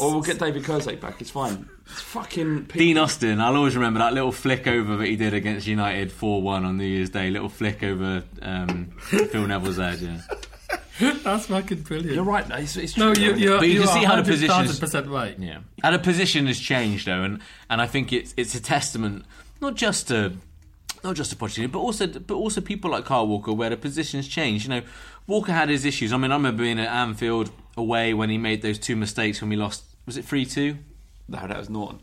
Or 0.00 0.12
we'll 0.12 0.22
get 0.22 0.38
David 0.38 0.62
Kerslake 0.62 1.00
back. 1.00 1.20
It's 1.20 1.30
fine. 1.30 1.68
It's 1.86 2.00
fucking. 2.00 2.64
Dean 2.64 2.96
Austin, 2.96 3.40
I'll 3.40 3.56
always 3.56 3.74
remember 3.74 3.98
that 3.98 4.14
little 4.14 4.32
flick 4.32 4.66
over 4.66 4.96
that 4.96 5.06
he 5.06 5.16
did 5.16 5.34
against 5.34 5.66
United 5.66 6.10
4 6.10 6.40
1 6.40 6.64
on 6.64 6.78
New 6.78 6.84
Year's 6.84 7.10
Day. 7.10 7.30
Little 7.30 7.48
flick 7.48 7.82
over 7.82 8.22
um, 8.40 8.86
Phil 9.00 9.46
Neville's 9.46 9.76
head, 9.76 9.98
yeah. 10.00 10.20
That's 11.22 11.46
fucking 11.46 11.82
brilliant. 11.82 12.14
You're 12.14 12.24
right. 12.24 12.46
It's, 12.50 12.76
it's 12.76 12.96
no, 12.96 13.14
true. 13.14 13.24
you, 13.24 13.34
you're, 13.34 13.58
but 13.58 13.68
you 13.68 13.74
you're 13.74 13.84
can 13.86 13.94
see 13.94 14.04
how 14.04 14.16
the 14.16 14.22
position 14.22 14.64
is 14.66 15.06
right. 15.06 15.38
Yeah, 15.38 15.60
and 15.82 15.94
the 15.94 15.98
position 15.98 16.46
has 16.46 16.60
changed 16.60 17.06
though, 17.06 17.22
and, 17.22 17.40
and 17.70 17.80
I 17.80 17.86
think 17.86 18.12
it's 18.12 18.34
it's 18.36 18.54
a 18.54 18.60
testament 18.60 19.24
not 19.60 19.74
just 19.76 20.08
to 20.08 20.34
not 21.02 21.16
just 21.16 21.36
Pochettino, 21.38 21.70
but 21.70 21.78
also 21.78 22.06
but 22.06 22.34
also 22.34 22.60
people 22.60 22.90
like 22.90 23.04
Kyle 23.04 23.26
Walker, 23.26 23.52
where 23.52 23.70
the 23.70 23.76
position's 23.76 24.28
change. 24.28 24.64
You 24.64 24.70
know, 24.70 24.82
Walker 25.26 25.52
had 25.52 25.68
his 25.68 25.84
issues. 25.84 26.12
I 26.12 26.16
mean, 26.16 26.32
I 26.32 26.34
remember 26.34 26.62
being 26.62 26.78
at 26.78 26.88
Anfield 26.88 27.50
away 27.76 28.14
when 28.14 28.30
he 28.30 28.38
made 28.38 28.62
those 28.62 28.78
two 28.78 28.96
mistakes 28.96 29.40
when 29.40 29.50
we 29.50 29.56
lost. 29.56 29.84
Was 30.06 30.16
it 30.16 30.24
three 30.24 30.44
two? 30.44 30.78
No, 31.28 31.46
that 31.46 31.56
was 31.56 31.70
Norton. 31.70 32.00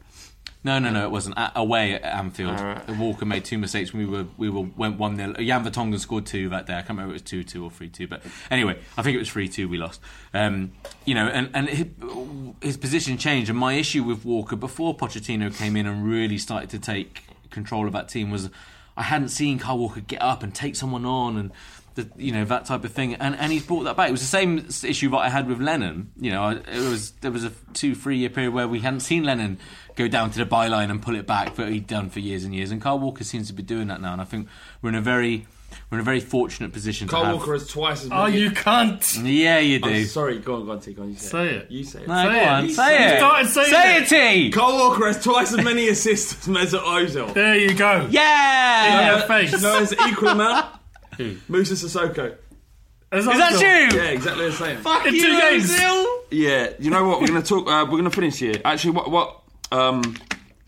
No, 0.63 0.79
no, 0.79 0.89
no, 0.89 1.05
it 1.05 1.11
wasn't. 1.11 1.37
At, 1.37 1.53
away 1.55 1.93
at 1.93 2.03
Anfield, 2.03 2.59
right. 2.59 2.89
Walker 2.97 3.25
made 3.25 3.45
two 3.45 3.57
mistakes 3.57 3.93
when 3.93 4.05
we 4.05 4.17
were 4.17 4.25
we 4.37 4.49
were 4.49 4.67
went 4.75 4.97
one 4.97 5.15
0 5.15 5.33
Jan 5.33 5.63
Vertonghen 5.63 5.99
scored 5.99 6.25
two 6.25 6.49
that 6.49 6.65
day. 6.65 6.73
I 6.73 6.77
can't 6.77 6.89
remember 6.89 7.13
if 7.13 7.21
it 7.21 7.23
was 7.23 7.29
two 7.29 7.43
two 7.43 7.63
or 7.63 7.71
three 7.71 7.89
two, 7.89 8.07
but 8.07 8.21
anyway, 8.49 8.77
I 8.97 9.01
think 9.01 9.15
it 9.15 9.19
was 9.19 9.29
three 9.29 9.47
two. 9.47 9.69
We 9.69 9.77
lost. 9.77 10.01
Um, 10.33 10.73
you 11.05 11.15
know, 11.15 11.27
and 11.27 11.49
and 11.53 11.69
his, 11.69 11.87
his 12.61 12.77
position 12.77 13.17
changed. 13.17 13.49
And 13.49 13.57
my 13.57 13.73
issue 13.73 14.03
with 14.03 14.25
Walker 14.25 14.55
before 14.55 14.95
Pochettino 14.97 15.55
came 15.55 15.77
in 15.77 15.85
and 15.85 16.05
really 16.05 16.37
started 16.37 16.69
to 16.71 16.79
take 16.79 17.23
control 17.49 17.87
of 17.87 17.93
that 17.93 18.09
team 18.09 18.29
was 18.29 18.49
I 18.97 19.03
hadn't 19.03 19.29
seen 19.29 19.59
Kyle 19.59 19.77
Walker 19.77 20.01
get 20.01 20.21
up 20.21 20.43
and 20.43 20.53
take 20.53 20.75
someone 20.75 21.05
on 21.05 21.37
and. 21.37 21.51
The, 21.95 22.07
you 22.15 22.31
know 22.31 22.45
that 22.45 22.65
type 22.65 22.83
of 22.83 22.91
thing, 22.91 23.15
and 23.15 23.35
and 23.35 23.51
he's 23.51 23.65
brought 23.65 23.85
that 23.85 23.97
back. 23.97 24.09
It 24.09 24.11
was 24.11 24.21
the 24.21 24.27
same 24.27 24.67
issue 24.83 25.09
that 25.09 25.17
I 25.17 25.29
had 25.29 25.47
with 25.47 25.59
Lennon. 25.59 26.11
You 26.15 26.29
know, 26.29 26.49
it 26.49 26.67
was 26.67 27.09
there 27.21 27.31
was 27.31 27.43
a 27.43 27.51
two 27.73 27.95
three 27.95 28.17
year 28.17 28.29
period 28.29 28.53
where 28.53 28.67
we 28.67 28.81
hadn't 28.81 28.99
seen 28.99 29.23
Lennon 29.23 29.57
go 29.95 30.07
down 30.07 30.29
to 30.29 30.37
the 30.37 30.45
byline 30.45 30.91
and 30.91 31.01
pull 31.01 31.15
it 31.15 31.25
back 31.25 31.55
that 31.55 31.69
he'd 31.69 31.87
done 31.87 32.11
for 32.11 32.19
years 32.19 32.43
and 32.43 32.53
years. 32.53 32.69
And 32.69 32.79
Kyle 32.79 32.99
Walker 32.99 33.23
seems 33.23 33.47
to 33.47 33.53
be 33.53 33.63
doing 33.63 33.87
that 33.87 33.99
now, 33.99 34.13
and 34.13 34.21
I 34.21 34.25
think 34.25 34.47
we're 34.83 34.89
in 34.89 34.95
a 34.95 35.01
very 35.01 35.47
we're 35.89 35.97
in 35.97 36.01
a 36.01 36.03
very 36.03 36.19
fortunate 36.19 36.73
position. 36.73 37.07
Kyle 37.07 37.21
to 37.21 37.25
have. 37.27 37.35
Walker 37.37 37.53
has 37.53 37.67
twice 37.67 38.03
as. 38.05 38.11
Oh, 38.11 38.25
many- 38.25 38.39
you 38.39 38.51
can't. 38.51 39.15
Yeah, 39.23 39.59
you 39.59 39.79
do. 39.79 39.89
Oh, 39.89 40.03
sorry, 40.03 40.39
go 40.39 40.55
on, 40.55 40.65
go 40.65 40.71
on, 40.73 40.79
T. 40.81 40.93
Go 40.93 41.03
on, 41.03 41.09
you 41.11 41.15
say, 41.15 41.29
Say 41.29 41.47
it. 41.55 41.71
You 41.71 41.83
say 41.83 42.01
it. 42.01 42.07
No, 42.07 42.23
go 42.31 42.39
on, 42.39 42.65
You 42.65 42.73
say 42.73 43.15
it. 43.15 43.17
Start 43.19 43.45
saying 43.47 43.71
Say 43.71 43.97
it. 43.97 44.11
it, 44.11 44.43
T. 44.45 44.51
Kyle 44.51 44.73
Walker 44.77 45.07
has 45.07 45.23
twice 45.23 45.53
as 45.53 45.63
many 45.63 45.87
assists 45.89 46.47
as 46.47 46.53
Mesut 46.53 46.81
Ozil. 46.81 47.33
There 47.33 47.55
you 47.57 47.73
go. 47.73 48.07
Yeah. 48.09 49.11
In 49.13 49.17
your 49.17 49.27
face. 49.27 49.51
You 49.53 49.59
know, 49.59 49.81
it's 49.81 49.93
equal 49.93 50.29
amount. 50.29 50.65
Musa 51.49 51.73
Sissoko. 51.73 52.35
Is 53.09 53.25
Is 53.25 53.37
that 53.37 53.53
you? 53.53 53.97
Yeah, 53.97 54.09
exactly 54.09 54.45
the 54.45 54.51
same. 54.51 54.77
Fuck 54.79 55.05
In 55.07 55.15
you, 55.15 55.21
two 55.21 55.39
games. 55.39 55.71
Ozil. 55.71 56.05
Yeah, 56.29 56.69
you 56.79 56.89
know 56.89 57.07
what? 57.07 57.21
We're 57.21 57.27
going 57.27 57.41
to 57.41 57.47
talk. 57.47 57.65
Uh, 57.67 57.85
we're 57.85 57.91
going 57.99 58.03
to 58.03 58.09
finish 58.11 58.37
here. 58.37 58.55
Actually, 58.65 58.91
what 58.91 59.09
what 59.09 59.41
um, 59.71 60.01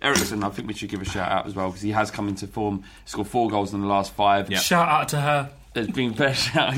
Eriksen? 0.02 0.44
I 0.44 0.50
think 0.50 0.68
we 0.68 0.74
should 0.74 0.90
give 0.90 1.02
a 1.02 1.06
shout 1.06 1.32
out 1.32 1.46
as 1.48 1.56
well 1.56 1.68
because 1.68 1.82
he 1.82 1.92
has 1.92 2.12
come 2.12 2.28
into 2.28 2.48
form. 2.48 2.80
He 3.04 3.10
scored 3.10 3.28
four 3.28 3.50
goals 3.50 3.74
in 3.74 3.82
the 3.82 3.88
last 3.88 4.14
five. 4.14 4.52
Shout 4.56 4.88
out 4.88 5.10
to 5.10 5.22
her. 5.22 5.52
It's 5.76 5.92
been 5.92 6.14
very 6.14 6.34
shout. 6.36 6.74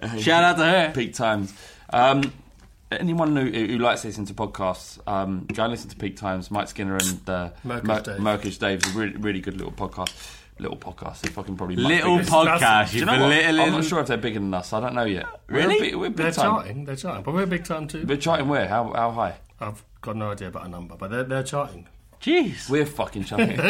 uh, 0.00 0.16
Shout 0.18 0.42
out 0.44 0.56
to 0.58 0.64
her. 0.64 0.92
Peak 0.94 1.14
times. 1.14 1.54
Um, 1.90 2.32
anyone 2.90 3.34
who, 3.36 3.44
who 3.50 3.78
likes 3.78 4.04
listening 4.04 4.26
to 4.26 4.34
podcasts, 4.34 4.98
um, 5.06 5.46
go 5.52 5.64
and 5.64 5.70
listen 5.70 5.90
to 5.90 5.96
Peak 5.96 6.16
Times. 6.16 6.50
Mike 6.50 6.68
Skinner 6.68 6.96
and 6.96 7.28
uh, 7.30 7.50
Murkage 7.64 8.18
Mer- 8.18 8.36
Dave. 8.38 8.58
Dave's 8.58 8.94
a 8.94 8.98
really, 8.98 9.16
really 9.16 9.40
good 9.40 9.56
little 9.56 9.72
podcast. 9.72 10.14
Little 10.58 10.76
podcast. 10.78 11.24
If 11.26 11.38
I 11.38 11.42
can 11.42 11.54
probably 11.56 11.76
Little 11.76 12.18
podcast. 12.20 12.94
You 12.94 13.00
you 13.00 13.04
know 13.06 13.12
what? 13.12 13.18
belittling. 13.28 13.60
I'm 13.60 13.72
not 13.72 13.84
sure 13.84 14.00
if 14.00 14.06
they're 14.06 14.16
bigger 14.16 14.40
than 14.40 14.54
us. 14.54 14.72
I 14.72 14.80
don't 14.80 14.94
know 14.94 15.04
yet. 15.04 15.26
Really? 15.48 15.74
We're, 15.74 15.80
big, 15.80 15.94
we're 15.96 16.08
big 16.08 16.16
They're 16.16 16.30
time. 16.32 16.44
charting. 16.50 16.84
They're 16.86 16.96
charting. 16.96 17.22
But 17.24 17.34
we're 17.34 17.44
big 17.46 17.64
time 17.64 17.86
too. 17.88 18.06
We're 18.08 18.16
charting 18.16 18.48
where? 18.48 18.66
How 18.66 18.90
how 18.94 19.10
high? 19.10 19.36
I've 19.60 19.84
got 20.00 20.16
no 20.16 20.30
idea 20.32 20.48
about 20.48 20.64
a 20.66 20.68
number, 20.70 20.96
but 20.96 21.10
they're, 21.10 21.24
they're 21.24 21.42
charting. 21.42 21.86
Jeez. 22.20 22.68
We're 22.70 22.86
fucking 22.86 23.24
charting. 23.24 23.56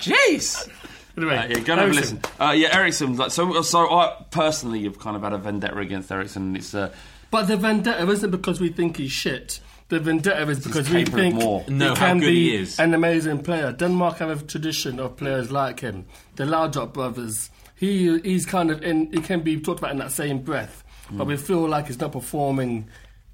Jeez. 0.00 0.68
Anyway, 1.16 1.36
Uh, 1.36 1.46
yeah, 1.48 1.58
go 1.60 1.72
and 1.72 1.80
have 1.80 1.90
a 1.90 1.94
listen. 1.94 2.20
Uh, 2.38 2.54
yeah, 2.56 2.76
Eriksen. 2.76 3.16
Like, 3.16 3.30
so, 3.30 3.62
so 3.62 3.88
I 3.90 4.22
personally 4.30 4.82
have 4.84 4.98
kind 4.98 5.16
of 5.16 5.22
had 5.22 5.32
a 5.32 5.38
vendetta 5.38 5.76
against 5.78 6.10
Eriksen. 6.12 6.42
And 6.48 6.56
it's 6.56 6.74
uh, 6.74 6.92
But 7.30 7.44
the 7.48 7.56
vendetta 7.56 8.08
isn't 8.08 8.30
because 8.30 8.60
we 8.60 8.68
think 8.68 8.98
he's 8.98 9.12
shit. 9.12 9.60
The 9.88 10.00
vendetta 10.00 10.42
is 10.50 10.60
because 10.64 10.90
we 10.90 11.04
capable 11.04 11.18
of 11.18 11.22
think 11.24 11.34
more. 11.36 11.64
No, 11.68 11.94
he 11.94 12.00
how 12.00 12.06
can 12.08 12.18
good 12.20 12.26
be 12.26 12.50
he 12.50 12.56
is. 12.56 12.78
an 12.80 12.92
amazing 12.92 13.42
player. 13.42 13.72
Denmark 13.72 14.18
have 14.18 14.42
a 14.42 14.44
tradition 14.44 14.98
of 15.00 15.16
players 15.16 15.50
like 15.50 15.80
him. 15.80 16.06
The 16.34 16.44
Laudrup 16.44 16.92
brothers. 16.92 17.50
He 17.76 18.18
he's 18.20 18.46
kind 18.46 18.70
of 18.70 18.82
in. 18.82 19.12
He 19.12 19.20
can 19.20 19.40
be 19.42 19.60
talked 19.60 19.78
about 19.80 19.92
in 19.92 19.98
that 19.98 20.12
same 20.12 20.38
breath, 20.40 20.82
Mm. 21.10 21.18
but 21.18 21.26
we 21.28 21.36
feel 21.36 21.68
like 21.68 21.86
he's 21.86 22.00
not 22.00 22.10
performing 22.10 22.88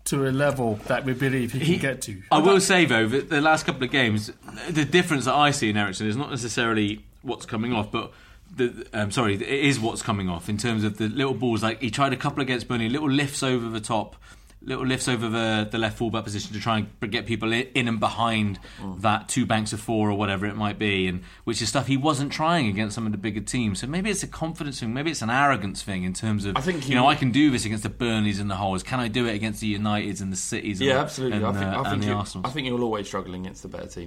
to 0.04 0.28
a 0.28 0.30
level 0.30 0.76
that 0.86 1.04
we 1.04 1.12
believe 1.12 1.52
he 1.52 1.60
can 1.60 1.78
get 1.78 2.02
to. 2.02 2.22
I 2.30 2.38
will 2.38 2.60
say 2.60 2.84
though 2.84 3.06
that 3.08 3.30
the 3.30 3.40
last 3.40 3.64
couple 3.66 3.84
of 3.84 3.90
games, 3.90 4.32
the 4.68 4.84
difference 4.84 5.26
that 5.26 5.34
I 5.34 5.50
see 5.52 5.70
in 5.70 5.76
Eriksen 5.76 6.06
is 6.06 6.16
not 6.16 6.30
necessarily 6.30 7.04
what's 7.22 7.46
coming 7.46 7.72
off, 7.72 7.90
but 7.90 8.12
the 8.54 8.86
um, 8.92 9.10
sorry, 9.10 9.34
it 9.34 9.42
is 9.42 9.80
what's 9.80 10.02
coming 10.02 10.28
off 10.28 10.48
in 10.48 10.58
terms 10.58 10.84
of 10.84 10.98
the 10.98 11.08
little 11.08 11.34
balls. 11.34 11.62
Like 11.62 11.80
he 11.80 11.90
tried 11.90 12.12
a 12.12 12.16
couple 12.16 12.42
against 12.42 12.68
Burnley, 12.68 12.88
little 12.88 13.10
lifts 13.10 13.42
over 13.42 13.68
the 13.68 13.80
top, 13.80 14.16
little 14.64 14.86
lifts 14.86 15.08
over 15.08 15.28
the, 15.28 15.68
the 15.70 15.78
left 15.78 15.98
fullback 15.98 16.24
position 16.24 16.52
to 16.52 16.60
try 16.60 16.78
and 16.78 17.10
get 17.10 17.26
people 17.26 17.52
in, 17.52 17.88
and 17.88 17.98
behind 18.00 18.58
that 18.98 19.28
two 19.28 19.44
banks 19.46 19.72
of 19.72 19.80
four 19.80 20.10
or 20.10 20.14
whatever 20.14 20.46
it 20.46 20.56
might 20.56 20.78
be, 20.78 21.06
and 21.08 21.22
which 21.44 21.60
is 21.60 21.68
stuff 21.68 21.86
he 21.86 21.96
wasn't 21.96 22.32
trying 22.32 22.66
against 22.68 22.94
some 22.94 23.06
of 23.06 23.12
the 23.12 23.18
bigger 23.18 23.40
teams. 23.40 23.80
So 23.80 23.86
maybe 23.86 24.10
it's 24.10 24.22
a 24.22 24.28
confidence 24.28 24.80
thing, 24.80 24.94
maybe 24.94 25.10
it's 25.10 25.22
an 25.22 25.30
arrogance 25.30 25.82
thing 25.82 26.04
in 26.04 26.12
terms 26.12 26.44
of 26.44 26.56
I 26.56 26.60
think 26.60 26.88
you 26.88 26.94
know 26.94 27.06
I 27.08 27.14
can 27.14 27.30
do 27.30 27.50
this 27.50 27.64
against 27.64 27.82
the 27.82 27.90
Burnleys 27.90 28.40
and 28.40 28.50
the 28.50 28.56
Hulls. 28.56 28.82
Can 28.82 29.00
I 29.00 29.08
do 29.08 29.26
it 29.26 29.34
against 29.34 29.60
the 29.60 29.74
Uniteds 29.76 30.20
and 30.20 30.32
the 30.32 30.36
Cities? 30.36 30.80
Yeah, 30.80 30.94
the- 30.94 31.00
absolutely. 31.00 31.38
And, 31.38 31.46
I 31.46 31.52
think, 31.52 31.64
uh, 31.64 31.68
I 31.68 31.76
and 31.76 31.86
think, 31.88 32.02
the 32.02 32.08
you, 32.08 32.14
Arsenals. 32.14 32.50
I 32.50 32.52
think 32.52 32.66
you'll 32.66 32.84
always 32.84 33.06
struggle 33.06 33.34
against 33.34 33.62
the 33.62 33.68
better 33.68 33.86
team. 33.88 34.06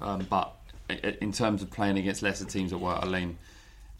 Um, 0.00 0.26
but 0.28 0.54
in 1.20 1.32
terms 1.32 1.62
of 1.62 1.70
playing 1.70 1.98
against 1.98 2.22
lesser 2.22 2.44
teams 2.44 2.72
at 2.72 2.80
White 2.80 3.06
Lane, 3.06 3.38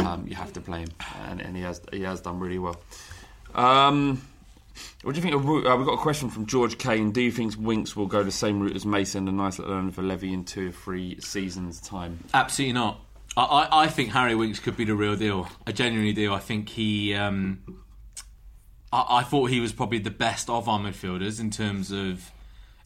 um, 0.00 0.26
you 0.26 0.34
have 0.34 0.52
to 0.54 0.60
play 0.60 0.80
him, 0.80 0.88
and, 1.28 1.40
and 1.40 1.56
he 1.56 1.62
has 1.62 1.80
he 1.92 2.02
has 2.02 2.20
done 2.20 2.38
really 2.40 2.58
well. 2.58 2.80
Um, 3.54 4.22
what 5.02 5.14
do 5.14 5.20
you 5.20 5.22
think 5.22 5.34
of? 5.34 5.44
Uh, 5.44 5.76
we've 5.76 5.86
got 5.86 5.94
a 5.94 5.98
question 5.98 6.30
from 6.30 6.46
George 6.46 6.78
Kane. 6.78 7.10
Do 7.10 7.20
you 7.20 7.32
think 7.32 7.54
Winks 7.58 7.96
will 7.96 8.06
go 8.06 8.22
the 8.22 8.30
same 8.30 8.60
route 8.60 8.76
as 8.76 8.86
Mason? 8.86 9.26
A 9.26 9.32
nice 9.32 9.58
little 9.58 9.90
for 9.90 10.02
Levy 10.02 10.32
in 10.32 10.44
two 10.44 10.68
or 10.68 10.72
three 10.72 11.20
seasons' 11.20 11.80
time. 11.80 12.20
Absolutely 12.32 12.74
not. 12.74 13.00
I, 13.36 13.42
I, 13.42 13.82
I 13.84 13.86
think 13.88 14.10
Harry 14.10 14.34
Winks 14.34 14.60
could 14.60 14.76
be 14.76 14.84
the 14.84 14.94
real 14.94 15.16
deal. 15.16 15.48
I 15.66 15.72
genuinely 15.72 16.12
do. 16.12 16.32
I 16.32 16.38
think 16.38 16.68
he. 16.68 17.14
Um, 17.14 17.84
I, 18.92 19.18
I 19.18 19.22
thought 19.22 19.50
he 19.50 19.58
was 19.58 19.72
probably 19.72 19.98
the 19.98 20.10
best 20.10 20.48
of 20.48 20.68
our 20.68 20.78
midfielders 20.78 21.40
in 21.40 21.50
terms 21.50 21.90
of 21.90 22.30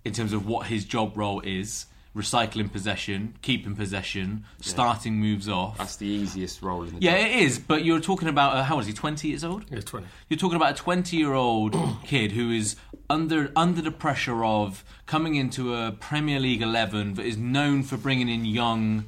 in 0.04 0.12
terms 0.12 0.32
of 0.32 0.46
what 0.46 0.68
his 0.68 0.84
job 0.84 1.16
role 1.16 1.40
is: 1.40 1.86
recycling 2.16 2.72
possession, 2.72 3.36
keeping 3.42 3.76
possession, 3.76 4.44
starting 4.60 5.14
moves 5.16 5.48
off. 5.48 5.76
That's 5.78 5.96
the 5.96 6.06
easiest 6.06 6.62
role 6.62 6.82
in 6.84 6.94
the 6.94 7.00
Yeah, 7.00 7.18
job. 7.20 7.26
it 7.30 7.36
is. 7.42 7.58
But 7.58 7.84
you're 7.84 8.00
talking 8.00 8.28
about 8.28 8.54
uh, 8.56 8.62
how 8.64 8.74
old 8.76 8.82
is 8.82 8.86
he? 8.88 8.92
Twenty 8.94 9.28
years 9.28 9.44
old. 9.44 9.64
He's 9.68 9.84
twenty. 9.84 10.06
You're 10.28 10.38
talking 10.38 10.56
about 10.56 10.72
a 10.72 10.74
20 10.82 11.16
year 11.16 11.34
old 11.34 11.76
kid 12.04 12.32
who 12.32 12.50
is 12.50 12.76
under 13.10 13.52
under 13.54 13.82
the 13.82 13.90
pressure 13.92 14.44
of 14.44 14.84
coming 15.06 15.34
into 15.34 15.74
a 15.74 15.92
Premier 15.92 16.40
League 16.40 16.62
11 16.62 17.14
that 17.14 17.24
is 17.26 17.36
known 17.36 17.82
for 17.82 17.96
bringing 17.96 18.28
in 18.28 18.44
young 18.44 19.04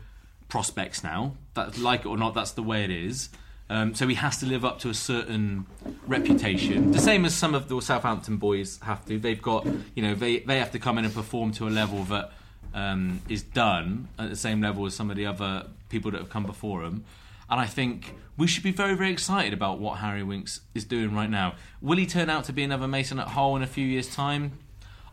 prospects 0.48 1.02
now. 1.02 1.34
That 1.54 1.78
like 1.78 2.00
it 2.00 2.06
or 2.06 2.16
not, 2.18 2.34
that's 2.34 2.52
the 2.52 2.62
way 2.62 2.84
it 2.84 2.90
is. 2.90 3.30
Um, 3.70 3.94
so 3.94 4.06
he 4.08 4.14
has 4.14 4.38
to 4.38 4.46
live 4.46 4.64
up 4.64 4.78
to 4.80 4.88
a 4.88 4.94
certain 4.94 5.66
reputation, 6.06 6.90
the 6.92 6.98
same 7.00 7.26
as 7.26 7.34
some 7.34 7.54
of 7.54 7.68
the 7.68 7.78
Southampton 7.82 8.38
boys 8.38 8.78
have 8.82 9.04
to. 9.06 9.18
They've 9.18 9.40
got, 9.42 9.66
you 9.94 10.02
know, 10.02 10.14
they 10.14 10.38
they 10.40 10.58
have 10.58 10.70
to 10.72 10.78
come 10.78 10.96
in 10.98 11.04
and 11.04 11.12
perform 11.12 11.52
to 11.52 11.68
a 11.68 11.70
level 11.70 12.04
that 12.04 12.32
um, 12.74 13.20
is 13.28 13.42
done 13.42 14.08
at 14.18 14.30
the 14.30 14.36
same 14.36 14.60
level 14.60 14.86
as 14.86 14.94
some 14.94 15.10
of 15.10 15.16
the 15.16 15.26
other 15.26 15.66
people 15.88 16.10
that 16.10 16.18
have 16.18 16.30
come 16.30 16.44
before 16.44 16.84
him. 16.84 17.04
And 17.50 17.60
I 17.60 17.66
think 17.66 18.14
we 18.36 18.46
should 18.46 18.62
be 18.62 18.72
very, 18.72 18.94
very 18.94 19.10
excited 19.10 19.52
about 19.52 19.78
what 19.78 19.98
Harry 19.98 20.22
Winks 20.22 20.60
is 20.74 20.84
doing 20.84 21.14
right 21.14 21.30
now. 21.30 21.54
Will 21.80 21.96
he 21.96 22.06
turn 22.06 22.28
out 22.28 22.44
to 22.44 22.52
be 22.52 22.62
another 22.62 22.86
Mason 22.86 23.18
at 23.18 23.28
Hull 23.28 23.56
in 23.56 23.62
a 23.62 23.66
few 23.66 23.86
years' 23.86 24.14
time? 24.14 24.52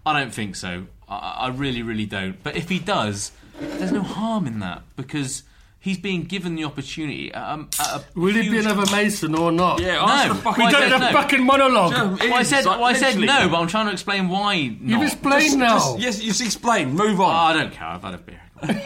I 0.06 0.20
don't 0.20 0.34
think 0.34 0.56
so. 0.56 0.88
I, 1.08 1.16
I 1.16 1.48
really, 1.48 1.82
really 1.82 2.06
don't. 2.06 2.42
But 2.44 2.56
if 2.56 2.70
he 2.70 2.80
does, 2.80 3.32
there's 3.60 3.92
no 3.92 4.04
harm 4.04 4.48
in 4.48 4.60
that 4.60 4.84
because 4.96 5.44
he's 5.86 5.98
being 5.98 6.24
given 6.24 6.56
the 6.56 6.66
opportunity. 6.66 7.34
Um, 7.34 7.70
at 7.80 7.88
a 7.88 8.04
Will 8.20 8.34
he 8.34 8.50
be 8.50 8.58
another 8.60 8.92
Mason 8.92 9.36
or 9.36 9.52
not? 9.52 9.80
Yeah, 9.80 9.94
No, 9.96 10.02
ask 10.08 10.28
the 10.28 10.36
fucking 10.36 10.64
Why 10.66 10.70
We 10.72 10.76
I 10.76 10.80
don't 10.80 10.90
said 10.90 10.92
have 11.02 11.14
no. 11.14 11.22
fucking 11.22 11.44
monologue. 11.46 11.92
Yeah, 11.94 12.30
Well, 12.30 12.34
I 12.34 12.44
said, 12.44 12.66
like, 12.66 12.80
well, 12.80 12.88
I 12.90 12.94
said 12.94 13.18
no, 13.18 13.48
but 13.50 13.58
I'm 13.60 13.68
trying 13.68 13.86
to 13.86 13.92
explain 13.94 14.28
why. 14.28 14.54
You've 14.56 15.04
explained 15.04 15.44
Just- 15.44 15.58
now. 15.58 15.78
just- 15.78 16.00
yes, 16.00 16.20
just 16.20 16.42
explained. 16.42 16.94
Move 16.96 17.22
Oh, 17.22 17.26
on. 17.26 17.56
I 17.56 17.62
don't 17.62 17.72
care. 17.72 17.88
I've 17.88 18.02
had 18.04 18.14
a 18.16 18.18
beer. 18.18 18.42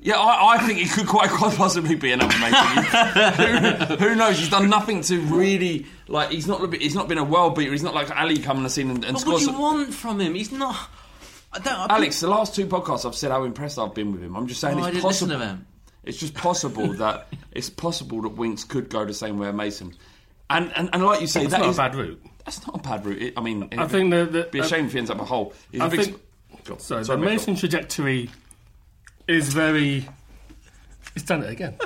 Yeah, 0.00 0.14
I, 0.16 0.54
I 0.54 0.58
think 0.66 0.78
it 0.80 0.90
could 0.92 1.08
quite 1.08 1.28
quite 1.28 1.56
possibly 1.56 1.96
be 1.96 2.12
another 2.12 2.32
Mason. 2.38 2.84
who, 3.98 4.08
who 4.10 4.14
knows? 4.14 4.38
He's 4.38 4.48
done 4.48 4.70
nothing 4.70 5.00
to 5.02 5.20
really 5.22 5.86
like. 6.06 6.30
He's 6.30 6.46
not. 6.46 6.72
He's 6.72 6.94
not 6.94 7.08
been 7.08 7.18
a 7.18 7.24
world 7.24 7.56
beater. 7.56 7.72
He's 7.72 7.82
not 7.82 7.94
like 7.94 8.16
Ali 8.16 8.38
coming 8.38 8.58
on 8.58 8.62
the 8.62 8.70
scene 8.70 8.90
and, 8.90 9.04
and 9.04 9.14
But 9.16 9.26
what 9.26 9.40
do 9.40 9.46
you 9.50 9.58
want 9.58 9.92
from 9.92 10.20
him? 10.20 10.34
He's 10.36 10.52
not. 10.52 10.76
I 11.52 11.58
don't. 11.58 11.74
I 11.90 11.96
Alex, 11.96 12.20
the 12.20 12.28
last 12.28 12.54
two 12.54 12.66
podcasts, 12.68 13.04
I've 13.04 13.16
said 13.16 13.32
how 13.32 13.42
impressed 13.42 13.76
I've 13.76 13.92
been 13.92 14.12
with 14.12 14.22
him. 14.22 14.36
I'm 14.36 14.46
just 14.46 14.60
saying 14.60 14.78
Oh, 14.78 14.84
I 14.84 14.86
it's 14.86 14.94
didn't 14.94 15.02
possible. 15.02 15.28
listen 15.34 15.40
to 15.40 15.44
them. 15.44 15.66
It's 16.08 16.18
just 16.18 16.34
possible 16.34 16.92
that 16.94 17.28
it's 17.52 17.70
possible 17.70 18.22
that 18.22 18.30
Winks 18.30 18.64
could 18.64 18.88
go 18.88 19.04
the 19.04 19.14
same 19.14 19.38
way 19.38 19.48
as 19.48 19.54
Mason. 19.54 19.94
And, 20.50 20.72
and 20.74 20.88
and 20.92 21.04
like 21.04 21.20
you 21.20 21.26
say, 21.26 21.42
That's 21.46 21.52
that 21.52 21.60
not 21.60 21.74
a 21.74 21.76
bad 21.76 21.94
route. 21.94 22.22
That's 22.46 22.66
not 22.66 22.76
a 22.76 22.82
bad 22.82 23.04
route. 23.04 23.20
It- 23.22 23.34
I 23.36 23.42
mean, 23.42 23.68
I 23.76 23.86
think 23.86 24.10
the- 24.10 24.24
the- 24.24 24.38
it'd 24.40 24.50
be 24.50 24.58
a 24.60 24.62
uh, 24.62 24.66
shame 24.66 24.86
if 24.86 24.92
he 24.92 24.98
ends 24.98 25.10
up 25.10 25.20
a 25.20 25.24
hole. 25.24 25.52
He's 25.70 25.80
a 25.80 25.84
I 25.84 25.88
big 25.88 26.00
think. 26.00 26.16
sp- 26.64 26.80
Sorry, 26.80 27.04
Sorry, 27.04 27.04
the 27.04 27.16
mate, 27.18 27.24
go 27.26 27.30
Mason 27.32 27.56
trajectory 27.56 28.30
is 29.26 29.52
very. 29.52 30.08
He's 31.14 31.22
done 31.24 31.42
it 31.42 31.50
again. 31.50 31.76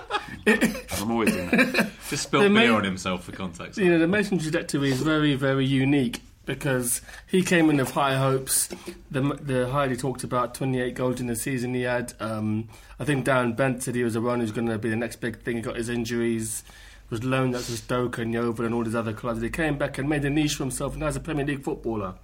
I'm 0.46 1.10
always 1.10 1.32
doing 1.32 1.48
that. 1.50 1.90
Just 2.10 2.24
spilled 2.24 2.42
beer 2.44 2.50
main- 2.50 2.70
on 2.70 2.84
himself 2.84 3.24
for 3.24 3.32
context. 3.32 3.78
You 3.78 3.90
know, 3.90 3.98
the 3.98 4.06
Mason 4.08 4.38
trajectory 4.38 4.90
is 4.92 5.00
very, 5.02 5.34
very 5.34 5.64
unique 5.66 6.20
because 6.44 7.00
he 7.26 7.42
came 7.42 7.70
in 7.70 7.76
with 7.76 7.92
high 7.92 8.16
hopes. 8.16 8.68
The, 9.10 9.20
the 9.40 9.68
highly 9.68 9.96
talked 9.96 10.24
about 10.24 10.54
28 10.54 10.94
goals 10.94 11.20
in 11.20 11.26
the 11.26 11.36
season 11.36 11.74
he 11.74 11.82
had. 11.82 12.14
Um, 12.20 12.68
I 12.98 13.04
think 13.04 13.26
Darren 13.26 13.56
Bent 13.56 13.82
said 13.82 13.94
he 13.94 14.04
was 14.04 14.14
the 14.14 14.20
one 14.20 14.40
who's 14.40 14.52
going 14.52 14.68
to 14.68 14.78
be 14.78 14.90
the 14.90 14.96
next 14.96 15.16
big 15.16 15.40
thing. 15.40 15.56
He 15.56 15.62
got 15.62 15.76
his 15.76 15.88
injuries, 15.88 16.64
was 17.10 17.22
loaned 17.24 17.54
out 17.54 17.62
to 17.64 17.72
Stoke 17.72 18.18
and 18.18 18.32
Yeovil 18.32 18.64
and 18.64 18.74
all 18.74 18.84
these 18.84 18.94
other 18.94 19.12
clubs. 19.12 19.42
He 19.42 19.50
came 19.50 19.76
back 19.76 19.98
and 19.98 20.08
made 20.08 20.24
a 20.24 20.30
niche 20.30 20.54
for 20.54 20.64
himself 20.64 20.96
now 20.96 21.06
as 21.06 21.16
a 21.16 21.20
Premier 21.20 21.44
League 21.44 21.62
footballer. 21.62 22.14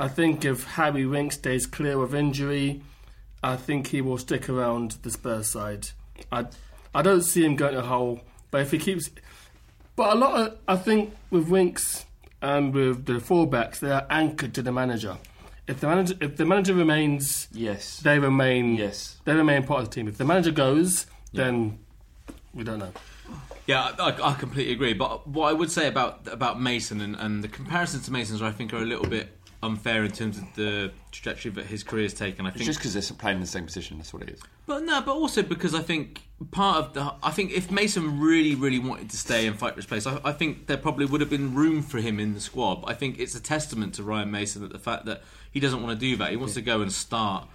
I 0.00 0.08
think 0.08 0.44
if 0.44 0.64
Harry 0.64 1.06
Winks 1.06 1.36
stays 1.36 1.66
clear 1.66 2.02
of 2.02 2.14
injury, 2.14 2.82
I 3.42 3.56
think 3.56 3.88
he 3.88 4.00
will 4.00 4.18
stick 4.18 4.48
around 4.48 4.92
the 5.02 5.10
Spurs 5.10 5.48
side. 5.48 5.88
I, 6.32 6.46
I 6.94 7.02
don't 7.02 7.22
see 7.22 7.44
him 7.44 7.56
going 7.56 7.74
to 7.74 7.82
Hull, 7.82 8.20
but 8.50 8.62
if 8.62 8.70
he 8.70 8.78
keeps 8.78 9.10
but 9.96 10.14
a 10.14 10.18
lot 10.18 10.40
of, 10.40 10.58
I 10.68 10.76
think, 10.76 11.14
with 11.30 11.48
Winks 11.48 12.05
and 12.42 12.74
with 12.74 13.06
the 13.06 13.14
fullbacks, 13.14 13.78
they 13.78 13.90
are 13.90 14.06
anchored 14.10 14.54
to 14.54 14.62
the 14.62 14.72
manager. 14.72 15.18
If 15.66 15.80
the 15.80 15.88
manager, 15.88 16.14
if 16.20 16.36
the 16.36 16.44
manager 16.44 16.74
remains, 16.74 17.48
yes, 17.52 17.98
they 18.00 18.18
remain. 18.18 18.76
Yes, 18.76 19.16
they 19.24 19.34
remain 19.34 19.64
part 19.64 19.82
of 19.82 19.88
the 19.88 19.94
team. 19.94 20.06
If 20.08 20.16
the 20.16 20.24
manager 20.24 20.52
goes, 20.52 21.06
then 21.32 21.78
we 22.54 22.62
don't 22.62 22.78
know. 22.78 22.92
Yeah, 23.66 23.92
I, 23.98 24.16
I 24.22 24.34
completely 24.34 24.72
agree. 24.72 24.92
But 24.92 25.26
what 25.26 25.48
I 25.48 25.52
would 25.52 25.70
say 25.70 25.88
about 25.88 26.28
about 26.30 26.60
Mason 26.60 27.00
and, 27.00 27.16
and 27.16 27.42
the 27.42 27.48
comparisons 27.48 28.04
to 28.04 28.12
Mason's, 28.12 28.42
I 28.42 28.52
think, 28.52 28.72
are 28.72 28.78
a 28.78 28.86
little 28.86 29.08
bit 29.08 29.36
unfair 29.62 30.04
in 30.04 30.12
terms 30.12 30.38
of 30.38 30.44
the 30.54 30.92
trajectory 31.10 31.50
that 31.50 31.66
his 31.66 31.82
career's 31.82 32.14
taken. 32.14 32.46
I 32.46 32.50
It's 32.50 32.58
think 32.58 32.66
just 32.66 32.78
because 32.78 32.94
they're 32.94 33.16
playing 33.16 33.36
in 33.36 33.40
the 33.40 33.48
same 33.48 33.64
position. 33.64 33.96
That's 33.96 34.12
what 34.12 34.22
it 34.22 34.30
is. 34.30 34.40
But 34.66 34.84
no, 34.84 35.00
but 35.00 35.16
also 35.16 35.42
because 35.42 35.74
I 35.74 35.80
think 35.82 36.22
part 36.50 36.78
of 36.78 36.94
the. 36.94 37.14
I 37.22 37.30
think 37.30 37.52
if 37.52 37.70
Mason 37.70 38.20
really, 38.20 38.54
really 38.54 38.78
wanted 38.78 39.10
to 39.10 39.16
stay 39.16 39.46
and 39.46 39.58
fight 39.58 39.72
for 39.72 39.76
his 39.76 39.86
place, 39.86 40.06
I, 40.06 40.20
I 40.24 40.32
think 40.32 40.66
there 40.66 40.76
probably 40.76 41.06
would 41.06 41.20
have 41.20 41.30
been 41.30 41.54
room 41.54 41.82
for 41.82 41.98
him 41.98 42.20
in 42.20 42.34
the 42.34 42.40
squad. 42.40 42.82
But 42.82 42.90
I 42.90 42.94
think 42.94 43.18
it's 43.18 43.34
a 43.34 43.42
testament 43.42 43.94
to 43.94 44.02
Ryan 44.02 44.30
Mason 44.30 44.62
that 44.62 44.72
the 44.72 44.78
fact 44.78 45.06
that 45.06 45.22
he 45.50 45.60
doesn't 45.60 45.82
want 45.82 45.98
to 45.98 46.06
do 46.06 46.16
that. 46.16 46.30
He 46.30 46.36
wants 46.36 46.54
to 46.54 46.62
go 46.62 46.82
and 46.82 46.92
start 46.92 47.48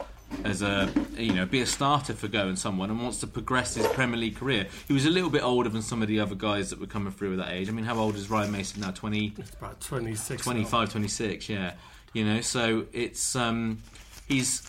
as 0.46 0.62
a 0.62 0.90
you 1.18 1.34
know 1.34 1.46
be 1.46 1.60
a 1.60 1.66
starter 1.66 2.14
for 2.14 2.28
Go 2.28 2.48
and 2.48 2.58
someone 2.58 2.90
and 2.90 3.02
wants 3.02 3.20
to 3.20 3.28
progress 3.28 3.76
his 3.76 3.86
Premier 3.88 4.18
League 4.18 4.38
career. 4.38 4.68
He 4.88 4.94
was 4.94 5.06
a 5.06 5.10
little 5.10 5.30
bit 5.30 5.44
older 5.44 5.70
than 5.70 5.82
some 5.82 6.02
of 6.02 6.08
the 6.08 6.20
other 6.20 6.36
guys 6.36 6.70
that 6.70 6.80
were 6.80 6.88
coming 6.88 7.12
through 7.12 7.34
at 7.34 7.38
that 7.40 7.52
age. 7.52 7.70
I 7.70 7.72
mean, 7.72 7.86
how 7.86 7.98
old 7.98 8.16
is 8.16 8.30
Ryan 8.30 8.52
Mason 8.52 8.82
now? 8.82 8.92
Twenty. 8.92 9.34
It's 9.38 9.52
about 9.52 9.82
26. 9.82 10.44
25, 10.44 10.92
26, 10.92 11.50
yeah. 11.50 11.74
You 12.14 12.26
know, 12.26 12.42
so 12.42 12.86
it's 12.92 13.36
um, 13.36 13.80
he's. 14.32 14.64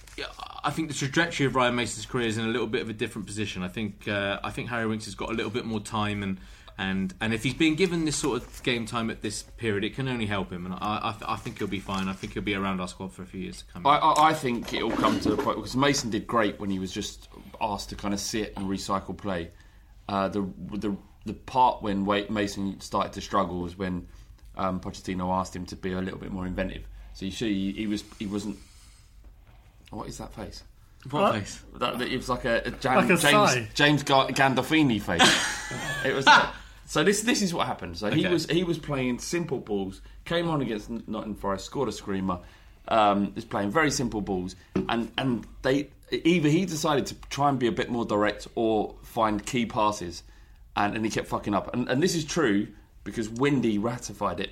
I 0.64 0.70
think 0.70 0.88
the 0.88 0.94
trajectory 0.94 1.46
of 1.46 1.56
Ryan 1.56 1.74
Mason's 1.74 2.06
career 2.06 2.28
is 2.28 2.38
in 2.38 2.44
a 2.44 2.48
little 2.48 2.66
bit 2.66 2.82
of 2.82 2.88
a 2.88 2.92
different 2.92 3.26
position. 3.26 3.62
I 3.62 3.68
think 3.68 4.06
uh, 4.06 4.38
I 4.44 4.50
think 4.50 4.68
Harry 4.68 4.86
Winks 4.86 5.06
has 5.06 5.14
got 5.14 5.30
a 5.30 5.32
little 5.32 5.50
bit 5.50 5.64
more 5.64 5.80
time 5.80 6.22
and. 6.22 6.38
And 6.78 7.12
and 7.20 7.34
if 7.34 7.42
he's 7.42 7.52
being 7.52 7.74
given 7.74 8.06
this 8.06 8.16
sort 8.16 8.42
of 8.42 8.62
game 8.62 8.86
time 8.86 9.10
at 9.10 9.20
this 9.20 9.42
period, 9.42 9.84
it 9.84 9.94
can 9.94 10.08
only 10.08 10.24
help 10.24 10.50
him. 10.50 10.64
And 10.64 10.74
I, 10.74 10.78
I, 11.20 11.34
I 11.34 11.36
think 11.36 11.58
he'll 11.58 11.68
be 11.68 11.78
fine. 11.78 12.08
I 12.08 12.14
think 12.14 12.32
he'll 12.32 12.42
be 12.42 12.54
around 12.54 12.80
our 12.80 12.88
squad 12.88 13.12
for 13.12 13.22
a 13.22 13.26
few 13.26 13.42
years 13.42 13.58
to 13.58 13.64
come. 13.66 13.86
I, 13.86 13.98
I, 13.98 14.30
I 14.30 14.34
think 14.34 14.72
it'll 14.72 14.90
come 14.90 15.20
to 15.20 15.34
a 15.34 15.36
point 15.36 15.58
because 15.58 15.76
Mason 15.76 16.08
did 16.08 16.26
great 16.26 16.58
when 16.58 16.70
he 16.70 16.78
was 16.78 16.90
just 16.90 17.28
asked 17.60 17.90
to 17.90 17.94
kind 17.94 18.14
of 18.14 18.20
sit 18.20 18.54
and 18.56 18.66
recycle 18.66 19.14
play. 19.14 19.50
Uh, 20.08 20.28
the 20.28 20.50
the 20.70 20.96
the 21.26 21.34
part 21.34 21.82
when 21.82 22.06
Mason 22.30 22.80
started 22.80 23.12
to 23.12 23.20
struggle 23.20 23.60
was 23.60 23.76
when 23.76 24.08
um, 24.56 24.80
Pochettino 24.80 25.30
asked 25.30 25.54
him 25.54 25.66
to 25.66 25.76
be 25.76 25.92
a 25.92 26.00
little 26.00 26.18
bit 26.18 26.32
more 26.32 26.46
inventive. 26.46 26.88
So 27.12 27.26
you 27.26 27.32
see, 27.32 27.72
he 27.72 27.86
was 27.86 28.02
he 28.18 28.26
wasn't. 28.26 28.56
What 29.93 30.09
is 30.09 30.18
that 30.18 30.32
face? 30.34 30.62
What 31.11 31.22
What? 31.22 31.34
face? 31.34 31.62
That, 31.78 31.99
that- 31.99 32.09
it 32.09 32.16
was 32.16 32.28
like 32.28 32.45
a, 32.45 32.62
a 32.64 32.70
Jan, 32.70 32.97
Like 32.97 33.05
a 33.07 33.16
James 33.16 33.20
sigh. 33.22 33.68
James 33.74 34.03
Ga- 34.03 34.28
Gandolfini 34.28 35.01
face. 35.01 35.22
it 36.05 36.14
was. 36.14 36.26
Like, 36.26 36.49
so 36.86 37.03
this 37.05 37.22
this 37.22 37.43
is 37.43 37.53
what 37.55 37.66
happened. 37.66 37.97
So 37.99 38.11
he 38.11 38.26
was 38.26 38.47
he 38.47 38.64
was 38.64 38.78
playing 38.78 39.18
simple 39.18 39.59
balls. 39.59 40.01
Came 40.24 40.49
on 40.49 40.61
against 40.62 40.90
Nottingham 40.90 41.34
Forest, 41.34 41.66
scored 41.66 41.88
a 41.88 41.93
screamer. 41.93 42.38
Um, 42.88 43.32
is 43.36 43.45
playing 43.45 43.70
very 43.70 43.90
simple 43.93 44.20
balls, 44.20 44.57
and 44.88 45.11
and 45.16 45.47
they 45.62 45.90
either 46.11 46.49
he 46.49 46.66
decided 46.66 47.07
to 47.07 47.14
try 47.30 47.49
and 47.49 47.59
be 47.59 47.68
a 47.68 47.72
bit 47.72 47.88
more 47.90 48.05
direct 48.05 48.49
or 48.57 48.97
find 49.05 49.45
key 49.47 49.66
passes, 49.66 50.24
and, 50.76 50.97
and 50.97 51.05
he 51.05 51.11
kept 51.11 51.28
fucking 51.28 51.55
up. 51.55 51.72
And, 51.72 51.88
and 51.88 52.03
this 52.03 52.16
is 52.16 52.24
true 52.24 52.66
because 53.05 53.28
Windy 53.28 53.78
ratified 53.78 54.40
it. 54.40 54.51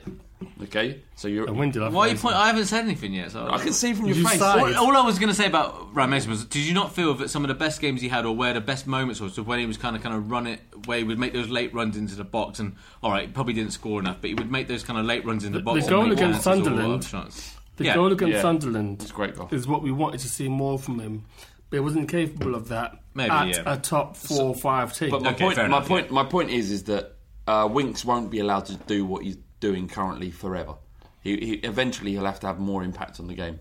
Okay, 0.62 1.02
so 1.16 1.28
you're 1.28 1.46
And 1.46 1.58
Windy 1.58 1.78
loved 1.78 1.94
Why 1.94 2.06
are 2.08 2.12
you 2.12 2.16
point? 2.16 2.34
I 2.34 2.46
haven't 2.46 2.64
said 2.66 2.84
anything 2.84 3.12
yet. 3.12 3.30
So 3.32 3.46
I 3.50 3.58
can 3.58 3.72
see 3.72 3.92
from 3.92 4.06
your 4.06 4.16
You 4.16 4.26
face. 4.26 4.38
sighed. 4.38 4.74
All, 4.74 4.86
all 4.86 4.96
I 4.96 5.04
was 5.04 5.18
going 5.18 5.28
to 5.28 5.34
say 5.34 5.46
about 5.46 5.94
Ryan 5.94 6.10
Mason 6.10 6.30
was, 6.30 6.44
did 6.44 6.60
you 6.60 6.72
not 6.72 6.94
feel 6.94 7.12
that 7.14 7.28
some 7.28 7.44
of 7.44 7.48
the 7.48 7.54
best 7.54 7.80
games 7.80 8.00
he 8.00 8.08
had, 8.08 8.24
or 8.24 8.34
where 8.34 8.54
the 8.54 8.60
best 8.60 8.86
moments 8.86 9.20
was, 9.20 9.36
was 9.36 9.46
when 9.46 9.58
he 9.58 9.66
was 9.66 9.76
kind 9.76 9.96
of 9.96 10.02
kind 10.02 10.14
of 10.14 10.30
run 10.30 10.46
it, 10.46 10.60
where 10.86 10.98
he 10.98 11.04
would 11.04 11.18
make 11.18 11.32
those 11.34 11.48
late 11.48 11.74
runs 11.74 11.96
into 11.96 12.14
the 12.14 12.24
box, 12.24 12.58
and 12.58 12.74
all 13.02 13.10
right, 13.10 13.32
probably 13.34 13.52
didn't 13.52 13.72
score 13.72 14.00
enough, 14.00 14.18
but 14.20 14.28
he 14.28 14.34
would 14.34 14.50
make 14.50 14.66
those 14.68 14.82
kind 14.82 14.98
of 14.98 15.04
late 15.04 15.24
runs 15.26 15.44
in 15.44 15.52
the, 15.52 15.58
The- 15.58 15.64
box. 15.64 15.84
the 15.84 15.90
goal 15.90 16.00
and 16.02 16.10
make 16.10 16.18
against 16.18 16.44
chances 16.44 16.66
or 16.66 16.70
Sunderland- 16.70 17.04
shots. 17.04 17.56
The 17.76 17.84
Yeah. 17.84 17.94
goal 17.94 18.12
against 18.12 18.34
Yeah. 18.34 18.42
Sunderland 18.42 19.02
It's 19.02 19.10
a 19.10 19.14
great 19.14 19.36
goal. 19.36 19.48
is 19.50 19.66
what 19.66 19.82
we 19.82 19.90
wanted 19.90 20.20
to 20.20 20.28
see 20.28 20.48
more 20.48 20.78
from 20.78 20.98
him, 21.00 21.24
but 21.70 21.76
he 21.76 21.80
wasn't 21.80 22.08
capable 22.08 22.54
of 22.54 22.68
that 22.68 22.92
Maybe, 23.14 23.30
at 23.30 23.48
yeah. 23.48 23.62
a 23.66 23.76
top 23.78 24.16
four 24.16 24.44
or 24.50 24.54
five 24.54 24.94
team. 24.94 25.10
But 25.10 25.22
my 25.22 25.30
Okay, 25.32 25.44
point, 25.44 25.56
fair 25.56 25.68
my 25.68 25.76
enough, 25.78 25.88
point, 25.88 26.06
yeah. 26.08 26.12
my 26.14 26.24
point 26.24 26.50
is, 26.50 26.70
is 26.70 26.84
that 26.84 27.16
uh, 27.46 27.68
Winks 27.70 28.04
won't 28.04 28.30
be 28.30 28.38
allowed 28.38 28.66
to 28.66 28.74
do 28.76 29.04
what 29.04 29.24
he's 29.24 29.36
doing 29.60 29.88
currently 29.88 30.30
forever. 30.30 30.74
He, 31.22 31.36
he 31.36 31.52
eventually 31.54 32.12
he'll 32.12 32.24
have 32.24 32.40
to 32.40 32.46
have 32.46 32.58
more 32.58 32.82
impact 32.82 33.20
on 33.20 33.26
the 33.26 33.34
game, 33.34 33.60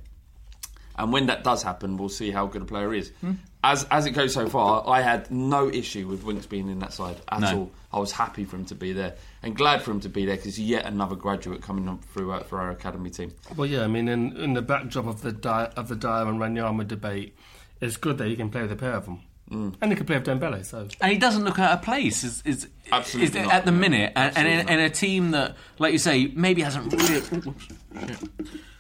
and 0.98 1.12
when 1.14 1.28
that 1.28 1.44
does 1.44 1.62
happen, 1.64 1.98
we'll 1.98 2.10
see 2.10 2.32
how 2.32 2.48
good 2.48 2.62
a 2.62 2.66
player 2.66 2.92
he 2.94 3.00
is. 3.00 3.12
Hmm. 3.22 3.34
As 3.62 3.84
as 3.92 4.06
it 4.06 4.12
goes 4.12 4.34
so 4.34 4.48
far, 4.48 4.88
I 4.88 5.02
had 5.02 5.30
no 5.30 5.70
issue 5.70 6.08
with 6.08 6.24
Winks 6.24 6.46
being 6.46 6.70
in 6.70 6.80
that 6.80 6.94
side 6.94 7.18
at 7.30 7.42
No. 7.42 7.58
all. 7.58 7.72
I 7.92 8.00
was 8.00 8.12
happy 8.14 8.46
for 8.46 8.56
him 8.56 8.64
to 8.66 8.76
be 8.76 8.94
there 8.94 9.16
and 9.44 9.54
glad 9.56 9.82
for 9.82 9.92
him 9.92 10.00
to 10.02 10.10
be 10.10 10.26
there 10.26 10.36
because 10.38 10.56
he's 10.56 10.70
yet 10.70 10.86
another 10.86 11.16
graduate 11.16 11.62
coming 11.62 11.90
up 11.90 12.04
through 12.06 12.32
uh, 12.32 12.44
for 12.44 12.62
our 12.62 12.70
academy 12.70 13.10
team. 13.10 13.34
Well, 13.58 13.68
yeah, 13.68 13.84
I 13.84 13.88
mean, 13.88 14.08
in, 14.08 14.38
in 14.38 14.54
the 14.54 14.62
backdrop 14.62 15.08
of 15.08 15.22
the 15.22 15.32
Di- 15.34 15.74
of 15.76 15.90
the 15.90 15.96
Dier 15.98 16.28
and 16.28 16.40
Wanyama 16.40 16.88
debate, 16.88 17.36
it's 17.82 17.98
good 17.98 18.18
that 18.20 18.30
you 18.30 18.38
can 18.38 18.50
play 18.50 18.62
with 18.62 18.72
a 18.72 18.76
pair 18.78 18.94
of 18.94 19.06
them, 19.06 19.20
Mm. 19.50 19.74
and 19.82 19.92
he 19.92 19.96
can 19.96 20.06
play 20.06 20.18
with 20.18 20.28
Dembele. 20.28 20.64
So 20.64 20.88
and 21.02 21.12
he 21.12 21.18
doesn't 21.18 21.44
look 21.44 21.58
out 21.58 21.72
of 21.72 21.82
place. 21.82 22.24
Is 22.24 22.44
is, 22.46 22.68
Absolutely 22.92 23.40
is 23.40 23.46
not. 23.46 23.54
at 23.54 23.66
the 23.66 23.72
minute, 23.72 24.14
and, 24.16 24.38
and, 24.38 24.48
in, 24.48 24.54
Absolutely 24.60 24.74
in 24.86 24.92
a 24.92 24.94
team 24.94 25.32
that, 25.32 25.56
like 25.80 25.92
you 25.92 25.98
say, 26.00 26.32
maybe 26.36 26.62
hasn't 26.62 26.94
really 26.94 27.16
Oops, 27.48 27.68
shit. 28.00 28.18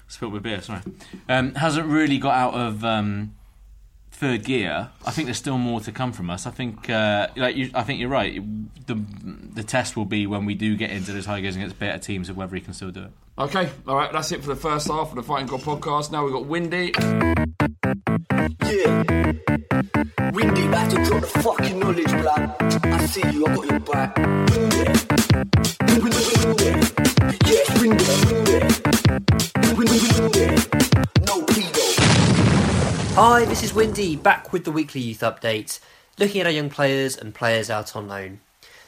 spilled 0.07 0.33
my 0.33 0.39
beer. 0.39 0.61
Sorry, 0.61 0.81
um, 1.27 1.55
hasn't 1.55 1.87
really 1.87 2.19
got 2.19 2.35
out 2.35 2.53
of 2.53 2.85
um, 2.85 3.35
third 4.19 4.43
gear. 4.43 4.89
I 5.05 5.11
think 5.11 5.27
there's 5.27 5.37
still 5.37 5.57
more 5.57 5.79
to 5.81 5.93
come 5.93 6.11
from 6.11 6.29
us. 6.29 6.45
I 6.45 6.51
think, 6.51 6.89
uh, 6.89 7.29
like 7.37 7.55
you, 7.55 7.71
I 7.73 7.83
think 7.83 8.01
you're 8.01 8.09
right. 8.09 8.41
The 8.85 9.01
the 9.53 9.63
test 9.63 9.95
will 9.95 10.05
be 10.05 10.27
when 10.27 10.45
we 10.45 10.55
do 10.55 10.75
get 10.75 10.91
into 10.91 11.13
those 11.13 11.25
high 11.25 11.39
gears 11.39 11.55
against 11.55 11.79
better 11.79 11.97
teams 11.97 12.27
of 12.27 12.35
whether 12.35 12.53
he 12.53 12.61
can 12.61 12.73
still 12.73 12.91
do 12.91 13.03
it. 13.03 13.11
Okay, 13.37 13.69
all 13.87 13.95
right, 13.95 14.11
that's 14.11 14.33
it 14.33 14.41
for 14.41 14.49
the 14.49 14.57
first 14.57 14.87
half 14.89 15.09
of 15.09 15.15
the 15.15 15.23
Fighting 15.23 15.47
Cock 15.47 15.61
podcast. 15.61 16.11
Now 16.11 16.25
we've 16.25 16.33
got 16.33 16.45
Windy. 16.45 16.91
Yeah. 18.65 19.03
Windy, 20.33 20.67
back 20.67 20.89
to 20.89 21.03
drop 21.05 21.21
the 21.21 21.39
fucking 21.41 21.79
knowledge, 21.79 22.11
blood. 22.11 22.55
I 22.83 23.05
see 23.05 23.31
you, 23.31 23.45
I 23.47 23.55
got 23.55 23.65
your 23.65 23.79
back. 23.79 24.17
Windy. 24.17 25.78
This 33.59 33.71
is 33.71 33.75
Windy, 33.75 34.15
back 34.15 34.53
with 34.53 34.63
the 34.63 34.71
weekly 34.71 35.01
youth 35.01 35.19
update, 35.19 35.81
looking 36.17 36.39
at 36.39 36.47
our 36.47 36.53
young 36.53 36.69
players 36.69 37.17
and 37.17 37.35
players 37.35 37.69
out 37.69 37.93
on 37.93 38.07
loan. 38.07 38.39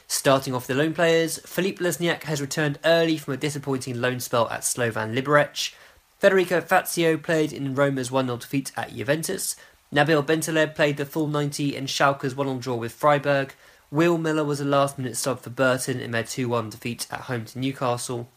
Starting 0.06 0.54
off 0.54 0.66
the 0.66 0.74
loan 0.74 0.94
players, 0.94 1.38
Filip 1.40 1.78
Lesniak 1.78 2.22
has 2.22 2.40
returned 2.40 2.78
early 2.82 3.18
from 3.18 3.34
a 3.34 3.36
disappointing 3.36 4.00
loan 4.00 4.18
spell 4.18 4.48
at 4.48 4.64
Slovan 4.64 5.14
Liberec. 5.14 5.74
Federico 6.18 6.62
Fazio 6.62 7.18
played 7.18 7.52
in 7.52 7.74
Roma's 7.74 8.10
1 8.10 8.24
0 8.24 8.38
defeat 8.38 8.72
at 8.74 8.96
Juventus. 8.96 9.56
Nabil 9.92 10.24
Bentaleb 10.24 10.74
played 10.74 10.96
the 10.96 11.04
full 11.04 11.26
90 11.26 11.76
in 11.76 11.84
Schalke's 11.84 12.34
1 12.34 12.46
1 12.46 12.58
draw 12.60 12.76
with 12.76 12.94
Freiburg. 12.94 13.52
Will 13.90 14.16
Miller 14.16 14.42
was 14.42 14.62
a 14.62 14.64
last 14.64 14.96
minute 14.96 15.18
sub 15.18 15.40
for 15.40 15.50
Burton 15.50 16.00
in 16.00 16.12
their 16.12 16.24
2 16.24 16.48
1 16.48 16.70
defeat 16.70 17.06
at 17.10 17.20
home 17.20 17.44
to 17.44 17.58
Newcastle. 17.58 18.30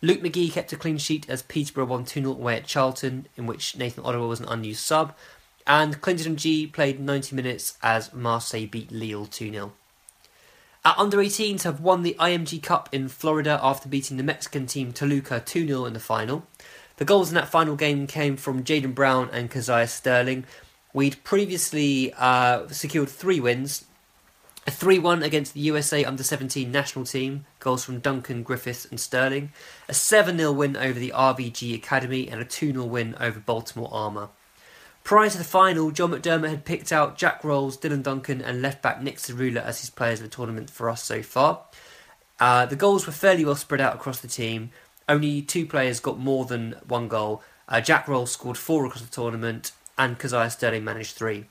Luke 0.00 0.22
McGee 0.22 0.50
kept 0.50 0.72
a 0.72 0.76
clean 0.76 0.96
sheet 0.96 1.28
as 1.28 1.42
Peterborough 1.42 1.84
won 1.84 2.06
2 2.06 2.20
0 2.22 2.32
away 2.32 2.56
at 2.56 2.64
Charlton, 2.64 3.26
in 3.36 3.46
which 3.46 3.76
Nathan 3.76 4.04
Oduwa 4.04 4.26
was 4.26 4.40
an 4.40 4.48
unused 4.48 4.80
sub. 4.80 5.14
And 5.66 6.00
Clinton 6.00 6.36
N'Jie 6.36 6.72
played 6.72 7.00
90 7.00 7.36
minutes 7.36 7.78
as 7.82 8.12
Marseille 8.12 8.66
beat 8.66 8.90
Lille 8.90 9.26
2 9.26 9.52
0. 9.52 9.72
Our 10.84 10.94
under 10.98 11.18
18s 11.18 11.62
have 11.62 11.80
won 11.80 12.02
the 12.02 12.16
IMG 12.18 12.62
Cup 12.62 12.88
in 12.90 13.08
Florida 13.08 13.60
after 13.62 13.88
beating 13.88 14.16
the 14.16 14.24
Mexican 14.24 14.66
team 14.66 14.92
Toluca 14.92 15.40
2 15.40 15.66
0 15.66 15.84
in 15.84 15.92
the 15.92 16.00
final. 16.00 16.46
The 16.96 17.04
goals 17.04 17.28
in 17.28 17.34
that 17.36 17.48
final 17.48 17.76
game 17.76 18.06
came 18.06 18.36
from 18.36 18.64
Jaden 18.64 18.94
Brown 18.94 19.30
and 19.32 19.50
Kazaiah 19.50 19.88
Sterling. 19.88 20.44
We'd 20.92 21.22
previously 21.24 22.12
uh, 22.18 22.68
secured 22.68 23.08
three 23.08 23.40
wins 23.40 23.84
a 24.66 24.70
3 24.70 25.00
1 25.00 25.22
against 25.22 25.54
the 25.54 25.60
USA 25.60 26.04
under 26.04 26.22
17 26.22 26.70
national 26.70 27.04
team, 27.04 27.46
goals 27.58 27.84
from 27.84 27.98
Duncan, 27.98 28.44
Griffiths, 28.44 28.84
and 28.84 29.00
Sterling. 29.00 29.50
A 29.88 29.94
7 29.94 30.38
0 30.38 30.52
win 30.52 30.76
over 30.76 30.98
the 30.98 31.10
RVG 31.10 31.74
Academy, 31.74 32.28
and 32.28 32.40
a 32.40 32.44
2 32.44 32.72
0 32.72 32.84
win 32.84 33.16
over 33.18 33.40
Baltimore 33.40 33.88
Armour. 33.90 34.28
Prior 35.04 35.28
to 35.28 35.38
the 35.38 35.44
final, 35.44 35.90
John 35.90 36.12
McDermott 36.12 36.50
had 36.50 36.64
picked 36.64 36.92
out 36.92 37.18
Jack 37.18 37.42
Roles, 37.42 37.76
Dylan 37.76 38.02
Duncan, 38.02 38.40
and 38.40 38.62
left 38.62 38.82
back 38.82 39.02
Nick 39.02 39.16
Tsaroulla 39.16 39.62
as 39.62 39.80
his 39.80 39.90
players 39.90 40.20
of 40.20 40.30
the 40.30 40.34
tournament 40.34 40.70
for 40.70 40.88
us 40.88 41.02
so 41.02 41.22
far. 41.22 41.62
Uh, 42.38 42.66
the 42.66 42.76
goals 42.76 43.06
were 43.06 43.12
fairly 43.12 43.44
well 43.44 43.56
spread 43.56 43.80
out 43.80 43.94
across 43.94 44.20
the 44.20 44.28
team. 44.28 44.70
Only 45.08 45.42
two 45.42 45.66
players 45.66 46.00
got 46.00 46.18
more 46.18 46.44
than 46.44 46.76
one 46.86 47.08
goal. 47.08 47.42
Uh, 47.68 47.80
Jack 47.80 48.06
Roles 48.06 48.32
scored 48.32 48.56
four 48.56 48.86
across 48.86 49.02
the 49.02 49.10
tournament, 49.10 49.72
and 49.98 50.18
Kazaiah 50.18 50.50
Sterling 50.50 50.84
managed 50.84 51.16
three. 51.16 51.46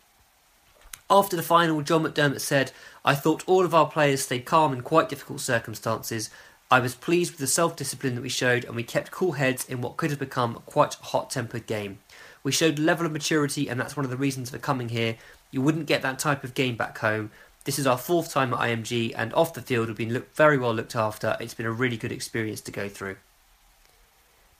After 1.10 1.36
the 1.36 1.44
final, 1.44 1.82
John 1.82 2.04
McDermott 2.04 2.40
said, 2.40 2.72
I 3.04 3.16
thought 3.16 3.44
all 3.46 3.66
of 3.66 3.76
our 3.76 3.88
players 3.88 4.22
stayed 4.22 4.46
calm 4.46 4.72
in 4.72 4.82
quite 4.82 5.10
difficult 5.10 5.42
circumstances. 5.42 6.30
I 6.70 6.80
was 6.80 6.96
pleased 6.96 7.34
with 7.34 7.40
the 7.40 7.48
self 7.48 7.76
discipline 7.76 8.16
that 8.16 8.22
we 8.22 8.30
showed, 8.30 8.64
and 8.64 8.76
we 8.76 8.84
kept 8.84 9.12
cool 9.12 9.34
heads 9.34 9.68
in 9.68 9.82
what 9.82 9.98
could 9.98 10.10
have 10.10 10.20
become 10.20 10.56
a 10.56 10.62
quite 10.62 10.94
hot 10.94 11.30
tempered 11.30 11.68
game. 11.68 12.00
We 12.44 12.52
showed 12.52 12.80
level 12.80 13.06
of 13.06 13.12
maturity, 13.12 13.70
and 13.70 13.80
that's 13.80 13.96
one 13.96 14.06
of 14.06 14.12
the 14.12 14.18
reasons 14.18 14.50
for 14.50 14.58
coming 14.58 14.90
here. 14.90 15.18
You 15.52 15.62
wouldn't 15.62 15.86
get 15.86 16.02
that 16.02 16.20
type 16.20 16.44
of 16.44 16.54
game 16.54 16.76
back 16.76 16.98
home. 16.98 17.32
This 17.64 17.78
is 17.78 17.86
our 17.86 17.98
fourth 17.98 18.32
time 18.32 18.54
at 18.54 18.60
IMG, 18.60 19.14
and 19.16 19.34
off 19.34 19.54
the 19.54 19.62
field, 19.62 19.88
we've 19.88 19.98
been 19.98 20.14
look, 20.14 20.34
very 20.34 20.58
well 20.58 20.74
looked 20.74 20.96
after. 20.96 21.38
It's 21.40 21.54
been 21.54 21.66
a 21.66 21.72
really 21.72 21.98
good 21.98 22.12
experience 22.12 22.62
to 22.62 22.72
go 22.72 22.90
through. 22.90 23.18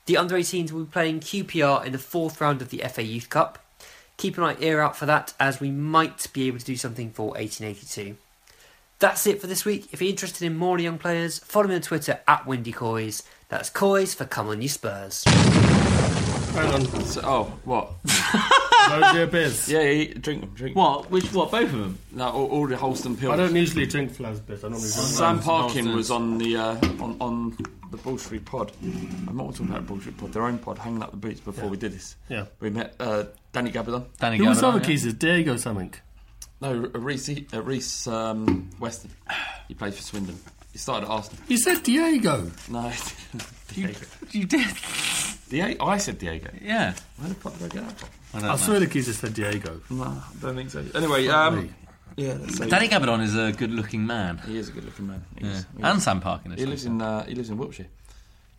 The 0.06 0.18
under 0.18 0.36
18s 0.36 0.72
will 0.72 0.84
be 0.84 0.92
playing 0.92 1.22
QPR 1.22 1.86
in 1.86 1.92
the 1.92 1.98
fourth 1.98 2.40
round 2.40 2.62
of 2.62 2.70
the 2.70 2.84
FA 2.90 3.04
Youth 3.04 3.30
Cup. 3.30 3.60
Keep 4.18 4.38
an 4.38 4.44
eye 4.44 4.58
ear 4.60 4.82
out 4.82 4.96
for 4.96 5.08
that, 5.08 5.34
as 5.40 5.60
we 5.60 5.72
might 5.72 6.28
be 6.34 6.48
able 6.48 6.60
to 6.60 6.66
do 6.66 6.76
something 6.76 7.12
for 7.12 7.30
1882. 7.30 8.18
That's 9.00 9.26
it 9.26 9.42
for 9.42 9.48
this 9.48 9.66
week. 9.66 9.88
If 9.92 10.00
you're 10.00 10.12
interested 10.12 10.46
in 10.46 10.56
more 10.56 10.78
young 10.78 11.00
players, 11.00 11.40
follow 11.40 11.68
me 11.68 11.76
on 11.76 11.82
Twitter 11.82 12.20
at 12.28 12.46
Windy 12.46 12.72
Coys. 12.72 13.24
That's 13.52 13.70
Coys 13.70 14.14
for 14.14 14.24
Come 14.24 14.48
On 14.48 14.62
You 14.62 14.70
Spurs. 14.70 15.26
Hang 15.26 16.74
on. 16.74 16.86
So, 17.04 17.22
oh, 17.26 17.44
what? 17.66 17.92
Those 18.06 19.16
are 19.16 19.28
beers. 19.28 19.68
Yeah, 19.70 19.82
yeah, 19.82 20.14
drink 20.14 20.40
them. 20.40 20.52
Drink. 20.56 20.74
them. 20.74 20.82
What? 20.82 21.12
Which? 21.12 21.34
What? 21.34 21.52
Both 21.52 21.74
of 21.74 21.80
them? 21.80 22.00
No, 22.14 22.30
all, 22.30 22.48
all 22.48 22.68
the 22.68 22.78
Holsten 22.78 23.16
Pils. 23.16 23.34
I 23.34 23.36
don't 23.36 23.54
usually 23.54 23.86
drink 23.86 24.14
Flas 24.14 24.40
beers. 24.40 24.64
I 24.64 24.70
normally 24.70 24.90
drink 24.90 25.06
Sam 25.06 25.40
Flas. 25.42 25.74
Parkin 25.74 25.94
was 25.94 26.10
on 26.10 26.38
the 26.38 26.56
uh, 26.56 26.76
on, 27.04 27.18
on 27.20 27.58
the 27.92 27.98
Bull 27.98 28.18
Street 28.18 28.46
pod. 28.46 28.72
I'm 28.82 29.36
not 29.36 29.52
talking 29.52 29.68
about 29.68 29.86
Bull 29.86 30.00
Street 30.00 30.18
pod, 30.18 30.32
their 30.32 30.44
own 30.44 30.58
pod, 30.58 30.78
hanging 30.78 31.04
up 31.04 31.12
the 31.12 31.18
boots 31.18 31.42
before 31.42 31.68
we 31.68 31.76
did 31.76 31.92
this. 31.92 32.16
Yeah. 32.30 32.46
We 32.62 32.70
met 32.70 32.96
uh, 33.02 33.26
Danny 33.52 33.74
Gabbidon. 33.74 34.06
Danny 34.18 34.38
Who 34.38 34.46
was 34.46 34.62
the 34.62 34.68
other 34.68 34.80
yeah. 34.80 34.86
keys? 34.86 35.06
Is 35.06 35.16
Diego 35.16 35.58
something? 35.58 35.94
No, 36.62 36.74
Rhys, 36.74 37.30
uh, 37.54 37.62
Rhys 37.62 38.08
um, 38.08 38.70
Weston. 38.80 39.12
He 39.68 39.74
played 39.74 39.94
for 39.94 40.04
Swindon. 40.04 40.40
He 40.72 40.78
started 40.78 41.06
at 41.06 41.12
Arsenal. 41.12 41.42
You 41.48 41.58
said 41.58 41.84
Diego. 41.84 42.50
No, 42.70 42.92
Diego. 43.74 44.00
You 44.32 44.46
did. 44.46 44.68
Diego. 45.50 45.86
I 45.86 45.98
said 45.98 46.18
Diego. 46.18 46.50
Yeah. 46.62 46.94
Where 47.18 47.30
the 47.30 47.36
fuck 47.36 47.58
did 47.60 47.66
I 47.72 47.76
get 47.76 47.88
that 47.88 48.00
from? 48.00 48.10
I 48.34 48.38
I, 48.38 48.42
don't 48.42 48.50
know. 48.52 48.56
swear 48.58 48.80
the 48.80 48.88
keys 48.88 49.14
said 49.18 49.34
Diego. 49.34 49.82
No, 49.90 50.04
I 50.04 50.24
don't 50.42 50.56
think 50.56 50.70
so. 50.70 50.84
Anyway, 50.96 51.28
um, 51.28 51.74
yeah, 52.16 52.38
let's 52.40 52.58
say 52.58 52.70
Danny 52.70 52.88
Gabbidon 52.88 53.22
is 53.22 53.36
a 53.36 53.52
good-looking 53.52 54.06
man. 54.08 54.38
he 54.46 54.58
is 54.58 54.70
a 54.70 54.72
good-looking 54.72 55.08
man. 55.08 55.24
He 55.38 55.46
Yeah. 55.46 55.52
is. 55.52 55.66
He 55.78 55.84
And 55.84 55.98
is. 55.98 56.04
Sam 56.04 56.22
Parkin. 56.22 56.52
He 56.54 56.66
lives 56.66 56.86
in 56.86 57.02
uh, 57.02 57.26
he 57.26 57.36
lives 57.36 57.50
in 57.50 57.58
Wiltshire. 57.58 57.88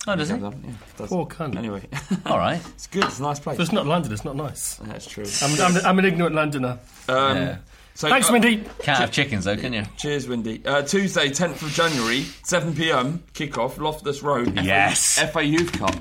Oh, 0.07 0.17
does 0.17 0.29
he? 0.31 0.37
Yeah, 0.37 0.51
does. 0.99 1.09
Poor 1.09 1.27
cunt. 1.27 1.57
Anyway, 1.57 1.81
All 2.27 2.37
right. 2.37 2.61
it's 2.75 2.89
good. 2.89 3.05
It's 3.05 3.21
a 3.21 3.23
nice 3.23 3.39
place. 3.39 3.55
If 3.55 3.61
it's 3.63 3.73
not 3.73 3.87
London, 3.87 4.13
it's 4.13 4.25
not 4.25 4.35
nice. 4.37 4.75
That's 4.83 5.07
true. 5.07 5.25
I'm, 5.43 5.61
I'm, 5.77 5.87
I'm 5.87 5.99
an 6.01 6.05
ignorant 6.05 6.35
Londoner. 6.35 6.79
Um, 7.09 7.37
Yeah. 7.37 7.57
So, 7.95 8.09
Thanks, 8.09 8.29
uh, 8.31 8.33
Windy. 8.33 8.57
Can't 8.81 8.99
have 8.99 9.11
chickens 9.13 9.45
though, 9.45 9.57
can 9.57 9.73
you? 9.73 9.85
Cheers, 9.97 10.27
Windy. 10.29 10.63
Uh, 10.65 10.83
Tuesday, 10.83 11.29
10th 11.29 11.63
of 11.63 11.71
January, 11.73 12.23
7 12.45 12.75
pm, 12.75 13.23
kick-off, 13.35 13.79
Loftus 13.79 14.23
Road. 14.23 14.59
Yes. 14.63 15.19
FA, 15.19 15.27
FA 15.29 15.45
Youth 15.45 15.73
Cup. 15.73 15.95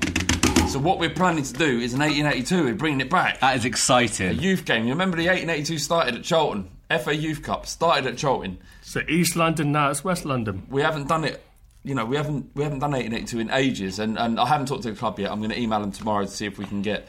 So 0.68 0.78
what 0.78 0.98
we're 0.98 1.10
planning 1.10 1.44
to 1.44 1.52
do 1.52 1.80
is 1.80 1.92
an 1.92 2.00
1882. 2.00 2.64
We're 2.64 2.74
bringing 2.74 3.00
it 3.02 3.10
back. 3.10 3.40
That 3.40 3.56
is 3.56 3.64
exciting. 3.66 4.26
A 4.26 4.30
exciting. 4.30 4.42
youth 4.48 4.64
game. 4.64 4.84
You 4.84 4.90
remember 4.92 5.16
the 5.18 5.26
1882 5.26 5.78
started 5.78 6.14
at 6.14 6.22
Charlton? 6.24 6.70
FA 7.02 7.14
Youth 7.14 7.42
Cup 7.42 7.66
started 7.66 8.06
at 8.06 8.16
Charlton. 8.16 8.58
So 8.82 9.00
East 9.08 9.36
London, 9.36 9.72
now 9.72 9.90
it's 9.90 10.02
West 10.04 10.24
London. 10.24 10.66
We 10.70 10.82
haven't 10.82 11.08
done 11.08 11.24
it. 11.24 11.42
You 11.84 11.94
know, 11.94 12.04
we 12.06 12.16
haven't 12.16 12.50
we 12.54 12.62
haven't 12.62 12.78
done 12.78 12.92
1882 12.92 13.40
in 13.40 13.50
ages, 13.50 13.98
and, 13.98 14.16
and 14.18 14.38
I 14.38 14.46
haven't 14.46 14.66
talked 14.68 14.82
to 14.84 14.90
the 14.92 14.96
club 14.96 15.18
yet. 15.18 15.32
I'm 15.32 15.38
going 15.40 15.50
to 15.50 15.58
email 15.60 15.80
them 15.80 15.90
tomorrow 15.92 16.24
to 16.24 16.30
see 16.30 16.46
if 16.46 16.56
we 16.58 16.64
can 16.64 16.80
get 16.80 17.08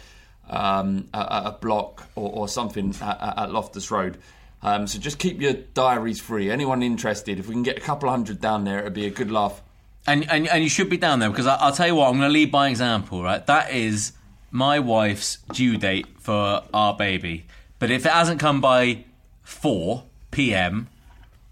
um, 0.50 1.08
a, 1.14 1.20
a- 1.20 1.44
a 1.48 1.58
block 1.62 2.08
or, 2.16 2.30
or 2.32 2.48
something 2.48 2.94
at, 3.02 3.22
at- 3.22 3.38
at 3.38 3.52
Loftus 3.52 3.92
Road. 3.92 4.18
Um, 4.64 4.88
so 4.88 4.98
just 4.98 5.20
keep 5.20 5.42
your 5.42 5.54
diaries 5.54 6.22
free. 6.22 6.50
Anyone 6.50 6.82
interested, 6.82 7.38
if 7.38 7.48
we 7.48 7.54
can 7.54 7.64
get 7.64 7.78
a 7.78 7.82
couple 7.82 8.10
hundred 8.10 8.40
down 8.40 8.64
there, 8.64 8.80
it'd 8.80 8.94
be 8.94 9.06
a 9.06 9.12
good 9.12 9.30
laugh. 9.30 9.62
And, 10.08 10.30
and 10.30 10.48
and 10.48 10.64
you 10.64 10.70
should 10.70 10.90
be 10.90 10.98
down 10.98 11.20
there 11.20 11.30
because 11.30 11.48
I, 11.48 11.56
I'll 11.56 11.74
tell 11.74 11.88
you 11.88 11.96
what, 11.96 12.08
I'm 12.08 12.18
going 12.18 12.30
to 12.30 12.34
lead 12.34 12.52
by 12.52 12.70
example, 12.70 13.24
right? 13.24 13.46
That 13.46 13.72
is 13.72 14.14
my 14.52 14.80
wife's 14.80 15.38
due 15.52 15.78
date 15.78 16.08
for 16.20 16.64
our 16.74 16.96
baby. 16.96 17.46
But 17.80 17.92
if 17.92 18.06
it 18.06 18.12
hasn't 18.12 18.40
come 18.40 18.62
by 18.62 19.04
4 19.44 20.04
p.m., 20.32 20.88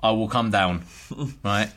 I 0.02 0.12
will 0.12 0.28
come 0.28 0.50
down, 0.50 0.86
right? 1.44 1.70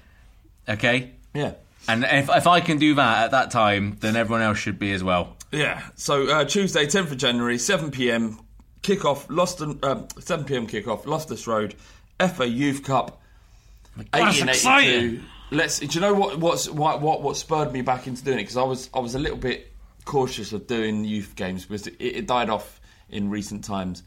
Okay? 0.68 1.12
Yeah. 1.32 1.54
And 1.88 2.04
if, 2.04 2.30
if 2.30 2.46
I 2.46 2.60
can 2.60 2.78
do 2.78 2.94
that 2.94 3.24
at 3.24 3.30
that 3.32 3.50
time, 3.50 3.96
then 4.00 4.16
everyone 4.16 4.42
else 4.42 4.58
should 4.58 4.78
be 4.78 4.92
as 4.92 5.02
well. 5.02 5.36
Yeah. 5.50 5.82
So 5.96 6.28
uh, 6.28 6.44
Tuesday, 6.44 6.86
10th 6.86 7.12
of 7.12 7.16
January, 7.18 7.58
7 7.58 7.90
p.m. 7.90 8.38
Kick-off, 8.84 9.26
Loston, 9.28 9.82
um, 9.82 10.06
7 10.20 10.44
p.m. 10.44 10.66
kick-off, 10.68 11.06
Loftus 11.06 11.46
Road, 11.46 11.74
FA 12.20 12.46
Youth 12.46 12.84
Cup, 12.84 13.20
that's 14.12 14.40
exciting. 14.40 15.24
Let's. 15.50 15.78
Do 15.78 15.86
you 15.86 16.00
know 16.00 16.14
what? 16.14 16.38
What's 16.38 16.68
what? 16.68 17.00
What? 17.00 17.22
What 17.22 17.36
spurred 17.36 17.72
me 17.72 17.82
back 17.82 18.06
into 18.06 18.24
doing 18.24 18.38
it? 18.38 18.42
Because 18.42 18.56
I 18.56 18.62
was 18.62 18.90
I 18.94 18.98
was 18.98 19.14
a 19.14 19.18
little 19.18 19.36
bit 19.36 19.72
cautious 20.04 20.52
of 20.52 20.66
doing 20.66 21.04
youth 21.04 21.34
games 21.36 21.64
because 21.64 21.86
it, 21.86 21.96
it 21.98 22.26
died 22.26 22.50
off 22.50 22.80
in 23.08 23.30
recent 23.30 23.64
times. 23.64 24.02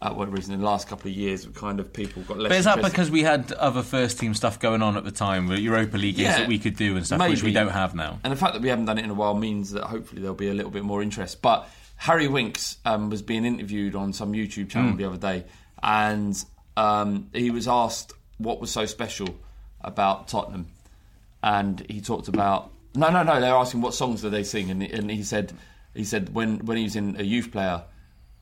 Uh, 0.00 0.12
what 0.12 0.30
reason? 0.30 0.52
in 0.52 0.60
the 0.60 0.66
last 0.66 0.88
couple 0.88 1.10
of 1.10 1.16
years, 1.16 1.46
kind 1.54 1.80
of 1.80 1.90
people 1.90 2.22
got 2.22 2.36
less. 2.36 2.50
But 2.50 2.58
is 2.58 2.64
that 2.66 2.82
because 2.82 3.10
we 3.10 3.22
had 3.22 3.50
other 3.52 3.82
first 3.82 4.18
team 4.20 4.34
stuff 4.34 4.60
going 4.60 4.82
on 4.82 4.96
at 4.96 5.04
the 5.04 5.10
time, 5.10 5.48
with 5.48 5.58
Europa 5.58 5.96
League 5.96 6.16
games 6.16 6.28
Yeah, 6.28 6.38
that 6.40 6.48
we 6.48 6.58
could 6.58 6.76
do 6.76 6.96
and 6.96 7.06
stuff, 7.06 7.26
which 7.28 7.42
we 7.42 7.52
don't 7.52 7.70
have 7.70 7.94
now? 7.94 8.18
And 8.22 8.30
the 8.30 8.36
fact 8.36 8.52
that 8.52 8.60
we 8.60 8.68
haven't 8.68 8.84
done 8.84 8.98
it 8.98 9.04
in 9.04 9.10
a 9.10 9.14
while 9.14 9.34
means 9.34 9.70
that 9.72 9.84
hopefully 9.84 10.20
there'll 10.20 10.36
be 10.36 10.48
a 10.48 10.54
little 10.54 10.70
bit 10.70 10.84
more 10.84 11.02
interest. 11.02 11.40
But 11.40 11.66
Harry 11.96 12.28
Winks 12.28 12.76
um, 12.84 13.10
was 13.10 13.22
being 13.22 13.44
interviewed 13.44 13.94
on 13.94 14.12
some 14.12 14.32
YouTube 14.32 14.68
channel 14.70 14.92
Mm. 14.92 14.96
the 14.98 15.04
other 15.06 15.16
day, 15.16 15.44
and 15.82 16.44
um, 16.76 17.28
he 17.32 17.50
was 17.50 17.66
asked 17.66 18.12
what 18.38 18.60
was 18.60 18.70
so 18.70 18.84
special 18.86 19.28
about 19.80 20.28
Tottenham, 20.28 20.66
and 21.42 21.84
he 21.88 22.00
talked 22.00 22.28
about 22.28 22.70
no, 22.94 23.10
no, 23.10 23.22
no. 23.22 23.40
They 23.40 23.50
were 23.50 23.56
asking 23.56 23.80
what 23.82 23.94
songs 23.94 24.22
do 24.22 24.30
they 24.30 24.42
sing, 24.44 24.70
and, 24.70 24.82
and 24.82 25.10
he 25.10 25.22
said 25.22 25.52
he 25.94 26.04
said 26.04 26.34
when 26.34 26.58
when 26.66 26.76
he 26.76 26.84
was 26.84 26.96
in 26.96 27.16
a 27.18 27.22
youth 27.22 27.50
player. 27.52 27.82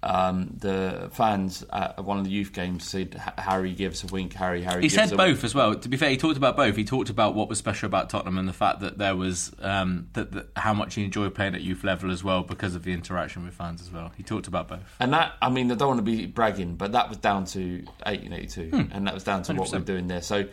Um, 0.05 0.51
the 0.59 1.09
fans 1.13 1.65
at 1.73 2.05
one 2.05 2.19
of 2.19 2.25
the 2.25 2.31
youth 2.31 2.53
games 2.53 2.85
said, 2.85 3.15
"Ha- 3.15 3.35
"Harry 3.39 3.73
gives 3.73 4.05
a 4.05 4.07
wink, 4.09 4.35
Harry, 4.35 4.63
Harry." 4.63 4.83
He 4.83 4.89
said 4.91 5.11
both 5.11 5.19
wink." 5.19 5.45
as 5.45 5.55
well. 5.55 5.75
To 5.75 5.89
be 5.89 5.97
fair, 5.97 6.11
he 6.11 6.17
talked 6.19 6.37
about 6.37 6.57
both. 6.57 6.77
He 6.77 6.85
talked 6.85 7.09
about 7.11 7.35
what 7.35 7.49
was 7.49 7.59
special 7.59 7.87
about 7.87 8.11
Tottenham 8.11 8.37
and 8.37 8.47
the 8.49 8.53
fact 8.53 8.81
that 8.81 8.99
there 8.99 9.17
was 9.17 9.53
um, 9.61 10.09
that, 10.13 10.33
that 10.33 10.49
how 10.57 10.75
much 10.75 10.95
he 10.95 11.05
enjoyed 11.05 11.35
playing 11.35 11.55
at 11.55 11.63
youth 11.63 11.85
level 11.85 12.11
as 12.11 12.23
well 12.23 12.43
because 12.43 12.75
of 12.75 12.85
the 12.85 12.93
interaction 12.93 13.45
with 13.45 13.55
fans 13.55 13.81
as 13.81 13.91
well. 13.91 14.13
He 14.17 14.23
talked 14.23 14.47
about 14.47 14.69
both. 14.69 14.81
And 15.01 15.13
that, 15.15 15.33
I 15.41 15.49
mean, 15.49 15.73
I 15.73 15.75
don't 15.75 15.89
want 15.89 15.99
to 15.99 16.03
be 16.03 16.27
bragging, 16.27 16.77
but 16.77 16.93
that 16.93 17.09
was 17.09 17.17
down 17.19 17.47
to 17.47 17.85
1882, 18.05 18.71
Hmm. 18.71 18.93
and 18.93 19.07
that 19.07 19.15
was 19.15 19.25
down 19.25 19.43
to 19.45 19.55
what 19.55 19.73
we're 19.73 19.79
doing 19.81 20.07
there. 20.09 20.21
So, 20.23 20.45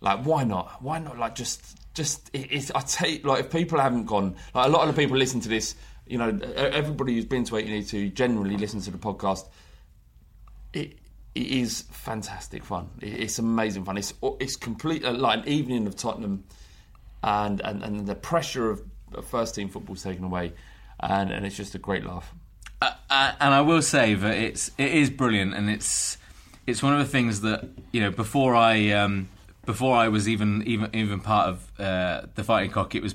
like, 0.00 0.24
why 0.24 0.44
not? 0.44 0.80
Why 0.82 0.98
not? 0.98 1.18
Like, 1.18 1.34
just, 1.34 1.76
just, 1.94 2.30
it, 2.32 2.48
it's, 2.52 2.70
I 2.72 2.80
take, 2.80 3.24
like, 3.26 3.40
if 3.40 3.50
people 3.50 3.80
haven't 3.80 4.06
gone, 4.06 4.36
like, 4.54 4.66
a 4.66 4.70
lot 4.70 4.88
of 4.88 4.94
the 4.94 5.00
people 5.02 5.16
listen 5.16 5.40
to 5.40 5.48
this, 5.48 5.74
you 6.06 6.18
know, 6.18 6.38
everybody 6.56 7.14
who's 7.14 7.24
been 7.24 7.44
to 7.44 7.54
1882 7.54 8.10
generally 8.14 8.56
listens 8.56 8.84
to 8.86 8.90
the 8.90 8.98
podcast. 8.98 9.48
It, 10.72 10.98
it 11.34 11.46
is 11.46 11.82
fantastic 11.90 12.64
fun. 12.64 12.90
It, 13.00 13.20
it's 13.20 13.38
amazing 13.38 13.84
fun. 13.84 13.98
It's, 13.98 14.12
it's 14.40 14.56
complete, 14.56 15.04
uh, 15.04 15.12
like, 15.12 15.40
an 15.40 15.48
evening 15.48 15.86
of 15.86 15.96
Tottenham, 15.96 16.44
and, 17.22 17.60
and, 17.60 17.82
and 17.82 18.06
the 18.06 18.14
pressure 18.14 18.70
of, 18.70 18.82
first 19.24 19.54
team 19.54 19.68
football's 19.68 20.02
taken 20.02 20.24
away, 20.24 20.52
and, 21.00 21.30
and 21.30 21.44
it's 21.46 21.56
just 21.56 21.74
a 21.74 21.78
great 21.78 22.04
laugh. 22.04 22.32
uh, 22.80 22.92
and 23.10 23.54
I 23.54 23.60
will 23.60 23.82
say 23.82 24.14
that 24.14 24.34
it's 24.36 24.70
it 24.78 24.92
is 24.92 25.10
brilliant, 25.10 25.54
and 25.54 25.70
it's 25.70 26.18
it's 26.66 26.82
one 26.82 26.94
of 26.94 26.98
the 26.98 27.04
things 27.04 27.42
that 27.42 27.68
you 27.92 28.00
know 28.00 28.10
before 28.10 28.56
I 28.56 28.90
um, 28.92 29.28
before 29.66 29.96
I 29.96 30.08
was 30.08 30.28
even 30.28 30.62
even 30.66 30.90
even 30.94 31.20
part 31.20 31.48
of 31.48 31.80
uh, 31.80 32.22
the 32.34 32.42
fighting 32.42 32.70
cock, 32.70 32.94
it 32.94 33.02
was 33.02 33.14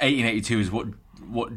1882 0.00 0.60
is 0.60 0.70
what 0.70 0.86
what 1.26 1.50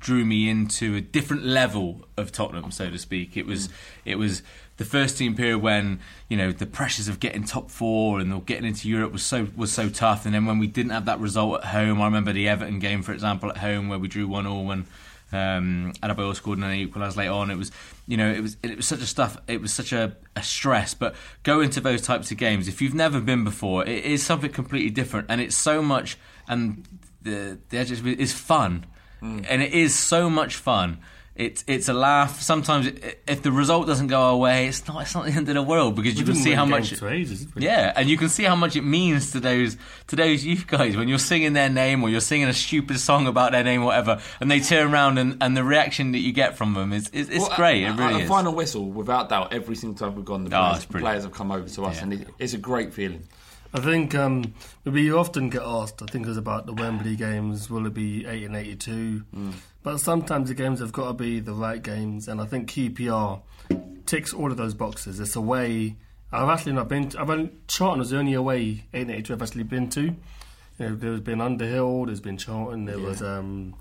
drew 0.00 0.24
me 0.24 0.48
into 0.48 0.96
a 0.96 1.00
different 1.00 1.44
level 1.44 2.06
of 2.16 2.32
Tottenham, 2.32 2.70
so 2.70 2.90
to 2.90 2.98
speak. 2.98 3.36
It 3.36 3.46
was 3.46 3.68
it 4.04 4.16
was 4.16 4.42
the 4.76 4.84
first 4.84 5.18
team 5.18 5.34
period 5.34 5.58
when 5.58 6.00
you 6.28 6.36
know 6.36 6.52
the 6.52 6.66
pressures 6.66 7.08
of 7.08 7.20
getting 7.20 7.44
top 7.44 7.70
four 7.70 8.20
and 8.20 8.46
getting 8.46 8.66
into 8.66 8.88
Europe 8.88 9.12
was 9.12 9.22
so 9.22 9.48
was 9.56 9.72
so 9.72 9.88
tough, 9.88 10.24
and 10.24 10.34
then 10.34 10.46
when 10.46 10.58
we 10.58 10.66
didn't 10.66 10.92
have 10.92 11.06
that 11.06 11.20
result 11.20 11.60
at 11.60 11.66
home, 11.66 12.00
I 12.00 12.04
remember 12.06 12.32
the 12.32 12.48
Everton 12.48 12.78
game, 12.78 13.02
for 13.02 13.12
example, 13.12 13.50
at 13.50 13.58
home 13.58 13.88
where 13.88 13.98
we 13.98 14.08
drew 14.08 14.26
one 14.26 14.46
all 14.46 14.64
when 14.64 14.86
um, 15.32 15.92
Adebayor 16.02 16.34
scored 16.34 16.58
and 16.58 16.64
then 16.64 16.74
equalised 16.74 17.16
later 17.16 17.32
on. 17.32 17.50
It 17.50 17.56
was, 17.56 17.70
you 18.06 18.16
know, 18.16 18.30
it 18.30 18.40
was 18.40 18.56
it 18.62 18.76
was 18.76 18.86
such 18.86 19.00
a 19.00 19.06
stuff. 19.06 19.36
It 19.46 19.60
was 19.60 19.72
such 19.72 19.92
a, 19.92 20.16
a 20.36 20.42
stress. 20.42 20.94
But 20.94 21.14
go 21.42 21.60
into 21.60 21.80
those 21.80 22.02
types 22.02 22.30
of 22.30 22.36
games 22.38 22.68
if 22.68 22.80
you've 22.80 22.94
never 22.94 23.20
been 23.20 23.44
before. 23.44 23.84
It 23.84 24.04
is 24.04 24.22
something 24.22 24.50
completely 24.50 24.90
different, 24.90 25.26
and 25.28 25.40
it's 25.40 25.56
so 25.56 25.82
much. 25.82 26.18
And 26.48 26.84
the 27.22 27.58
the 27.68 27.78
adjective 27.78 28.06
is 28.06 28.32
fun, 28.32 28.86
Mm. 29.22 29.44
and 29.48 29.62
it 29.62 29.72
is 29.72 29.94
so 29.94 30.30
much 30.30 30.56
fun. 30.56 30.98
It's 31.34 31.62
it's 31.68 31.88
a 31.88 31.92
laugh. 31.92 32.40
Sometimes 32.42 32.88
i- 32.88 33.14
if 33.28 33.42
the 33.42 33.52
result 33.52 33.86
doesn't 33.86 34.08
go 34.08 34.20
our 34.22 34.36
way, 34.36 34.66
it's 34.66 34.88
not 34.88 35.02
it's 35.02 35.14
not 35.14 35.24
the 35.24 35.30
end 35.30 35.48
of 35.48 35.54
the 35.54 35.62
world 35.62 35.94
because 35.94 36.14
We 36.14 36.20
you 36.20 36.26
can 36.26 36.34
see 36.34 36.50
how 36.50 36.64
much. 36.64 36.92
for 36.94 37.08
ages. 37.08 37.46
Yeah, 37.56 37.92
and 37.94 38.08
you 38.10 38.16
can 38.16 38.28
see 38.28 38.42
how 38.42 38.56
much 38.56 38.74
it 38.74 38.82
means 38.82 39.30
to 39.32 39.38
those 39.40 39.76
to 40.08 40.16
those 40.16 40.44
youth 40.44 40.66
guys 40.66 40.96
when 40.96 41.06
you're 41.06 41.20
singing 41.20 41.52
their 41.52 41.68
name 41.68 42.02
or 42.02 42.08
you're 42.10 42.20
singing 42.20 42.48
a 42.48 42.52
stupid 42.52 42.98
song 42.98 43.28
about 43.28 43.52
their 43.52 43.62
name, 43.62 43.82
or 43.82 43.86
whatever, 43.86 44.20
and 44.40 44.50
they 44.50 44.58
turn 44.58 44.92
around 44.92 45.18
and, 45.18 45.36
and 45.40 45.56
the 45.56 45.62
reaction 45.62 46.10
that 46.10 46.18
you 46.18 46.32
get 46.32 46.56
from 46.56 46.74
them 46.74 46.92
is, 46.92 47.08
is 47.10 47.28
it's 47.28 47.38
Well, 47.48 47.56
great. 47.56 47.84
a- 47.84 47.90
It 47.90 47.96
really 47.96 48.14
a, 48.14 48.24
is. 48.24 48.28
final 48.28 48.52
whistle, 48.52 48.90
without 48.90 49.28
doubt, 49.28 49.52
every 49.52 49.76
single 49.76 49.96
time 49.96 50.16
we've 50.16 50.24
gone, 50.24 50.42
the 50.44 50.56
ah, 50.56 50.58
Oh, 50.58 50.70
players, 50.70 50.82
it's 50.82 51.00
players 51.02 51.22
have 51.22 51.32
come 51.32 51.52
over 51.52 51.68
to 51.68 51.84
us, 51.84 52.02
and 52.02 52.14
it, 52.14 52.26
it's 52.40 52.54
a 52.54 52.58
great 52.58 52.92
feeling. 52.92 53.22
I 53.74 53.80
think 53.80 54.14
um, 54.14 54.54
we 54.84 55.12
often 55.12 55.50
get 55.50 55.62
asked. 55.62 56.00
I 56.02 56.06
think 56.06 56.24
it 56.24 56.28
was 56.28 56.38
about 56.38 56.64
the 56.66 56.72
Wembley 56.72 57.16
games. 57.16 57.68
Will 57.68 57.86
it 57.86 57.94
be 57.94 58.24
eight 58.26 58.44
and 58.44 58.56
eighty-two? 58.56 59.24
But 59.82 59.98
sometimes 59.98 60.48
the 60.48 60.54
games 60.54 60.80
have 60.80 60.92
got 60.92 61.08
to 61.08 61.12
be 61.14 61.40
the 61.40 61.52
right 61.52 61.82
games, 61.82 62.28
and 62.28 62.40
I 62.40 62.46
think 62.46 62.70
QPR 62.70 63.42
ticks 64.06 64.32
all 64.32 64.50
of 64.50 64.56
those 64.56 64.74
boxes. 64.74 65.20
It's 65.20 65.36
a 65.36 65.40
way. 65.40 65.96
I've 66.32 66.48
actually 66.48 66.72
not 66.72 66.88
been. 66.88 67.10
I've 67.18 67.28
only, 67.30 67.50
Charlton 67.68 67.98
was 68.00 68.10
the 68.10 68.18
only 68.18 68.34
away 68.34 68.84
eight 68.94 69.02
and 69.02 69.10
eighty-two 69.10 69.34
I've 69.34 69.42
actually 69.42 69.62
been 69.64 69.88
to. 69.90 70.02
You 70.02 70.14
know, 70.78 70.94
there's 70.94 71.20
been 71.20 71.40
Underhill. 71.40 72.06
There's 72.06 72.20
been 72.20 72.36
Charlton. 72.38 72.84
There 72.86 72.98
was 72.98 73.20
um, 73.22 73.74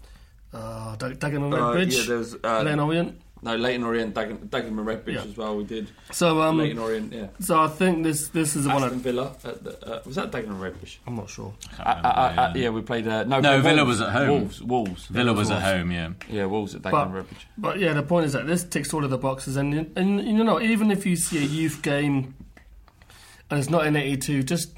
uh, 0.54 0.96
Dag- 0.98 1.20
Dagenham 1.20 1.54
Uh, 1.54 1.58
Redbridge. 1.76 1.98
yeah, 1.98 2.04
there's 2.08 2.36
uh, 2.44 2.62
Leyton 2.64 2.80
Orient. 2.80 3.22
No, 3.44 3.56
Leyton 3.56 3.84
Orient, 3.84 4.16
Dagenham, 4.16 4.50
Dagenham 4.50 4.80
and 4.80 4.88
Redbridge 4.88 5.14
Yeah. 5.16 5.22
as 5.24 5.38
well. 5.38 5.56
We 5.58 5.64
did. 5.64 5.90
So 6.12 6.42
um, 6.42 6.58
Leyton 6.58 6.80
Orient, 6.80 7.14
yeah. 7.14 7.28
So 7.40 7.60
I 7.60 7.68
think 7.68 8.04
this 8.04 8.30
this 8.30 8.56
is 8.56 8.64
the 8.64 8.70
one. 8.72 8.84
Aston 8.84 9.00
I, 9.00 9.02
Villa. 9.04 9.36
At 9.44 9.64
the, 9.64 9.96
uh, 9.96 10.02
was 10.06 10.16
that 10.16 10.32
Dagenham 10.32 10.50
and 10.52 10.62
Redbridge? 10.62 10.98
I'm 11.06 11.16
not 11.16 11.30
sure. 11.30 11.54
Uh, 11.80 11.84
uh, 11.84 11.88
uh, 11.88 12.54
yeah, 12.56 12.70
we 12.70 12.82
played. 12.82 13.08
Uh, 13.08 13.24
no, 13.26 13.40
No, 13.40 13.52
Wolves, 13.52 13.64
Villa 13.66 13.86
was 13.86 14.02
at 14.02 14.10
home. 14.12 14.30
Wolves. 14.30 14.62
Wolves. 14.64 15.06
Villa 15.06 15.34
was 15.34 15.52
at 15.52 15.62
Wolves. 15.62 15.66
home. 15.68 15.92
Yeah. 15.92 16.10
Yeah, 16.30 16.46
Wolves 16.46 16.74
at 16.76 16.82
Dagenham 16.82 16.92
But, 16.92 17.08
and 17.08 17.14
Redbridge. 17.16 17.44
but 17.58 17.80
yeah, 17.80 17.94
the 17.94 18.04
point 18.04 18.26
is 18.26 18.34
that 18.34 18.48
this 18.48 18.64
ticks 18.64 18.94
all 18.94 19.04
of 19.04 19.10
the 19.12 19.18
boxes, 19.20 19.56
and 19.56 19.92
and 19.96 20.22
you 20.26 20.44
know, 20.44 20.60
even 20.60 20.90
if 20.92 21.06
you 21.06 21.16
see 21.16 21.38
a 21.38 21.48
youth 21.48 21.82
game 21.82 22.34
and 23.50 23.60
it's 23.60 23.70
not 23.70 23.86
in 23.86 23.96
'82, 23.96 24.44
just 24.44 24.74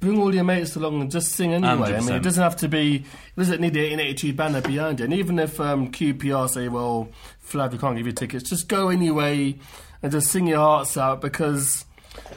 bring 0.00 0.20
all 0.20 0.34
your 0.34 0.44
mates 0.44 0.76
along 0.76 1.00
and 1.00 1.10
just 1.10 1.32
sing 1.32 1.54
anyway. 1.54 1.94
I 1.94 2.00
mean, 2.00 2.14
it 2.14 2.22
doesn't 2.22 2.42
have 2.42 2.56
to 2.56 2.68
be. 2.68 2.96
It 2.96 3.36
doesn't 3.38 3.60
need 3.60 3.72
the 3.74 3.80
1882 3.80 4.32
banner 4.34 4.60
behind 4.60 5.00
it. 5.00 5.04
And 5.04 5.14
even 5.14 5.38
if 5.38 5.58
um, 5.60 5.90
QPR 5.90 6.48
say, 6.48 6.68
"Well, 6.68 7.08
Flav, 7.46 7.72
you 7.72 7.78
can't 7.78 7.96
give 7.96 8.06
you 8.06 8.12
tickets," 8.12 8.48
just 8.48 8.68
go 8.68 8.88
anyway 8.88 9.56
and 10.02 10.12
just 10.12 10.28
sing 10.30 10.46
your 10.46 10.58
hearts 10.58 10.96
out 10.96 11.20
because. 11.20 11.84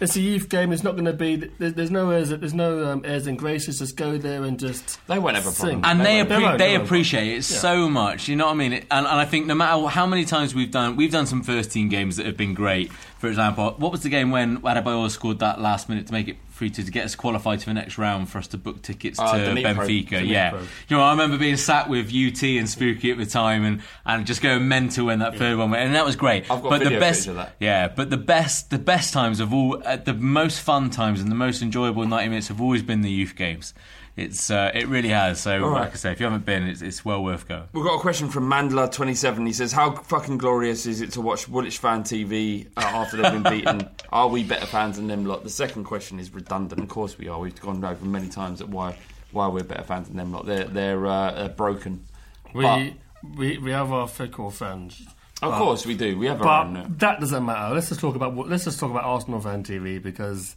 It's 0.01 0.15
a 0.15 0.21
youth 0.21 0.49
game. 0.49 0.71
It's 0.71 0.83
not 0.83 0.93
going 0.93 1.05
to 1.05 1.13
be. 1.13 1.35
There's, 1.35 1.73
there's 1.75 1.91
no 1.91 2.09
airs. 2.09 2.29
There's 2.29 2.53
no 2.55 2.83
um, 2.91 3.03
airs 3.05 3.27
and 3.27 3.37
graces. 3.37 3.77
Just 3.77 3.95
go 3.95 4.17
there 4.17 4.43
and 4.43 4.57
just. 4.59 4.99
They 5.05 5.19
won't 5.19 5.35
have 5.35 5.45
a 5.45 5.51
sing. 5.51 5.81
and 5.83 6.03
they, 6.03 6.17
won't. 6.23 6.29
appre- 6.29 6.41
won't, 6.41 6.57
they 6.57 6.73
appreciate 6.73 7.27
it 7.27 7.33
Yeah. 7.35 7.41
so 7.59 7.87
much. 7.87 8.27
You 8.27 8.35
know 8.37 8.47
what 8.47 8.53
I 8.53 8.55
mean? 8.55 8.73
It, 8.73 8.87
and, 8.89 9.05
and 9.05 9.19
I 9.19 9.25
think 9.25 9.45
no 9.45 9.53
matter 9.53 9.85
how 9.85 10.07
many 10.07 10.25
times 10.25 10.55
we've 10.55 10.71
done, 10.71 10.95
we've 10.95 11.11
done 11.11 11.27
some 11.27 11.43
first 11.43 11.71
team 11.71 11.89
games 11.89 12.17
that 12.17 12.25
have 12.25 12.35
been 12.37 12.55
great. 12.55 12.91
For 13.20 13.28
example, 13.28 13.74
what 13.78 13.91
was 13.91 14.01
the 14.03 14.09
game 14.09 14.30
when 14.30 14.59
Adebayor 14.61 15.09
scored 15.09 15.39
that 15.39 15.59
last 15.59 15.89
minute 15.89 16.05
to 16.07 16.13
make 16.13 16.28
it 16.28 16.38
free 16.49 16.70
to, 16.70 16.84
to 16.84 16.91
get 16.91 17.05
us 17.05 17.15
qualified 17.15 17.59
to 17.59 17.65
the 17.65 17.74
next 17.74 17.97
round 17.97 18.30
for 18.30 18.38
us 18.38 18.47
to 18.47 18.57
book 18.57 18.82
tickets 18.84 19.18
Ah, 19.20 19.34
to. 19.38 19.39
Benfica? 19.55 20.07
Dnipro. 20.09 20.28
Yeah, 20.28 20.59
you 20.88 20.97
know, 20.97 21.01
I 21.03 21.11
remember 21.11 21.38
being 21.38 21.57
sat 21.57 21.89
with 21.89 22.07
UT 22.13 22.43
and 22.43 22.70
Spooky 22.70 23.11
at 23.11 23.18
the 23.18 23.26
time 23.26 23.63
and, 23.63 23.82
and 24.05 24.26
just 24.28 24.41
going 24.41 24.68
mental 24.68 25.07
when 25.07 25.20
that 25.20 25.36
third 25.36 25.57
one 25.57 25.72
went, 25.72 25.84
and 25.84 25.95
that 25.95 26.05
was 26.05 26.15
great. 26.15 26.43
I've 26.49 26.61
got 26.61 26.70
but 26.70 26.80
video 26.80 26.99
the 26.99 26.99
best, 26.99 27.28
of 27.28 27.36
that. 27.36 27.55
yeah, 27.59 27.88
but 27.88 28.09
the 28.11 28.18
best, 28.18 28.70
the 28.70 28.80
best 28.80 29.13
times 29.13 29.39
of 29.39 29.51
all, 29.53 29.82
uh, 29.86 29.95
the 29.97 30.13
most 30.13 30.61
fun 30.61 30.89
times 30.91 31.20
and 31.22 31.32
the 31.32 31.36
most 31.36 31.61
enjoyable 31.61 32.05
ninety 32.05 32.30
minutes 32.30 32.49
have 32.49 32.61
always 32.61 32.84
been 32.84 33.01
the 33.01 33.11
youth 33.11 33.36
games. 33.36 33.74
It's 34.18 34.49
uh, 34.49 34.72
it 34.74 34.88
really 34.88 35.09
has. 35.09 35.39
So, 35.39 35.63
All 35.63 35.70
right. 35.70 35.82
like 35.82 35.93
I 35.93 35.95
say, 35.95 36.11
if 36.11 36.20
you 36.20 36.26
haven't 36.26 36.43
been, 36.43 36.63
it's, 36.63 36.82
it's 36.82 37.05
well 37.05 37.24
worth 37.24 37.47
going. 37.47 37.63
We've 37.72 37.84
got 37.86 37.97
a 37.97 37.99
question 38.01 38.30
from 38.30 38.49
Mandler27. 38.49 39.45
He 39.45 39.53
says, 39.53 39.72
How 39.72 39.91
fucking 39.91 40.39
glorious 40.39 40.88
is 40.88 41.01
it 41.01 41.11
to 41.11 41.22
watch 41.22 41.47
Woolwich 41.47 41.78
fan 41.78 42.01
TV 42.03 42.65
uh, 42.76 42.82
after 42.82 43.18
they've 43.18 43.32
been 43.32 43.43
beaten? 43.43 43.88
Are 44.11 44.28
we 44.28 44.43
better 44.43 44.65
fans 44.65 44.95
than 44.97 45.05
them 45.05 45.24
lot? 45.26 45.43
The 45.43 45.51
second 45.51 45.84
question 45.84 46.20
is 46.20 46.34
redundant. 46.34 46.82
Of 46.82 46.89
course 46.89 47.15
we 47.18 47.28
are. 47.28 47.39
We've 47.39 47.59
gone 47.61 47.86
over 47.86 48.03
many 48.05 48.28
times 48.28 48.59
at 48.59 48.70
why 48.70 48.97
why 49.32 49.47
we're 49.49 49.63
better 49.63 49.84
fans 49.84 50.07
than 50.07 50.18
them 50.18 50.32
lot. 50.32 50.47
They're, 50.47 50.63
they're 50.63 51.05
uh, 51.05 51.32
uh, 51.32 51.47
broken. 51.49 52.03
We, 52.55 52.63
But- 52.63 52.93
we 53.38 53.57
we 53.59 53.70
have 53.72 53.91
our 53.91 54.07
fickle 54.07 54.49
fans. 54.49 54.99
Of 55.43 55.51
But- 55.51 55.59
course 55.59 55.86
we 55.86 55.93
do. 55.95 56.18
We 56.18 56.26
have 56.26 56.39
but 56.39 56.47
our 56.47 56.65
own. 56.65 56.76
uh, 56.78 56.88
that 56.97 57.20
doesn't 57.20 57.45
matter. 57.45 57.76
Let's 57.76 57.89
just 57.89 58.01
talk 58.01 58.15
about 58.15 58.36
let's 58.36 58.63
just 58.63 58.80
talk 58.80 58.89
about 58.89 59.03
Arsenal 59.03 59.39
fan 59.41 59.63
TV 59.63 60.01
because 60.01 60.55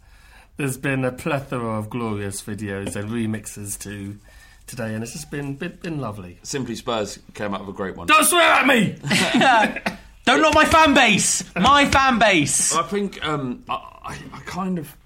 there's 0.56 0.76
been 0.76 1.04
a 1.04 1.12
plethora 1.12 1.78
of 1.78 1.90
glorious 1.90 2.42
videos 2.42 2.96
and 2.96 3.10
remixes 3.10 3.78
to 3.80 4.18
today, 4.66 4.94
and 4.94 5.02
it's 5.02 5.12
just 5.12 5.30
been 5.30 5.56
been, 5.56 5.78
been 5.82 6.00
lovely. 6.00 6.38
Simply 6.42 6.74
Spurs 6.74 7.18
came 7.34 7.54
out 7.54 7.60
with 7.60 7.70
a 7.70 7.76
great 7.76 7.96
one. 7.96 8.06
Don't 8.06 8.24
swear 8.24 8.42
at 8.42 8.66
me. 8.66 8.96
Don't 10.24 10.42
knock 10.42 10.54
my 10.54 10.64
fan 10.64 10.94
base. 10.94 11.44
My 11.56 11.86
fan 11.86 12.18
base. 12.18 12.74
I 12.74 12.82
think 12.82 13.24
um, 13.26 13.64
I, 13.68 13.74
I, 13.74 14.18
I 14.32 14.40
kind 14.44 14.78
of 14.78 14.96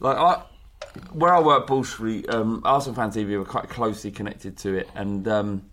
like 0.00 0.16
I 0.16 0.42
where 1.12 1.34
I 1.34 1.40
work, 1.40 1.66
Bull 1.66 1.84
Street. 1.84 2.28
Um, 2.28 2.62
Arsenal 2.64 2.94
fan 2.94 3.10
TV 3.10 3.38
were 3.38 3.44
quite 3.44 3.68
closely 3.68 4.10
connected 4.10 4.56
to 4.58 4.74
it, 4.74 4.88
and 4.94 5.26
um, 5.28 5.70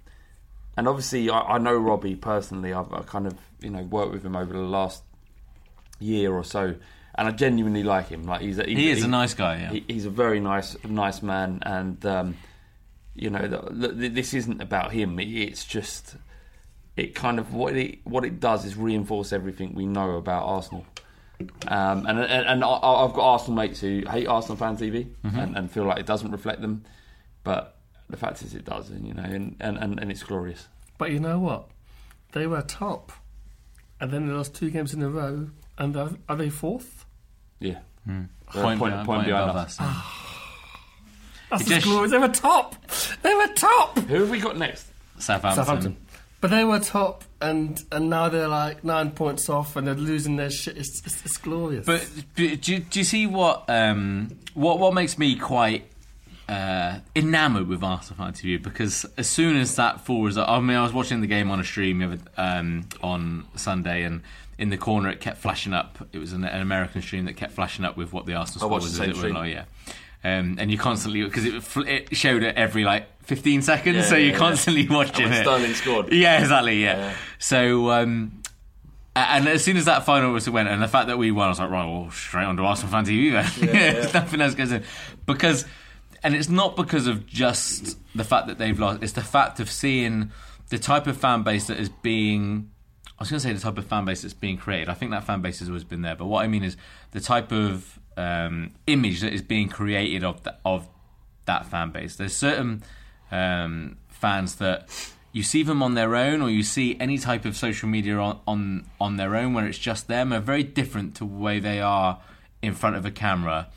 and 0.78 0.88
obviously 0.88 1.30
I, 1.30 1.40
I 1.40 1.58
know 1.58 1.76
Robbie 1.76 2.16
personally. 2.16 2.74
I've 2.74 2.92
I 2.94 3.02
kind 3.02 3.28
of 3.28 3.36
you 3.62 3.70
know 3.70 3.84
worked 3.84 4.14
with 4.14 4.26
him 4.26 4.36
over 4.36 4.54
the 4.54 4.60
last 4.60 5.04
year 6.00 6.34
or 6.34 6.44
so, 6.44 6.76
and 7.16 7.28
I 7.28 7.32
genuinely 7.32 7.84
like 7.84 8.10
him. 8.10 8.24
Like 8.24 8.42
he's 8.42 8.60
a, 8.60 8.64
he's 8.66 8.78
He 8.78 8.90
is 8.92 9.04
a 9.04 9.08
nice 9.08 9.34
guy, 9.34 9.58
yeah. 9.60 9.72
he- 9.72 9.86
he's 9.88 10.06
a 10.06 10.10
very 10.10 10.40
nice 10.40 10.76
nice 10.84 11.22
man, 11.22 11.60
and 11.64 12.04
um, 12.06 12.36
you 13.16 13.30
know 13.30 13.48
the, 13.48 13.88
the, 13.90 14.08
this 14.10 14.34
isn't 14.34 14.62
about 14.62 14.92
him. 14.92 15.20
It, 15.20 15.26
it's 15.28 15.66
just 15.66 16.16
it 16.96 17.16
kind 17.16 17.40
of 17.40 17.54
what 17.54 17.76
it 17.76 18.00
what 18.06 18.24
it 18.26 18.40
does 18.40 18.66
is 18.66 18.76
reinforce 18.78 19.34
everything 19.34 19.74
we 19.74 19.86
know 19.86 20.12
about 20.18 20.44
Arsenal. 20.46 20.86
Um, 21.68 22.06
and 22.06 22.20
and, 22.20 22.46
and 22.48 22.64
I, 22.64 22.68
I've 22.70 23.14
got 23.14 23.22
Arsenal 23.34 23.56
mates 23.58 23.82
who 23.82 24.04
hate 24.10 24.28
Arsenal 24.28 24.56
fan 24.58 24.78
TV 24.78 25.08
Mhm. 25.26 25.38
and, 25.44 25.58
and 25.58 25.72
feel 25.72 25.84
like 25.86 26.00
it 26.00 26.06
doesn't 26.06 26.32
reflect 26.32 26.62
them, 26.62 26.84
but 27.44 27.78
the 28.10 28.18
fact 28.18 28.42
is 28.44 28.54
it 28.54 28.64
does, 28.66 28.90
and 28.92 29.08
you 29.08 29.14
know, 29.14 29.24
and, 29.24 29.56
and, 29.60 29.78
and, 29.78 30.00
and 30.00 30.12
it's 30.12 30.24
glorious. 30.24 30.68
But 30.98 31.12
you 31.12 31.20
know 31.20 31.40
what? 31.40 31.70
They 32.34 32.48
were 32.48 32.62
top, 32.62 33.12
and 34.00 34.12
then 34.12 34.28
they 34.28 34.34
lost 34.34 34.54
two 34.56 34.70
games 34.70 34.94
in 34.94 35.02
a 35.02 35.10
row, 35.10 35.50
and 35.78 35.96
are, 35.98 36.12
are 36.30 36.36
they 36.36 36.50
fourth? 36.50 37.03
Yeah, 37.64 37.80
Hmm. 38.06 38.24
They're 38.54 38.64
Point 38.64 38.80
point, 38.80 38.92
behind- 38.92 39.06
point 39.08 39.18
point 39.20 39.28
behind 39.28 39.50
above 39.50 39.56
us. 39.66 39.80
us. 39.80 39.88
That's 41.50 41.62
It 41.64 41.66
just 41.66 41.76
just- 41.76 41.86
glorious. 41.86 42.12
They 42.12 42.18
were 42.18 42.28
top. 42.28 42.76
They 43.22 43.34
were 43.34 43.48
top. 43.56 43.98
Who 44.00 44.22
have 44.22 44.30
we 44.30 44.40
got 44.40 44.58
next? 44.58 44.88
Southampton. 45.20 45.66
Southampton. 45.66 45.98
But 46.42 46.52
they 46.52 46.64
were 46.66 46.80
top, 46.80 47.24
and 47.42 47.82
and 47.92 48.10
now 48.10 48.28
they're 48.30 48.48
like 48.50 48.84
nine 48.84 49.12
points 49.12 49.50
off, 49.50 49.76
and 49.78 49.88
they're 49.88 49.96
losing 49.96 50.36
their 50.36 50.50
shit. 50.50 50.78
It's, 50.78 51.02
it's, 51.06 51.24
it's 51.26 51.38
glorious. 51.38 51.86
But 51.86 52.06
do, 52.36 52.44
you- 52.44 52.58
do 52.80 53.00
you 53.00 53.06
see 53.06 53.28
what 53.28 53.64
um, 53.70 54.30
what 54.54 54.78
what 54.80 54.94
makes 54.94 55.18
me 55.18 55.36
quite 55.38 55.86
uh, 56.50 57.00
enamoured 57.16 57.68
with 57.70 57.82
Arsenal 57.82 58.18
fan 58.26 58.34
TV? 58.34 58.62
Because 58.62 59.06
as 59.18 59.30
soon 59.30 59.56
as 59.56 59.76
that 59.78 60.02
full 60.02 60.24
result, 60.24 60.50
I 60.50 60.60
mean, 60.60 60.76
I 60.76 60.84
was 60.84 60.92
watching 60.92 61.22
the 61.22 61.28
game 61.28 61.50
on 61.50 61.60
a 61.62 61.64
stream 61.64 62.20
um, 62.36 62.90
on 63.02 63.46
Sunday, 63.56 64.04
and 64.04 64.22
in 64.58 64.70
the 64.70 64.78
corner 64.78 65.10
it 65.10 65.20
kept 65.20 65.38
flashing 65.40 65.74
up. 65.74 65.98
It 66.14 66.18
was 66.20 66.34
an, 66.34 66.44
an 66.44 66.62
American 66.62 67.02
stream 67.02 67.26
that 67.26 67.34
kept 67.38 67.54
flashing 67.54 67.86
up 67.86 67.98
with 67.98 68.14
what 68.14 68.26
the 68.26 68.34
Arsenal 68.36 68.66
I 68.66 68.68
score 68.68 68.76
was. 68.76 68.84
the 68.84 68.90
as 68.90 68.96
same 68.98 69.10
it 69.12 69.16
stream. 69.18 69.36
along, 69.36 69.50
yeah. 69.50 69.66
Um, 70.26 70.56
and 70.60 70.72
you 70.72 70.78
constantly 70.78 71.22
because 71.24 71.44
it, 71.46 71.62
fl- 71.64 71.82
it 71.88 72.16
showed 72.16 72.44
it 72.44 72.56
every 72.56 72.86
like 72.86 73.08
15 73.24 73.62
seconds, 73.62 73.96
Yeah, 73.98 74.02
so 74.04 74.16
yeah, 74.16 74.22
you're 74.24 74.32
yeah. 74.34 74.38
constantly 74.38 74.88
watching 74.88 75.26
And 75.26 75.32
when 75.32 75.40
it. 75.42 75.44
Sterling 75.44 75.74
scored. 75.74 76.08
Yeah, 76.14 76.40
exactly. 76.40 76.82
Yeah. 76.82 76.98
Yeah. 76.98 77.16
So, 77.40 77.92
um, 77.92 78.42
and 79.16 79.48
as 79.48 79.64
soon 79.64 79.78
as 79.78 79.86
that 79.86 80.06
final 80.06 80.32
was 80.32 80.50
went, 80.50 80.70
and 80.70 80.82
the 80.82 80.88
fact 80.88 81.08
that 81.08 81.18
we 81.18 81.32
won, 81.32 81.48
I 81.48 81.50
was 81.50 81.60
like, 81.60 81.70
right, 81.70 81.86
well, 81.86 82.10
straight 82.12 82.46
on 82.46 82.56
to 82.58 82.64
Arsenal 82.64 82.92
fan 82.92 83.06
TV 83.06 83.32
then. 83.32 83.68
Yeah, 83.68 83.74
yeah. 83.86 83.94
There's 83.94 84.14
nothing 84.14 84.42
else 84.42 84.56
goes 84.56 84.72
in 84.72 84.84
because, 85.26 85.66
and 86.24 86.34
it's 86.36 86.50
not 86.50 86.76
because 86.78 87.06
of 87.06 87.28
just 87.28 87.98
the 88.16 88.24
fact 88.24 88.48
that 88.48 88.58
they've 88.58 88.80
lost. 88.80 89.04
It's 89.04 89.14
the 89.14 89.22
fact 89.22 89.60
of 89.60 89.70
seeing 89.70 90.32
the 90.70 90.80
type 90.80 91.06
of 91.06 91.18
fan 91.18 91.44
base 91.44 91.68
that 91.68 91.80
is 91.80 91.90
being 91.90 92.72
was 93.24 93.30
going 93.30 93.40
to 93.40 93.48
say 93.48 93.54
the 93.54 93.60
type 93.60 93.78
of 93.78 93.86
fan 93.86 94.06
base 94.06 94.22
that's 94.22 94.34
being 94.34 94.58
created. 94.58 94.90
I 94.90 94.94
think 94.94 95.12
that 95.12 95.24
fan 95.24 95.42
base 95.42 95.60
has 95.60 95.70
always 95.70 95.84
been 95.84 96.02
there, 96.02 96.16
but 96.16 96.26
what 96.26 96.44
I 96.44 96.48
mean 96.48 96.64
is 96.64 96.76
the 97.12 97.22
type 97.22 97.52
of 97.52 98.00
um, 98.18 98.72
image 98.86 99.22
that 99.22 99.34
is 99.34 99.42
being 99.42 99.70
created 99.70 100.24
of 100.24 100.44
the, 100.44 100.56
of 100.66 100.90
that 101.46 101.66
fan 101.66 101.92
base. 101.92 102.16
There's 102.18 102.36
certain 102.36 102.84
um, 103.32 103.98
fans 104.10 104.56
that 104.56 104.90
you 105.32 105.42
see 105.42 105.64
them 105.64 105.82
on 105.82 105.94
their 105.94 106.16
own, 106.16 106.42
or 106.42 106.50
you 106.50 106.64
see 106.64 106.98
any 107.00 107.18
type 107.18 107.46
of 107.46 107.56
social 107.56 107.88
media 107.90 108.18
on 108.18 108.40
on, 108.48 108.86
on 109.00 109.18
their 109.18 109.36
own 109.36 109.54
where 109.54 109.66
it's 109.66 109.78
just 109.78 110.08
them. 110.08 110.34
Are 110.34 110.40
very 110.40 110.64
different 110.64 111.16
to 111.16 111.20
the 111.20 111.26
way 111.26 111.60
they 111.60 111.80
are 111.80 112.20
in 112.62 112.74
front 112.74 112.96
of 112.96 113.06
a 113.06 113.12
camera. 113.12 113.70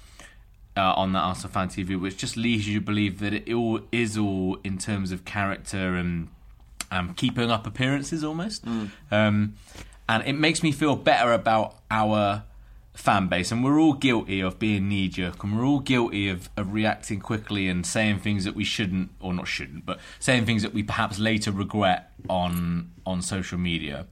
Uh, 0.78 0.92
on 0.94 1.12
that 1.12 1.20
Arsenal 1.20 1.50
fan 1.50 1.68
TV, 1.68 1.98
which 1.98 2.18
just 2.18 2.36
leads 2.36 2.68
you 2.68 2.80
to 2.80 2.84
believe 2.84 3.18
that 3.20 3.32
it 3.32 3.50
all 3.50 3.80
is 3.90 4.18
all 4.18 4.58
in 4.62 4.76
terms 4.76 5.10
of 5.10 5.24
character 5.24 5.94
and 5.94 6.28
um, 6.90 7.14
keeping 7.14 7.50
up 7.50 7.66
appearances 7.66 8.22
almost. 8.24 8.64
Um, 9.10 9.54
and 10.08 10.22
it 10.24 10.34
makes 10.34 10.62
me 10.62 10.72
feel 10.72 10.96
better 10.96 11.32
about 11.32 11.76
our 11.90 12.44
fan 12.94 13.28
base. 13.28 13.52
And 13.52 13.62
we're 13.62 13.78
all 13.78 13.92
guilty 13.92 14.40
of 14.40 14.58
being 14.58 14.88
knee 14.88 15.08
jerk 15.08 15.42
and 15.44 15.56
we're 15.58 15.64
all 15.66 15.80
guilty 15.80 16.28
of, 16.28 16.48
of 16.56 16.72
reacting 16.72 17.20
quickly 17.20 17.68
and 17.68 17.84
saying 17.84 18.20
things 18.20 18.44
that 18.44 18.54
we 18.54 18.64
shouldn't, 18.64 19.10
or 19.20 19.34
not 19.34 19.46
shouldn't, 19.48 19.84
but 19.84 20.00
saying 20.18 20.46
things 20.46 20.62
that 20.62 20.72
we 20.72 20.82
perhaps 20.82 21.18
later 21.18 21.52
regret 21.52 22.10
on 22.28 22.90
on 23.04 23.22
social 23.22 23.58
media. 23.58 24.06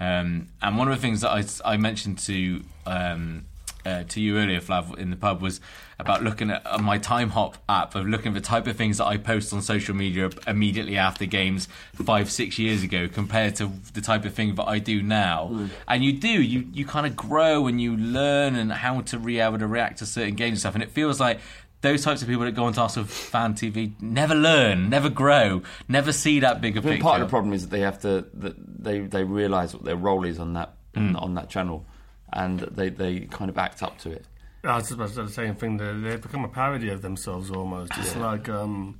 Um, 0.00 0.48
and 0.60 0.78
one 0.78 0.88
of 0.88 0.96
the 0.96 1.00
things 1.00 1.20
that 1.22 1.30
I, 1.30 1.72
I 1.72 1.76
mentioned 1.76 2.18
to. 2.20 2.62
Um, 2.86 3.46
uh, 3.86 4.02
to 4.08 4.18
you 4.18 4.38
earlier, 4.38 4.60
Flav, 4.60 4.96
in 4.96 5.10
the 5.10 5.16
pub 5.16 5.42
was 5.42 5.60
about 5.98 6.22
looking 6.22 6.50
at 6.50 6.62
uh, 6.66 6.78
my 6.78 6.98
Timehop 6.98 7.54
app 7.68 7.94
of 7.94 8.06
looking 8.06 8.28
at 8.28 8.34
the 8.34 8.40
type 8.46 8.66
of 8.66 8.76
things 8.76 8.98
that 8.98 9.06
I 9.06 9.16
post 9.16 9.52
on 9.52 9.62
social 9.62 9.94
media 9.94 10.30
immediately 10.46 10.96
after 10.96 11.24
games 11.26 11.68
five, 11.94 12.30
six 12.30 12.58
years 12.58 12.82
ago 12.82 13.08
compared 13.08 13.56
to 13.56 13.70
the 13.92 14.00
type 14.00 14.24
of 14.24 14.34
thing 14.34 14.54
that 14.56 14.64
I 14.66 14.78
do 14.78 15.02
now. 15.02 15.68
And 15.86 16.04
you 16.04 16.12
do, 16.12 16.28
you, 16.28 16.66
you 16.72 16.84
kind 16.84 17.06
of 17.06 17.14
grow 17.16 17.66
and 17.66 17.80
you 17.80 17.96
learn 17.96 18.56
and 18.56 18.72
how 18.72 19.00
to 19.02 19.18
be 19.18 19.38
able 19.40 19.58
to 19.58 19.66
react 19.66 19.98
to 19.98 20.06
certain 20.06 20.34
games 20.34 20.50
and 20.52 20.60
stuff. 20.60 20.74
And 20.74 20.82
it 20.82 20.90
feels 20.90 21.20
like 21.20 21.40
those 21.80 22.02
types 22.02 22.22
of 22.22 22.28
people 22.28 22.44
that 22.44 22.52
go 22.52 22.64
onto 22.64 22.80
Arsenal 22.80 23.06
fan 23.06 23.54
TV 23.54 23.92
never 24.00 24.34
learn, 24.34 24.88
never 24.88 25.10
grow, 25.10 25.62
never 25.86 26.12
see 26.12 26.40
that 26.40 26.60
bigger 26.60 26.78
I 26.80 26.82
think 26.82 26.92
picture. 26.94 27.02
part 27.02 27.20
of 27.20 27.28
the 27.28 27.30
problem 27.30 27.52
is 27.52 27.62
that 27.62 27.70
they 27.70 27.80
have 27.80 28.00
to 28.02 28.26
that 28.34 28.54
they 28.82 29.00
they 29.00 29.22
realise 29.22 29.74
what 29.74 29.84
their 29.84 29.96
role 29.96 30.24
is 30.24 30.38
on 30.38 30.54
that 30.54 30.74
Mm. 30.94 31.20
on 31.20 31.34
that 31.34 31.50
channel, 31.50 31.84
and 32.32 32.60
they 32.60 32.88
they 32.88 33.20
kind 33.22 33.50
of 33.50 33.58
act 33.58 33.82
up 33.82 33.98
to 33.98 34.12
it. 34.12 34.24
I 34.64 34.76
was 34.76 34.90
about 34.90 35.08
to 35.08 35.14
say 35.14 35.22
the 35.22 35.28
same 35.30 35.54
thing. 35.54 35.76
They 35.76 35.92
they 35.92 36.16
become 36.16 36.44
a 36.44 36.48
parody 36.48 36.88
of 36.88 37.02
themselves 37.02 37.50
almost. 37.50 37.92
It's 37.98 38.14
Yeah. 38.14 38.26
like, 38.26 38.48
um, 38.48 38.98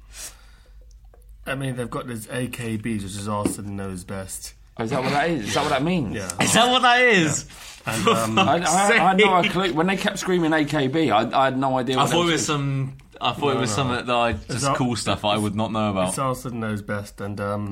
I 1.47 1.55
mean, 1.55 1.77
they've 1.77 1.91
got 1.91 2.07
this 2.07 2.27
AKBs, 2.27 3.03
which 3.03 3.17
is 3.17 3.29
Arsenal 3.29 3.71
knows 3.71 4.05
best. 4.05 4.55
Oh, 4.77 4.85
is 4.85 4.91
that 4.91 5.03
what 5.03 5.11
that 5.13 5.31
is? 5.31 5.49
Is 5.49 5.55
that 5.55 5.63
what 5.63 5.69
that 5.71 5.83
means? 5.93 6.15
Yeah. 6.17 6.29
Is 6.43 6.53
that 6.55 6.71
what 6.71 6.83
that 6.83 7.01
is? 7.01 7.47
And, 7.87 8.09
um, 8.17 8.39
I, 8.39 8.59
I, 8.59 8.89
I 8.89 8.93
had 9.09 9.19
no 9.19 9.43
clue. 9.45 9.73
When 9.75 9.87
they 9.87 9.97
kept 9.97 10.19
screaming 10.19 10.51
AKB, 10.53 11.11
I, 11.13 11.41
I 11.41 11.45
had 11.47 11.59
no 11.59 11.79
idea. 11.79 11.99
I 11.99 12.07
thought 12.07 12.23
it 12.25 12.27
that 12.27 12.33
was 12.33 12.47
some. 12.47 12.97
I 13.21 13.33
thought 13.33 13.57
it 13.57 13.61
was 13.61 13.71
no. 13.71 13.77
something 13.77 14.07
that 14.07 14.15
I 14.15 14.31
It's 14.31 14.47
just 14.47 14.65
Ar- 14.67 14.77
cool 14.77 14.97
stuff 14.97 15.25
I 15.25 15.37
would 15.39 15.55
not 15.55 15.71
know 15.73 15.91
about. 15.91 16.09
It's 16.09 16.19
Arsenal 16.19 16.59
knows 16.59 16.83
best, 16.83 17.21
and 17.21 17.41
um, 17.41 17.71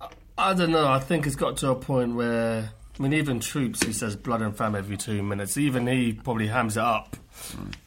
I, 0.00 0.08
I 0.38 0.54
don't 0.54 0.70
know. 0.70 0.86
I 0.86 0.98
think 1.00 1.26
it's 1.26 1.36
got 1.36 1.56
to 1.58 1.70
a 1.70 1.74
point 1.74 2.14
where 2.14 2.70
I 3.00 3.02
mean, 3.02 3.14
even 3.14 3.40
Troopz, 3.40 3.82
who 3.82 3.94
says 3.94 4.14
blood 4.14 4.42
and 4.42 4.54
fam 4.54 4.74
every 4.74 4.98
two 4.98 5.22
minutes, 5.22 5.56
even 5.56 5.86
he 5.86 6.12
probably 6.12 6.48
hams 6.48 6.76
it 6.76 6.82
up 6.82 7.16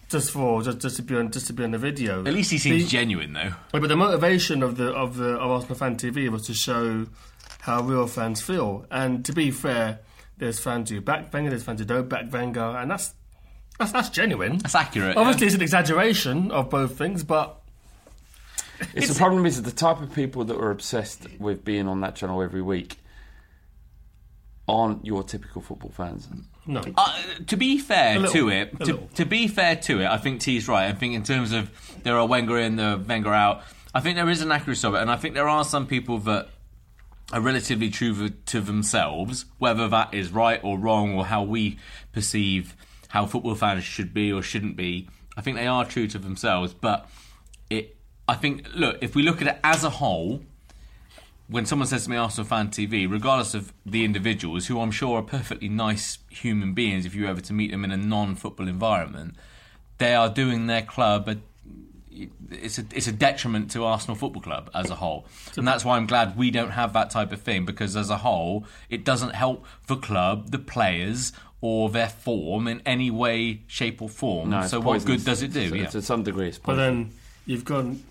just 0.10 0.32
for 0.32 0.64
just, 0.64 0.80
just 0.80 0.96
to 0.96 1.04
be 1.04 1.16
on 1.16 1.30
just 1.30 1.46
to 1.48 1.54
be 1.54 1.64
on 1.64 1.70
the 1.70 1.78
video. 1.78 2.26
At 2.26 2.34
least 2.34 2.50
he 2.50 2.58
seems 2.58 2.82
The- 2.86 2.90
genuine, 2.90 3.34
though. 3.34 3.54
But 3.72 3.88
the 3.88 3.96
motivation 3.96 4.64
of 4.64 4.76
the 4.78 4.88
of 4.88 5.18
the 5.18 5.36
of 5.36 5.52
Arsenal 5.52 5.76
fan 5.76 5.98
TV 5.98 6.30
was 6.30 6.48
to 6.48 6.56
show 6.56 7.06
how 7.60 7.84
real 7.84 8.08
fans 8.08 8.42
feel. 8.42 8.88
And 8.90 9.24
to 9.26 9.34
be 9.34 9.52
fair, 9.52 10.00
there's 10.40 10.60
fans 10.60 10.90
who 10.90 11.00
back 11.00 11.32
Wenger, 11.32 11.52
there's 11.52 11.64
fans 11.64 11.80
who 11.80 11.86
don't 11.86 12.10
back 12.10 12.34
Wenger, 12.34 12.60
and 12.80 12.90
that's 12.90 13.14
that's, 13.78 13.92
that's 13.92 14.10
genuine. 14.10 14.58
That's 14.58 14.74
accurate. 14.74 15.16
Obviously, 15.16 15.46
it's 15.46 15.56
an 15.56 15.62
exaggeration 15.62 16.50
of 16.50 16.72
both 16.72 16.98
things, 16.98 17.24
but 17.24 17.62
It's, 18.96 19.10
the 19.10 19.16
problem 19.20 19.46
is 19.46 19.62
that 19.62 19.70
the 19.70 19.76
type 19.76 20.02
of 20.02 20.12
people 20.16 20.44
that 20.46 20.58
are 20.58 20.72
obsessed 20.72 21.28
with 21.40 21.64
being 21.64 21.88
on 21.88 22.02
that 22.02 22.16
channel 22.16 22.42
every 22.42 22.64
week 22.64 22.98
aren't 24.68 25.06
your 25.06 25.24
typical 25.24 25.62
football 25.62 25.92
fans. 25.92 26.28
no. 26.66 26.82
Uh, 26.98 27.22
to 27.48 27.58
be 27.58 27.78
fair 27.78 28.20
little, 28.20 28.34
to 28.34 28.50
it, 28.50 28.80
to, 28.86 28.98
to 29.16 29.26
be 29.26 29.48
fair 29.48 29.76
to 29.76 30.00
it, 30.02 30.06
I 30.08 30.18
think 30.18 30.40
T's 30.42 30.68
right. 30.68 30.88
I 30.90 30.94
think 30.94 31.14
in 31.16 31.24
terms 31.24 31.52
of 31.52 31.70
there 32.04 32.18
are 32.18 32.26
Wenger 32.28 32.58
in, 32.60 32.76
there 32.78 32.92
are 32.94 32.98
Wenger 32.98 33.34
out. 33.34 33.62
I 33.94 34.00
think 34.00 34.16
there 34.16 34.30
is 34.30 34.42
an 34.42 34.52
accuracy 34.52 34.88
of 34.88 34.96
it, 34.96 35.02
and 35.02 35.12
I 35.12 35.18
think 35.18 35.34
there 35.36 35.50
are 35.50 35.64
some 35.66 35.86
people 35.86 36.18
that 36.20 36.48
are 37.32 37.42
relatively 37.42 37.90
true 37.90 38.14
to- 38.16 38.30
to 38.30 38.62
themselves, 38.62 39.46
whether 39.58 39.88
that 39.90 40.14
is 40.14 40.32
right 40.32 40.60
or 40.64 40.78
wrong, 40.78 41.14
or 41.14 41.26
how 41.26 41.44
we 41.44 41.78
perceive 42.12 42.76
how 43.10 43.26
football 43.26 43.56
fans 43.56 43.84
should 43.84 44.14
be 44.14 44.32
or 44.32 44.42
shouldn't 44.42 44.76
be. 44.76 45.08
I 45.38 45.42
think 45.42 45.58
they 45.58 45.68
are 45.68 45.86
true 45.86 46.08
to 46.08 46.18
themselves, 46.18 46.74
but 46.74 47.10
it. 47.70 47.98
I 48.28 48.36
think 48.36 48.68
look 48.74 48.98
if 49.02 49.16
we 49.16 49.24
look 49.24 49.42
at 49.42 49.48
it 49.48 49.60
as 49.64 49.84
a 49.84 49.90
whole, 49.90 50.42
when 51.48 51.66
someone 51.66 51.88
says 51.88 52.06
to 52.06 52.10
me 52.10 52.18
oh, 52.18 52.24
Arsenal 52.24 52.48
fan 52.48 52.70
TV, 52.70 53.10
regardless 53.10 53.54
of 53.54 53.74
the 53.86 54.06
individuals, 54.06 54.68
who 54.68 54.80
I'm 54.80 54.92
sure 54.92 55.20
are 55.20 55.24
perfectly 55.24 55.70
nice 55.70 56.20
human 56.30 56.74
beings, 56.74 57.06
if 57.06 57.14
you 57.16 57.28
ever 57.28 57.42
to 57.42 57.54
meet 57.54 57.72
them 57.72 57.84
in 57.84 57.92
a 57.92 57.98
non-football 57.98 58.68
environment, 58.68 59.36
they 59.98 60.16
are 60.16 60.30
doing 60.30 60.68
their 60.68 60.82
club 60.82 61.28
a 61.28 61.38
it's 62.52 62.78
a 62.78 62.86
it's 62.94 63.08
a 63.08 63.12
detriment 63.12 63.72
to 63.72 63.84
Arsenal 63.84 64.16
Football 64.16 64.42
Club 64.42 64.70
as 64.74 64.90
a 64.90 64.96
whole, 64.96 65.26
and 65.58 65.68
that's 65.68 65.84
why 65.84 65.98
I'm 65.98 66.06
glad 66.06 66.38
we 66.38 66.52
don't 66.52 66.72
have 66.72 66.94
that 66.94 67.10
type 67.10 67.32
of 67.32 67.42
thing 67.42 67.66
because 67.66 67.96
as 67.96 68.10
a 68.10 68.18
whole, 68.18 68.66
it 68.90 69.04
doesn't 69.04 69.34
help 69.34 69.66
the 69.88 69.96
club, 69.96 70.52
the 70.52 70.60
players, 70.60 71.34
or 71.62 71.90
their 71.90 72.10
form 72.10 72.68
in 72.68 72.82
any 72.86 73.10
way, 73.10 73.62
shape, 73.68 74.02
or 74.02 74.10
form. 74.10 74.52
No, 74.52 74.60
it's 74.60 74.72
so 74.72 74.80
what 74.80 75.04
good 75.06 75.24
does 75.26 75.42
it 75.42 75.54
do? 75.54 75.70
To- 75.70 75.78
yeah. 75.78 75.88
To 75.88 76.02
some 76.02 76.24
degree, 76.24 76.50
it's 76.50 76.60
But 76.60 76.76
then 76.76 77.12
you've 77.46 77.66
gone. 77.66 78.04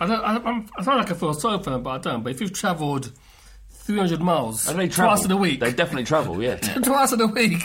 I 0.00 0.06
don't. 0.06 0.20
I, 0.20 0.36
I'm, 0.36 0.66
I 0.78 0.82
sound 0.82 0.98
like 0.98 1.10
I 1.10 1.14
feel 1.14 1.34
sorry 1.34 1.62
for 1.62 1.70
them, 1.70 1.82
but 1.82 1.90
I 1.90 1.98
don't. 1.98 2.22
But 2.22 2.30
if 2.32 2.40
you've 2.40 2.52
travelled 2.52 3.12
300 3.70 4.20
miles 4.20 4.68
And 4.68 4.78
they 4.78 4.86
twice 4.88 5.24
in 5.24 5.30
a 5.30 5.36
week, 5.36 5.60
They 5.60 5.72
definitely 5.72 6.04
travel. 6.04 6.42
Yeah. 6.42 6.56
twice 6.82 7.12
in 7.12 7.20
a 7.22 7.26
week, 7.26 7.62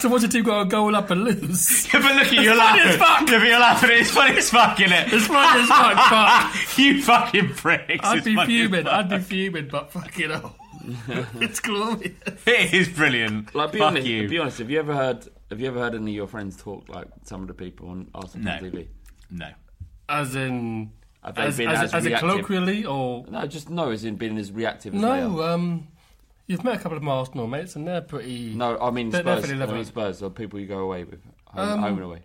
to 0.00 0.08
watch 0.10 0.22
a 0.22 0.28
team 0.28 0.44
go 0.44 0.60
a 0.60 0.66
goal 0.66 0.94
up 0.94 1.10
and 1.10 1.24
lose. 1.24 1.86
Yeah, 1.92 2.02
but 2.02 2.14
look 2.14 2.26
at 2.26 2.32
you 2.32 2.50
It's 2.52 2.58
funny 2.60 2.80
as 2.80 2.86
laughing. 2.86 2.98
fuck. 2.98 3.30
Yeah, 3.30 3.38
but 3.38 3.48
you're 3.48 3.58
laughing. 3.60 3.90
It's 3.92 4.10
funny 4.10 4.36
as 4.36 4.50
fuck, 4.50 4.80
isn't 4.80 4.92
it? 4.92 5.12
It's 5.12 5.26
funny 5.26 5.60
as 5.62 5.68
fuck, 5.68 6.10
but 6.10 6.78
you 6.78 7.02
fucking 7.02 7.48
pricks. 7.54 8.06
I'd 8.06 8.18
It's 8.18 8.24
be 8.26 8.34
funny 8.36 8.60
as 8.60 8.68
fuming. 8.68 8.84
fuck. 8.84 8.92
I'd 8.92 9.08
be 9.08 9.18
fuming, 9.18 9.68
but 9.68 9.90
fucking 9.92 10.30
hell, 10.30 10.56
it's 11.40 11.60
glorious. 11.60 12.12
It 12.46 12.74
is 12.74 12.88
brilliant. 12.90 13.54
Like, 13.54 13.72
be 13.72 13.78
Fuck 13.78 13.88
honest. 13.88 14.06
you. 14.06 14.28
Be 14.28 14.38
honest. 14.38 14.58
Have 14.58 14.70
you 14.70 14.78
ever 14.78 14.94
heard? 14.94 15.26
Have 15.50 15.60
you 15.60 15.68
ever 15.68 15.78
heard 15.80 15.94
any 15.94 16.10
of 16.12 16.16
your 16.16 16.26
friends 16.26 16.56
talk 16.62 16.88
like 16.88 17.08
some 17.24 17.40
of 17.42 17.48
the 17.48 17.54
people 17.54 17.88
on 17.88 18.08
Arsenal 18.14 18.44
No. 18.44 18.68
TV? 18.68 18.88
No. 19.30 19.48
As 20.08 20.34
in, 20.34 20.90
Have 21.24 21.34
they 21.36 21.42
as, 21.42 21.56
been 21.56 21.68
as, 21.68 21.80
as 21.82 21.94
as 21.94 22.04
in 22.04 22.10
reactive? 22.12 22.28
colloquially, 22.30 22.84
or 22.84 23.24
No, 23.28 23.46
just 23.46 23.70
no. 23.70 23.90
As 23.90 24.04
in 24.04 24.16
being 24.16 24.36
as 24.38 24.50
reactive 24.50 24.94
as 24.94 25.00
they 25.00 25.06
are. 25.06 25.28
no? 25.28 25.42
Um, 25.42 25.86
you've 26.46 26.64
met 26.64 26.76
a 26.76 26.78
couple 26.80 26.96
of 26.98 27.02
my 27.04 27.12
Arsenal 27.12 27.46
mates, 27.46 27.76
and 27.76 27.86
they're 27.86 28.00
pretty. 28.00 28.54
No, 28.54 28.78
I 28.78 28.90
mean 28.90 29.10
They're 29.10 29.22
Spurs. 29.22 29.30
I 29.32 29.34
definitely 29.40 29.66
mean 29.66 29.68
level. 29.68 29.84
Spurs 29.84 30.22
or 30.22 30.30
people 30.30 30.58
you 30.58 30.66
go 30.66 30.78
away 30.80 31.04
with, 31.04 31.20
home, 31.46 31.68
Um, 31.68 31.78
home 31.80 31.94
and 31.94 32.02
away. 32.04 32.18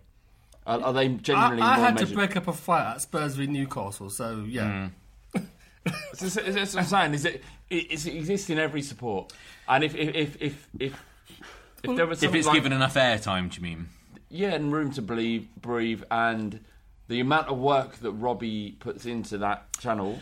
Are, 0.66 0.82
are 0.82 0.92
they 0.92 1.04
I, 1.04 1.08
genuinely 1.08 1.62
I 1.62 1.76
more 1.76 1.84
had 1.86 1.94
measured? 1.94 2.08
to 2.10 2.14
break 2.14 2.36
up 2.36 2.48
a 2.48 2.52
fight 2.52 2.90
at 2.94 3.00
Spurs 3.00 3.36
v 3.36 3.46
Newcastle, 3.46 4.10
so 4.10 4.44
yeah. 4.48 4.88
It's, 6.12 6.22
it's, 6.22 6.36
it's, 6.36 6.56
it's 6.56 6.74
what 6.74 6.82
I'm 6.82 6.86
saying 6.88 7.14
is 7.14 7.24
it, 7.24 7.42
it, 7.70 7.84
it's- 7.84 8.04
it 8.04 8.14
exists 8.14 8.50
in 8.50 8.58
every 8.58 8.82
support, 8.82 9.32
and 9.68 9.82
if 9.84 9.94
if 9.94 10.14
if 10.14 10.36
if 10.42 10.68
if, 10.80 11.00
if 11.84 11.96
there 11.96 12.06
was 12.06 12.18
If 12.18 12.24
something 12.26 12.38
it's 12.40 12.46
like, 12.48 12.54
given 12.56 12.72
enough 12.72 12.94
airtime, 12.94 13.48
do 13.50 13.56
you 13.56 13.62
mean? 13.62 13.88
yeah, 14.28 14.48
and 14.54 14.70
room 14.72 14.90
to 14.92 15.00
breathe, 15.02 15.46
breathe, 15.62 16.02
and 16.10 16.60
the 17.08 17.20
amount 17.20 17.48
of 17.48 17.58
work 17.58 17.96
that 17.96 18.12
Robbie 18.12 18.76
puts 18.78 19.06
into 19.06 19.38
that 19.38 19.66
channel. 19.80 20.20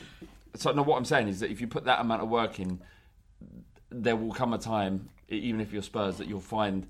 So, 0.55 0.73
no, 0.73 0.83
what 0.83 0.97
I'm 0.97 1.05
saying 1.05 1.29
is 1.29 1.41
that 1.41 1.51
if 1.51 1.61
you 1.61 1.67
put 1.67 1.85
that 1.85 2.01
amount 2.01 2.23
of 2.23 2.29
work 2.29 2.59
in, 2.59 2.81
there 3.91 4.17
will 4.17 4.33
come 4.33 4.55
a 4.55 4.59
time, 4.59 5.09
even 5.29 5.61
if 5.61 5.73
you're 5.73 5.83
Spurs, 5.83 6.19
that 6.19 6.29
you'll 6.29 6.41
find 6.41 6.87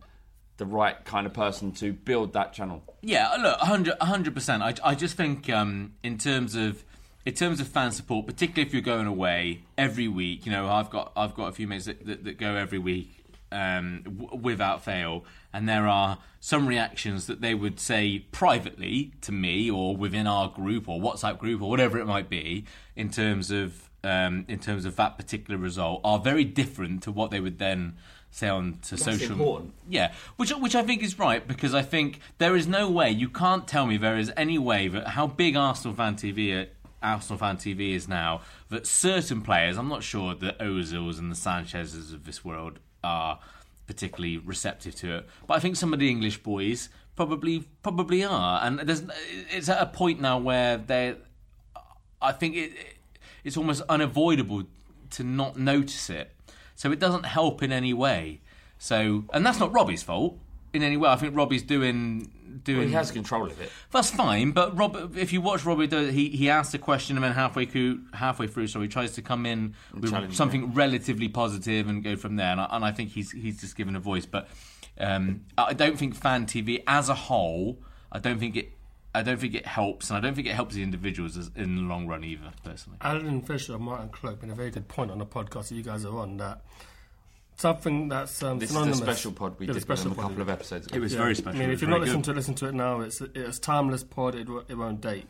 the 0.59 0.67
right 0.67 1.05
kind 1.05 1.27
of 1.27 1.33
person 1.33 1.73
to 1.73 1.93
build 1.93 2.35
that 2.35 2.53
channel. 2.53 2.83
Yeah, 3.03 3.35
look, 3.37 3.61
100 3.61 4.35
percent. 4.35 4.63
I, 4.63 4.75
I 4.85 4.95
just 4.95 5.17
think 5.17 5.51
um, 5.51 5.95
in 6.03 6.19
terms 6.19 6.55
of 6.55 6.85
in 7.25 7.35
terms 7.35 7.61
of 7.61 7.67
fan 7.67 7.91
support, 7.91 8.27
particularly 8.27 8.67
if 8.67 8.73
you're 8.73 8.83
going 8.83 9.07
away 9.07 9.63
every 9.77 10.09
week. 10.09 10.47
You 10.47 10.53
know, 10.53 10.69
I've 10.69 10.91
got 10.91 11.13
I've 11.17 11.35
got 11.35 11.49
a 11.49 11.53
few 11.53 11.67
mates 11.67 11.87
that, 11.87 12.05
that, 12.07 12.25
that 12.25 12.39
go 12.39 12.55
every 12.55 12.79
week 12.79 13.16
um, 13.57 14.03
w- 14.05 14.41
without 14.43 14.85
fail, 14.85 15.25
and 15.53 15.69
there 15.69 15.89
are 15.89 16.19
some 16.41 16.67
reactions 16.67 17.27
that 17.27 17.41
they 17.41 17.55
would 17.55 17.81
say 17.81 18.21
privately 18.31 19.13
to 19.23 19.33
me 19.33 19.71
or 19.71 19.97
within 19.97 20.27
our 20.27 20.49
group 20.49 20.89
or 20.89 21.01
WhatsApp 21.01 21.39
group 21.39 21.63
or 21.63 21.71
whatever 21.71 21.99
it 21.99 22.07
might 22.07 22.29
be 22.29 22.65
in 22.95 23.11
terms 23.11 23.51
of 23.51 23.91
um, 24.05 24.45
in 24.47 24.59
terms 24.59 24.85
of 24.85 24.95
that 24.97 25.17
particular 25.17 25.59
result 25.59 26.01
are 26.05 26.19
very 26.19 26.45
different 26.45 27.03
to 27.05 27.11
what 27.11 27.31
they 27.31 27.41
would 27.41 27.59
then 27.59 27.97
say 28.31 28.49
on 28.49 28.79
to 28.83 28.91
That's 28.91 29.05
social 29.05 29.33
important. 29.33 29.73
yeah, 29.89 30.13
which 30.37 30.51
which 30.51 30.75
I 30.77 30.83
think 30.83 31.03
is 31.03 31.19
right 31.19 31.47
because 31.47 31.75
I 31.75 31.83
think 31.83 32.21
there 32.39 32.55
is 32.55 32.67
no 32.67 32.91
way 32.91 33.11
you 33.11 33.29
can't 33.31 33.67
tell 33.67 33.87
me 33.87 33.97
there 33.97 34.19
is 34.19 34.31
any 34.37 34.59
way 34.59 34.89
that 34.89 35.09
how 35.09 35.27
big 35.27 35.57
Arsenal 35.57 35.97
fan 35.97 36.15
TV 36.17 36.69
Arsenal 37.03 37.39
fan 37.39 37.57
TV 37.57 37.95
is 37.95 38.07
now 38.09 38.43
that 38.69 38.87
certain 38.87 39.41
players, 39.43 39.77
I'm 39.79 39.89
not 39.89 40.03
sure 40.03 40.35
the 40.35 40.55
Ozils 40.61 41.19
and 41.19 41.31
the 41.31 41.37
Sanchez's 41.37 42.13
of 42.13 42.25
this 42.25 42.45
world 42.45 42.79
are 43.07 43.39
particularly 43.87 44.39
receptive 44.39 44.95
to 44.97 45.19
it, 45.19 45.27
but 45.47 45.55
I 45.55 45.61
think 45.61 45.77
some 45.77 45.93
of 45.93 45.99
the 45.99 46.11
English 46.11 46.43
boys 46.43 46.89
probably 47.15 47.65
probably 47.83 48.25
are, 48.25 48.61
and 48.63 48.81
there's 48.81 49.03
it's 49.51 49.69
at 49.69 49.81
a 49.81 49.87
point 49.87 50.21
now 50.21 50.39
where 50.39 50.77
they, 50.77 51.17
I 52.21 52.33
think 52.33 52.57
it 52.57 52.73
it's 53.45 53.57
almost 53.57 53.83
unavoidable 53.89 54.65
to 55.11 55.23
not 55.23 55.57
notice 55.57 56.11
it, 56.11 56.33
so 56.75 56.91
it 56.91 56.99
doesn't 56.99 57.27
help 57.27 57.63
in 57.63 57.73
any 57.73 57.95
way. 57.95 58.41
So, 58.79 59.25
and 59.33 59.47
that's 59.47 59.59
not 59.59 59.73
Robbie's 59.73 60.03
fault 60.03 60.39
in 60.77 60.83
any 60.83 60.97
way. 60.97 61.09
I 61.09 61.17
think 61.17 61.37
Robbie's 61.37 61.63
doing 61.63 62.31
doing. 62.65 62.79
Well, 62.79 62.89
he 62.89 62.95
has 62.95 63.11
control 63.11 63.47
of 63.47 63.61
it. 63.61 63.71
That's 63.93 64.11
fine, 64.11 64.53
but 64.53 64.77
Rob, 64.77 65.17
if 65.17 65.33
you 65.33 65.41
watch 65.41 65.65
Robbie, 65.65 65.87
do, 65.87 66.07
he 66.07 66.29
he 66.29 66.51
asks 66.51 66.75
a 66.75 66.79
question 66.79 67.17
and 67.17 67.25
then 67.25 67.33
halfway 67.33 67.65
through, 67.65 68.03
halfway 68.13 68.47
through, 68.47 68.69
so 68.69 68.81
he 68.81 68.89
tries 68.89 69.13
to 69.13 69.23
come 69.23 69.47
in 69.47 69.75
with 69.95 70.11
challenge, 70.11 70.37
something 70.37 70.75
relatively 70.75 71.29
positive 71.29 71.89
and 71.89 72.05
go 72.05 72.17
from 72.17 72.37
there. 72.37 72.53
And 72.53 72.61
I, 72.61 72.69
and 72.71 72.85
I 72.85 72.93
think 72.93 73.11
he's 73.11 73.31
he's 73.31 73.61
just 73.61 73.77
given 73.77 73.97
a 73.97 74.01
voice, 74.01 74.27
but 74.27 74.49
um, 74.99 75.45
I 75.57 75.73
don't 75.73 75.99
think 75.99 76.15
fan 76.15 76.47
TV 76.47 76.83
as 76.87 77.09
a 77.09 77.15
whole. 77.15 77.83
I 78.13 78.19
don't 78.19 78.39
think 78.39 78.57
it. 78.57 78.73
I 79.15 79.23
don't 79.23 79.41
think 79.41 79.55
it 79.55 79.65
helps, 79.65 80.11
and 80.11 80.19
I 80.19 80.21
don't 80.21 80.35
think 80.35 80.47
it 80.47 80.53
helps 80.53 80.75
the 80.75 80.83
individuals 80.83 81.39
as, 81.39 81.51
in 81.57 81.77
the 81.77 81.83
long 81.83 82.07
run 82.07 82.23
either. 82.23 82.53
Personally, 82.63 82.99
Alan 83.01 83.41
Fisher 83.41 83.75
and 83.75 83.85
Martin 83.85 84.11
Cloake 84.11 84.43
made 84.43 84.53
a 84.53 84.55
very 84.55 84.71
good 84.71 84.89
point 84.89 85.11
on 85.11 85.19
the 85.19 85.27
podcast 85.27 85.69
that 85.69 85.75
you 85.75 85.83
guys 85.83 86.05
are 86.05 86.19
on 86.19 86.37
that 86.37 86.63
something 87.57 88.09
that's 88.09 88.43
um, 88.43 88.59
This 88.59 88.71
is 88.71 88.75
the 88.75 88.81
synonymous. 88.83 88.99
special 88.99 89.33
pod 89.33 89.59
we 89.59 89.67
Yeah, 89.67 89.73
did 89.75 89.83
special 89.83 90.05
them 90.05 90.13
a 90.13 90.17
pod. 90.17 90.25
couple 90.31 90.43
of 90.43 90.49
episodes 90.51 90.87
ago. 90.87 90.97
It 90.97 91.01
was 91.01 91.15
very 91.15 91.35
special. 91.35 91.57
I 91.57 91.63
mean, 91.65 91.71
if 91.71 91.81
you're 91.81 91.91
not 91.91 91.97
very 92.01 92.07
listening 92.07 92.23
good. 92.23 92.25
to 92.27 92.31
it, 92.33 92.37
listen 92.37 92.55
to 92.55 92.67
it 92.69 92.75
now. 92.75 93.01
It's 93.01 93.21
it's 93.21 93.59
timeless 93.59 94.05
pod. 94.05 94.35
It, 94.35 94.49
it 94.69 94.75
won't 94.77 95.01
date. 95.01 95.27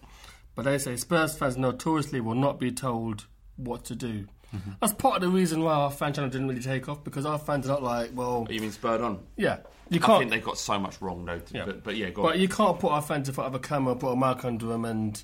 But 0.55 0.65
they 0.65 0.79
say 0.79 0.97
Spurs 0.97 1.37
fans 1.37 1.57
notoriously 1.57 2.21
will 2.21 2.35
not 2.35 2.59
be 2.59 2.71
told 2.73 3.27
what 3.57 3.85
to 3.87 3.95
do. 3.95 4.27
Mm-hmm. 4.55 4.71
That's 4.81 4.93
part 4.95 5.17
of 5.17 5.23
the 5.23 5.29
reason 5.29 5.63
why 5.63 5.73
our 5.75 5.91
fan 5.91 6.13
channel 6.15 6.31
didn't 6.31 6.49
really 6.49 6.63
take 6.63 6.89
off 6.89 7.03
because 7.05 7.27
our 7.27 7.39
fans 7.39 7.67
are 7.67 7.71
not 7.71 7.83
like, 7.83 8.11
well, 8.15 8.47
You 8.49 8.61
mean 8.61 8.71
spurred 8.73 9.01
on? 9.01 9.19
yeah, 9.37 9.59
you 9.91 9.99
I 10.03 10.07
can't. 10.07 10.11
I 10.11 10.19
think 10.21 10.31
they've 10.31 10.43
got 10.45 10.57
so 10.57 10.79
much 10.79 11.01
wrong 11.03 11.25
though. 11.25 11.39
to- 11.41 11.65
But, 11.67 11.85
but 11.85 11.97
yeah, 11.97 12.11
go 12.11 12.23
But 12.23 12.35
on. 12.37 12.41
you 12.41 12.49
can't 12.49 12.79
put 12.79 12.91
our 12.93 13.03
fans 13.03 13.29
in 13.29 13.35
front 13.35 13.49
of 13.49 13.55
a 13.55 13.59
camera, 13.59 13.95
put 13.97 14.13
a 14.13 14.17
mic 14.17 14.45
under 14.45 14.67
them, 14.67 14.85
and 14.85 15.23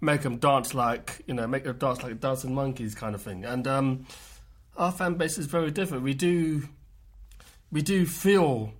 make 0.00 0.22
them 0.22 0.36
dance 0.38 0.74
like 0.74 1.22
you 1.26 1.34
know, 1.34 1.46
make 1.46 1.64
them 1.64 1.76
dance 1.76 2.02
like 2.02 2.18
dancing 2.20 2.54
monkeys, 2.54 2.94
kind 2.94 3.14
of 3.14 3.20
thing. 3.22 3.44
And 3.44 3.66
um, 3.66 4.06
our 4.76 4.92
fan 4.92 5.14
base 5.14 5.38
is 5.38 5.46
very 5.46 5.70
different. 5.70 6.02
We 6.02 6.14
do, 6.14 6.68
we 7.70 7.82
do 7.82 8.06
feel 8.06 8.72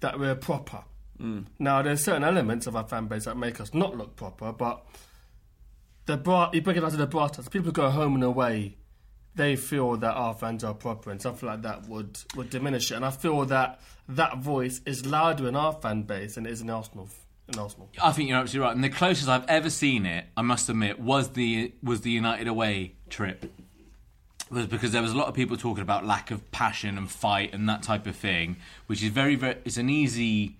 that 0.00 0.18
we're 0.18 0.34
proper. 0.34 0.84
Mm. 1.20 1.46
Now, 1.58 1.82
there's 1.82 2.02
certain 2.02 2.24
elements 2.24 2.66
of 2.66 2.76
our 2.76 2.86
fan 2.86 3.06
base 3.06 3.26
that 3.26 3.36
make 3.36 3.60
us 3.60 3.74
not 3.74 3.96
look 3.96 4.16
proper, 4.16 4.52
but 4.52 4.84
the 6.06 6.16
bra- 6.16 6.50
you 6.52 6.62
break 6.62 6.76
it 6.76 6.80
down 6.80 6.90
to 6.90 6.96
the 6.96 7.06
brass 7.06 7.32
tacks. 7.32 7.48
People 7.48 7.66
who 7.66 7.72
go 7.72 7.90
home 7.90 8.14
and 8.14 8.24
away, 8.24 8.76
they 9.34 9.56
feel 9.56 9.96
that 9.96 10.12
our 10.12 10.34
fans 10.34 10.64
are 10.64 10.74
proper, 10.74 11.10
and 11.10 11.20
something 11.20 11.48
like 11.48 11.62
that 11.62 11.88
would 11.88 12.18
would 12.36 12.50
diminish 12.50 12.90
it. 12.90 12.94
And 12.94 13.04
I 13.04 13.10
feel 13.10 13.44
that 13.46 13.80
that 14.08 14.38
voice 14.38 14.80
is 14.86 15.06
louder 15.06 15.46
in 15.46 15.56
our 15.56 15.72
fan 15.72 16.02
base 16.02 16.34
than 16.34 16.46
it 16.46 16.52
is 16.52 16.60
in 16.62 16.70
Arsenal. 16.70 17.08
In 17.52 17.58
Arsenal, 17.58 17.88
I 18.02 18.12
think 18.12 18.28
you're 18.28 18.38
absolutely 18.38 18.66
right. 18.66 18.74
And 18.74 18.84
the 18.84 18.90
closest 18.90 19.28
I've 19.28 19.46
ever 19.48 19.70
seen 19.70 20.06
it, 20.06 20.24
I 20.36 20.42
must 20.42 20.68
admit, 20.68 20.98
was 20.98 21.30
the 21.30 21.72
was 21.82 22.00
the 22.00 22.10
United 22.10 22.48
away 22.48 22.94
trip. 23.08 23.52
Was 24.50 24.66
because 24.66 24.90
there 24.90 25.02
was 25.02 25.12
a 25.12 25.16
lot 25.16 25.28
of 25.28 25.34
people 25.34 25.56
talking 25.56 25.82
about 25.82 26.04
lack 26.04 26.32
of 26.32 26.50
passion 26.50 26.98
and 26.98 27.08
fight 27.08 27.54
and 27.54 27.68
that 27.68 27.84
type 27.84 28.06
of 28.06 28.16
thing, 28.16 28.56
which 28.86 29.02
is 29.02 29.10
very 29.10 29.36
very. 29.36 29.56
It's 29.64 29.76
an 29.76 29.88
easy, 29.88 30.56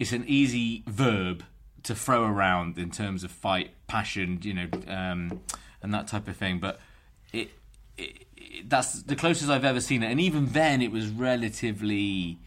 it's 0.00 0.12
an 0.12 0.24
easy 0.26 0.82
verb 0.88 1.44
to 1.84 1.94
throw 1.94 2.24
around 2.24 2.76
in 2.78 2.90
terms 2.90 3.22
of 3.22 3.30
fight, 3.30 3.70
passion, 3.86 4.40
you 4.42 4.54
know, 4.54 4.68
um, 4.88 5.40
and 5.80 5.94
that 5.94 6.08
type 6.08 6.26
of 6.26 6.36
thing. 6.36 6.58
But 6.58 6.80
it, 7.32 7.50
it, 7.96 8.26
it 8.36 8.68
that's 8.68 9.02
the 9.02 9.14
closest 9.14 9.48
I've 9.48 9.64
ever 9.64 9.80
seen 9.80 10.02
it, 10.02 10.10
and 10.10 10.20
even 10.20 10.46
then, 10.46 10.82
it 10.82 10.90
was 10.90 11.06
relatively 11.08 12.38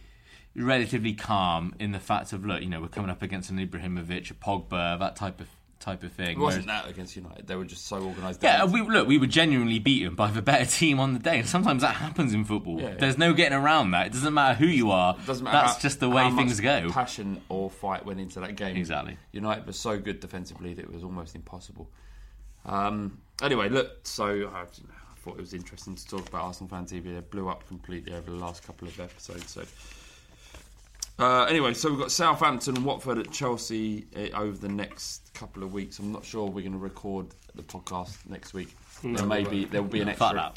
relatively 0.58 1.14
calm 1.14 1.76
in 1.80 1.92
the 1.92 2.00
fact 2.00 2.34
of 2.34 2.46
look, 2.46 2.62
you 2.62 2.70
know, 2.70 2.82
we're 2.82 2.88
coming 2.88 3.12
up 3.12 3.22
against 3.22 3.50
an 3.50 3.58
Ibrahimovic, 3.58 4.32
a 4.32 4.34
Pogba, 4.34 5.00
that 5.00 5.16
type 5.16 5.40
of 5.40 5.48
type 5.80 6.04
of 6.04 6.12
thing. 6.12 6.38
It 6.38 6.40
wasn't 6.40 6.66
Whereas- 6.68 6.84
that 6.84 6.90
against 6.92 7.16
United. 7.16 7.48
They 7.48 7.56
were 7.56 7.66
just 7.66 7.86
so 7.86 8.02
organised. 8.04 8.42
yeah, 8.44 8.66
we 8.66 8.82
look, 8.82 9.08
we 9.08 9.18
were 9.18 9.28
genuinely 9.28 9.80
beaten 9.80 10.16
by 10.16 10.32
the 10.32 10.42
better 10.42 10.66
team 10.66 11.00
on 11.00 11.14
the 11.14 11.20
day, 11.20 11.40
and 11.40 11.48
sometimes 11.48 11.82
that 11.84 11.96
happens 11.96 12.34
in 12.34 12.46
football. 12.46 12.80
Yeah. 12.82 12.96
There's 12.96 13.18
no 13.18 13.34
getting 13.34 13.58
around 13.58 13.92
that. 13.92 14.08
It 14.08 14.14
doesn't 14.14 14.34
matter 14.34 14.56
who 14.56 14.66
you 14.68 14.92
are. 14.92 15.16
doesn't 15.26 15.44
matter 15.44 15.58
That's 15.58 15.74
how- 15.76 15.80
just 15.82 16.00
the 16.00 16.10
way 16.10 16.30
things 16.32 16.60
go. 16.60 16.90
Passion 16.92 17.42
or 17.50 17.70
fight 17.70 18.06
went 18.06 18.20
into 18.20 18.40
that 18.40 18.56
game. 18.56 18.76
Exactly. 18.76 19.18
United 19.32 19.66
was 19.68 19.80
so 19.80 20.00
good 20.00 20.20
defensively 20.20 20.74
that 20.74 20.84
it 20.84 20.92
was 20.94 21.04
almost 21.04 21.36
impossible. 21.36 21.90
Um, 22.66 23.20
anyway, 23.42 23.70
look. 23.70 24.06
So 24.08 24.52
I, 24.54 24.62
I 24.62 24.66
thought 25.20 25.38
it 25.38 25.42
was 25.42 25.54
interesting 25.54 25.96
to 25.96 26.08
talk 26.08 26.28
about 26.28 26.44
Arsenal 26.44 26.70
fan 26.70 26.86
TV. 26.86 27.14
They 27.14 27.20
blew 27.22 27.48
up 27.50 27.68
completely 27.68 28.14
over 28.14 28.30
the 28.32 28.38
last 28.38 28.64
couple 28.66 28.88
of 28.88 29.00
episodes. 29.00 29.52
So. 29.52 29.64
Uh, 31.20 31.46
anyway, 31.46 31.74
so 31.74 31.90
we've 31.90 31.98
got 32.00 32.12
Southampton 32.12 32.84
Watford 32.84 33.18
at 33.18 33.32
Chelsea 33.32 34.06
uh, 34.16 34.38
over 34.40 34.56
the 34.56 34.70
next 34.70 35.27
couple 35.38 35.64
of 35.64 35.74
weeks. 35.74 36.00
I'm 36.00 36.12
not 36.12 36.26
sure 36.26 36.46
we're 36.46 36.62
going 36.62 36.72
to 36.74 36.78
record 36.78 37.28
the 37.56 37.64
podcast 37.64 38.18
next 38.28 38.54
week. 38.54 38.76
No, 39.04 39.18
there 39.18 39.26
may 39.28 39.44
be 39.44 39.60
won't. 39.62 39.72
there 39.72 39.82
will 39.82 39.90
be 39.90 40.02
an 40.02 40.14
Fuck 40.14 40.36
extra. 40.36 40.54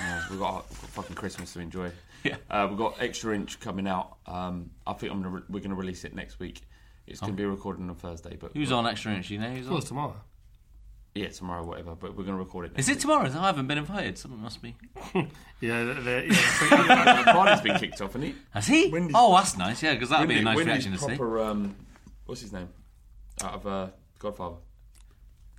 Yeah, 0.00 0.22
we've 0.30 0.38
got, 0.38 0.68
we've 0.70 0.80
got 0.80 0.90
fucking 0.90 1.16
Christmas 1.16 1.52
to 1.54 1.60
enjoy. 1.60 1.90
Yeah. 2.24 2.36
Uh, 2.50 2.66
we've 2.68 2.78
got 2.78 2.96
extra 3.00 3.34
inch 3.34 3.60
coming 3.60 3.86
out. 3.86 4.16
Um, 4.26 4.70
I 4.86 4.92
think 4.94 5.12
I'm 5.12 5.22
gonna 5.22 5.36
re- 5.36 5.42
we're 5.48 5.60
going 5.60 5.70
to 5.70 5.76
release 5.76 6.04
it 6.04 6.14
next 6.14 6.38
week. 6.38 6.62
It's 7.06 7.20
going 7.20 7.32
to 7.32 7.36
be 7.36 7.44
recorded 7.46 7.88
on 7.88 7.94
Thursday, 7.94 8.36
but 8.38 8.52
Who's 8.54 8.70
on 8.72 8.86
extra 8.86 9.14
inch? 9.14 9.30
You 9.30 9.38
know 9.38 9.48
who's 9.50 9.64
Of 9.66 9.70
course, 9.70 9.84
on? 9.84 9.88
tomorrow. 9.88 10.16
Yeah, 11.14 11.28
tomorrow, 11.28 11.64
whatever. 11.64 11.94
But 11.94 12.10
we're 12.16 12.24
going 12.24 12.36
to 12.36 12.44
record 12.44 12.66
it. 12.66 12.72
Next 12.76 12.88
Is 12.88 12.96
it 12.96 13.00
tomorrow? 13.00 13.24
I 13.26 13.46
haven't 13.46 13.66
been 13.66 13.78
invited. 13.78 14.18
Someone 14.18 14.40
must 14.42 14.60
be. 14.62 14.76
Yeah, 15.60 15.84
they're- 15.84 15.94
they're- 15.94 16.24
yeah. 16.26 17.16
week. 17.16 17.24
Barney's 17.26 17.60
been 17.62 17.78
kicked 17.78 18.00
off, 18.02 18.12
hasn't 18.12 18.24
he? 18.24 18.34
Has 18.50 18.66
he? 18.66 18.90
Wendy's- 18.90 19.14
oh, 19.18 19.34
that's 19.34 19.56
nice. 19.56 19.82
Yeah, 19.82 19.94
because 19.94 20.10
that'd 20.10 20.28
be 20.28 20.38
a 20.38 20.42
nice 20.42 20.56
Wendy's 20.56 20.72
reaction 20.86 20.92
to 20.92 20.98
see. 20.98 21.06
proper, 21.16 21.40
Um, 21.42 21.74
what's 22.26 22.42
his 22.42 22.52
name? 22.52 22.68
Out 23.44 23.54
of 23.54 23.66
uh, 23.66 23.86
Godfather. 24.18 24.56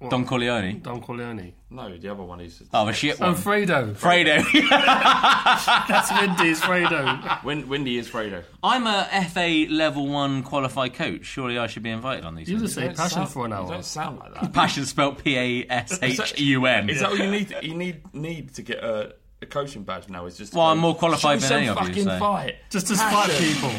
Don 0.09 0.25
Corleone. 0.25 0.80
Don 0.80 1.01
Corleone. 1.01 1.51
No, 1.69 1.97
the 1.97 2.07
other 2.09 2.23
one 2.23 2.39
is. 2.39 2.63
Oh, 2.73 2.86
the 2.86 2.93
shit 2.93 3.19
one. 3.19 3.32
Oh, 3.32 3.34
Fredo. 3.34 3.93
Fredo. 3.93 4.38
That's 5.89 6.09
Wendy's 6.11 6.61
Fredo. 6.61 7.43
Win- 7.43 7.67
Wendy 7.67 7.97
is 7.97 8.07
Fredo. 8.09 8.43
I'm 8.63 8.88
a 8.88 9.09
FA 9.30 9.65
level 9.69 10.07
one 10.07 10.41
qualified 10.43 10.93
coach. 10.93 11.25
Surely 11.25 11.57
I 11.57 11.67
should 11.67 11.84
be 11.84 11.89
invited 11.89 12.23
on 12.23 12.36
these. 12.36 12.47
You 12.49 12.59
things. 12.59 12.69
just 12.69 12.75
say 12.75 12.86
don't 12.88 12.95
passion 12.95 13.09
sound- 13.17 13.30
for 13.30 13.43
an 13.45 13.51
You 13.51 13.57
hour. 13.57 13.67
don't 13.71 13.84
sound 13.86 14.19
like 14.19 14.34
that. 14.36 14.53
Passion 14.53 14.86
spelled 14.86 15.21
P 15.21 15.36
A 15.38 15.65
S 15.69 15.99
H 16.01 16.39
U 16.39 16.65
M. 16.65 16.89
Is 16.89 17.01
that 17.01 17.09
what 17.11 17.19
you 17.19 17.30
need? 17.30 17.53
You 17.61 17.75
need 17.75 18.13
need 18.13 18.53
to 18.55 18.61
get 18.61 18.82
a, 18.82 19.15
a 19.41 19.45
coaching 19.47 19.84
badge 19.84 20.07
now. 20.07 20.25
Is 20.27 20.38
just. 20.38 20.53
Well, 20.53 20.67
I'm 20.67 20.77
more 20.77 20.95
qualified 20.95 21.41
than 21.41 21.49
me 21.49 21.55
any 21.57 21.67
of 21.67 21.77
you, 21.82 21.88
fucking 21.88 22.03
so." 22.05 22.19
fight. 22.19 22.55
Just 22.69 22.88
to 22.88 22.95
spite 22.95 23.30
Passion. 23.32 23.53
people. 23.53 23.71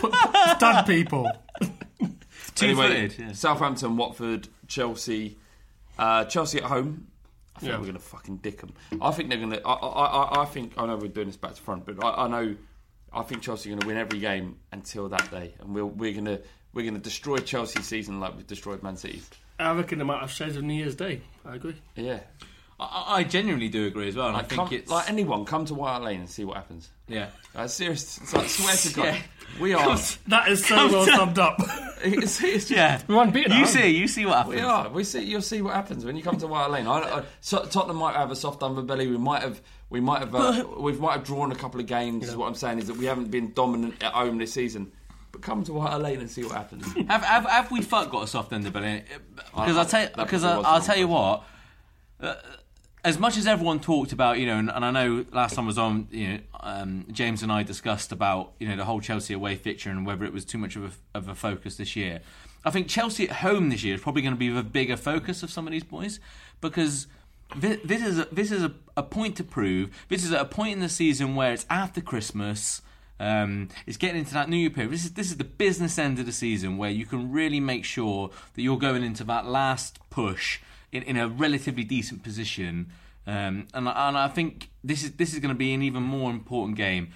Put, 0.00 0.12
put, 0.12 0.56
stud 0.56 0.86
people. 0.86 1.30
Two-footed, 2.58 2.96
Anyway, 2.96 3.14
yeah. 3.18 3.32
Southampton, 3.32 3.96
Watford, 3.96 4.48
Chelsea. 4.66 5.38
Uh, 5.98 6.24
Chelsea 6.26 6.58
at 6.58 6.64
home. 6.64 7.08
I 7.56 7.60
think 7.60 7.70
Yeah. 7.72 7.78
we're 7.78 7.84
going 7.86 7.94
to 7.96 8.00
fucking 8.02 8.36
dick 8.36 8.60
them. 8.60 8.72
I 9.02 9.10
think 9.10 9.30
they're 9.30 9.38
going 9.38 9.50
to. 9.50 9.66
I, 9.66 9.72
I, 9.72 10.04
I, 10.06 10.42
I 10.42 10.44
think 10.46 10.74
I 10.76 10.86
know 10.86 10.96
we're 10.96 11.08
doing 11.08 11.26
this 11.26 11.36
back 11.36 11.54
to 11.54 11.62
front, 11.62 11.84
but 11.86 12.02
I, 12.04 12.24
I 12.24 12.28
know. 12.28 12.54
I 13.12 13.22
think 13.22 13.42
Chelsea 13.42 13.68
are 13.70 13.72
going 13.72 13.80
to 13.80 13.86
win 13.86 13.96
every 13.96 14.18
game 14.20 14.56
until 14.70 15.08
that 15.08 15.30
day, 15.30 15.54
and 15.60 15.74
we'll, 15.74 15.86
we're 15.88 16.12
going 16.12 16.26
to 16.26 16.40
we're 16.74 16.82
going 16.82 16.94
to 16.94 17.00
destroy 17.00 17.38
Chelsea's 17.38 17.86
season 17.86 18.20
like 18.20 18.36
we've 18.36 18.46
destroyed 18.46 18.82
Man 18.82 18.96
City's. 18.96 19.28
I 19.58 19.72
reckon 19.72 19.98
they 19.98 20.04
might 20.04 20.20
have 20.20 20.30
shades 20.30 20.56
of 20.56 20.62
New 20.62 20.74
Year's 20.74 20.94
Day. 20.94 21.22
I 21.44 21.56
agree. 21.56 21.74
Yeah, 21.96 22.20
I, 22.78 23.04
I 23.16 23.24
genuinely 23.24 23.68
do 23.70 23.86
agree 23.86 24.06
as 24.08 24.14
well. 24.14 24.28
And 24.28 24.36
I 24.36 24.42
think 24.42 24.60
come, 24.60 24.68
it's 24.72 24.90
like 24.90 25.08
anyone, 25.10 25.44
come 25.46 25.64
to 25.64 25.74
White 25.74 26.02
Lane 26.02 26.20
and 26.20 26.30
see 26.30 26.44
what 26.44 26.58
happens. 26.58 26.90
yeah. 27.08 27.30
Uh, 27.56 27.66
serious, 27.66 28.18
it's 28.18 28.32
like, 28.34 28.48
swear 28.48 28.76
to 28.76 28.92
God, 28.94 29.04
Yeah. 29.06 29.22
We 29.60 29.74
are. 29.74 29.98
That 30.28 30.48
is 30.48 30.64
so 30.66 30.76
well 30.88 31.04
to- 31.06 31.12
summed 31.12 31.38
up. 31.38 31.56
it's, 32.02 32.42
it's 32.42 32.66
just, 32.66 32.70
Yeah. 32.70 33.00
We 33.08 33.14
won 33.14 33.30
beaten. 33.30 33.52
You 33.52 33.58
aren't 33.58 33.68
see, 33.70 33.88
you 33.88 34.06
see 34.08 34.24
what 34.26 34.36
happens. 34.36 34.54
We 34.54 34.60
are. 34.60 34.88
We 34.88 35.04
see. 35.04 35.22
You'll 35.24 35.42
see 35.42 35.62
what 35.62 35.74
happens 35.74 36.04
when 36.04 36.16
you 36.16 36.22
come 36.22 36.36
to 36.38 36.46
White 36.46 36.70
Lane. 36.70 36.86
I, 36.86 36.98
I, 37.00 37.22
so, 37.40 37.64
Tottenham 37.64 37.96
might 37.96 38.14
have 38.14 38.30
a 38.30 38.36
soft 38.36 38.60
underbelly. 38.60 39.10
We 39.10 39.18
might 39.18 39.42
have. 39.42 39.60
We 39.90 40.00
might 40.00 40.20
have. 40.20 40.34
Uh, 40.34 40.64
we 40.78 40.92
might 40.92 41.12
have 41.12 41.24
drawn 41.24 41.50
a 41.52 41.56
couple 41.56 41.80
of 41.80 41.86
games. 41.86 42.28
Is 42.28 42.36
what 42.36 42.46
I'm 42.46 42.54
saying 42.54 42.78
is 42.78 42.86
that 42.86 42.96
we 42.96 43.06
haven't 43.06 43.30
been 43.30 43.52
dominant 43.52 44.02
at 44.02 44.12
home 44.12 44.38
this 44.38 44.52
season. 44.52 44.92
But 45.32 45.42
come 45.42 45.62
to 45.64 45.72
White 45.74 45.96
Lane 45.96 46.20
and 46.20 46.30
see 46.30 46.42
what 46.42 46.52
happens. 46.52 46.86
Have, 47.08 47.22
have, 47.22 47.44
have 47.44 47.70
we 47.70 47.82
fuck 47.82 48.10
got 48.10 48.22
a 48.24 48.26
soft 48.26 48.50
underbelly? 48.50 49.02
Because 49.54 49.76
I- 49.76 49.80
I'll 49.80 49.84
tell 49.84 50.24
because 50.24 50.44
I'll 50.44 50.80
tell 50.80 50.96
you 50.96 51.08
what. 51.08 51.44
Uh, 52.20 52.34
as 53.08 53.18
much 53.18 53.38
as 53.38 53.46
everyone 53.46 53.80
talked 53.80 54.12
about, 54.12 54.38
you 54.38 54.46
know, 54.46 54.58
and, 54.58 54.70
and 54.70 54.84
I 54.84 54.90
know 54.90 55.24
last 55.32 55.54
time 55.54 55.64
I 55.64 55.68
was 55.68 55.78
on, 55.78 56.08
you 56.10 56.28
know, 56.28 56.38
um, 56.60 57.06
James 57.10 57.42
and 57.42 57.50
I 57.50 57.62
discussed 57.62 58.12
about, 58.12 58.52
you 58.60 58.68
know, 58.68 58.76
the 58.76 58.84
whole 58.84 59.00
Chelsea 59.00 59.32
away 59.32 59.56
fixture 59.56 59.90
and 59.90 60.04
whether 60.04 60.26
it 60.26 60.32
was 60.32 60.44
too 60.44 60.58
much 60.58 60.76
of 60.76 60.84
a, 60.84 61.18
of 61.18 61.28
a 61.28 61.34
focus 61.34 61.76
this 61.76 61.96
year. 61.96 62.20
I 62.66 62.70
think 62.70 62.86
Chelsea 62.86 63.24
at 63.24 63.36
home 63.36 63.70
this 63.70 63.82
year 63.82 63.94
is 63.94 64.02
probably 64.02 64.20
going 64.20 64.34
to 64.34 64.38
be 64.38 64.50
the 64.50 64.62
bigger 64.62 64.96
focus 64.96 65.42
of 65.42 65.50
some 65.50 65.66
of 65.66 65.72
these 65.72 65.84
boys 65.84 66.20
because 66.60 67.06
this, 67.56 67.78
this 67.82 68.02
is 68.02 68.18
a, 68.18 68.28
this 68.30 68.52
is 68.52 68.62
a, 68.62 68.74
a 68.94 69.02
point 69.02 69.36
to 69.36 69.44
prove. 69.44 69.88
This 70.10 70.22
is 70.22 70.32
a 70.32 70.44
point 70.44 70.74
in 70.74 70.80
the 70.80 70.88
season 70.90 71.34
where 71.34 71.54
it's 71.54 71.64
after 71.70 72.02
Christmas. 72.02 72.82
Um, 73.18 73.70
it's 73.86 73.96
getting 73.96 74.20
into 74.20 74.34
that 74.34 74.50
New 74.50 74.58
Year 74.58 74.70
period. 74.70 74.92
This 74.92 75.06
is 75.06 75.14
this 75.14 75.30
is 75.30 75.38
the 75.38 75.44
business 75.44 75.98
end 75.98 76.18
of 76.18 76.26
the 76.26 76.32
season 76.32 76.76
where 76.76 76.90
you 76.90 77.06
can 77.06 77.32
really 77.32 77.58
make 77.58 77.84
sure 77.84 78.30
that 78.54 78.62
you're 78.62 78.78
going 78.78 79.02
into 79.02 79.24
that 79.24 79.46
last 79.46 79.98
push 80.10 80.60
in, 80.92 81.02
in 81.02 81.16
a 81.16 81.28
relatively 81.28 81.84
decent 81.84 82.22
position. 82.22 82.90
Um, 83.26 83.66
and, 83.74 83.88
I- 83.88 84.08
and 84.08 84.16
I 84.16 84.28
think 84.28 84.70
this 84.82 85.02
is 85.02 85.12
this 85.12 85.32
is 85.34 85.40
going 85.40 85.54
to 85.54 85.58
be 85.58 85.74
an 85.74 85.82
even 85.82 86.02
more 86.02 86.30
important 86.30 86.76
game. 86.76 87.12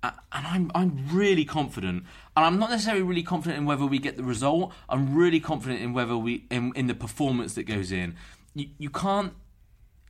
And 0.00 0.12
I'm 0.32 0.70
I'm 0.76 1.06
really 1.12 1.44
confident, 1.44 2.04
and 2.36 2.46
I'm 2.46 2.58
not 2.60 2.70
necessarily 2.70 3.02
really 3.02 3.24
confident 3.24 3.58
in 3.58 3.66
whether 3.66 3.84
we 3.84 3.98
get 3.98 4.16
the 4.16 4.22
result. 4.22 4.72
I'm 4.88 5.16
really 5.16 5.40
confident 5.40 5.80
in 5.82 5.92
whether 5.92 6.16
we 6.16 6.44
in, 6.52 6.72
in 6.76 6.86
the 6.86 6.94
performance 6.94 7.54
that 7.54 7.64
goes 7.64 7.90
in. 7.90 8.14
You, 8.54 8.68
you 8.78 8.90
can't 8.90 9.32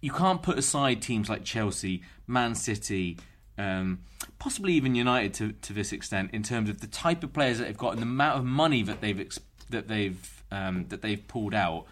you 0.03 0.12
can't 0.12 0.43
put 0.43 0.59
aside 0.59 1.01
teams 1.01 1.30
like 1.30 1.43
Chelsea, 1.43 2.03
Man 2.26 2.55
City, 2.55 3.16
um, 3.57 4.01
possibly 4.39 4.74
even 4.74 4.95
United 4.95 5.32
to, 5.34 5.53
to 5.53 5.72
this 5.72 5.91
extent 5.93 6.30
in 6.34 6.43
terms 6.43 6.68
of 6.68 6.80
the 6.82 6.86
type 6.86 7.24
of 7.24 7.32
players 7.32 7.57
that 7.57 7.64
they've 7.64 7.76
got 7.76 7.93
and 7.95 8.01
the 8.01 8.07
amount 8.07 8.39
of 8.39 8.45
money 8.45 8.82
that 8.82 9.01
they've 9.01 9.39
that 9.70 9.89
they've 9.89 10.43
um, 10.53 10.84
that 10.91 11.01
they've 11.01 11.26
pulled 11.28 11.55
out 11.55 11.86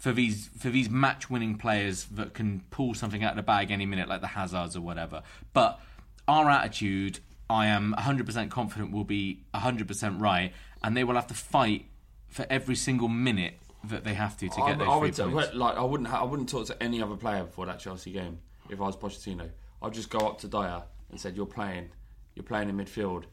for 0.00 0.12
these 0.12 0.48
for 0.58 0.70
these 0.70 0.88
match 0.90 1.28
winning 1.30 1.56
players 1.56 2.06
that 2.06 2.32
can 2.32 2.62
pull 2.70 2.94
something 2.94 3.22
out 3.22 3.32
of 3.32 3.36
the 3.36 3.42
bag 3.42 3.70
any 3.70 3.84
minute 3.86 4.08
like 4.08 4.22
the 4.22 4.28
Hazards 4.28 4.74
or 4.74 4.80
whatever. 4.80 5.22
But 5.52 5.78
our 6.26 6.48
attitude, 6.48 7.20
I 7.50 7.66
am 7.66 7.94
100% 7.98 8.50
confident 8.50 8.92
will 8.92 9.04
be 9.04 9.42
100% 9.54 10.18
right, 10.20 10.52
and 10.82 10.96
they 10.96 11.04
will 11.04 11.16
have 11.16 11.26
to 11.26 11.34
fight 11.34 11.84
for 12.28 12.46
every 12.48 12.76
single 12.76 13.08
minute 13.08 13.54
that 13.84 14.04
they 14.04 14.14
have 14.14 14.36
to 14.38 14.48
to 14.48 14.60
I, 14.62 14.70
get 14.70 14.78
those 14.78 14.88
I 14.88 14.92
three 14.92 15.24
would 15.24 15.34
points. 15.34 15.54
like 15.54 15.76
I 15.76 15.82
wouldn't 15.82 16.08
ha- 16.08 16.20
I 16.22 16.24
wouldn't 16.24 16.48
talk 16.48 16.66
to 16.66 16.82
any 16.82 17.02
other 17.02 17.16
player 17.16 17.44
before 17.44 17.66
that 17.66 17.78
Chelsea 17.78 18.10
game 18.12 18.38
if 18.70 18.80
I 18.80 18.84
was 18.84 18.96
Pochettino. 18.96 19.50
I'd 19.82 19.92
just 19.92 20.08
go 20.08 20.20
up 20.20 20.38
to 20.40 20.48
Dier 20.48 20.82
and 21.10 21.20
said, 21.20 21.36
"You're 21.36 21.46
playing, 21.46 21.90
you're 22.34 22.44
playing 22.44 22.70
in 22.70 22.76
midfield," 22.78 23.24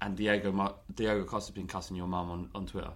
and 0.00 0.16
Diego 0.16 0.76
Diego 0.94 1.24
Costa's 1.24 1.54
been 1.54 1.68
cussing 1.68 1.96
your 1.96 2.08
mum 2.08 2.30
on, 2.30 2.50
on 2.54 2.66
Twitter. 2.66 2.90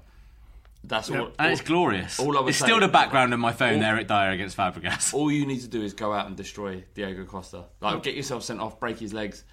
That's 0.89 1.11
all. 1.11 1.31
and 1.39 1.53
it's 1.53 1.61
glorious. 1.63 2.19
All 2.21 2.37
I 2.37 2.41
would 2.41 2.51
it's 2.51 2.59
say- 2.59 2.67
still 2.67 2.81
the 2.81 2.89
background 2.89 3.33
on 3.35 3.41
my 3.41 3.53
phone 3.53 3.75
all- 3.75 3.81
there, 3.81 3.95
Eric 3.95 4.09
Dier 4.09 4.31
against 4.31 4.57
Fabregas. 4.57 5.13
All 5.15 5.31
you 5.33 5.45
need 5.47 5.61
to 5.61 5.69
do 5.69 5.83
is 5.83 5.93
go 5.95 6.13
out 6.13 6.27
and 6.27 6.37
destroy 6.37 6.85
Diego 6.95 7.25
Costa. 7.25 7.65
Like 7.81 8.03
get 8.03 8.15
yourself 8.15 8.43
sent 8.45 8.61
off, 8.61 8.79
break 8.79 8.99
his 8.99 9.13
legs, 9.13 9.45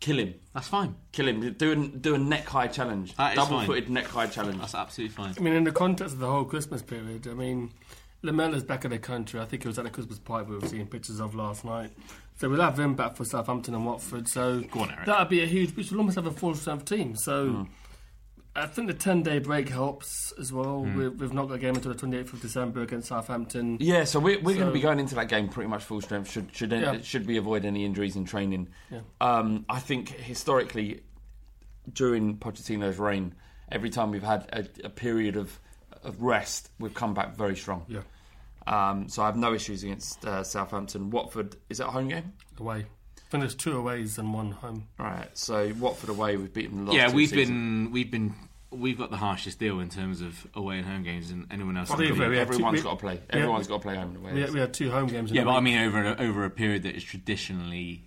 kill 0.00 0.18
him. 0.18 0.34
That's 0.54 0.68
fine. 0.68 0.94
Kill 1.12 1.28
him. 1.28 1.52
Do 1.54 1.72
a, 1.72 1.76
do 1.88 2.14
a 2.14 2.18
neck 2.18 2.46
high 2.46 2.68
challenge. 2.68 3.14
That 3.16 3.32
is 3.32 3.36
Double 3.36 3.60
footed 3.62 3.90
neck 3.90 4.06
high 4.06 4.26
challenge. 4.28 4.58
That's 4.60 4.74
absolutely 4.74 5.14
fine. 5.14 5.34
I 5.36 5.40
mean, 5.40 5.54
in 5.54 5.64
the 5.64 5.72
context 5.72 6.14
of 6.14 6.20
the 6.20 6.26
whole 6.30 6.44
Christmas 6.44 6.82
period, 6.82 7.26
I 7.28 7.34
mean, 7.34 7.72
Lamela's 8.22 8.64
back 8.64 8.84
in 8.84 8.90
the 8.90 8.98
country. 8.98 9.40
I 9.40 9.44
think 9.44 9.64
it 9.64 9.68
was 9.68 9.78
at 9.78 9.84
the 9.84 9.90
Christmas 9.90 10.18
party 10.18 10.50
we 10.50 10.58
were 10.58 10.66
seeing 10.66 10.86
pictures 10.86 11.20
of 11.20 11.34
last 11.34 11.64
night. 11.64 11.90
So 12.40 12.48
we'll 12.48 12.60
have 12.60 12.78
him 12.78 12.94
back 12.94 13.16
for 13.16 13.24
Southampton 13.24 13.74
and 13.74 13.84
Watford. 13.84 14.28
So 14.28 14.60
Go 14.60 14.80
on, 14.80 14.90
Eric. 14.92 15.06
that'll 15.06 15.26
be 15.26 15.42
a 15.42 15.46
huge. 15.46 15.68
boost. 15.74 15.76
We 15.76 15.82
should 15.84 15.98
almost 15.98 16.14
have 16.16 16.26
a 16.26 16.30
full 16.32 16.54
strength 16.54 16.84
team. 16.86 17.14
So. 17.16 17.48
Hmm. 17.48 17.62
I 18.62 18.66
think 18.66 18.88
the 18.88 18.94
10 18.94 19.22
day 19.22 19.38
break 19.38 19.68
helps 19.68 20.32
as 20.38 20.52
well. 20.52 20.80
Hmm. 20.84 20.96
We, 20.96 21.08
we've 21.08 21.32
not 21.32 21.46
got 21.48 21.54
a 21.54 21.58
game 21.58 21.74
until 21.74 21.92
the 21.92 21.98
28th 22.06 22.32
of 22.34 22.40
December 22.40 22.82
against 22.82 23.08
Southampton. 23.08 23.78
Yeah, 23.80 24.04
so 24.04 24.18
we're, 24.20 24.40
we're 24.40 24.54
going 24.56 24.66
to 24.68 24.72
be 24.72 24.80
going 24.80 24.98
into 25.00 25.14
that 25.16 25.28
game 25.28 25.48
pretty 25.48 25.68
much 25.68 25.84
full 25.84 26.00
strength. 26.00 26.30
Should 26.30 26.54
should 26.54 26.72
Yeah. 26.72 27.00
should 27.02 27.26
we 27.26 27.36
avoid 27.36 27.64
any 27.64 27.84
injuries 27.84 28.16
in 28.16 28.24
training? 28.24 28.68
Yeah. 28.90 29.00
Um, 29.20 29.64
I 29.68 29.80
think 29.80 30.10
historically, 30.10 31.02
during 31.92 32.36
Pochettino's 32.36 32.98
reign, 32.98 33.34
every 33.70 33.90
time 33.90 34.10
we've 34.10 34.22
had 34.22 34.48
a, 34.52 34.86
a 34.86 34.90
period 34.90 35.36
of 35.36 35.58
of 36.02 36.22
rest, 36.22 36.70
we've 36.78 36.94
come 36.94 37.14
back 37.14 37.36
very 37.36 37.56
strong. 37.56 37.84
Yeah. 37.88 38.00
Um, 38.66 39.08
so 39.08 39.22
I 39.22 39.26
have 39.26 39.36
no 39.36 39.54
issues 39.54 39.82
against 39.82 40.24
uh, 40.26 40.44
Southampton. 40.44 41.10
Watford 41.10 41.56
is 41.70 41.80
it 41.80 41.86
a 41.86 41.90
home 41.90 42.08
game? 42.08 42.32
Away. 42.58 42.86
I 43.16 43.30
think 43.30 43.42
there's 43.42 43.54
two 43.54 43.76
aways 43.76 44.16
and 44.18 44.32
one 44.32 44.52
home. 44.52 44.88
Right. 44.98 45.28
So 45.36 45.72
Watford 45.78 46.08
away, 46.10 46.36
we've 46.36 46.52
beaten 46.52 46.76
them 46.76 46.84
the 46.86 46.92
last 46.92 46.96
Yeah, 46.96 47.08
two 47.08 47.16
we've 47.16 47.28
seasons. 47.28 47.48
been 47.48 47.90
we've 47.92 48.10
been 48.10 48.34
we've 48.70 48.98
got 48.98 49.10
the 49.10 49.16
harshest 49.16 49.58
deal 49.58 49.80
in 49.80 49.88
terms 49.88 50.20
of 50.20 50.46
away 50.54 50.78
and 50.78 50.86
home 50.86 51.02
games 51.02 51.30
than 51.30 51.46
anyone 51.50 51.76
else. 51.76 51.88
Fuck 51.88 52.00
in 52.00 52.06
the 52.06 52.10
it, 52.12 52.18
league. 52.18 52.28
we 52.30 52.36
had 52.36 52.46
two- 52.48 52.52
Everyone's 52.54 52.72
we- 52.78 52.82
got 52.82 52.90
to 52.90 52.96
play. 52.96 53.14
we 53.14 53.18
had- 53.20 53.34
Everyone's 53.42 53.66
got 53.66 53.74
to 53.76 53.80
play 53.82 53.96
home 53.96 54.08
and 54.08 54.16
away. 54.18 54.32
We 54.34 54.40
had, 54.42 54.50
we 54.52 54.60
had 54.60 54.74
two 54.74 54.90
home 54.90 55.06
games. 55.08 55.30
in 55.30 55.36
Yeah, 55.36 55.42
a 55.42 55.44
but 55.46 55.52
I 55.56 55.60
mean 55.60 55.78
over 55.78 56.04
a, 56.04 56.16
over 56.22 56.44
a 56.44 56.50
period 56.50 56.82
that 56.82 56.94
is 56.94 57.02
traditionally 57.04 58.04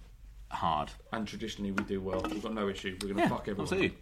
hard. 0.49 0.91
and 1.11 1.27
traditionally 1.27 1.71
we 1.71 1.83
do 1.85 1.99
well. 2.01 2.21
We've 2.29 2.43
got 2.43 2.53
no 2.53 2.67
issue. 2.69 2.97
We're 3.01 3.07
going 3.13 3.17
to 3.17 3.21
Yeah, 3.23 3.29
fuck 3.29 3.41
everyone. 3.41 3.61
absolutely. 3.63 3.97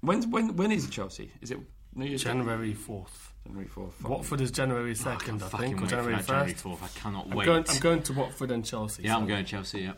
When's, 0.00 0.26
when 0.26 0.56
when 0.56 0.72
is 0.72 0.84
it 0.86 0.90
Chelsea? 0.90 1.30
Is 1.40 1.50
it 1.52 1.58
New 1.94 2.06
Year's 2.06 2.24
January 2.24 2.74
4th. 2.74 3.08
January 3.44 3.68
fourth. 3.68 4.02
Watford 4.02 4.40
is 4.40 4.50
January 4.50 4.94
2nd, 4.94 5.42
I, 5.42 5.48
fucking 5.48 5.66
think, 5.76 5.82
or 5.82 5.86
January 5.86 6.14
that 6.16 6.26
January 6.26 6.52
1st. 6.54 6.78
4th. 6.78 6.82
I 6.84 6.88
cannot 7.00 7.26
I'm 7.30 7.36
wait. 7.36 7.44
Going, 7.46 7.64
I'm 7.68 7.78
going 7.80 8.02
to 8.04 8.12
Watford 8.14 8.50
and 8.52 8.64
Chelsea. 8.64 9.02
Yeah, 9.02 9.16
I'm 9.16 9.22
so- 9.24 9.28
going 9.28 9.44
Chelsea. 9.44 9.80
Yeah. 9.80 9.92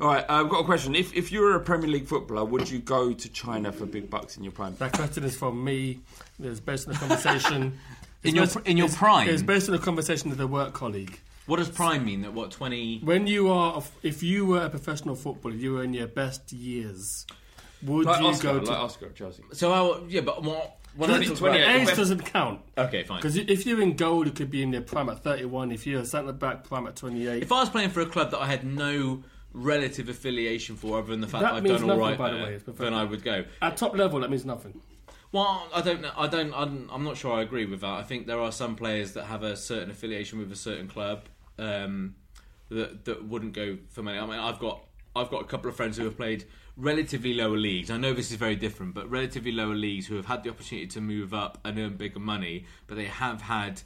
All 0.00 0.06
right, 0.08 0.24
I've 0.28 0.48
got 0.48 0.60
a 0.60 0.64
question. 0.64 0.94
If 0.94 1.14
if 1.14 1.32
you 1.32 1.40
were 1.40 1.54
a 1.54 1.60
Premier 1.60 1.88
League 1.88 2.06
footballer, 2.06 2.44
would 2.44 2.70
you 2.70 2.78
go 2.78 3.12
to 3.12 3.28
China 3.30 3.72
for 3.72 3.86
big 3.86 4.10
bucks 4.10 4.36
in 4.36 4.44
your 4.44 4.52
prime? 4.52 4.74
That 4.78 4.92
question 4.92 5.24
is 5.24 5.36
from 5.36 5.62
me. 5.62 6.00
It's 6.42 6.60
based 6.60 6.88
on 6.88 6.94
a 6.94 6.98
conversation. 6.98 7.78
In 8.22 8.34
your 8.34 8.44
It's 8.44 8.52
pr- 8.54 8.60
in 8.66 8.76
your 8.76 8.84
it's- 8.84 8.98
prime? 8.98 9.28
It's 9.30 9.42
based 9.42 9.70
on 9.70 9.74
a 9.74 9.78
conversation 9.78 10.28
with 10.28 10.38
a 10.42 10.46
work 10.46 10.74
colleague. 10.74 11.18
What 11.46 11.56
does 11.56 11.70
prime 11.70 12.04
mean? 12.04 12.20
That 12.20 12.34
what 12.34 12.50
twenty? 12.50 12.98
When 12.98 13.26
you 13.26 13.48
are, 13.48 13.82
if 14.02 14.22
you 14.22 14.44
were 14.44 14.60
a 14.66 14.68
professional 14.68 15.14
footballer, 15.16 15.54
you 15.54 15.72
were 15.72 15.82
in 15.84 15.94
your 15.94 16.06
best 16.06 16.52
years. 16.52 17.26
Would 17.82 18.04
Like 18.04 18.20
you 18.20 18.26
Oscar, 18.26 18.48
go 18.48 18.54
like 18.58 18.64
to? 18.66 18.76
Oscar 18.76 19.06
at 19.06 19.14
Chelsea. 19.16 19.42
So 19.54 19.72
I, 19.72 20.02
yeah, 20.08 20.20
but 20.20 20.42
what? 20.42 20.76
When 20.96 21.10
I 21.10 21.24
talk 21.24 21.38
28. 21.38 21.88
Age 21.88 21.96
doesn't 21.96 22.26
count. 22.26 22.60
Okay, 22.76 23.04
fine. 23.04 23.18
Because 23.22 23.36
if 23.38 23.64
you're 23.64 23.80
in 23.80 23.96
goal, 23.96 24.26
you 24.26 24.32
could 24.32 24.50
be 24.50 24.62
in 24.62 24.72
your 24.74 24.82
prime 24.82 25.08
at 25.08 25.24
31. 25.24 25.72
If 25.72 25.86
you're 25.86 26.02
a 26.02 26.04
centre 26.04 26.32
back, 26.32 26.64
prime 26.64 26.86
at 26.88 26.96
28. 26.96 27.42
If 27.42 27.50
I 27.50 27.60
was 27.60 27.70
playing 27.70 27.88
for 27.88 28.02
a 28.02 28.06
club 28.06 28.32
that 28.32 28.38
I 28.38 28.46
had 28.48 28.64
no 28.66 29.22
relative 29.52 30.08
affiliation 30.08 30.76
for, 30.76 30.98
other 30.98 31.08
than 31.08 31.20
the 31.20 31.26
fact 31.26 31.42
That 31.42 31.54
that, 31.54 31.56
I've 31.56 31.64
done 31.64 31.82
all 31.82 31.96
nothing, 31.96 32.00
right 32.00 32.18
by 32.18 32.30
the 32.30 32.36
way, 32.36 32.60
then 32.78 32.94
I 32.94 33.04
would 33.04 33.22
go. 33.22 33.44
At 33.62 33.76
top 33.76 33.96
level, 33.96 34.20
that 34.20 34.30
means 34.30 34.44
nothing. 34.44 34.80
Well, 35.32 35.68
I 35.72 35.80
don't 35.80 36.00
know. 36.00 36.10
I 36.16 36.26
don't. 36.26 36.52
I'm, 36.54 36.88
I'm 36.92 37.04
not 37.04 37.16
sure. 37.16 37.32
I 37.32 37.42
agree 37.42 37.64
with 37.64 37.82
that. 37.82 37.90
I 37.90 38.02
think 38.02 38.26
there 38.26 38.40
are 38.40 38.50
some 38.50 38.74
players 38.74 39.12
that 39.12 39.24
have 39.24 39.42
a 39.42 39.56
certain 39.56 39.90
affiliation 39.90 40.38
with 40.38 40.50
a 40.50 40.56
certain 40.56 40.88
club 40.88 41.26
um, 41.58 42.16
that 42.68 43.04
that 43.04 43.28
wouldn't 43.28 43.52
go 43.52 43.78
for 43.90 44.02
money. 44.02 44.18
I 44.18 44.26
mean, 44.26 44.40
I've 44.40 44.58
got 44.58 44.82
I've 45.14 45.30
got 45.30 45.42
a 45.42 45.46
couple 45.46 45.70
of 45.70 45.76
friends 45.76 45.96
who 45.96 46.04
have 46.04 46.16
played 46.16 46.46
relatively 46.76 47.34
lower 47.34 47.56
leagues. 47.56 47.90
I 47.90 47.96
know 47.96 48.12
this 48.12 48.30
is 48.30 48.36
very 48.38 48.56
different, 48.56 48.94
but 48.94 49.08
relatively 49.10 49.52
lower 49.52 49.74
leagues 49.74 50.06
who 50.06 50.16
have 50.16 50.26
had 50.26 50.42
the 50.42 50.50
opportunity 50.50 50.86
to 50.88 51.00
move 51.00 51.32
up 51.34 51.58
and 51.64 51.78
earn 51.78 51.96
bigger 51.96 52.20
money, 52.20 52.64
but 52.86 52.96
they 52.96 53.04
have 53.04 53.42
had 53.42 53.82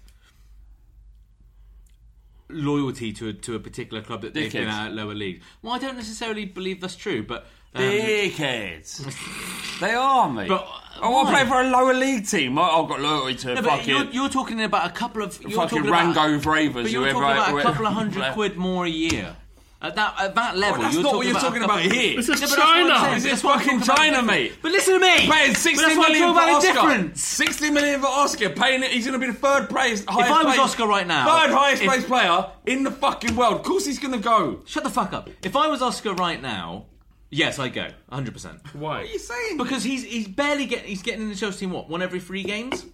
loyalty 2.48 3.12
to 3.14 3.28
a, 3.28 3.32
to 3.32 3.54
a 3.54 3.60
particular 3.60 4.02
club 4.02 4.22
that 4.22 4.34
they've 4.34 4.52
been 4.52 4.64
Dickheads. 4.66 4.70
at 4.72 4.86
at 4.88 4.92
lower 4.94 5.14
leagues. 5.14 5.44
Well, 5.62 5.72
I 5.74 5.78
don't 5.78 5.96
necessarily 5.96 6.44
believe 6.44 6.80
that's 6.80 6.96
true, 6.96 7.22
but 7.22 7.46
um, 7.74 7.82
Dickheads. 7.82 9.78
they 9.80 9.94
are, 9.94 10.30
mate. 10.30 10.48
But, 10.48 10.66
I 11.00 11.08
want 11.08 11.28
to 11.28 11.32
why? 11.34 11.40
play 11.42 11.48
for 11.50 11.60
a 11.60 11.68
lower 11.68 11.92
league 11.94 12.26
team. 12.28 12.58
I- 12.58 12.62
I've 12.68 12.88
got 12.88 13.00
loyalty 13.00 13.34
to 13.36 13.54
No, 13.54 13.62
but 13.62 13.64
fucking 13.70 13.88
you're, 13.88 14.04
you're 14.06 14.28
talking 14.28 14.62
about 14.62 14.86
a 14.88 14.92
couple 14.92 15.22
of 15.22 15.40
you're 15.42 15.50
fucking 15.50 15.78
talking 15.78 15.88
about- 15.90 16.16
Rango 16.16 16.40
Bravers. 16.40 16.84
But 16.84 16.92
you're 16.92 17.02
whoever 17.02 17.20
talking 17.20 17.36
about 17.36 17.48
whoever- 17.50 17.68
a 17.68 17.72
couple 17.72 17.86
of 17.86 17.92
hundred 17.94 18.24
quid 18.34 18.56
more 18.56 18.84
a 18.86 18.88
year. 18.90 19.36
At 19.84 19.94
that 19.96 20.14
at 20.18 20.34
that 20.34 20.56
level, 20.56 20.80
that's 20.82 20.94
you're 20.94 21.02
not 21.02 21.14
what 21.14 21.26
you're 21.26 21.32
about 21.36 21.42
talking 21.42 21.60
couple 21.60 21.76
about 21.76 21.86
of- 21.86 21.92
here. 21.92 22.16
This 22.16 22.28
is 22.28 22.28
Yeah, 22.28 22.34
but 22.34 22.40
that's 22.40 22.56
what 22.56 22.68
I'm 22.68 22.88
China. 22.88 23.14
This 23.14 23.24
is 23.24 23.30
That's 23.30 23.44
what 23.44 23.52
I'm 23.52 23.60
fucking 23.60 23.80
talking 23.80 23.92
about 23.92 23.96
China, 24.14 24.22
mate. 24.22 24.52
But 24.62 24.72
listen 24.72 24.94
to 24.94 25.00
me. 25.00 25.16
Paying 25.30 25.52
But 25.52 25.56
60 25.58 25.84
that's 25.84 25.96
million 26.08 26.32
for 26.34 26.40
Oscar. 26.40 26.72
difference. 26.72 27.22
60 27.22 27.70
million 27.70 28.00
for 28.00 28.06
Oscar. 28.06 28.48
Paying 28.50 28.82
it, 28.82 28.90
he's 28.92 29.06
going 29.06 29.20
to 29.20 29.26
be 29.26 29.30
the 29.30 29.38
third 29.38 29.68
placed, 29.68 30.08
highest 30.08 30.30
I 30.30 30.36
was 30.36 30.44
placed- 30.44 30.58
Oscar 30.60 30.86
right 30.86 31.06
now, 31.06 31.26
third 31.26 31.50
highest 31.54 31.82
if- 31.82 31.88
placed 31.88 32.06
player 32.06 32.46
in 32.64 32.82
the 32.84 32.90
fucking 32.90 33.36
world. 33.36 33.56
Of 33.56 33.62
course, 33.62 33.84
he's 33.84 33.98
going 33.98 34.14
to 34.14 34.20
go. 34.20 34.62
Shut 34.64 34.84
the 34.84 34.90
fuck 34.90 35.12
up. 35.12 35.28
If 35.42 35.54
I 35.54 35.66
was 35.68 35.82
Oscar 35.82 36.14
right 36.14 36.40
now, 36.40 36.86
yes, 37.30 37.58
I'd 37.58 37.74
go, 37.74 37.88
100. 38.08 38.32
percent 38.32 38.60
Why? 38.74 38.88
What 38.88 39.02
are 39.02 39.04
you 39.12 39.18
saying? 39.18 39.58
Because 39.58 39.84
he's 39.84 40.02
he's 40.04 40.28
barely 40.28 40.64
getting 40.64 40.86
he's 40.88 41.02
getting 41.02 41.22
in 41.24 41.28
the 41.28 41.34
Chelsea 41.36 41.60
team 41.60 41.72
what 41.72 41.90
one 41.90 42.00
every 42.00 42.20
three 42.20 42.42
games. 42.42 42.86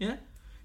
Yeah, 0.00 0.16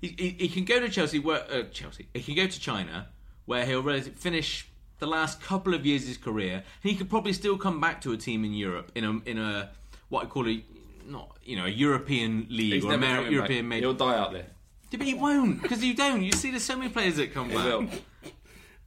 he, 0.02 0.16
he, 0.18 0.30
he 0.40 0.48
can 0.48 0.66
go 0.66 0.80
to 0.80 0.90
Chelsea 0.90 1.20
where 1.20 1.44
uh, 1.52 1.64
Chelsea 1.72 2.08
he 2.16 2.22
can 2.24 2.36
go 2.36 2.48
to 2.48 2.60
China 2.60 3.10
where 3.46 3.66
he'll 3.66 3.84
finish 4.16 4.68
the 5.04 5.10
last 5.10 5.42
couple 5.42 5.74
of 5.74 5.86
years 5.86 6.04
of 6.04 6.08
his 6.08 6.18
career. 6.18 6.64
He 6.82 6.96
could 6.96 7.10
probably 7.10 7.34
still 7.34 7.58
come 7.58 7.82
back 7.82 8.00
to 8.02 8.14
a 8.14 8.18
team 8.18 8.46
in 8.46 8.54
Europe 8.54 8.92
in 8.96 9.04
a 9.04 9.12
in 9.32 9.38
a 9.38 9.70
what 10.10 10.24
I 10.24 10.28
call 10.28 10.48
a 10.48 10.64
not 11.06 11.28
you 11.44 11.56
know 11.58 11.66
a 11.66 11.70
European 11.86 12.48
league 12.50 12.74
He's 12.76 12.86
or 12.86 12.94
a 12.94 12.98
never 12.98 13.06
Amer- 13.06 13.16
coming 13.18 13.32
European 13.34 13.66
back. 13.66 13.70
made. 13.70 13.80
He'll 13.84 13.94
die 13.94 14.18
out 14.18 14.32
there. 14.32 14.48
Yeah, 14.92 14.98
but 15.00 15.08
he 15.08 15.14
won't 15.16 15.62
because 15.62 15.84
you 15.84 15.94
don't. 15.94 16.22
You 16.24 16.32
see, 16.32 16.52
there's 16.52 16.64
so 16.64 16.78
many 16.78 16.90
players 16.90 17.16
that 17.18 17.34
come 17.34 17.50
back. 17.50 17.90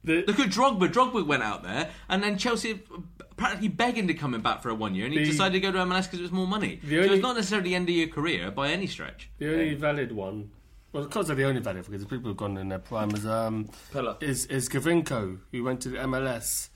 The, 0.03 0.23
Look 0.25 0.39
at 0.39 0.49
Drogba. 0.49 0.87
Drogba 0.91 1.25
went 1.27 1.43
out 1.43 1.63
there, 1.63 1.89
and 2.09 2.23
then 2.23 2.37
Chelsea 2.37 2.79
practically 3.35 3.67
begging 3.67 4.07
to 4.07 4.13
coming 4.13 4.41
back 4.41 4.61
for 4.63 4.69
a 4.69 4.75
one 4.75 4.95
year, 4.95 5.05
and 5.05 5.13
he 5.13 5.19
The- 5.19 5.25
decided 5.31 5.53
to 5.53 5.59
go 5.59 5.71
to 5.73 5.79
MLS 5.79 6.05
because 6.07 6.19
it 6.19 6.23
was 6.23 6.31
more 6.31 6.47
money. 6.47 6.79
The 6.81 6.95
so 6.95 7.01
only- 7.03 7.13
it's 7.15 7.21
not 7.21 7.35
necessarily 7.35 7.69
the 7.69 7.75
end 7.75 7.89
of 7.89 7.95
your 7.95 8.07
career 8.07 8.49
by 8.49 8.69
any 8.71 8.87
stretch. 8.87 9.29
the 9.37 9.51
only 9.53 9.75
valid 9.75 10.11
one, 10.13 10.49
well, 10.93 11.03
of 11.03 11.09
course 11.09 11.27
they're 11.27 11.35
the 11.35 11.43
only 11.45 11.61
valid 11.61 11.85
because 11.85 12.01
the 12.01 12.07
people 12.09 12.29
who've 12.29 12.37
gone 12.37 12.57
in 12.57 12.69
their 12.69 12.79
prime 12.79 13.11
is, 13.11 13.25
um, 13.25 13.69
Pellè. 13.93 14.21
is, 14.23 14.45
is 14.47 14.69
Giovinco, 14.69 15.39
who 15.51 15.63
went 15.63 15.81
to 15.81 15.89
the 15.89 15.97
MLS. 15.99 16.69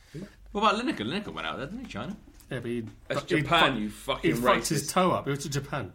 What 0.51 0.61
about 0.69 0.83
Lineker? 0.85 1.05
Lineker 1.07 1.33
went 1.33 1.47
out 1.47 1.57
there, 1.57 1.67
didn't 1.67 1.85
he? 1.85 1.91
China. 1.91 2.15
Yeah, 2.49 2.59
but 2.59 2.65
he, 2.69 2.83
That's 3.07 3.21
he 3.31 3.41
Japan, 3.41 3.59
fucked- 3.61 3.79
you 3.79 3.89
fucking 3.89 4.35
He 4.35 4.41
fucked 4.41 4.67
his 4.67 4.83
racist. 4.83 4.91
toe 4.91 5.11
up. 5.11 5.23
He 5.25 5.29
went 5.31 5.41
to 5.41 5.49
Japan. 5.49 5.93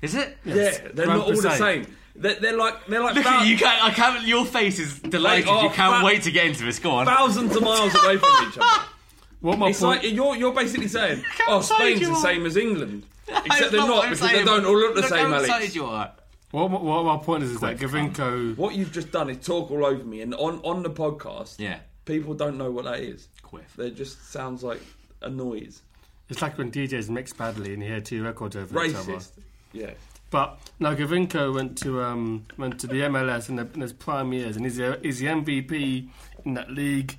Is 0.00 0.14
it? 0.14 0.38
Yes. 0.44 0.80
Yeah, 0.82 0.88
they're 0.94 1.06
Grand 1.06 1.18
not 1.20 1.26
all 1.28 1.36
the 1.36 1.48
Passaic. 1.48 1.84
same. 1.84 1.96
They're, 2.16 2.34
they're 2.40 2.56
like 2.56 2.86
they're 2.86 3.00
like 3.02 3.14
Look 3.14 3.26
at 3.26 3.46
you! 3.46 3.56
Can't, 3.58 3.84
I 3.84 3.90
can't. 3.90 4.26
Your 4.26 4.44
face 4.44 4.78
is 4.80 4.98
delighted. 5.00 5.46
Like, 5.46 5.56
oh, 5.56 5.62
you 5.64 5.70
can't 5.70 5.98
fa- 6.00 6.04
wait 6.04 6.22
to 6.22 6.30
get 6.32 6.46
into 6.46 6.64
this. 6.64 6.78
Go 6.80 6.90
on. 6.92 7.06
thousands 7.06 7.54
of 7.54 7.62
miles 7.62 7.94
away 7.94 8.16
from 8.16 8.48
each 8.48 8.58
other. 8.58 8.84
What 9.40 9.56
my 9.56 9.68
It's 9.68 9.78
point? 9.80 10.02
like 10.02 10.12
you're 10.12 10.34
you're 10.34 10.52
basically 10.52 10.88
saying, 10.88 11.22
oh, 11.48 11.58
excited 11.58 11.64
Spain's 11.84 12.00
you 12.00 12.06
the 12.08 12.12
are. 12.14 12.22
same 12.22 12.44
as 12.46 12.56
England, 12.56 13.06
except 13.28 13.70
they're 13.70 13.86
not 13.86 14.02
because 14.02 14.20
they 14.20 14.42
don't 14.44 14.64
all 14.64 14.76
look 14.76 14.96
the 14.96 15.02
Look 15.02 15.10
same, 15.10 15.26
Alex. 15.26 15.44
excited 15.44 15.74
you 15.76 15.84
are. 15.86 16.12
What, 16.50 16.70
what, 16.70 16.82
what 16.82 17.04
my 17.04 17.16
point 17.18 17.42
is, 17.44 17.50
is 17.50 17.60
that 17.60 17.76
Giovinco. 17.78 18.56
What 18.56 18.74
you've 18.74 18.92
just 18.92 19.10
done 19.12 19.28
is 19.28 19.44
talk 19.44 19.70
all 19.70 19.84
over 19.84 20.02
me, 20.04 20.22
and 20.22 20.34
on 20.34 20.60
on 20.64 20.82
the 20.82 20.90
podcast, 20.90 21.56
Yeah. 21.58 21.78
people 22.06 22.34
don't 22.34 22.56
know 22.56 22.70
what 22.70 22.84
that 22.84 23.00
is. 23.00 23.28
Quiff. 23.42 23.74
They 23.76 23.90
just 23.90 24.30
sounds 24.32 24.62
like 24.62 24.80
a 25.22 25.28
noise. 25.28 25.82
It's 26.30 26.40
like 26.42 26.56
when 26.58 26.70
DJs 26.70 27.08
mix 27.10 27.32
badly 27.32 27.72
and 27.74 27.82
you 27.82 27.88
hear 27.88 28.00
two 28.00 28.22
records 28.22 28.54
over 28.56 28.84
each 28.84 28.94
other. 28.94 29.12
Racist. 29.14 29.30
Yeah. 29.72 29.90
But 30.30 30.58
now 30.78 30.94
Giovinco 30.94 31.54
went 31.54 31.78
to 31.78 32.02
um, 32.02 32.44
went 32.58 32.78
to 32.80 32.86
the 32.86 33.00
MLS 33.02 33.48
in, 33.48 33.56
the, 33.56 33.66
in 33.74 33.80
his 33.80 33.92
prime 33.94 34.32
years, 34.32 34.56
and 34.56 34.64
he's 34.64 34.76
the, 34.76 34.98
he's 35.02 35.20
the 35.20 35.26
MVP 35.26 36.08
in 36.44 36.54
that 36.54 36.70
league, 36.70 37.16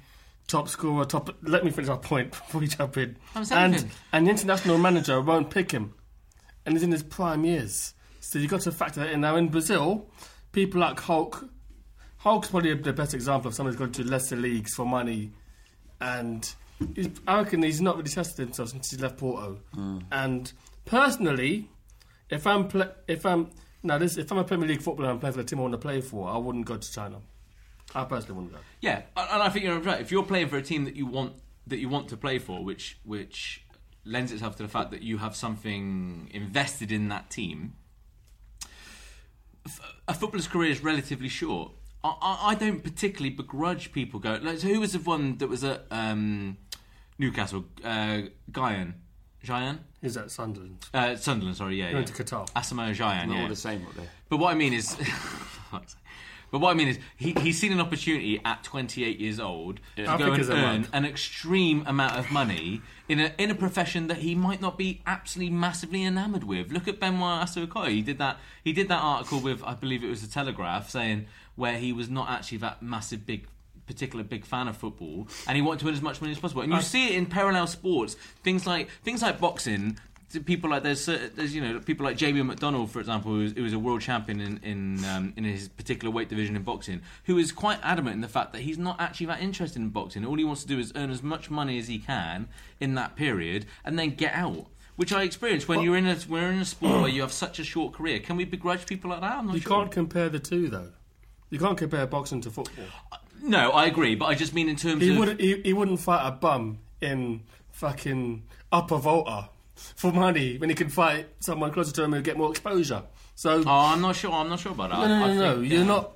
top 0.48 0.70
scorer, 0.70 1.06
top. 1.06 1.36
Let 1.44 1.64
me 1.66 1.72
finish 1.72 1.90
my 1.90 1.98
point 1.98 2.32
before 2.32 2.62
you 2.62 2.68
jump 2.68 2.98
in. 2.98 3.16
I'm 3.36 3.46
saying 3.46 3.62
and 3.64 3.74
anything. 3.76 3.92
and 4.14 4.28
the 4.28 4.32
international 4.32 4.78
manager 4.78 5.20
won't 5.22 5.50
pick 5.50 5.72
him, 5.72 5.94
and 6.66 6.76
he's 6.76 6.84
in 6.84 6.92
his 6.92 7.04
prime 7.04 7.46
years. 7.46 7.94
So 8.30 8.38
you've 8.38 8.52
got 8.52 8.62
to 8.62 8.72
factor 8.72 9.00
that 9.00 9.10
in. 9.10 9.22
Now 9.22 9.38
in 9.38 9.48
Brazil, 9.48 10.08
people 10.52 10.82
like 10.82 11.00
Hulk, 11.00 11.50
Hulk's 12.18 12.50
probably 12.50 12.76
the 12.76 12.94
best 12.94 13.16
example 13.16 13.48
of 13.48 13.56
someone 13.56 13.74
who's 13.74 13.80
gone 13.80 13.92
to 13.94 14.04
lesser 14.04 14.36
leagues 14.36 14.76
for 14.76 14.86
money, 14.86 15.32
and 16.00 16.54
I 17.28 17.40
reckon 17.40 17.64
he's 17.64 17.82
not 17.82 17.98
really 17.98 18.10
tested 18.10 18.46
himself 18.46 18.70
since 18.70 18.92
he 18.92 18.98
left 18.98 19.18
Porto. 19.18 19.58
Hmm. 19.74 20.00
And 20.12 20.54
personally, 20.86 21.70
if 22.30 22.46
I'm 22.46 22.68
pla 22.68 22.90
if 23.08 23.26
I'm 23.26 23.50
now 23.82 23.98
this 23.98 24.16
if 24.16 24.32
I'm 24.32 24.38
a 24.38 24.44
Premier 24.44 24.68
League 24.68 24.84
footballer 24.84 25.10
and 25.10 25.16
I'm 25.16 25.20
playing 25.20 25.34
for 25.34 25.42
the 25.42 25.50
team 25.50 25.58
I 25.58 25.62
want 25.64 25.74
to 25.74 25.80
play 25.80 26.00
for, 26.00 26.30
I 26.30 26.38
wouldn't 26.38 26.66
go 26.66 26.78
to 26.78 26.92
China. 26.92 27.22
I 27.96 28.04
personally 28.04 28.36
wouldn't 28.36 28.54
go. 28.54 28.60
Yeah, 28.80 29.02
and 29.18 29.42
I 29.42 29.50
think 29.50 29.66
you're 29.66 29.80
right. 29.80 30.02
If 30.02 30.12
you're 30.12 30.22
playing 30.22 30.50
for 30.50 30.58
a 30.58 30.62
team 30.62 30.86
that 30.86 30.96
you 30.96 31.08
want 31.08 31.34
that 31.66 31.80
you 31.80 31.90
want 31.90 32.10
to 32.10 32.18
play 32.18 32.38
for, 32.38 32.64
which 32.64 33.00
which 33.04 33.66
lends 34.06 34.32
itself 34.32 34.56
to 34.58 34.64
the 34.64 34.70
fact 34.70 34.92
that 34.92 35.02
you 35.02 35.18
have 35.18 35.36
something 35.36 36.30
invested 36.32 36.92
in 36.92 37.10
that 37.10 37.32
team, 37.32 37.74
a 40.08 40.14
footballer's 40.14 40.48
career 40.48 40.72
is 40.72 40.84
relatively 40.84 41.30
short. 41.30 41.72
I, 42.04 42.16
I, 42.22 42.38
I 42.52 42.56
don't 42.56 42.84
particularly 42.84 43.30
begrudge 43.30 43.92
people 43.92 44.20
going. 44.20 44.44
Like, 44.44 44.60
so 44.60 44.68
who 44.68 44.80
was 44.80 44.94
the 44.94 45.00
one 45.00 45.38
that 45.38 45.48
was 45.48 45.64
at 45.64 45.86
um, 45.92 46.58
Newcastle? 47.18 47.66
Uh, 47.84 48.24
Guyan, 48.52 48.94
Giant. 49.44 49.82
Is 50.02 50.14
that 50.16 50.32
Sunderland? 50.32 50.86
Uh, 50.94 51.16
Sunderland, 51.16 51.58
sorry, 51.58 51.76
yeah, 51.78 51.86
He 51.86 51.90
yeah. 51.92 51.96
went 51.96 52.08
to 52.08 52.24
Qatar. 52.24 52.50
Asamoah 52.52 52.96
Gyan, 52.96 53.28
Not 53.28 53.36
yeah. 53.36 53.42
all 53.44 53.50
the 53.50 53.56
same 53.56 53.86
up 53.86 53.94
there. 53.96 54.10
But 54.30 54.38
what 54.38 54.52
I 54.52 54.56
mean 54.56 54.74
is, 54.74 54.96
but 56.52 56.60
what 56.60 56.72
I 56.72 56.74
mean 56.74 56.88
is, 56.88 57.00
he, 57.16 57.34
he's 57.42 57.60
seen 57.60 57.72
an 57.72 57.80
opportunity 57.80 58.42
at 58.44 58.64
28 58.64 59.20
years 59.20 59.40
old 59.40 59.80
to 59.96 60.04
go 60.04 60.34
and 60.34 60.50
earn 60.50 60.88
an 60.94 61.06
extreme 61.06 61.84
amount 61.86 62.18
of 62.18 62.32
money 62.32 62.82
in 63.08 63.20
a 63.20 63.32
in 63.38 63.52
a 63.52 63.56
profession 63.56 64.08
that 64.08 64.18
he 64.18 64.36
might 64.36 64.62
not 64.62 64.78
be 64.78 65.02
absolutely 65.06 65.54
massively 65.54 66.04
enamoured 66.04 66.44
with. 66.44 66.72
Look 66.72 66.88
at 66.88 67.00
Benoît 67.00 67.44
Assou-Ekotto. 67.44 67.90
He 67.90 68.02
did 68.02 68.18
that. 68.20 68.38
He 68.64 68.74
did 68.74 68.88
that 68.90 69.02
article 69.02 69.40
with, 69.40 69.64
I 69.64 69.74
believe 69.74 70.04
it 70.04 70.10
was 70.10 70.22
the 70.22 70.32
Telegraph, 70.32 70.90
saying 70.90 71.28
where 71.56 71.78
he 71.78 71.92
was 71.94 72.10
not 72.10 72.30
actually 72.30 72.60
that 72.60 72.82
massive 72.82 73.26
big. 73.26 73.48
Particular 73.88 74.24
big 74.24 74.46
fan 74.46 74.68
of 74.68 74.78
football, 74.78 75.28
and 75.48 75.56
he 75.56 75.64
wanted 75.64 75.80
to 75.80 75.86
win 75.86 75.96
as 75.96 76.02
much 76.04 76.22
money 76.22 76.32
as 76.32 76.38
possible. 76.38 76.62
And 76.62 76.72
you 76.72 76.80
see 76.80 77.08
it 77.08 77.14
in 77.16 77.26
parallel 77.26 77.66
sports, 77.66 78.14
things 78.44 78.68
like 78.68 78.88
things 79.04 79.24
like 79.24 79.40
boxing 79.40 79.98
people 80.46 80.70
like 80.70 80.84
there's 80.84 81.06
there's 81.06 81.56
you 81.56 81.62
know 81.62 81.80
people 81.80 82.06
like 82.06 82.16
Jamie 82.18 82.42
McDonnell 82.42 82.88
for 82.88 83.00
example 83.00 83.32
who 83.32 83.40
was, 83.40 83.52
who 83.54 83.64
was 83.64 83.74
a 83.74 83.80
world 83.80 84.02
champion 84.02 84.40
in 84.40 84.60
in, 84.64 85.06
um, 85.06 85.34
in 85.36 85.44
his 85.44 85.68
particular 85.70 86.14
weight 86.14 86.30
division 86.30 86.56
in 86.56 86.62
boxing 86.62 87.02
who 87.26 87.38
is 87.38 87.52
quite 87.52 87.80
adamant 87.82 88.14
in 88.16 88.22
the 88.22 88.28
fact 88.28 88.54
that 88.54 88.62
he's 88.62 88.78
not 88.78 89.00
actually 89.02 89.26
that 89.26 89.42
interested 89.42 89.80
in 89.82 89.90
boxing 89.90 90.24
all 90.26 90.36
he 90.36 90.44
wants 90.44 90.62
to 90.62 90.68
do 90.68 90.78
is 90.78 90.92
earn 90.96 91.10
as 91.10 91.24
much 91.24 91.50
money 91.50 91.80
as 91.80 91.88
he 91.88 91.98
can 91.98 92.48
in 92.80 92.94
that 92.96 93.16
period 93.16 93.66
and 93.84 93.98
then 93.98 94.12
get 94.12 94.34
out 94.36 94.68
which 94.98 95.12
I 95.12 95.24
experienced 95.24 95.68
when 95.68 95.82
you're 95.82 95.98
in 95.98 96.06
a 96.06 96.18
we're 96.28 96.52
in 96.52 96.60
a 96.60 96.66
sport 96.66 97.02
where 97.02 97.10
you 97.10 97.22
have 97.22 97.32
such 97.32 97.58
a 97.58 97.64
short 97.64 97.94
career 97.94 98.20
can 98.20 98.36
we 98.38 98.46
begrudge 98.46 98.86
people 98.86 99.10
like 99.10 99.22
that 99.22 99.38
I'm 99.38 99.48
not 99.48 99.56
You 99.56 99.62
sure 99.62 99.78
can't 99.78 99.92
compare 99.92 100.30
the 100.30 100.40
two 100.40 100.68
though. 100.70 100.92
You 101.50 101.58
can't 101.58 101.78
compare 101.78 102.06
boxing 102.06 102.42
to 102.42 102.52
football. 102.52 102.86
no 103.42 103.72
I 103.72 103.86
agree 103.86 104.14
but 104.14 104.26
I 104.26 104.36
just 104.36 104.54
mean 104.54 104.70
in 104.70 104.76
terms 104.76 105.02
He 105.02 105.12
of 105.12 105.18
wouldn't. 105.18 105.42
He, 105.42 105.62
he 105.64 105.74
wouldn't 105.74 106.00
fight 106.02 106.28
a 106.28 106.32
bum 106.32 106.80
in 107.02 107.42
fucking 107.72 108.44
upper 108.72 108.98
Volta 108.98 109.50
for 109.96 110.12
money 110.12 110.58
when 110.58 110.70
he 110.70 110.76
can 110.76 110.90
fight 110.90 111.28
someone 111.40 111.72
closer 111.72 111.92
to 111.94 112.04
him 112.04 112.14
and 112.14 112.24
get 112.24 112.38
more 112.38 112.50
exposure. 112.52 113.04
So 113.36 113.64
oh 113.66 113.70
I'm 113.94 114.02
not 114.02 114.16
sure 114.16 114.32
I'm 114.32 114.50
not 114.50 114.60
sure 114.60 114.72
about 114.74 114.90
that 114.92 115.00
no, 115.00 115.08
no, 115.08 115.14
I- 115.16 115.20
no, 115.20 115.24
I 115.24 115.36
no. 115.36 115.56
think, 115.60 115.72
You're 115.72 115.82
yeah. 115.82 115.86
not. 115.88 116.12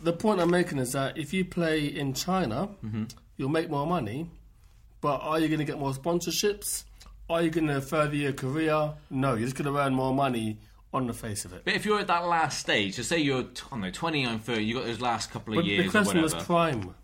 The 0.00 0.12
point 0.12 0.40
I'm 0.40 0.50
making 0.50 0.78
is 0.78 0.92
that 0.92 1.16
if 1.16 1.32
you 1.32 1.44
play 1.44 1.84
in 1.86 2.12
China, 2.14 2.68
Mm-hmm. 2.84 3.04
you'll 3.36 3.48
make 3.50 3.70
more 3.70 3.86
money. 3.86 4.28
But 5.00 5.18
are 5.18 5.38
you 5.40 5.48
going 5.48 5.58
to 5.58 5.64
get 5.64 5.78
more 5.78 5.92
sponsorships? 5.92 6.84
Are 7.28 7.42
you 7.42 7.50
going 7.50 7.66
to 7.68 7.80
further 7.80 8.14
your 8.16 8.32
career? 8.32 8.92
No, 9.10 9.34
you're 9.34 9.46
just 9.46 9.56
going 9.56 9.72
to 9.72 9.80
earn 9.80 9.94
more 9.94 10.12
money 10.14 10.58
on 10.94 11.06
the 11.06 11.12
face 11.14 11.44
of 11.44 11.52
it. 11.52 11.62
But 11.64 11.74
if 11.74 11.84
you're 11.84 11.98
at 12.00 12.06
that 12.08 12.26
last 12.26 12.58
stage, 12.60 12.94
so 12.96 13.02
say 13.02 13.18
you're, 13.18 13.40
I 13.40 13.44
don't 13.70 13.80
know, 13.80 13.90
29, 13.90 14.38
30, 14.38 14.62
you 14.62 14.74
got 14.74 14.84
those 14.84 15.00
last 15.00 15.30
couple 15.30 15.54
of 15.54 15.58
But 15.58 15.64
years 15.64 15.86
the 15.86 15.90
question 15.90 16.18
or 16.18 16.22
was 16.22 16.34
whatever. 16.34 16.46
prime. 16.46 16.94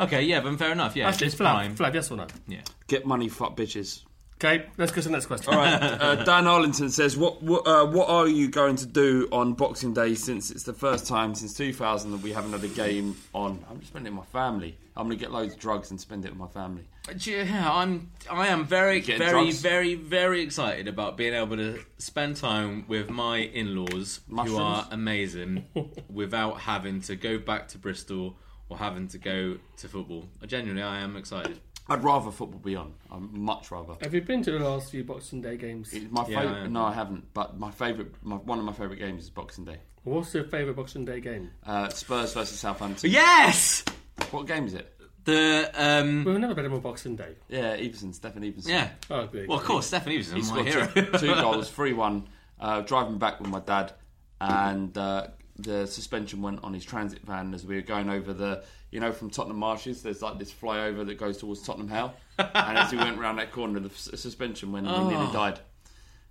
Okay, 0.00 0.22
yeah, 0.22 0.40
but 0.40 0.56
fair 0.58 0.70
enough. 0.72 0.94
Yeah, 0.94 1.08
Actually, 1.08 1.28
it's 1.28 1.36
Flav, 1.36 1.54
prime. 1.54 1.74
Flav, 1.76 1.94
yes 1.94 2.10
or 2.10 2.16
no? 2.18 2.26
Yeah. 2.46 2.60
Get 2.86 3.04
money, 3.06 3.28
fuck 3.28 3.56
bitches. 3.56 4.02
Okay, 4.40 4.66
let's 4.76 4.92
go 4.92 5.00
to 5.00 5.08
the 5.08 5.12
next 5.12 5.26
question. 5.26 5.52
All 5.52 5.58
right, 5.58 5.82
uh, 5.82 6.14
Dan 6.22 6.46
Arlington 6.46 6.90
says, 6.90 7.16
"What 7.16 7.42
what, 7.42 7.66
uh, 7.66 7.84
what 7.86 8.08
are 8.08 8.28
you 8.28 8.48
going 8.48 8.76
to 8.76 8.86
do 8.86 9.28
on 9.32 9.54
Boxing 9.54 9.92
Day? 9.92 10.14
Since 10.14 10.52
it's 10.52 10.62
the 10.62 10.72
first 10.72 11.08
time 11.08 11.34
since 11.34 11.54
2000 11.54 12.12
that 12.12 12.18
we 12.18 12.32
haven't 12.32 12.52
had 12.52 12.62
a 12.62 12.68
game 12.68 13.16
on. 13.34 13.64
I'm 13.68 13.80
just 13.80 13.90
spending 13.90 14.12
it 14.12 14.16
with 14.16 14.32
my 14.32 14.40
family. 14.40 14.78
I'm 14.96 15.06
going 15.08 15.18
to 15.18 15.24
get 15.24 15.32
loads 15.32 15.54
of 15.54 15.58
drugs 15.58 15.90
and 15.90 16.00
spend 16.00 16.24
it 16.24 16.30
with 16.30 16.38
my 16.38 16.46
family. 16.46 16.84
Yeah, 17.18 17.68
I'm. 17.68 18.12
I 18.30 18.46
am 18.46 18.64
very, 18.64 19.00
very, 19.00 19.18
drugs? 19.18 19.60
very, 19.60 19.96
very 19.96 20.42
excited 20.42 20.86
about 20.86 21.16
being 21.16 21.34
able 21.34 21.56
to 21.56 21.80
spend 21.98 22.36
time 22.36 22.84
with 22.86 23.10
my 23.10 23.38
in-laws, 23.38 24.20
who 24.28 24.56
are 24.56 24.86
amazing, 24.92 25.64
without 26.08 26.60
having 26.60 27.00
to 27.02 27.16
go 27.16 27.38
back 27.38 27.66
to 27.68 27.78
Bristol 27.78 28.36
or 28.68 28.78
having 28.78 29.08
to 29.08 29.18
go 29.18 29.58
to 29.78 29.88
football. 29.88 30.28
Genuinely, 30.46 30.82
I 30.82 31.00
am 31.00 31.16
excited. 31.16 31.58
I'd 31.88 32.04
rather 32.04 32.30
football 32.30 32.60
be 32.60 32.76
on. 32.76 32.92
I'd 33.10 33.20
much 33.32 33.70
rather. 33.70 33.94
Have 34.02 34.12
you 34.14 34.20
been 34.20 34.42
to 34.42 34.50
the 34.52 34.58
last 34.58 34.90
few 34.90 35.04
Boxing 35.04 35.40
Day 35.40 35.56
games? 35.56 35.92
It's 35.92 36.10
my 36.10 36.26
Yeah, 36.28 36.40
favorite. 36.42 36.56
I 36.64 36.66
no, 36.66 36.84
I 36.84 36.92
haven't. 36.92 37.32
But 37.32 37.58
my 37.58 37.70
favorite, 37.70 38.12
my, 38.22 38.36
one 38.36 38.58
of 38.58 38.64
my 38.64 38.72
favorite 38.72 38.98
games 38.98 39.24
is 39.24 39.30
Boxing 39.30 39.64
Day. 39.64 39.78
What's 40.04 40.32
your 40.34 40.44
favourite 40.44 40.76
Boxing 40.76 41.04
Day 41.04 41.20
game? 41.20 41.50
Uh, 41.66 41.88
Spurs 41.88 42.34
versus 42.34 42.58
Southampton. 42.58 43.10
Yes. 43.10 43.84
What 44.30 44.46
game 44.46 44.66
is 44.66 44.74
it? 44.74 44.94
The 45.24 45.70
um. 45.74 46.24
We've 46.24 46.38
never 46.38 46.54
been 46.54 46.66
on 46.72 46.80
Boxing 46.80 47.16
Day. 47.16 47.34
Yeah, 47.48 47.76
Iversen, 47.76 48.14
Stephen 48.14 48.42
Iversen. 48.42 48.68
Yeah. 48.68 48.90
Oh, 49.10 49.26
big. 49.26 49.48
Well, 49.48 49.58
of 49.58 49.64
course, 49.64 49.86
Stephen 49.86 50.12
Eves 50.12 50.30
He 50.32 50.40
my 50.40 50.46
scored 50.46 50.66
hero. 50.66 50.86
two, 50.86 51.02
two 51.18 51.34
goals, 51.34 51.68
three 51.70 51.92
one. 51.92 52.28
Uh, 52.60 52.80
driving 52.82 53.18
back 53.18 53.38
with 53.40 53.48
my 53.50 53.60
dad, 53.60 53.92
and 54.40 54.96
uh, 54.98 55.28
the 55.58 55.86
suspension 55.86 56.40
went 56.42 56.62
on 56.62 56.72
his 56.74 56.84
transit 56.84 57.20
van 57.22 57.52
as 57.54 57.64
we 57.66 57.74
were 57.74 57.80
going 57.82 58.08
over 58.08 58.32
the, 58.32 58.62
you 58.90 59.00
know, 59.00 59.10
from 59.12 59.28
Tottenham 59.30 59.58
Marshes. 59.58 60.02
There's 60.02 60.22
like 60.22 60.38
this 60.38 60.52
flyover 60.52 61.04
that 61.06 61.18
goes 61.18 61.38
towards 61.38 61.62
Tottenham 61.62 61.88
Hale, 61.88 62.14
and 62.38 62.78
as 62.78 62.92
we 62.92 62.98
went 63.06 63.18
round 63.18 63.38
that 63.38 63.50
corner, 63.52 63.80
the 63.80 63.88
s- 63.90 64.10
suspension 64.16 64.70
went, 64.72 64.86
and 64.86 65.06
we 65.06 65.12
nearly 65.14 65.26
Oh. 65.28 65.32
died. 65.32 65.60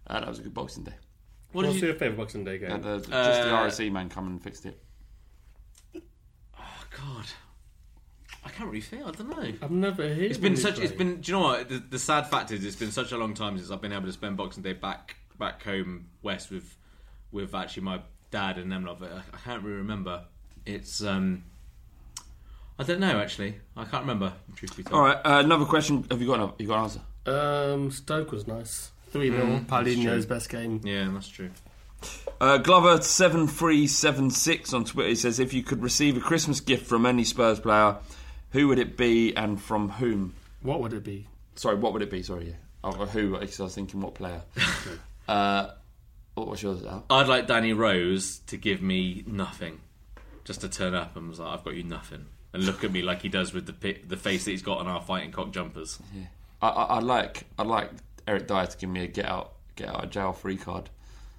Uh, 0.08 0.20
that 0.22 0.30
was 0.30 0.40
a 0.40 0.44
good 0.44 0.54
Boxing 0.54 0.84
Day. 0.84 0.94
What 1.52 1.64
did 1.64 1.70
What's 1.70 1.82
you? 1.82 1.88
your 1.88 1.96
favourite 1.98 2.18
Boxing 2.18 2.44
Day 2.46 2.58
game? 2.58 2.72
Uh, 2.72 2.78
the, 2.78 2.98
just 3.00 3.12
Uh, 3.12 3.44
the 3.46 3.52
RSC 3.52 3.92
man 3.92 4.10
come 4.10 4.28
and 4.28 4.42
fixed 4.42 4.66
it. 4.66 4.82
Oh 6.58 6.84
God. 6.98 7.26
I 8.46 8.50
can't 8.50 8.70
really 8.70 8.82
feel. 8.82 9.08
I 9.08 9.12
don't 9.12 9.30
know. 9.30 9.54
I've 9.62 9.72
never 9.72 10.04
heard. 10.08 10.18
It's 10.20 10.38
been 10.38 10.56
such. 10.56 10.80
It's 10.80 10.94
been. 10.94 11.20
Do 11.20 11.32
you 11.32 11.38
know 11.38 11.44
what? 11.44 11.68
The, 11.70 11.80
the 11.80 12.00
sad 12.00 12.28
fact 12.28 12.52
is, 12.52 12.64
it's 12.64 12.78
been 12.78 12.92
such 12.92 13.12
a 13.12 13.18
long 13.18 13.34
time 13.34 13.58
since 13.58 13.70
I've 13.72 13.82
been 13.82 13.91
able 13.91 14.06
to 14.06 14.14
spend 14.14 14.38
Boxing 14.38 14.64
Day 14.64 14.74
back 14.74 15.18
back 15.38 15.62
home 15.64 16.08
west 16.22 16.49
with 16.49 16.78
with 17.32 17.54
actually 17.54 17.84
my 17.84 17.99
dad 18.32 18.58
and 18.58 18.72
them. 18.72 18.86
lot, 18.86 18.99
but 18.99 19.12
I, 19.12 19.22
I 19.34 19.38
can't 19.44 19.64
really 19.64 19.78
remember. 19.78 20.24
It's. 20.66 21.04
um 21.04 21.44
I 22.80 22.84
don't 22.84 22.99
know. 22.99 23.20
Actually, 23.20 23.56
I 23.76 23.86
can't 23.86 24.04
remember. 24.04 24.34
Truth 24.56 24.78
be 24.78 24.84
told. 24.84 24.95
All 24.95 25.02
right, 25.06 25.18
uh, 25.18 25.41
another 25.44 25.66
question. 25.66 26.06
Have 26.12 26.22
you 26.22 26.28
got 26.28 26.40
an, 26.40 26.52
you 26.60 26.68
got 26.68 26.78
an 26.78 26.84
answer? 26.84 27.02
Um, 27.74 27.91
Stoke 27.91 28.32
was 28.32 28.48
nice. 28.48 28.91
Three 29.10 29.32
0 29.32 29.44
Mm, 29.44 29.68
that's 29.68 29.72
Paulinho's 29.72 30.26
best 30.26 30.49
game. 30.49 30.82
Yeah, 30.84 31.10
that's 31.12 31.28
true. 31.28 31.49
Uh, 32.40 32.58
Glover 32.60 33.02
seven 33.02 33.48
three 33.48 33.88
seven 33.88 34.30
six 34.30 34.72
on 34.74 34.86
Twitter 34.86 35.10
he 35.10 35.16
says 35.16 35.40
if 35.40 35.54
you 35.54 35.64
could 35.64 35.82
receive 35.82 36.16
a 36.16 36.20
Christmas 36.20 36.60
gift 36.60 36.86
from 36.86 37.06
any 37.08 37.24
Spurs 37.24 37.60
player, 37.60 37.98
who 38.52 38.68
would 38.68 38.78
it 38.78 38.95
be 38.95 39.36
and 39.36 39.60
from 39.60 39.90
whom? 39.90 40.36
What 40.62 40.82
would 40.82 40.94
it 40.94 41.04
be? 41.04 41.28
Sorry, 41.56 41.76
what 41.76 41.94
would 41.94 42.04
it 42.04 42.12
be? 42.12 42.22
Sorry, 42.22 42.49
yeah. 42.49 42.54
Oh, 42.84 42.91
who? 42.91 43.40
Because 43.40 43.60
I 43.60 43.64
was 43.64 43.76
thinking 43.76 44.02
what 44.02 44.14
player. 44.14 44.41
uh, 45.28 45.72
what 46.38 46.47
was 46.47 46.64
yours? 46.64 46.84
Al? 46.85 47.03
I'd 47.09 47.27
like 47.27 47.47
Danny 47.47 47.73
Rose 47.73 48.39
to 48.47 48.57
give 48.57 48.81
me 48.81 49.23
nothing, 49.27 49.80
just 50.45 50.61
to 50.61 50.69
turn 50.69 50.93
up 50.93 51.15
and 51.15 51.30
was 51.30 51.39
like, 51.39 51.53
"I've 51.59 51.64
got 51.64 51.76
you 51.76 51.84
nothing," 51.84 52.26
and 52.53 52.64
look 52.65 52.84
at 52.84 52.91
me 52.91 53.01
like 53.01 53.22
he 53.22 53.30
does 53.30 53.53
with 53.53 53.65
the 53.65 53.73
pi- 53.73 54.01
the 54.07 54.18
face 54.18 54.45
that 54.45 54.51
he's 54.51 54.61
got 54.61 54.77
on 54.80 54.88
our 54.88 55.01
fighting 55.01 55.31
cock 55.31 55.51
jumpers. 55.51 55.99
I, 56.61 56.68
I, 56.69 56.97
I'd 56.97 57.03
like 57.03 57.43
I'd 57.59 57.68
like 57.68 57.91
Eric 58.27 58.47
Dier 58.47 58.65
to 58.68 58.77
give 58.77 58.89
me 58.89 59.03
a 59.03 59.07
get 59.07 59.26
out 59.26 59.53
get 59.76 59.89
out 59.89 60.03
of 60.05 60.09
jail 60.09 60.34
free 60.34 60.57
card. 60.57 60.89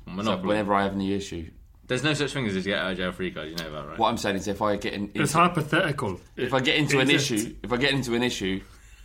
So 0.07 0.13
Monopoly. 0.13 0.49
whenever 0.49 0.73
I 0.75 0.85
have 0.85 0.95
any 0.95 1.13
issue, 1.13 1.51
There's 1.87 2.03
no 2.03 2.15
such 2.15 2.33
thing 2.33 2.47
as 2.47 2.57
a 2.57 2.63
get 2.63 2.79
out 2.79 2.93
of 2.93 2.97
jail 2.97 3.13
free 3.13 3.31
card. 3.31 3.49
You 3.51 3.57
know 3.57 3.71
that, 3.73 3.89
right? 3.89 3.99
what 3.99 4.09
I'm 4.09 4.17
saying 4.17 4.37
is 4.37 4.49
if 4.49 4.63
I 4.63 4.77
get 4.77 4.95
in, 4.95 5.11
It's 5.15 5.33
hypothetical. 5.35 6.19
if 6.37 6.55
I 6.55 6.61
get 6.61 6.77
into 6.77 6.99
It 6.99 7.03
an 7.03 7.11
exists. 7.11 7.31
issue, 7.47 7.57
if 7.63 7.73
I 7.73 7.77
get 7.77 7.93
into 7.93 8.15
an 8.15 8.23
issue, 8.23 8.63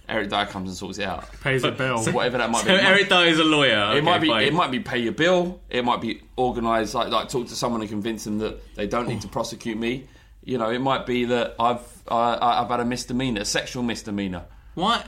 Eric 0.10 0.30
Dier 0.30 0.46
comes 0.46 0.70
and 0.70 0.78
sorts 0.78 0.98
it 1.00 1.06
out. 1.06 1.26
Pays 1.42 1.64
a 1.64 1.72
bill. 1.72 1.98
So 2.00 2.12
whatever 2.12 2.38
that 2.40 2.50
might 2.50 2.62
So 2.62 2.68
be. 2.68 2.74
It 2.74 2.84
Eric 2.84 3.02
might- 3.04 3.10
Dyer 3.10 3.28
is 3.28 3.40
a 3.40 3.44
lawyer. 3.44 3.72
it 3.72 3.98
Okay, 3.98 4.02
might 4.02 4.20
be. 4.22 4.28
fine. 4.28 4.44
It 4.48 4.54
might 4.54 4.72
be 4.72 4.80
pay 4.80 4.98
your 5.00 5.14
bill. 5.14 5.62
It 5.70 5.86
might 5.86 6.02
be 6.02 6.22
organised. 6.38 6.94
Like 6.94 7.10
like 7.10 7.30
talk 7.30 7.48
to 7.48 7.56
someone 7.56 7.82
and 7.82 7.90
convince 7.90 8.26
them 8.26 8.40
that 8.40 8.76
they 8.76 8.86
don't 8.88 9.08
need 9.08 9.22
to 9.22 9.28
prosecute 9.28 9.78
me. 9.78 10.08
You 10.44 10.58
know, 10.58 10.70
it 10.70 10.80
might 10.80 11.06
be 11.06 11.26
that 11.26 11.56
I've 11.60 11.80
uh, 12.10 12.38
I've 12.42 12.68
had 12.70 12.82
a 12.82 12.86
misdemeanor, 12.86 13.42
a 13.42 13.46
sexual 13.46 13.82
misdemeanor. 13.84 14.44
What? 14.76 15.08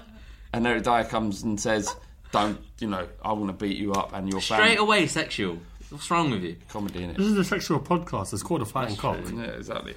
And 0.53 0.65
Eric 0.65 0.83
Dier 0.83 1.03
comes 1.03 1.43
and 1.43 1.59
says, 1.59 1.93
"Don't 2.31 2.57
you 2.79 2.87
know? 2.87 3.05
I 3.21 3.33
want 3.33 3.47
to 3.47 3.65
beat 3.65 3.75
you 3.75 3.91
up 3.91 4.13
and 4.13 4.29
your 4.31 4.39
family." 4.39 4.65
Straight 4.67 4.79
away 4.79 5.07
sexual. 5.07 5.57
What's 5.89 6.09
wrong 6.09 6.31
with 6.31 6.41
you? 6.43 6.55
Comedy 6.69 7.03
in 7.03 7.09
it. 7.09 7.17
This 7.17 7.27
is 7.27 7.37
a 7.37 7.43
sexual 7.43 7.79
podcast. 7.81 8.31
It's 8.33 8.41
called 8.43 8.61
a 8.61 8.65
fighting 8.65 8.95
cock. 8.95 9.17
Yeah, 9.33 9.41
exactly. 9.43 9.95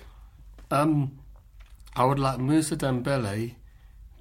Um, 0.73 1.19
I 1.97 2.05
would 2.05 2.19
like 2.19 2.39
Musa 2.41 2.77
Dembele 2.77 3.55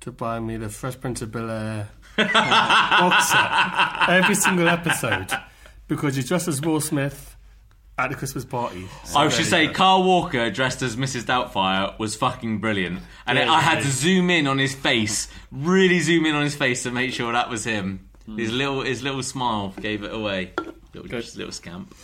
to 0.02 0.12
buy 0.12 0.40
me 0.40 0.58
the 0.58 0.70
Fresh 0.70 1.00
Prince 1.00 1.22
of 1.22 1.32
Bel 1.32 1.50
Air 1.50 1.90
box 2.18 3.30
set 3.30 4.10
every 4.10 4.36
single 4.36 4.68
episode 4.68 5.28
because 5.88 6.16
he's 6.16 6.28
dressed 6.28 6.48
as 6.48 6.62
Will 6.62 6.82
Smith 6.82 7.36
at 7.98 8.10
the 8.10 8.16
Christmas 8.16 8.46
party. 8.46 8.88
I 9.16 9.28
should 9.30 9.46
say 9.46 9.68
Kyle 9.70 10.04
Walker 10.04 10.50
dressed 10.52 10.82
as 10.82 10.96
Mrs. 10.96 11.24
Doubtfire 11.24 11.98
was 12.00 12.16
fucking 12.16 12.60
brilliant, 12.60 13.00
and 13.26 13.38
Yeah, 13.38 13.52
I 13.52 13.60
had 13.60 13.80
yeah. 13.80 13.84
to 13.86 13.90
zoom 13.90 14.30
in 14.30 14.48
on 14.48 14.58
his 14.60 14.76
face, 14.76 15.28
really 15.52 16.00
zoom 16.00 16.26
in 16.26 16.36
on 16.36 16.44
his 16.44 16.56
face 16.56 16.84
to 16.84 16.92
make 16.92 17.14
sure 17.14 17.32
that 17.34 17.50
was 17.50 17.64
him. 17.64 18.08
His 18.36 18.52
little 18.52 18.82
his 18.82 19.04
little 19.04 19.24
smile 19.24 19.74
gave 19.80 20.04
it 20.04 20.14
away. 20.14 20.52
Little, 20.94 21.08
just 21.10 21.38
little 21.38 21.52
scamp. 21.54 21.96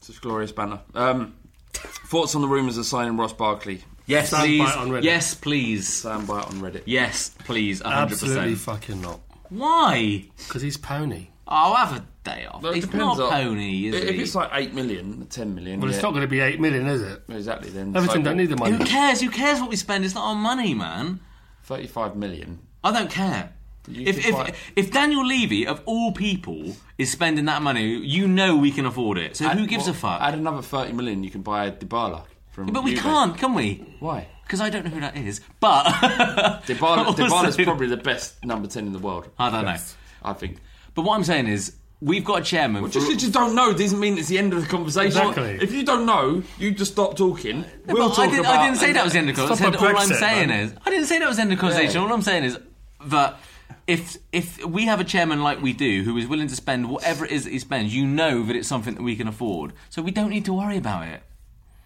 Such 0.00 0.18
a 0.18 0.20
glorious 0.20 0.52
banner. 0.52 0.80
Um, 0.94 1.34
thoughts 1.72 2.34
on 2.34 2.42
the 2.42 2.48
rumours 2.48 2.76
of 2.76 2.84
signing 2.84 3.16
Ross 3.16 3.32
Barkley? 3.32 3.82
Yes, 4.06 4.32
Soundbite 4.32 4.40
please. 4.44 4.76
on 4.76 4.90
Reddit. 4.90 5.02
Yes, 5.04 5.34
please. 5.34 5.88
Soundbite 5.88 6.46
on 6.48 6.60
Reddit. 6.60 6.82
Yes, 6.86 7.30
please. 7.44 7.80
hundred 7.80 8.12
Absolutely 8.12 8.54
fucking 8.56 9.00
not. 9.00 9.20
Why? 9.50 10.24
Because 10.38 10.62
he's 10.62 10.76
pony. 10.76 11.28
Oh, 11.46 11.74
have 11.74 11.96
a 11.96 12.06
day 12.22 12.46
off. 12.46 12.62
Well, 12.62 12.70
it 12.72 12.76
He's 12.76 12.84
depends 12.84 13.18
not 13.18 13.20
on- 13.20 13.30
pony, 13.32 13.86
is 13.88 13.94
he? 13.96 14.00
if 14.08 14.14
he? 14.14 14.22
it's 14.22 14.34
like 14.36 14.50
eight 14.52 14.72
million, 14.72 15.26
ten 15.26 15.52
million. 15.54 15.80
Well, 15.80 15.90
yeah. 15.90 15.96
it's 15.96 16.02
not 16.02 16.10
going 16.10 16.22
to 16.22 16.28
be 16.28 16.38
eight 16.38 16.60
million, 16.60 16.86
is 16.86 17.02
it? 17.02 17.22
exactly. 17.28 17.70
Then 17.70 17.96
Everton 17.96 18.18
so- 18.18 18.22
don't 18.22 18.36
need 18.36 18.50
the 18.50 18.56
money. 18.56 18.76
Who 18.76 18.84
cares? 18.84 19.20
Who 19.20 19.30
cares 19.30 19.60
what 19.60 19.68
we 19.68 19.76
spend? 19.76 20.04
It's 20.04 20.14
not 20.14 20.24
our 20.28 20.36
money, 20.36 20.74
man. 20.74 21.18
Thirty-five 21.64 22.14
million. 22.16 22.60
I 22.84 22.92
don't 22.92 23.10
care. 23.10 23.52
You 23.88 24.06
If, 24.06 24.24
could 24.24 24.32
buy- 24.34 24.48
if, 24.48 24.72
if 24.76 24.90
Daniel 24.92 25.26
Levy, 25.26 25.66
of 25.66 25.82
all 25.86 26.12
people, 26.12 26.76
is 26.98 27.10
spending 27.10 27.46
that 27.46 27.62
money, 27.62 27.96
you 27.96 28.28
know 28.28 28.56
we 28.56 28.70
can 28.70 28.86
afford 28.86 29.18
it. 29.18 29.36
So 29.36 29.48
who 29.48 29.66
gives 29.66 29.84
well, 29.86 29.94
a 29.94 29.96
fuck? 29.98 30.20
Add 30.20 30.34
another 30.34 30.62
thirty 30.62 30.92
million, 30.92 31.24
you 31.24 31.30
can 31.30 31.42
buy 31.42 31.66
a 31.66 31.72
Dybala 31.72 32.24
from. 32.50 32.66
but 32.66 32.84
we 32.84 32.92
Juve. 32.94 33.00
can't, 33.02 33.36
can 33.38 33.54
we? 33.54 33.84
Why? 34.00 34.26
Because 34.44 34.60
I 34.60 34.70
don't 34.70 34.84
know 34.84 34.90
who 34.90 35.00
that 35.00 35.16
is. 35.16 35.40
But 35.60 35.84
Dybala, 36.66 36.98
Also- 37.06 37.24
Dybala's 37.26 37.56
probably 37.56 37.86
the 37.86 37.96
best 37.96 38.44
number 38.44 38.68
ten 38.68 38.86
in 38.86 38.92
the 38.92 38.98
world. 38.98 39.28
I 39.38 39.50
don't 39.50 39.64
know. 39.64 39.76
I 40.22 40.32
think. 40.32 40.58
But 40.94 41.02
what 41.02 41.14
I'm 41.14 41.24
saying 41.24 41.46
is, 41.46 41.76
we've 42.00 42.24
got 42.24 42.40
a 42.40 42.44
chairman. 42.44 42.82
Well, 42.82 42.90
just 42.90 43.06
because 43.06 43.22
you 43.24 43.30
don't 43.30 43.54
know 43.54 43.72
doesn't 43.72 44.00
mean 44.00 44.18
it's 44.18 44.28
the 44.28 44.38
end 44.38 44.52
of 44.52 44.60
the 44.62 44.68
conversation. 44.68 45.06
Exactly. 45.18 45.58
If 45.62 45.72
you 45.72 45.84
don't 45.84 46.04
know, 46.04 46.42
you 46.58 46.72
just 46.72 46.92
stop 46.92 47.16
talking. 47.16 47.64
No, 47.86 47.94
we'll 47.94 48.08
talk 48.10 48.20
I, 48.20 48.26
didn't, 48.26 48.40
about. 48.40 48.58
I 48.58 48.66
didn't 48.66 48.78
say 48.78 48.92
that 48.92 49.04
was 49.04 49.12
the 49.12 49.18
end 49.20 49.30
of 49.30 49.36
the 49.36 49.42
conversation. 49.42 49.74
a 49.74 49.78
All 49.78 49.96
I'm 49.96 50.08
saying 50.08 50.48
man. 50.48 50.60
is, 50.66 50.74
I 50.84 50.90
didn't 50.90 51.06
say 51.06 51.18
that 51.20 51.28
was 51.28 51.36
the 51.36 51.42
end 51.42 51.52
of 51.52 51.58
the 51.58 51.60
conversation. 51.60 52.00
Yeah. 52.00 52.06
All 52.08 52.12
I'm 52.12 52.22
saying 52.22 52.44
is 52.44 52.58
that 53.06 53.38
if 53.86 54.16
if 54.32 54.64
we 54.64 54.86
have 54.86 54.98
a 55.00 55.04
chairman 55.04 55.42
like 55.42 55.62
we 55.62 55.72
do, 55.72 56.02
who 56.02 56.16
is 56.16 56.26
willing 56.26 56.48
to 56.48 56.56
spend 56.56 56.90
whatever 56.90 57.24
it 57.24 57.30
is 57.30 57.44
that 57.44 57.50
he 57.50 57.58
spends, 57.60 57.94
you 57.94 58.06
know 58.06 58.42
that 58.44 58.56
it's 58.56 58.68
something 58.68 58.94
that 58.94 59.02
we 59.02 59.14
can 59.14 59.28
afford. 59.28 59.72
So 59.90 60.02
we 60.02 60.10
don't 60.10 60.30
need 60.30 60.44
to 60.46 60.52
worry 60.52 60.76
about 60.76 61.06
it. 61.06 61.22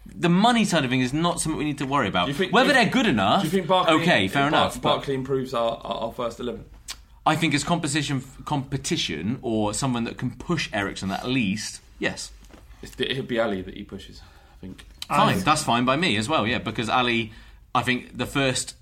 The 0.07 0.29
money 0.29 0.65
side 0.65 0.85
of 0.85 0.91
things 0.91 1.07
is 1.07 1.13
not 1.13 1.41
something 1.41 1.59
we 1.59 1.65
need 1.65 1.79
to 1.79 1.87
worry 1.87 2.09
about. 2.09 2.31
Think- 2.33 2.53
Whether 2.53 2.73
they're 2.73 2.89
good 2.89 3.07
enough, 3.07 3.41
Do 3.43 3.47
you 3.47 3.51
think 3.51 3.67
Barkley? 3.67 3.95
okay, 4.03 4.29
fair 4.29 4.47
enough. 4.49 4.75
but- 4.81 4.97
Barkley 4.97 5.15
improves 5.15 5.55
our, 5.55 5.79
our, 5.83 5.97
our 6.07 6.13
first 6.13 6.39
eleven. 6.41 6.65
I 7.27 7.37
think 7.37 7.55
as 7.55 7.65
competition, 7.65 8.23
competition, 8.45 9.39
or 9.41 9.73
someone 9.73 10.05
that 10.05 10.19
can 10.19 10.33
push 10.33 10.69
Eriksen 10.75 11.11
at 11.11 11.27
least, 11.27 11.81
yes, 11.99 12.31
it'll 12.83 13.23
be 13.25 13.39
Alli 13.39 13.63
that 13.63 13.75
he 13.75 13.83
pushes. 13.85 14.21
I 14.53 14.61
think. 14.61 14.85
fine. 15.09 15.39
That's 15.41 15.63
fine 15.63 15.85
by 15.87 15.97
me 15.97 16.17
as 16.19 16.29
well. 16.29 16.47
Yeah, 16.47 16.59
because 16.59 16.89
Alli, 16.91 17.33
I 17.75 17.83
think 17.83 18.19
the 18.19 18.27
first 18.27 18.77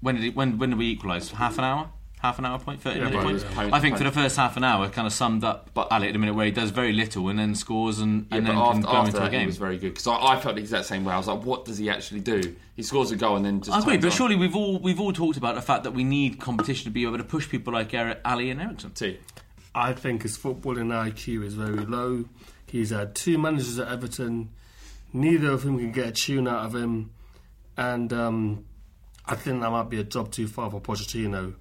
when 0.00 0.16
did 0.16 0.24
it, 0.24 0.34
when 0.36 0.58
when 0.58 0.70
did 0.70 0.78
we 0.80 0.90
equalise? 0.90 1.30
Half 1.30 1.58
an 1.58 1.64
hour. 1.64 1.90
Half 2.20 2.38
an 2.38 2.46
hour 2.46 2.58
point, 2.58 2.80
thirty 2.80 2.98
Yeah, 2.98 3.04
minute 3.04 3.18
but 3.18 3.22
points. 3.24 3.42
it 3.44 3.56
was- 3.56 3.72
I 3.72 3.78
think 3.78 3.98
for 3.98 4.04
the 4.04 4.10
first 4.10 4.36
half 4.36 4.56
an 4.56 4.64
hour, 4.64 4.88
kind 4.88 5.06
of 5.06 5.12
summed 5.12 5.44
up 5.44 5.70
but 5.74 5.92
Alli 5.92 6.08
at 6.08 6.12
the 6.14 6.18
minute 6.18 6.34
where 6.34 6.46
he 6.46 6.50
does 6.50 6.70
very 6.70 6.92
little 6.94 7.28
and 7.28 7.38
then 7.38 7.54
scores 7.54 7.98
and, 8.00 8.26
Yeah, 8.30 8.38
and 8.38 8.46
but 8.46 8.52
then 8.52 8.60
after, 8.62 8.72
can 8.72 8.80
go 8.82 8.88
after 8.88 9.06
into 9.08 9.20
that, 9.20 9.26
a 9.26 9.30
game. 9.30 9.40
he 9.40 9.46
was 9.46 9.58
very 9.58 9.76
good 9.76 9.90
because 9.92 10.06
I, 10.06 10.16
I 10.16 10.40
felt 10.40 10.54
the 10.56 10.62
exact 10.62 10.86
same 10.86 11.04
way. 11.04 11.12
I 11.12 11.18
was 11.18 11.26
like, 11.28 11.44
"What 11.44 11.66
does 11.66 11.76
he 11.76 11.90
actually 11.90 12.20
do?" 12.20 12.56
He 12.74 12.82
scores 12.82 13.10
a 13.10 13.16
goal 13.16 13.36
and 13.36 13.44
then 13.44 13.60
just. 13.60 13.76
I 13.76 13.80
agree, 13.80 13.98
but 13.98 14.06
on. 14.06 14.12
surely 14.12 14.34
we've 14.34 14.56
all 14.56 14.78
we've 14.78 14.98
all 14.98 15.12
talked 15.12 15.36
about 15.36 15.56
the 15.56 15.62
fact 15.62 15.84
that 15.84 15.92
we 15.92 16.04
need 16.04 16.40
competition 16.40 16.84
to 16.84 16.90
be 16.90 17.04
able 17.04 17.18
to 17.18 17.24
push 17.24 17.48
people 17.48 17.72
like 17.74 17.92
Eric, 17.92 18.20
Alli 18.24 18.50
and 18.50 18.60
Eriksen. 18.62 18.92
I 19.74 19.92
think 19.92 20.22
his 20.22 20.38
footballing 20.38 20.88
IQ 20.90 21.44
is 21.44 21.52
very 21.52 21.84
low. 21.84 22.24
He's 22.66 22.90
had 22.90 23.14
two 23.14 23.36
managers 23.36 23.78
at 23.78 23.88
Everton. 23.88 24.48
Neither 25.12 25.50
of 25.52 25.62
whom 25.62 25.78
can 25.78 25.92
get 25.92 26.06
a 26.08 26.12
tune 26.12 26.48
out 26.48 26.64
of 26.64 26.74
him. 26.74 27.10
And 27.76 28.10
um, 28.12 28.64
I 29.26 29.34
think 29.36 29.60
that 29.60 29.70
might 29.70 29.90
be 29.90 30.00
a 30.00 30.02
job 30.04 30.32
too 30.32 30.48
far 30.48 30.70
for 30.70 30.80
Pochettino. 30.80 31.54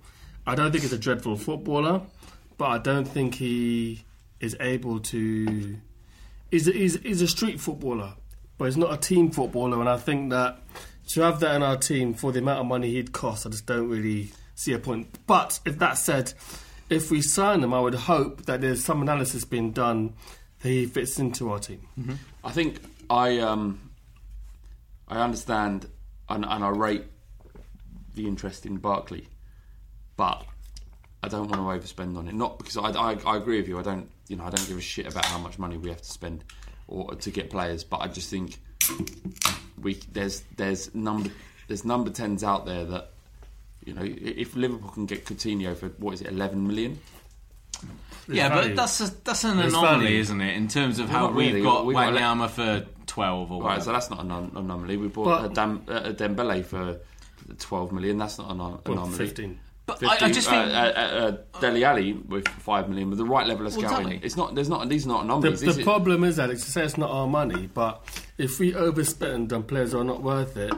I 0.47 0.55
don't 0.55 0.71
think 0.71 0.83
he's 0.83 0.93
a 0.93 0.97
dreadful 0.97 1.37
footballer, 1.37 2.01
but 2.57 2.65
I 2.65 2.77
don't 2.77 3.05
think 3.05 3.35
he 3.35 4.03
is 4.39 4.55
able 4.59 4.99
to. 4.99 5.77
He's 6.51 6.65
he's, 6.65 6.99
he's 7.01 7.21
a 7.21 7.27
street 7.27 7.59
footballer, 7.59 8.13
but 8.57 8.65
he's 8.65 8.77
not 8.77 8.93
a 8.93 8.97
team 8.97 9.31
footballer. 9.31 9.79
And 9.79 9.89
I 9.89 9.97
think 9.97 10.29
that 10.31 10.59
to 11.09 11.21
have 11.21 11.39
that 11.39 11.55
in 11.55 11.63
our 11.63 11.77
team 11.77 12.13
for 12.13 12.31
the 12.31 12.39
amount 12.39 12.59
of 12.59 12.65
money 12.65 12.91
he'd 12.91 13.11
cost, 13.11 13.45
I 13.45 13.49
just 13.49 13.65
don't 13.65 13.89
really 13.89 14.31
see 14.55 14.73
a 14.73 14.79
point. 14.79 15.07
But 15.27 15.59
if 15.65 15.79
that 15.79 15.97
said, 15.97 16.33
if 16.89 17.11
we 17.11 17.21
sign 17.21 17.63
him, 17.63 17.73
I 17.73 17.79
would 17.79 17.95
hope 17.95 18.45
that 18.45 18.61
there's 18.61 18.83
some 18.83 19.01
analysis 19.01 19.45
being 19.45 19.71
done 19.71 20.13
that 20.61 20.69
he 20.69 20.85
fits 20.85 21.19
into 21.19 21.51
our 21.51 21.59
team. 21.59 21.87
I 22.43 22.51
think 22.51 22.79
I 23.09 23.39
um, 23.39 23.91
I 25.07 25.19
understand 25.21 25.87
and, 26.29 26.45
and 26.45 26.63
I 26.63 26.69
rate 26.69 27.05
the 28.15 28.27
interest 28.27 28.65
in 28.65 28.77
Barkley, 28.77 29.27
but 30.17 30.45
I 31.23 31.27
don't 31.27 31.49
want 31.49 31.81
to 31.81 31.87
overspend 31.87 32.17
on 32.17 32.27
it. 32.27 32.33
Not 32.35 32.57
because 32.57 32.77
I, 32.77 32.89
I, 32.91 33.17
I 33.25 33.37
agree 33.37 33.57
with 33.57 33.67
you. 33.67 33.79
I 33.79 33.81
don't 33.83 34.09
you 34.27 34.35
know 34.35 34.45
I 34.45 34.49
don't 34.49 34.67
give 34.67 34.77
a 34.77 34.81
shit 34.81 35.07
about 35.11 35.25
how 35.25 35.37
much 35.37 35.57
money 35.59 35.77
we 35.77 35.89
have 35.89 36.01
to 36.01 36.11
spend 36.11 36.43
or 36.87 37.15
to 37.15 37.31
get 37.31 37.49
players, 37.49 37.83
but 37.83 38.01
I 38.01 38.07
just 38.07 38.29
think 38.29 38.59
we 39.81 39.95
there's 40.11 40.41
there's 40.55 40.93
number 40.93 41.29
there's 41.67 41.83
number 41.85 42.09
tens 42.11 42.43
out 42.43 42.65
there 42.65 42.85
that 42.85 43.09
you 43.83 43.93
know 43.93 44.01
if 44.03 44.55
Liverpool 44.55 44.89
can 44.91 45.05
get 45.05 45.25
Coutinho 45.25 45.75
for 45.75 45.87
what 45.97 46.13
is 46.13 46.21
it 46.21 46.27
eleven 46.27 46.65
million. 46.67 46.99
yeah, 48.27 48.49
value. 48.49 48.69
but 48.69 48.75
that's 48.77 49.01
a, 49.01 49.11
that's 49.23 49.43
an 49.43 49.57
There's 49.57 49.73
anomaly, 49.73 50.05
value. 50.05 50.19
isn't 50.19 50.41
it? 50.41 50.55
In 50.55 50.67
terms 50.67 50.99
of 50.99 51.09
how 51.09 51.27
not 51.27 51.33
we've 51.35 51.63
got 51.63 51.85
We've 51.85 51.97
Wanyama 51.97 52.49
for 52.49 52.85
twelve 53.05 53.51
or 53.51 53.61
Right, 53.61 53.65
whatever. 53.79 53.83
so 53.85 53.91
that's 53.91 54.09
not 54.09 54.19
an 54.21 54.31
anomaly. 54.55 54.97
We 54.97 55.07
bought 55.07 55.25
But- 55.25 55.51
a, 55.51 55.53
Dam- 55.53 55.83
a 55.87 56.13
Dembele 56.13 56.63
for 56.65 56.99
twelve 57.59 57.91
million. 57.91 58.17
That's 58.17 58.37
not 58.37 58.49
an 58.51 58.57
anom- 58.57 58.87
Well, 58.87 58.97
anomaly. 59.05 59.57
15. 59.87 60.09
But 60.09 60.21
I- 60.21 60.25
I 60.25 60.31
just 60.31 60.49
think- 60.49 60.65
uh, 60.67 60.75
uh, 60.75 61.37
uh, 61.53 61.59
Dele 61.61 61.83
Alli 61.83 62.13
with 62.13 62.47
five 62.47 62.89
million 62.89 63.09
with 63.09 63.19
the 63.19 63.25
right 63.25 63.45
level 63.47 63.67
of 63.67 63.75
Well, 63.75 63.87
scouting. 63.87 64.07
exactly. 64.07 64.25
It's 64.25 64.35
not. 64.37 64.55
There's 64.55 64.69
not. 64.69 64.89
These 64.89 65.05
are 65.05 65.09
not 65.09 65.17
The, 65.19 65.23
anomalies. 65.25 65.59
the 65.59 65.65
This 65.67 65.77
is- 65.77 65.83
problem 65.83 66.23
is, 66.23 66.39
Alex, 66.39 66.63
to 66.65 66.71
say 66.71 66.83
it's 66.83 66.97
not 66.97 67.11
our 67.11 67.27
money, 67.27 67.69
but 67.73 68.03
if 68.37 68.59
we 68.59 68.71
overspend 68.73 69.51
and 69.51 69.67
players 69.67 69.91
who 69.91 69.99
are 69.99 70.03
not 70.03 70.21
worth 70.23 70.57
it, 70.57 70.73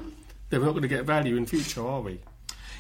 then 0.49 0.59
we're 0.59 0.65
not 0.67 0.73
going 0.73 0.81
to 0.84 0.88
get 0.88 1.05
value 1.05 1.35
in 1.38 1.45
future, 1.45 1.85
are 1.85 2.01
we? 2.01 2.19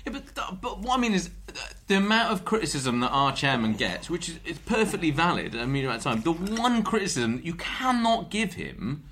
Yeah, 0.05 0.13
but, 0.13 0.61
but 0.61 0.79
what 0.79 0.97
I 0.97 1.01
mean 1.01 1.13
is 1.13 1.29
uh, 1.49 1.59
the 1.87 1.95
amount 1.95 2.31
of 2.31 2.45
criticism 2.45 3.01
that 3.01 3.09
our 3.09 3.33
chairman 3.33 3.73
gets, 3.73 4.09
which 4.09 4.29
is, 4.29 4.39
is 4.45 4.57
perfectly 4.59 5.11
valid. 5.11 5.53
I 5.55 5.65
mean, 5.65 5.85
at 5.85 5.99
time, 6.01 6.21
the 6.21 6.31
one 6.31 6.81
criticism 6.83 7.37
that 7.37 7.45
you 7.45 7.55
cannot 7.55 8.29
give 8.29 8.53
him 8.53 9.03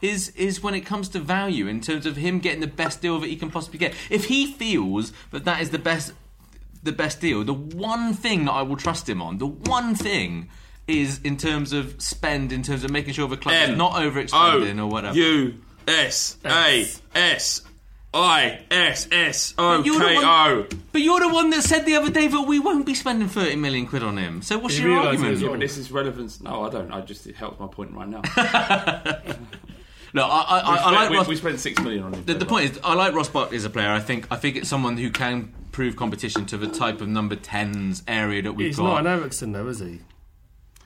is 0.00 0.28
is 0.36 0.62
when 0.62 0.74
it 0.74 0.82
comes 0.82 1.08
to 1.08 1.18
value 1.18 1.66
in 1.66 1.80
terms 1.80 2.06
of 2.06 2.14
him 2.16 2.38
getting 2.38 2.60
the 2.60 2.68
best 2.68 3.02
deal 3.02 3.18
that 3.18 3.26
he 3.26 3.34
can 3.34 3.50
possibly 3.50 3.80
get. 3.80 3.94
If 4.10 4.26
he 4.26 4.46
feels 4.46 5.12
that 5.32 5.44
that 5.44 5.60
is 5.60 5.70
the 5.70 5.78
best 5.80 6.12
the 6.82 6.92
best 6.92 7.20
deal, 7.20 7.44
the 7.44 7.52
one 7.54 8.14
thing 8.14 8.44
that 8.46 8.52
I 8.52 8.62
will 8.62 8.76
trust 8.76 9.08
him 9.08 9.20
on, 9.22 9.38
the 9.38 9.46
one 9.46 9.94
thing. 9.94 10.48
Is 10.86 11.20
in 11.22 11.36
terms 11.36 11.74
of 11.74 12.00
spend, 12.00 12.50
in 12.50 12.62
terms 12.62 12.82
of 12.82 12.90
making 12.90 13.12
sure 13.12 13.28
the 13.28 13.36
club 13.36 13.54
is 13.54 13.68
M 13.68 13.76
not 13.76 13.92
overexpanding 13.92 14.78
or 14.80 14.86
whatever. 14.86 15.14
U 15.18 15.58
S 15.86 16.38
A 16.46 16.86
S 17.14 17.60
I 18.14 18.60
S 18.70 19.06
S 19.12 19.52
O 19.58 19.76
But 19.76 19.84
you're 19.84 19.98
the 19.98 20.06
K 20.06 20.14
one- 20.14 20.24
O. 20.24 20.66
But 20.92 21.02
you're 21.02 21.20
the 21.20 21.28
one 21.28 21.50
that 21.50 21.60
said 21.64 21.84
the 21.84 21.94
other 21.96 22.08
day 22.08 22.26
that 22.26 22.40
we 22.40 22.58
won't 22.58 22.86
be 22.86 22.94
spending 22.94 23.28
30 23.28 23.56
million 23.56 23.86
quid 23.86 24.02
on 24.02 24.16
him. 24.16 24.40
So 24.40 24.56
what's 24.56 24.76
He 24.76 24.82
your 24.84 24.92
realised 24.92 25.08
argument? 25.18 25.36
he 25.40 25.44
Yeah, 25.44 25.50
but 25.50 25.60
this 25.60 25.76
is 25.76 25.92
relevance. 25.92 26.40
No, 26.40 26.64
I 26.64 26.70
don't. 26.70 26.90
I 26.90 27.02
just 27.02 27.26
it 27.26 27.36
helps 27.36 27.60
my 27.60 27.66
point 27.66 27.90
right 27.92 28.08
now. 28.08 28.22
Look, 30.14 30.24
I, 30.24 30.28
I, 30.28 30.58
I, 30.60 30.62
we, 30.62 30.76
I 30.76 30.78
spent, 30.80 30.94
like 30.96 31.10
we, 31.10 31.16
Ross. 31.16 31.28
we 31.28 31.36
spent 31.36 31.60
six 31.60 31.80
million 31.82 32.04
on 32.04 32.14
him. 32.14 32.24
the, 32.24 32.34
the 32.34 32.46
point 32.46 32.70
is, 32.70 32.80
I 32.82 32.94
like 32.94 33.14
Ross 33.14 33.28
Barkley 33.28 33.56
as 33.56 33.64
a 33.64 33.70
player. 33.70 33.90
I 33.90 34.00
think 34.00 34.26
I 34.30 34.36
think 34.36 34.56
it's 34.56 34.68
someone 34.68 34.96
who 34.96 35.10
can 35.10 35.52
prove 35.72 35.96
competition 35.96 36.46
to 36.46 36.56
the 36.56 36.66
type 36.68 37.00
of 37.00 37.08
number 37.08 37.36
10s 37.36 38.02
area 38.08 38.42
that 38.42 38.52
we've 38.54 38.68
He's 38.68 38.76
got. 38.78 38.84
not 38.84 39.00
an 39.00 39.06
Eriksen, 39.20 39.52
though, 39.52 39.68
is 39.68 39.78
he? 39.80 40.00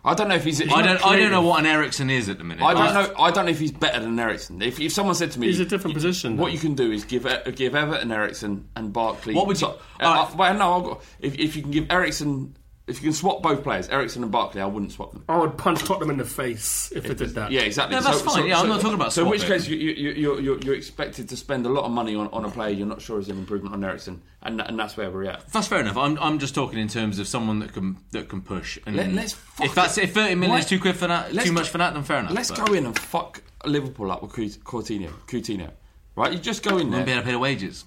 I 0.04 0.14
don't 0.14 0.26
know 0.28 0.34
if 0.34 0.42
he's. 0.42 0.58
he's 0.58 0.72
I 0.72 0.82
don't. 0.82 1.06
I 1.06 1.16
don't 1.16 1.30
know 1.30 1.42
what 1.42 1.60
an 1.60 1.66
Eriksen 1.66 2.10
is 2.10 2.28
at 2.28 2.36
the 2.38 2.42
minute. 2.42 2.64
I 2.64 2.74
don't 2.74 2.92
know. 2.92 3.14
I 3.22 3.30
don't 3.30 3.44
know 3.44 3.52
if 3.52 3.60
he's 3.60 3.70
better 3.70 4.00
than 4.00 4.18
Eriksen. 4.18 4.60
If, 4.60 4.80
if 4.80 4.92
someone 4.92 5.14
said 5.14 5.30
to 5.30 5.38
me, 5.38 5.46
He's 5.46 5.60
a 5.60 5.64
different 5.64 5.94
position. 5.94 6.36
What 6.36 6.50
you 6.52 6.58
can 6.58 6.74
do 6.74 6.90
is 6.90 7.04
give 7.04 7.24
E- 7.24 7.52
give 7.52 7.76
Everton 7.76 8.10
Eriksen 8.10 8.68
and 8.74 8.92
Barkley. 8.92 9.32
What 9.34 9.46
would 9.46 9.60
you- 9.60 9.68
So, 9.68 9.78
uh, 10.00 10.26
uh, 10.28 10.36
well, 10.36 10.54
no, 10.54 10.72
I've 10.72 10.82
got, 10.84 11.04
if 11.20 11.38
if 11.38 11.54
you 11.54 11.62
can 11.62 11.70
give 11.70 11.86
Eriksen, 11.88 12.56
if 12.88 12.96
you 12.96 13.02
can 13.02 13.12
swap 13.12 13.42
both 13.42 13.62
players, 13.62 13.88
Eriksen 13.88 14.22
and 14.24 14.32
Barkley, 14.32 14.60
I 14.60 14.66
wouldn't 14.66 14.90
swap 14.92 15.12
them. 15.12 15.24
I 15.28 15.38
would 15.38 15.56
punch 15.56 15.84
Tottenham 15.84 16.10
in 16.10 16.16
the 16.16 16.24
face 16.24 16.92
if 16.94 17.04
it 17.06 17.16
did 17.16 17.30
that. 17.36 17.52
Yeah, 17.52 17.60
exactly. 17.62 17.94
No, 17.96 18.02
that's 18.02 18.20
fine. 18.22 18.46
Yeah, 18.46 18.58
I'm 18.58 18.68
not 18.68 18.80
talking 18.80 18.94
about 18.96 19.12
So, 19.12 19.22
in 19.22 19.28
which 19.30 19.42
swapping. 19.42 19.58
case, 19.58 19.68
you, 19.68 19.76
you, 19.76 19.92
you, 19.92 20.10
you're, 20.12 20.40
you're, 20.40 20.58
you're 20.58 20.74
expected 20.74 21.28
to 21.28 21.36
spend 21.36 21.64
a 21.64 21.68
lot 21.68 21.84
of 21.84 21.92
money 21.92 22.14
on, 22.16 22.28
on 22.32 22.44
a 22.44 22.50
player 22.50 22.70
you're 22.70 22.86
not 22.86 23.00
sure 23.00 23.20
is 23.20 23.28
an 23.28 23.38
improvement 23.38 23.74
on 23.74 23.84
Eriksen, 23.84 24.20
and 24.42 24.60
and 24.60 24.78
that's 24.78 24.96
where 24.96 25.10
we're 25.10 25.24
at. 25.24 25.46
That's 25.52 25.68
fair 25.68 25.80
enough. 25.80 25.96
I'm, 25.96 26.18
I'm 26.18 26.38
just 26.40 26.54
talking 26.54 26.78
in 26.80 26.88
terms 26.88 27.18
of 27.20 27.28
someone 27.28 27.60
that 27.60 27.72
can 27.72 27.98
that 28.10 28.28
can 28.28 28.42
push. 28.42 28.78
And 28.84 28.96
Let- 28.96 29.12
let's 29.12 29.32
fuck 29.32 29.66
if 29.66 29.74
that's 29.76 29.96
it. 29.98 30.04
if 30.04 30.14
30 30.14 30.34
million 30.34 30.58
is 30.58 30.64
Why- 30.64 30.68
too 30.68 30.80
quick 30.80 30.96
for 30.96 31.06
that, 31.06 31.32
Let's 31.32 31.46
too 31.46 31.52
much 31.52 31.66
go- 31.66 31.70
for 31.72 31.78
that, 31.78 31.94
then 31.94 32.02
fair 32.02 32.18
enough. 32.18 32.32
Let's 32.32 32.50
but 32.50 32.66
go 32.66 32.74
in 32.74 32.86
and 32.86 32.98
fuck 32.98 33.42
Liverpool 33.64 34.10
up 34.10 34.22
with 34.22 34.32
Coutinho. 34.32 34.58
Coutinho. 34.64 35.10
Coutinho. 35.28 35.70
Right? 36.16 36.32
You 36.32 36.38
just 36.40 36.62
go 36.64 36.78
in 36.78 36.90
there. 36.90 37.00
Wouldn't 37.00 37.06
be 37.06 37.12
able 37.12 37.22
to 37.22 37.26
pay 37.26 37.32
the 37.32 37.38
wages. 37.38 37.84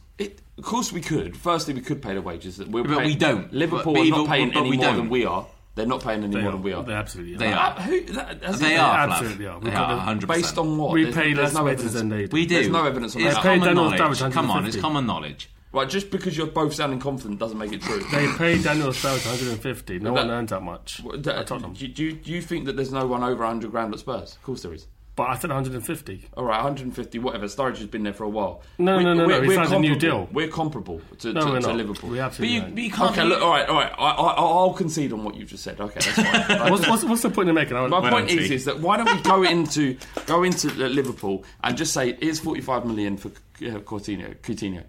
It, 0.57 0.59
of 0.59 0.65
course 0.65 0.91
we 0.91 1.01
could. 1.01 1.35
Firstly, 1.37 1.73
we 1.73 1.81
could 1.81 2.01
pay 2.01 2.13
the 2.13 2.21
wages. 2.21 2.57
That 2.57 2.69
we're 2.69 2.83
But 2.83 2.97
paying- 2.97 3.09
we 3.09 3.15
don't. 3.15 3.53
Liverpool 3.53 3.93
But- 3.93 4.01
are 4.07 4.09
not 4.09 4.27
paying 4.27 4.49
but 4.51 4.59
any 4.59 4.69
we 4.71 4.77
more 4.77 4.85
don't. 4.85 4.95
than 4.97 5.09
we 5.09 5.25
are. 5.25 5.45
They're 5.75 5.85
not 5.85 6.01
paying 6.01 6.23
any 6.23 6.33
They 6.33 6.39
more 6.41 6.49
are. 6.49 6.53
than 6.53 6.63
we 6.63 6.71
are. 6.71 6.83
They 6.83 6.93
absolutely 6.93 7.35
are. 7.35 7.39
They 7.39 7.51
Uh, 7.53 7.57
are. 7.59 7.81
who, 7.81 8.01
that, 8.13 8.41
that's 8.41 8.59
They 8.59 8.77
are. 8.77 8.97
absolutely 8.97 9.47
are. 9.47 9.59
They 9.59 9.71
are. 9.73 9.87
the- 9.89 9.95
100. 9.97 10.27
Based 10.27 10.57
on 10.57 10.77
what? 10.77 10.93
We 10.93 11.03
There's- 11.03 11.15
pay 11.15 11.33
there's 11.33 11.37
less 11.47 11.53
no 11.53 11.63
wages 11.65 11.79
evidence. 11.85 11.93
than 11.99 12.09
they 12.09 12.25
do. 12.27 12.33
We 12.33 12.45
do. 12.45 12.55
There's 12.55 12.69
no 12.69 12.85
evidence 12.85 13.15
on 13.15 13.21
It's 13.23 13.35
that. 13.35 13.43
They 13.43 13.49
paid 13.49 13.59
common 13.59 13.67
Daniel 13.75 13.83
knowledge. 13.99 13.99
Sturridge 14.19 14.31
Come 14.31 14.51
on, 14.51 14.65
it's 14.65 14.77
common 14.77 15.05
knowledge. 15.05 15.49
Right, 15.73 15.89
just 15.89 16.09
because 16.09 16.37
you're 16.37 16.47
both 16.47 16.73
sounding 16.73 16.99
confident 17.01 17.37
doesn't 17.37 17.57
make 17.57 17.73
it 17.73 17.81
true. 17.81 18.01
They 18.09 18.27
paid 18.37 18.63
Daniel 18.63 18.91
Sturridge 18.93 19.25
150. 19.25 19.99
No 19.99 20.11
But 20.11 20.19
one 20.19 20.27
that- 20.29 20.33
earns 20.35 20.49
that 20.51 20.63
much. 20.63 21.01
What- 21.03 21.15
at 21.15 21.23
that- 21.23 21.47
Tottenham. 21.47 21.73
do, 21.73 21.85
do, 21.89 22.03
you- 22.05 22.13
do 22.13 22.31
you 22.31 22.41
think 22.41 22.63
that 22.67 22.77
there's 22.77 22.93
no 22.93 23.05
one 23.05 23.21
over 23.23 23.43
100 23.43 23.71
grand 23.71 23.93
at 23.93 23.99
Spurs? 23.99 24.37
Of 24.37 24.43
course 24.43 24.61
there 24.61 24.73
is. 24.73 24.87
But 25.17 25.29
I 25.29 25.37
said 25.37 25.49
150. 25.49 26.27
All 26.35 26.43
right, 26.43 26.57
150, 26.57 27.19
whatever. 27.19 27.45
Sturridge 27.45 27.77
has 27.77 27.87
been 27.87 28.03
there 28.03 28.11
for 28.11 28.25
a 28.25 28.29
while. 28.29 28.61
No, 28.77 28.99
no, 28.99 29.13
no, 29.13 29.25
no, 29.25 29.41
he 29.41 29.55
signed 29.55 29.71
a 29.71 29.79
new 29.79 29.91
comparable. 29.91 30.25
deal. 30.25 30.29
We're 30.33 30.47
comparable 30.49 31.01
to, 31.19 31.31
No, 31.31 31.39
to, 31.45 31.51
we're 31.51 31.61
to 31.61 31.67
not. 31.67 31.75
Liverpool. 31.77 32.09
We 32.09 32.17
But 32.17 32.23
absolutely 32.25 32.55
you, 32.55 32.61
aren't. 32.63 32.75
but 32.75 32.83
you 32.83 32.91
can't. 32.91 33.11
Okay, 33.11 33.23
look, 33.23 33.41
all 33.41 33.49
right, 33.51 33.69
all 33.69 33.75
right. 33.75 33.91
I, 33.97 34.09
I, 34.11 34.33
I'll 34.33 34.73
concede 34.73 35.13
on 35.13 35.23
what 35.23 35.35
you've 35.35 35.47
just 35.47 35.63
said. 35.63 35.79
Okay, 35.79 36.01
that's 36.01 36.47
fine. 36.47 36.69
What's, 36.71 36.85
what's, 36.89 37.03
what's 37.05 37.21
the 37.21 37.29
point 37.29 37.47
in 37.47 37.55
making? 37.55 37.77
I 37.77 37.87
My 37.87 38.09
point 38.09 38.29
is, 38.29 38.51
is 38.51 38.65
that 38.65 38.81
why 38.81 38.97
don't 38.97 39.05
we 39.15 39.21
go 39.21 39.43
into 39.43 39.97
go 40.25 40.43
into 40.43 40.67
Liverpool 40.73 41.45
and 41.63 41.77
just 41.77 41.93
say 41.93 42.09
it's 42.19 42.39
45 42.39 42.85
million 42.85 43.15
for 43.15 43.29
uh, 43.29 43.79
Coutinho, 43.85 44.35
Coutinho, 44.39 44.83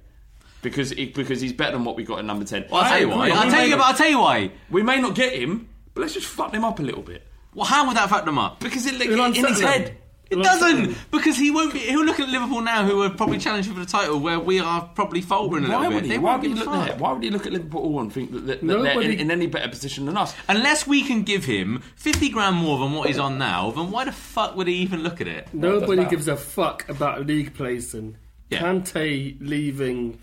because 0.61 0.90
it, 0.90 1.15
because 1.15 1.40
he's 1.40 1.53
better 1.53 1.73
than 1.73 1.85
what 1.85 1.94
we 1.94 2.03
got 2.03 2.19
at 2.19 2.24
number 2.24 2.44
10. 2.44 2.66
Well, 2.69 2.82
I'll 2.82 2.89
tell 2.90 3.01
you 3.01 3.09
why. 3.11 3.27
We 3.27 3.32
I'll 3.32 3.44
may 3.44 3.51
tell 3.53 3.65
you. 3.65 3.77
not- 3.77 3.86
I'll 3.86 3.94
tell 3.94 4.09
you 4.11 4.19
why. 4.19 4.51
We 4.70 4.82
may 4.82 5.01
not 5.01 5.15
get 5.15 5.35
him, 5.35 5.69
but 5.94 6.01
let's 6.01 6.15
just 6.15 6.27
fuck 6.27 6.53
him 6.53 6.65
up 6.65 6.81
a 6.81 6.82
little 6.82 7.03
bit 7.03 7.24
Well, 7.55 7.66
how 7.66 7.86
would 7.86 7.97
that 7.97 8.09
fuck 8.11 8.24
them 8.24 8.39
up? 8.39 8.59
because 8.59 8.86
it, 8.86 9.01
It'll 9.01 9.24
in 9.27 9.35
his 9.35 9.44
unsettle 9.44 9.73
him. 9.73 9.82
head. 9.82 9.97
It 10.28 10.43
doesn't 10.43 10.97
because 11.12 11.36
he 11.36 11.53
won't 11.53 11.73
be. 11.73 11.78
He'll 11.78 12.05
look 12.05 12.19
at 12.19 12.28
Liverpool 12.28 12.61
now, 12.61 12.85
who 12.85 13.01
are 13.03 13.11
probably 13.11 13.39
challenging 13.39 13.74
for 13.74 13.78
the 13.81 13.86
title, 13.86 14.19
where 14.19 14.40
we 14.40 14.59
are 14.59 14.82
probably 14.94 15.20
faltering 15.20 15.65
a 15.66 15.69
Why 15.69 15.77
little 15.77 15.93
would 15.94 16.01
bit. 16.01 16.05
he? 16.05 16.09
They 16.11 16.19
Why 16.19 16.31
won't 16.32 16.43
would 16.43 16.48
he 16.51 16.55
give 16.57 16.66
a 16.66 16.70
look 16.70 16.74
fuck. 16.81 16.89
there? 16.89 16.97
Why 16.98 17.12
would 17.12 17.23
he 17.23 17.31
look 17.31 17.47
at 17.47 17.53
Liverpool 17.53 18.01
and 18.01 18.12
think 18.12 18.32
that, 18.32 18.39
that, 18.47 18.61
that 18.61 18.66
they're 18.66 18.82
Nobody- 18.82 19.12
in, 19.15 19.20
in 19.20 19.31
any 19.31 19.47
better 19.47 19.69
position 19.69 20.07
than 20.07 20.16
us? 20.16 20.35
Unless 20.48 20.86
we 20.86 21.05
can 21.05 21.23
give 21.23 21.44
him 21.44 21.81
50 21.94 22.28
grand 22.31 22.57
more 22.57 22.78
than 22.81 22.93
what 22.93 23.07
he's 23.07 23.19
on 23.20 23.39
now, 23.39 23.70
then 23.70 23.93
why 23.93 24.05
the 24.05 24.11
fuck 24.12 24.57
would 24.57 24.66
he 24.66 24.74
even 24.74 25.05
look 25.05 25.20
at 25.20 25.28
it? 25.28 25.47
Nobody 25.53 25.97
matter. 25.97 26.11
gives 26.11 26.27
a 26.27 26.36
fuck 26.36 26.89
about 26.89 27.24
league 27.24 27.55
placing. 27.55 28.16
Yeah. 28.51 28.62
Kante 28.62 29.36
leaving 29.40 30.19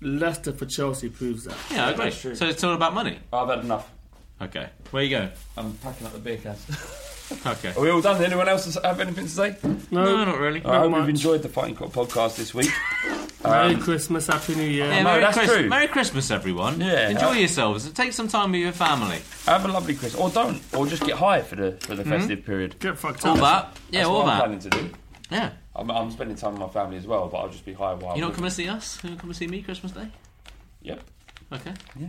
Leicester 0.00 0.52
for 0.52 0.66
Chelsea 0.66 1.08
proves 1.08 1.44
that. 1.44 1.56
Yeah, 1.72 1.86
I 1.86 1.90
agree. 1.92 2.04
that's 2.06 2.20
true. 2.20 2.34
So 2.34 2.46
it's 2.48 2.64
all 2.64 2.74
about 2.74 2.94
money. 2.94 3.20
I've 3.32 3.48
had 3.48 3.60
enough. 3.60 3.90
Okay. 4.42 4.68
Where 4.90 5.02
you 5.04 5.10
go? 5.10 5.30
I'm 5.56 5.72
packing 5.74 6.06
up 6.06 6.12
the 6.14 6.18
beer 6.18 6.36
cans. 6.38 6.66
Okay. 7.46 7.72
Are 7.76 7.80
we 7.80 7.90
all 7.90 8.00
done? 8.00 8.22
Anyone 8.22 8.48
else 8.48 8.72
have 8.82 9.00
anything 9.00 9.24
to 9.24 9.30
say? 9.30 9.56
No, 9.90 10.24
not 10.24 10.38
really. 10.38 10.64
I 10.64 10.78
hope 10.78 10.90
much. 10.92 11.00
you've 11.00 11.08
enjoyed 11.10 11.42
the 11.42 11.48
Fighting 11.48 11.74
Cock 11.74 11.90
podcast 11.90 12.36
this 12.36 12.54
week. 12.54 12.70
Merry 13.44 13.74
Um, 13.74 13.80
Christmas, 13.82 14.26
Happy 14.26 14.54
New 14.54 14.62
Year. 14.62 14.86
Yeah, 14.86 14.98
no, 14.98 15.04
Merry, 15.04 15.20
that's 15.20 15.36
Christ- 15.36 15.52
true. 15.52 15.68
Merry 15.68 15.86
Christmas, 15.88 16.30
everyone. 16.30 16.80
Yeah. 16.80 17.08
Enjoy 17.10 17.32
yourselves. 17.32 17.90
Take 17.92 18.12
some 18.12 18.28
time 18.28 18.52
with 18.52 18.60
your 18.60 18.72
family. 18.72 19.20
Have 19.46 19.64
a 19.64 19.68
lovely 19.68 19.94
Christmas, 19.94 20.20
or 20.20 20.30
don't, 20.30 20.60
or 20.74 20.86
just 20.86 21.04
get 21.04 21.16
high 21.16 21.42
for 21.42 21.56
the 21.56 21.72
for 21.80 21.94
the 21.94 22.04
festive 22.04 22.44
period. 22.44 22.78
Get 22.80 22.98
fucked 22.98 23.24
All 23.26 23.36
that. 23.36 23.76
Yeah, 23.90 24.00
That's 24.00 24.08
all 24.08 24.14
what 24.18 24.22
I'm 24.22 24.26
that. 24.28 24.38
planning 24.44 24.58
to 24.60 24.70
do. 24.70 24.90
Yeah. 25.30 25.50
I'm, 25.74 25.90
I'm 25.90 26.10
spending 26.10 26.36
time 26.36 26.52
with 26.52 26.60
my 26.60 26.68
family 26.68 26.96
as 26.96 27.06
well, 27.06 27.28
but 27.28 27.38
I'll 27.38 27.48
just 27.50 27.64
be 27.66 27.72
high 27.74 27.94
while. 27.94 28.16
You're 28.16 28.22
not 28.22 28.28
we're- 28.28 28.34
coming 28.36 28.50
to 28.50 28.54
see 28.54 28.68
us? 28.68 28.98
You're 29.02 29.10
not 29.10 29.20
coming 29.20 29.34
to 29.34 29.38
see 29.38 29.46
me 29.46 29.62
Christmas 29.62 29.92
Day? 29.92 30.08
Yep. 30.82 31.02
Okay. 31.52 31.74
Yeah. 32.00 32.06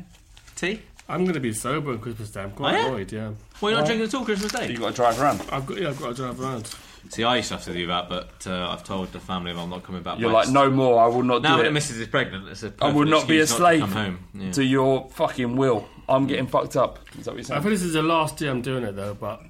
Tea? 0.55 0.81
I'm 1.09 1.23
going 1.23 1.35
to 1.35 1.39
be 1.39 1.53
sober 1.53 1.91
on 1.91 1.99
Christmas 1.99 2.31
Day. 2.31 2.41
I'm 2.41 2.51
quite 2.51 2.73
Oh, 2.75 2.77
yeah? 2.77 2.87
annoyed, 2.87 3.11
yeah. 3.11 3.31
Well, 3.61 3.71
you're 3.71 3.79
not 3.79 3.85
drinking 3.87 4.07
at 4.07 4.13
all 4.13 4.25
Christmas 4.25 4.51
Day? 4.51 4.69
You've 4.69 4.79
got 4.81 4.89
to 4.89 4.95
drive 4.95 5.19
around. 5.21 5.41
I've 5.51 5.65
got, 5.65 5.79
yeah, 5.79 5.89
I've 5.89 5.99
got 5.99 6.09
to 6.09 6.13
drive 6.15 6.39
around. 6.41 6.75
See, 7.09 7.23
I 7.23 7.37
used 7.37 7.47
to 7.49 7.53
have 7.55 7.63
to 7.63 7.73
do 7.73 7.87
that, 7.87 8.09
but 8.09 8.45
uh, 8.45 8.69
I've 8.69 8.83
told 8.83 9.13
the 9.13 9.19
family 9.21 9.51
I'm 9.51 9.69
not 9.69 9.83
coming 9.83 10.03
back. 10.03 10.19
You're 10.19 10.31
by 10.31 10.41
like, 10.43 10.49
no 10.49 10.69
more. 10.69 11.01
I 11.01 11.07
will 11.07 11.23
not 11.23 11.41
Now 11.41 11.51
do 11.55 11.57
that 11.57 11.61
it. 11.61 11.69
the 11.69 11.73
missus 11.73 11.97
is 11.99 12.07
pregnant, 12.07 12.49
it's 12.49 12.63
a 12.63 12.73
I 12.81 12.87
will 12.87 13.05
perfect 13.05 13.09
not 13.11 13.27
be 13.29 13.39
a 13.39 13.43
excuse 13.43 13.57
slave 13.57 13.79
to 13.79 13.85
come 13.87 13.95
home. 13.95 14.19
Yeah. 14.33 14.51
to 14.51 14.63
your 14.65 15.09
fucking 15.11 15.55
will. 15.55 15.87
I'm 16.09 16.27
getting 16.27 16.47
fucked 16.47 16.75
up. 16.75 16.99
Is 17.17 17.23
that 17.25 17.31
what 17.31 17.37
you're 17.37 17.39
I 17.39 17.43
saying? 17.43 17.61
think 17.61 17.73
this 17.73 17.83
is 17.83 17.93
the 17.93 18.01
last 18.03 18.41
year 18.41 18.51
I'm 18.51 18.61
doing 18.61 18.83
it, 18.83 18.95
though, 18.97 19.13
but 19.13 19.41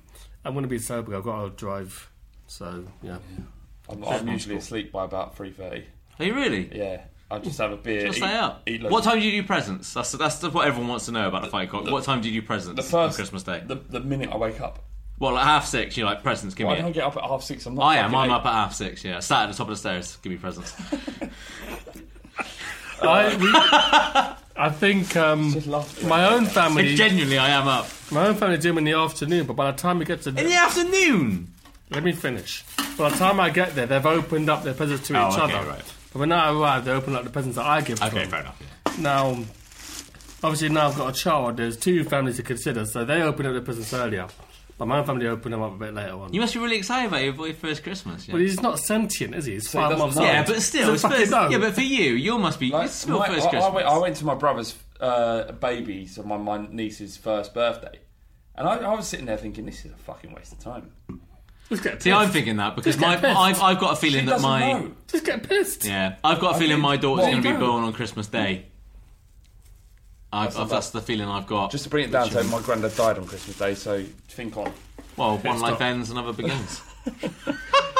I'm 0.45 0.53
going 0.53 0.63
to 0.63 0.69
be 0.69 0.77
sober. 0.77 1.15
I've 1.15 1.23
got 1.23 1.43
to 1.45 1.49
drive. 1.49 2.11
So, 2.45 2.85
yeah. 3.01 3.17
I'm, 3.89 4.03
I'm 4.03 4.27
usually 4.27 4.57
asleep 4.57 4.91
by 4.91 5.05
about 5.05 5.35
three 5.35 5.51
thirty. 5.51 5.85
Are 6.19 6.25
you 6.25 6.35
really? 6.35 6.69
Yeah, 6.77 7.01
I 7.29 7.39
just 7.39 7.57
have 7.57 7.71
a 7.73 7.77
beer. 7.77 8.05
Just 8.07 8.17
eat- 8.19 8.21
stay 8.21 8.33
up. 8.35 8.63
eat 8.67 8.83
What 8.83 9.03
time 9.03 9.19
do 9.19 9.25
you 9.27 9.41
do 9.41 9.47
presents? 9.47 9.93
That's 9.93 10.11
that's 10.13 10.41
what 10.43 10.65
everyone 10.67 10.89
wants 10.89 11.05
to 11.07 11.11
know 11.11 11.27
about 11.27 11.41
the 11.43 11.49
fight 11.49 11.69
cock. 11.69 11.85
What 11.85 12.03
time 12.05 12.21
do 12.21 12.29
you 12.29 12.39
do 12.41 12.47
presents 12.47 12.75
The 12.77 12.83
first 12.83 12.95
on 12.95 13.13
Christmas 13.15 13.43
Day? 13.43 13.63
The, 13.65 13.75
the 13.75 13.99
minute 13.99 14.29
I 14.31 14.37
wake 14.37 14.61
up. 14.61 14.79
Well, 15.19 15.37
at 15.37 15.43
half 15.43 15.65
six, 15.65 15.97
you're 15.97 16.05
like 16.05 16.21
presents. 16.23 16.53
Give 16.55 16.67
Why 16.67 16.73
me 16.75 16.77
don't 16.81 16.85
I 16.85 16.89
it. 16.91 16.93
get 16.93 17.03
up 17.03 17.17
at 17.17 17.23
half 17.23 17.41
six? 17.43 17.65
I'm 17.65 17.75
not. 17.75 17.81
I 17.83 17.95
am. 17.97 18.11
fucking 18.11 18.17
I'm 18.17 18.29
eight. 18.29 18.33
up 18.33 18.45
at 18.45 18.53
half 18.53 18.73
six. 18.75 19.03
Yeah, 19.03 19.19
sat 19.19 19.43
at 19.43 19.51
the 19.51 19.57
top 19.57 19.67
of 19.67 19.71
the 19.71 19.77
stairs. 19.77 20.17
Give 20.21 20.31
me 20.31 20.37
presents. 20.37 20.73
I, 23.01 23.35
we, 23.37 23.49
I 24.55 24.69
think 24.69 25.15
um, 25.15 25.53
my 26.07 26.33
own 26.33 26.45
family. 26.45 26.95
Genuinely, 26.95 27.37
I 27.37 27.49
am 27.49 27.67
up 27.67 27.87
My 28.11 28.27
own 28.27 28.35
family 28.35 28.57
do 28.57 28.69
them 28.69 28.79
in 28.79 28.83
the 28.85 28.93
afternoon, 28.93 29.45
but 29.45 29.55
by 29.55 29.69
the 29.71 29.77
time 29.77 29.99
we 29.99 30.05
get 30.05 30.21
to 30.23 30.29
in 30.29 30.35
the 30.35 30.55
afternoon. 30.55 31.53
Let 31.89 32.03
me 32.03 32.11
finish. 32.11 32.63
By 32.97 33.09
the 33.09 33.15
time 33.17 33.39
I 33.39 33.49
get 33.49 33.75
there, 33.75 33.85
they've 33.85 34.05
opened 34.05 34.49
up 34.49 34.63
their 34.63 34.73
presents 34.73 35.07
to 35.07 35.17
Oh, 35.17 35.29
each 35.31 35.37
okay, 35.39 35.53
other. 35.55 35.69
right. 35.69 35.93
But 36.17 36.21
when 36.21 36.31
I 36.31 36.51
arrive, 36.51 36.85
they 36.85 36.91
open 36.91 37.15
up 37.15 37.23
the 37.25 37.29
presents 37.29 37.57
that 37.57 37.65
I 37.65 37.79
give 37.81 38.01
Okay, 38.01 38.21
them. 38.21 38.29
fair 38.31 38.39
enough. 38.39 38.97
Now, 38.97 39.37
obviously, 40.43 40.69
now 40.69 40.87
I've 40.87 40.97
got 40.97 41.09
a 41.15 41.19
child. 41.19 41.57
There's 41.57 41.77
two 41.77 42.03
families 42.03 42.37
to 42.37 42.43
consider, 42.43 42.85
so 42.85 43.05
they 43.05 43.21
open 43.21 43.45
up 43.45 43.53
the 43.53 43.61
presents 43.61 43.93
earlier. 43.93 44.25
But 44.79 44.87
my 44.87 45.03
family 45.03 45.27
open 45.27 45.51
them 45.51 45.61
up 45.61 45.73
a 45.73 45.77
bit 45.77 45.93
later 45.93 46.13
on. 46.13 46.33
You 46.33 46.41
must 46.41 46.55
be 46.55 46.59
really 46.59 46.77
excited 46.77 47.09
about 47.09 47.23
your 47.23 47.33
boy 47.33 47.53
first 47.53 47.83
Christmas. 47.83 48.27
Yeah, 48.27 48.31
But 48.33 48.41
he's 48.41 48.59
not 48.61 48.79
sentient, 48.79 49.35
is 49.35 49.45
he? 49.45 49.53
He's 49.53 49.69
So 49.69 49.77
he 49.79 49.83
five 49.83 49.91
doesn't 49.91 49.99
months 50.05 50.15
know. 50.17 50.23
old. 50.23 50.31
yeah 50.33 50.45
but 50.45 50.61
still, 50.63 50.93
it's 50.93 51.01
fucking 51.03 51.17
first, 51.19 51.31
know. 51.31 51.49
yeah. 51.49 51.57
But 51.59 51.73
for 51.75 51.81
you, 51.81 52.13
you 52.13 52.37
must 52.39 52.59
be. 52.59 52.69
Like, 52.71 52.85
it's 52.85 52.95
still 52.95 53.19
my- 53.19 53.27
first 53.27 53.47
I, 53.47 53.49
Christmas. 53.49 53.63
I, 53.71 53.75
went, 53.75 53.87
I 53.87 53.97
went 53.99 54.15
to 54.15 54.25
my 54.25 54.35
brother's 54.35 54.75
uh, 54.99 55.51
baby, 55.53 56.07
so 56.07 56.23
my, 56.23 56.37
my 56.37 56.65
niece's 56.71 57.15
first 57.17 57.53
birthday, 57.53 57.99
and 58.55 58.67
I, 58.67 58.77
I 58.77 58.95
was 58.95 59.07
sitting 59.07 59.27
there 59.27 59.37
thinking, 59.37 59.65
this 59.67 59.85
is 59.85 59.91
a 59.91 59.97
fucking 59.97 60.33
waste 60.33 60.53
of 60.53 60.59
time. 60.59 60.91
Just 61.69 61.83
get 61.83 62.01
See, 62.01 62.09
pissed. 62.11 62.21
I'm 62.21 62.29
thinking 62.29 62.57
that 62.57 62.75
because 62.75 62.95
Just 62.95 62.99
get 62.99 63.21
my 63.21 63.27
pissed. 63.27 63.39
I've, 63.39 63.61
I've 63.61 63.79
got 63.79 63.93
a 63.93 63.95
She 63.97 64.09
feeling 64.09 64.25
that 64.25 64.31
doesn't 64.33 64.49
my 64.49 64.71
know. 64.73 64.91
Just 65.07 65.25
get 65.25 65.43
pissed. 65.47 65.85
yeah 65.85 66.15
I've 66.23 66.39
got 66.39 66.55
a 66.55 66.59
feeling 66.59 66.75
mean, 66.77 66.81
my 66.81 66.97
daughter's 66.97 67.23
well, 67.23 67.31
going 67.31 67.43
to 67.43 67.49
be 67.49 67.53
you 67.53 67.59
born 67.59 67.83
on 67.83 67.93
Christmas 67.93 68.27
Day. 68.27 68.65
I've, 70.31 70.57
I've, 70.57 70.69
that's 70.69 70.89
the 70.91 71.01
feeling 71.01 71.27
I've 71.27 71.47
got. 71.47 71.71
Just 71.71 71.85
to 71.85 71.89
bring 71.89 72.05
it 72.05 72.11
down, 72.11 72.29
so 72.29 72.43
my 72.43 72.61
granddad 72.61 72.95
died 72.95 73.17
on 73.17 73.25
Christmas 73.25 73.57
Day, 73.57 73.75
so 73.75 74.03
think 74.29 74.55
on. 74.57 74.71
well, 75.15 75.37
one 75.37 75.59
life 75.59 75.75
stop. 75.75 75.81
ends, 75.81 76.09
another 76.09 76.33
begins. 76.33 76.81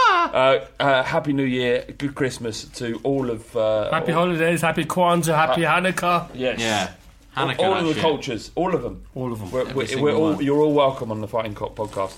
Uh, 0.10 0.65
uh, 0.80 1.03
happy 1.03 1.31
New 1.31 1.44
Year, 1.44 1.85
good 1.98 2.14
Christmas 2.15 2.65
to 2.65 2.99
all 3.03 3.30
of. 3.30 3.56
Uh, 3.56 3.89
Happy 3.91 4.11
all, 4.11 4.26
holidays, 4.26 4.61
happy 4.61 4.84
Kwanzaa, 4.84 5.35
happy 5.35 5.61
Hanukkah. 5.61 6.27
Yes. 6.34 6.60
yeah, 6.60 6.91
All, 7.38 7.48
Hanukkah. 7.48 7.60
all 7.60 7.73
that 7.76 7.80
of 7.81 7.88
the 7.88 7.94
shit. 7.94 8.02
cultures, 8.02 8.52
all 8.56 8.73
of 8.76 8.81
them. 8.81 9.06
All 9.15 9.31
of 9.31 9.39
them. 9.39 9.52
We're, 9.52 9.61
Every 9.61 9.95
we're, 9.95 10.02
we're 10.02 10.15
all, 10.18 10.34
one. 10.34 10.44
you're 10.44 10.60
all 10.60 10.73
welcome 10.73 11.11
on 11.11 11.22
the 11.22 11.27
Fighting 11.27 11.53
Cock 11.56 11.76
podcast. 11.76 12.18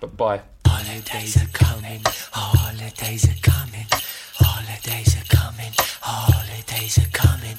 But 0.00 0.16
bye. 0.16 0.40
Holidays 0.66 1.36
are 1.42 1.48
coming, 1.52 2.00
holidays 2.32 3.24
are 3.28 3.40
coming, 3.42 3.86
holidays 4.34 5.16
are 5.16 5.24
coming, 5.36 5.72
holidays 6.00 6.98
are 6.98 7.08
coming, 7.12 7.56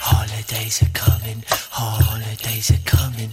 holidays 0.00 0.82
are 0.82 0.88
coming, 0.92 1.44
holidays 1.48 2.70
are 2.70 2.84
coming, 2.84 3.30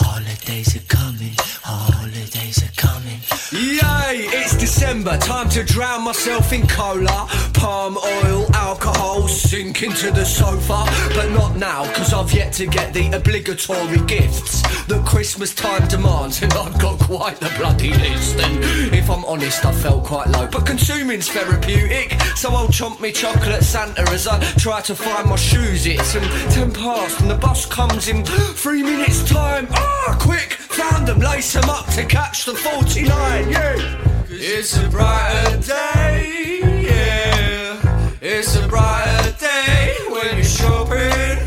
holidays 0.00 0.76
are 0.76 0.86
coming, 0.88 1.34
holidays 1.62 2.62
are 2.62 2.74
coming. 2.76 3.20
Yay! 3.52 4.26
It's 4.40 4.56
December, 4.56 5.16
time 5.18 5.48
to 5.50 5.62
drown 5.64 6.04
myself 6.04 6.52
in 6.52 6.66
cola, 6.66 7.28
palm 7.54 7.98
oil, 7.98 8.46
alcohol, 8.54 9.28
sink 9.28 9.82
into 9.82 10.10
the 10.10 10.24
sofa. 10.24 10.84
But 11.14 11.30
not 11.30 11.56
now, 11.56 11.84
cause 11.92 12.12
I've 12.12 12.32
yet 12.32 12.52
to 12.54 12.66
get 12.66 12.94
the 12.94 13.10
obligatory 13.12 14.00
gifts 14.06 14.62
that 14.86 15.04
Christmas 15.04 15.54
time 15.54 15.86
demands, 15.88 16.42
and 16.42 16.52
I've 16.52 16.78
got 16.80 16.98
quite 17.00 17.38
the 17.38 17.52
bloody 17.58 17.92
list. 17.92 18.38
And 18.38 18.94
if 18.94 19.10
I'm 19.10 19.24
honest, 19.24 19.64
I 19.64 19.72
felt 19.72 20.04
quite 20.04 20.28
low. 20.28 20.46
But 20.46 20.66
consuming's 20.66 21.28
therapeutic, 21.28 22.20
so 22.36 22.50
I'll 22.50 22.68
chomp 22.68 23.00
me 23.00 23.12
chocolate 23.12 23.62
Santa 23.62 24.02
as 24.10 24.26
I 24.26 24.40
try 24.58 24.80
to 24.82 24.94
find 24.94 25.28
my 25.28 25.36
shoes. 25.36 25.86
It's 25.86 26.14
um, 26.16 26.22
ten 26.50 26.72
past, 26.72 27.20
and 27.20 27.30
the 27.30 27.36
bus 27.36 27.66
comes 27.66 28.08
in 28.08 28.24
three 28.24 28.82
minutes' 28.82 29.24
time. 29.28 29.68
Ah, 29.92 30.16
quick! 30.20 30.60
sound 30.90 31.06
them, 31.08 31.18
lace 31.18 31.52
them 31.52 31.68
up 31.68 31.86
to 31.86 32.04
catch 32.04 32.44
the 32.44 32.54
49. 32.54 33.50
Yeah. 33.50 34.24
It's 34.28 34.76
a 34.76 34.88
brighter 34.88 35.58
day, 35.60 36.60
yeah. 36.90 38.16
It's 38.20 38.56
a 38.56 38.66
brighter 38.68 39.32
day 39.38 39.96
when 40.08 40.36
you're 40.36 40.44
shopping. 40.44 41.38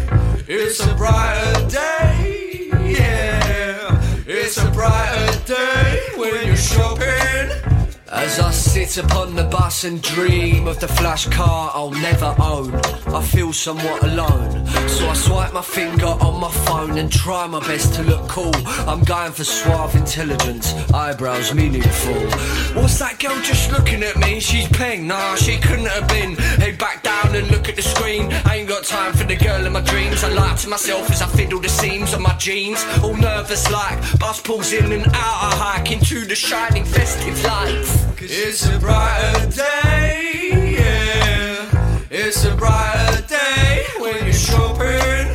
It's 0.48 0.80
a 0.86 0.94
brighter 0.96 1.68
day, 1.68 2.70
yeah. 2.86 4.02
It's 4.28 4.58
a 4.58 4.70
brighter 4.72 5.40
day 5.46 6.02
when 6.18 6.48
you're 6.48 6.56
shopping. 6.56 7.73
As 8.16 8.40
I 8.40 8.52
sit 8.52 9.04
upon 9.04 9.36
the 9.36 9.44
bus 9.44 9.86
and 9.86 10.00
dream 10.00 10.68
of 10.68 10.80
the 10.80 10.88
flash 10.88 11.26
car 11.28 11.72
I'll 11.74 11.90
never 11.90 12.36
own, 12.40 12.74
I 13.14 13.24
feel 13.24 13.52
somewhat 13.52 14.04
alone. 14.04 14.68
So 14.88 15.10
I 15.10 15.14
swipe 15.14 15.52
my 15.52 15.64
finger 15.64 16.06
on 16.06 16.40
my 16.40 16.52
phone 16.52 17.00
and 17.00 17.12
try 17.12 17.48
my 17.48 17.60
best 17.62 17.96
to 17.96 18.04
look 18.04 18.30
cool. 18.30 18.56
I'm 18.88 19.04
going 19.04 19.32
for 19.32 19.44
suave 19.44 19.96
intelligence, 19.96 20.74
eyebrows 20.94 21.56
meaningful. 21.56 22.14
What's 22.80 23.00
that 23.00 23.18
girl 23.20 23.36
just 23.42 23.72
looking 23.72 24.04
at 24.04 24.16
me? 24.18 24.40
She's 24.40 24.68
paying. 24.68 25.08
Nah, 25.08 25.36
she 25.36 25.58
couldn't 25.58 25.88
have 25.88 26.08
been. 26.08 26.36
Hey, 26.62 26.74
back 26.74 27.02
down 27.02 27.36
and 27.36 27.50
look 27.50 27.68
at 27.68 27.76
the 27.76 27.82
screen. 27.82 28.32
I 28.46 28.58
ain't 28.58 28.70
got 28.70 28.84
time 28.84 29.14
for 29.14 29.24
the 29.24 29.36
girl 29.36 29.66
in 29.66 29.74
my 29.74 29.82
dreams. 29.82 30.24
I 30.24 30.30
lie 30.30 30.56
to 30.56 30.70
myself 30.70 31.10
as 31.10 31.22
I 31.24 31.28
fiddle 31.28 31.60
the 31.60 31.70
seams 31.70 32.14
of 32.14 32.22
my 32.22 32.36
jeans. 32.38 32.86
All 33.02 33.18
nervous 33.18 33.72
like 33.72 34.00
bus 34.20 34.40
pulls 34.40 34.72
in 34.72 34.92
and 34.92 35.08
out. 35.08 35.38
I 35.50 35.56
hike 35.56 35.92
into 35.92 36.26
the 36.26 36.36
shining 36.36 36.86
festive 36.86 37.44
lights. 37.44 38.03
It's 38.20 38.66
a 38.68 38.80
brighter 38.80 39.50
day, 39.50 40.76
yeah. 40.80 42.00
It's 42.10 42.44
a 42.46 42.56
brighter 42.56 43.22
day 43.28 43.86
when 44.00 44.24
you're 44.26 44.34
shopping. 44.34 45.28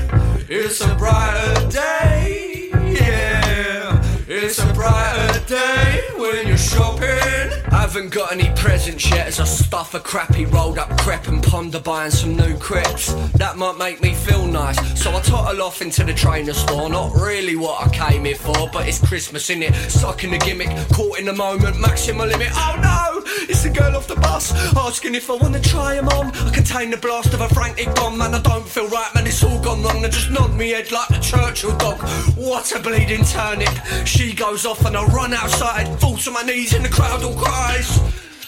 It's 0.48 0.80
a 0.80 0.94
brighter 0.94 1.68
day, 1.68 2.70
yeah. 2.72 4.02
It's 4.26 4.58
a 4.58 4.72
brighter 4.72 5.40
day 5.46 6.00
when 6.16 6.46
you're 6.46 6.57
shopping. 6.78 7.50
Haven't 7.70 8.10
got 8.10 8.32
any 8.32 8.50
presents 8.54 9.10
yet 9.10 9.26
as 9.26 9.40
I 9.40 9.44
stuff 9.44 9.94
a 9.94 10.00
crappy 10.00 10.44
rolled 10.46 10.78
up 10.78 10.90
crepe 10.98 11.28
and 11.28 11.42
ponder 11.42 11.80
buying 11.80 12.10
some 12.10 12.36
new 12.36 12.56
crepes. 12.58 13.12
That 13.34 13.56
might 13.56 13.78
make 13.78 14.02
me 14.02 14.14
feel 14.14 14.46
nice, 14.46 14.78
so 15.00 15.14
I 15.14 15.20
toddle 15.20 15.62
off 15.62 15.82
into 15.82 16.04
the 16.04 16.14
trainer 16.14 16.52
store. 16.52 16.88
Not 16.88 17.12
really 17.14 17.56
what 17.56 17.86
I 17.86 17.88
came 17.90 18.24
here 18.24 18.36
for, 18.36 18.68
but 18.72 18.88
it's 18.88 19.00
Christmas 19.06 19.50
in 19.50 19.62
it. 19.62 19.74
Stuck 19.90 20.24
in 20.24 20.30
the 20.30 20.38
gimmick, 20.38 20.70
caught 20.92 21.18
in 21.18 21.26
the 21.26 21.32
moment, 21.32 21.80
maximum 21.80 22.28
limit. 22.28 22.48
Oh 22.52 22.76
no! 22.82 23.22
It's 23.48 23.62
the 23.62 23.70
girl 23.70 23.96
off 23.96 24.06
the 24.08 24.16
bus 24.16 24.52
asking 24.76 25.14
if 25.14 25.30
I 25.30 25.34
wanna 25.34 25.60
try 25.60 25.96
'em 25.96 26.08
on. 26.08 26.26
I 26.46 26.50
contain 26.50 26.90
the 26.90 26.96
blast 26.96 27.32
of 27.32 27.40
a 27.40 27.48
frantic 27.48 27.94
bomb, 27.94 28.18
man. 28.18 28.34
I 28.34 28.40
don't 28.40 28.68
feel 28.68 28.88
right, 28.88 29.14
man. 29.14 29.26
It's 29.26 29.42
all 29.42 29.58
gone 29.60 29.82
wrong. 29.82 30.04
I 30.04 30.08
just 30.08 30.30
nod 30.30 30.54
me 30.54 30.70
head 30.70 30.90
like 30.92 31.08
the 31.08 31.18
Churchill 31.18 31.76
dog. 31.78 31.98
What 32.36 32.72
a 32.72 32.78
bleeding 32.78 33.24
turnip! 33.24 33.74
She 34.04 34.34
goes 34.34 34.66
off 34.66 34.84
and 34.84 34.96
I 34.96 35.04
run 35.06 35.32
outside, 35.32 35.86
fall 36.00 36.16
to 36.18 36.30
my 36.30 36.42
knees 36.42 36.67
in 36.74 36.82
the 36.82 36.88
crowd 36.88 37.22
all 37.22 37.34
cries. 37.34 38.00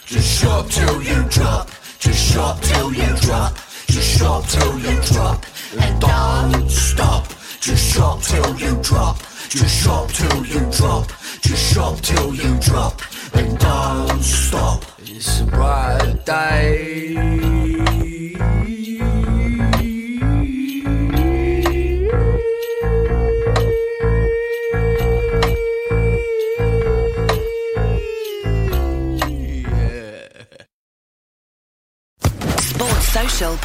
Just 0.07 0.41
shop 0.41 0.69
till 0.69 1.03
you 1.03 1.23
drop. 1.29 1.71
Just 1.99 2.33
shop 2.33 2.61
till 2.61 2.93
you 2.93 3.17
drop. 3.21 3.55
Just 3.87 4.19
shop 4.19 4.45
till 4.47 4.79
you 4.79 5.01
drop. 5.03 5.45
And 5.79 6.01
don't 6.01 6.71
stop. 6.71 7.27
Just 7.61 7.95
shop 7.95 8.23
till 8.23 8.57
you 8.57 8.77
drop. 8.83 9.19
Just 9.49 9.85
shop 9.85 10.09
till 10.11 10.45
you 10.45 10.61
drop. 10.71 11.07
Just 11.41 11.73
shop 11.73 12.01
till 12.01 12.35
you 12.35 12.59
drop. 12.61 13.01
And 13.35 13.59
don't 13.59 14.23
stop. 14.23 14.85
It's 14.99 15.41
a 15.41 15.45
bright 15.45 16.00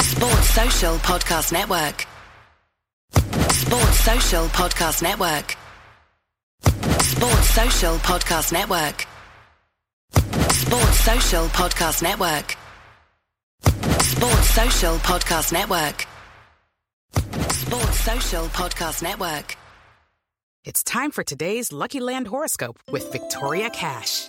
Sports 0.00 0.48
Social 0.50 0.94
Podcast 0.96 1.52
Network. 1.52 2.06
Sports 3.52 3.98
Social 4.00 4.44
Podcast 4.46 5.02
Network. 5.02 5.56
Sports 7.02 7.48
Social 7.50 7.96
Podcast 7.96 8.52
Network. 8.52 9.06
Sports 10.52 11.00
Social 11.00 11.46
Podcast 11.48 12.02
Network. 12.02 12.56
Sports 14.02 14.48
Social 14.50 14.96
Podcast 14.98 15.52
Network. 15.52 16.06
Sports 17.52 18.00
Social 18.00 18.44
Podcast 18.46 19.02
Network. 19.02 19.56
It's 20.64 20.82
time 20.82 21.10
for 21.10 21.22
today's 21.22 21.72
Lucky 21.72 22.00
Land 22.00 22.26
horoscope 22.26 22.78
with 22.90 23.10
Victoria 23.12 23.70
Cash. 23.70 24.28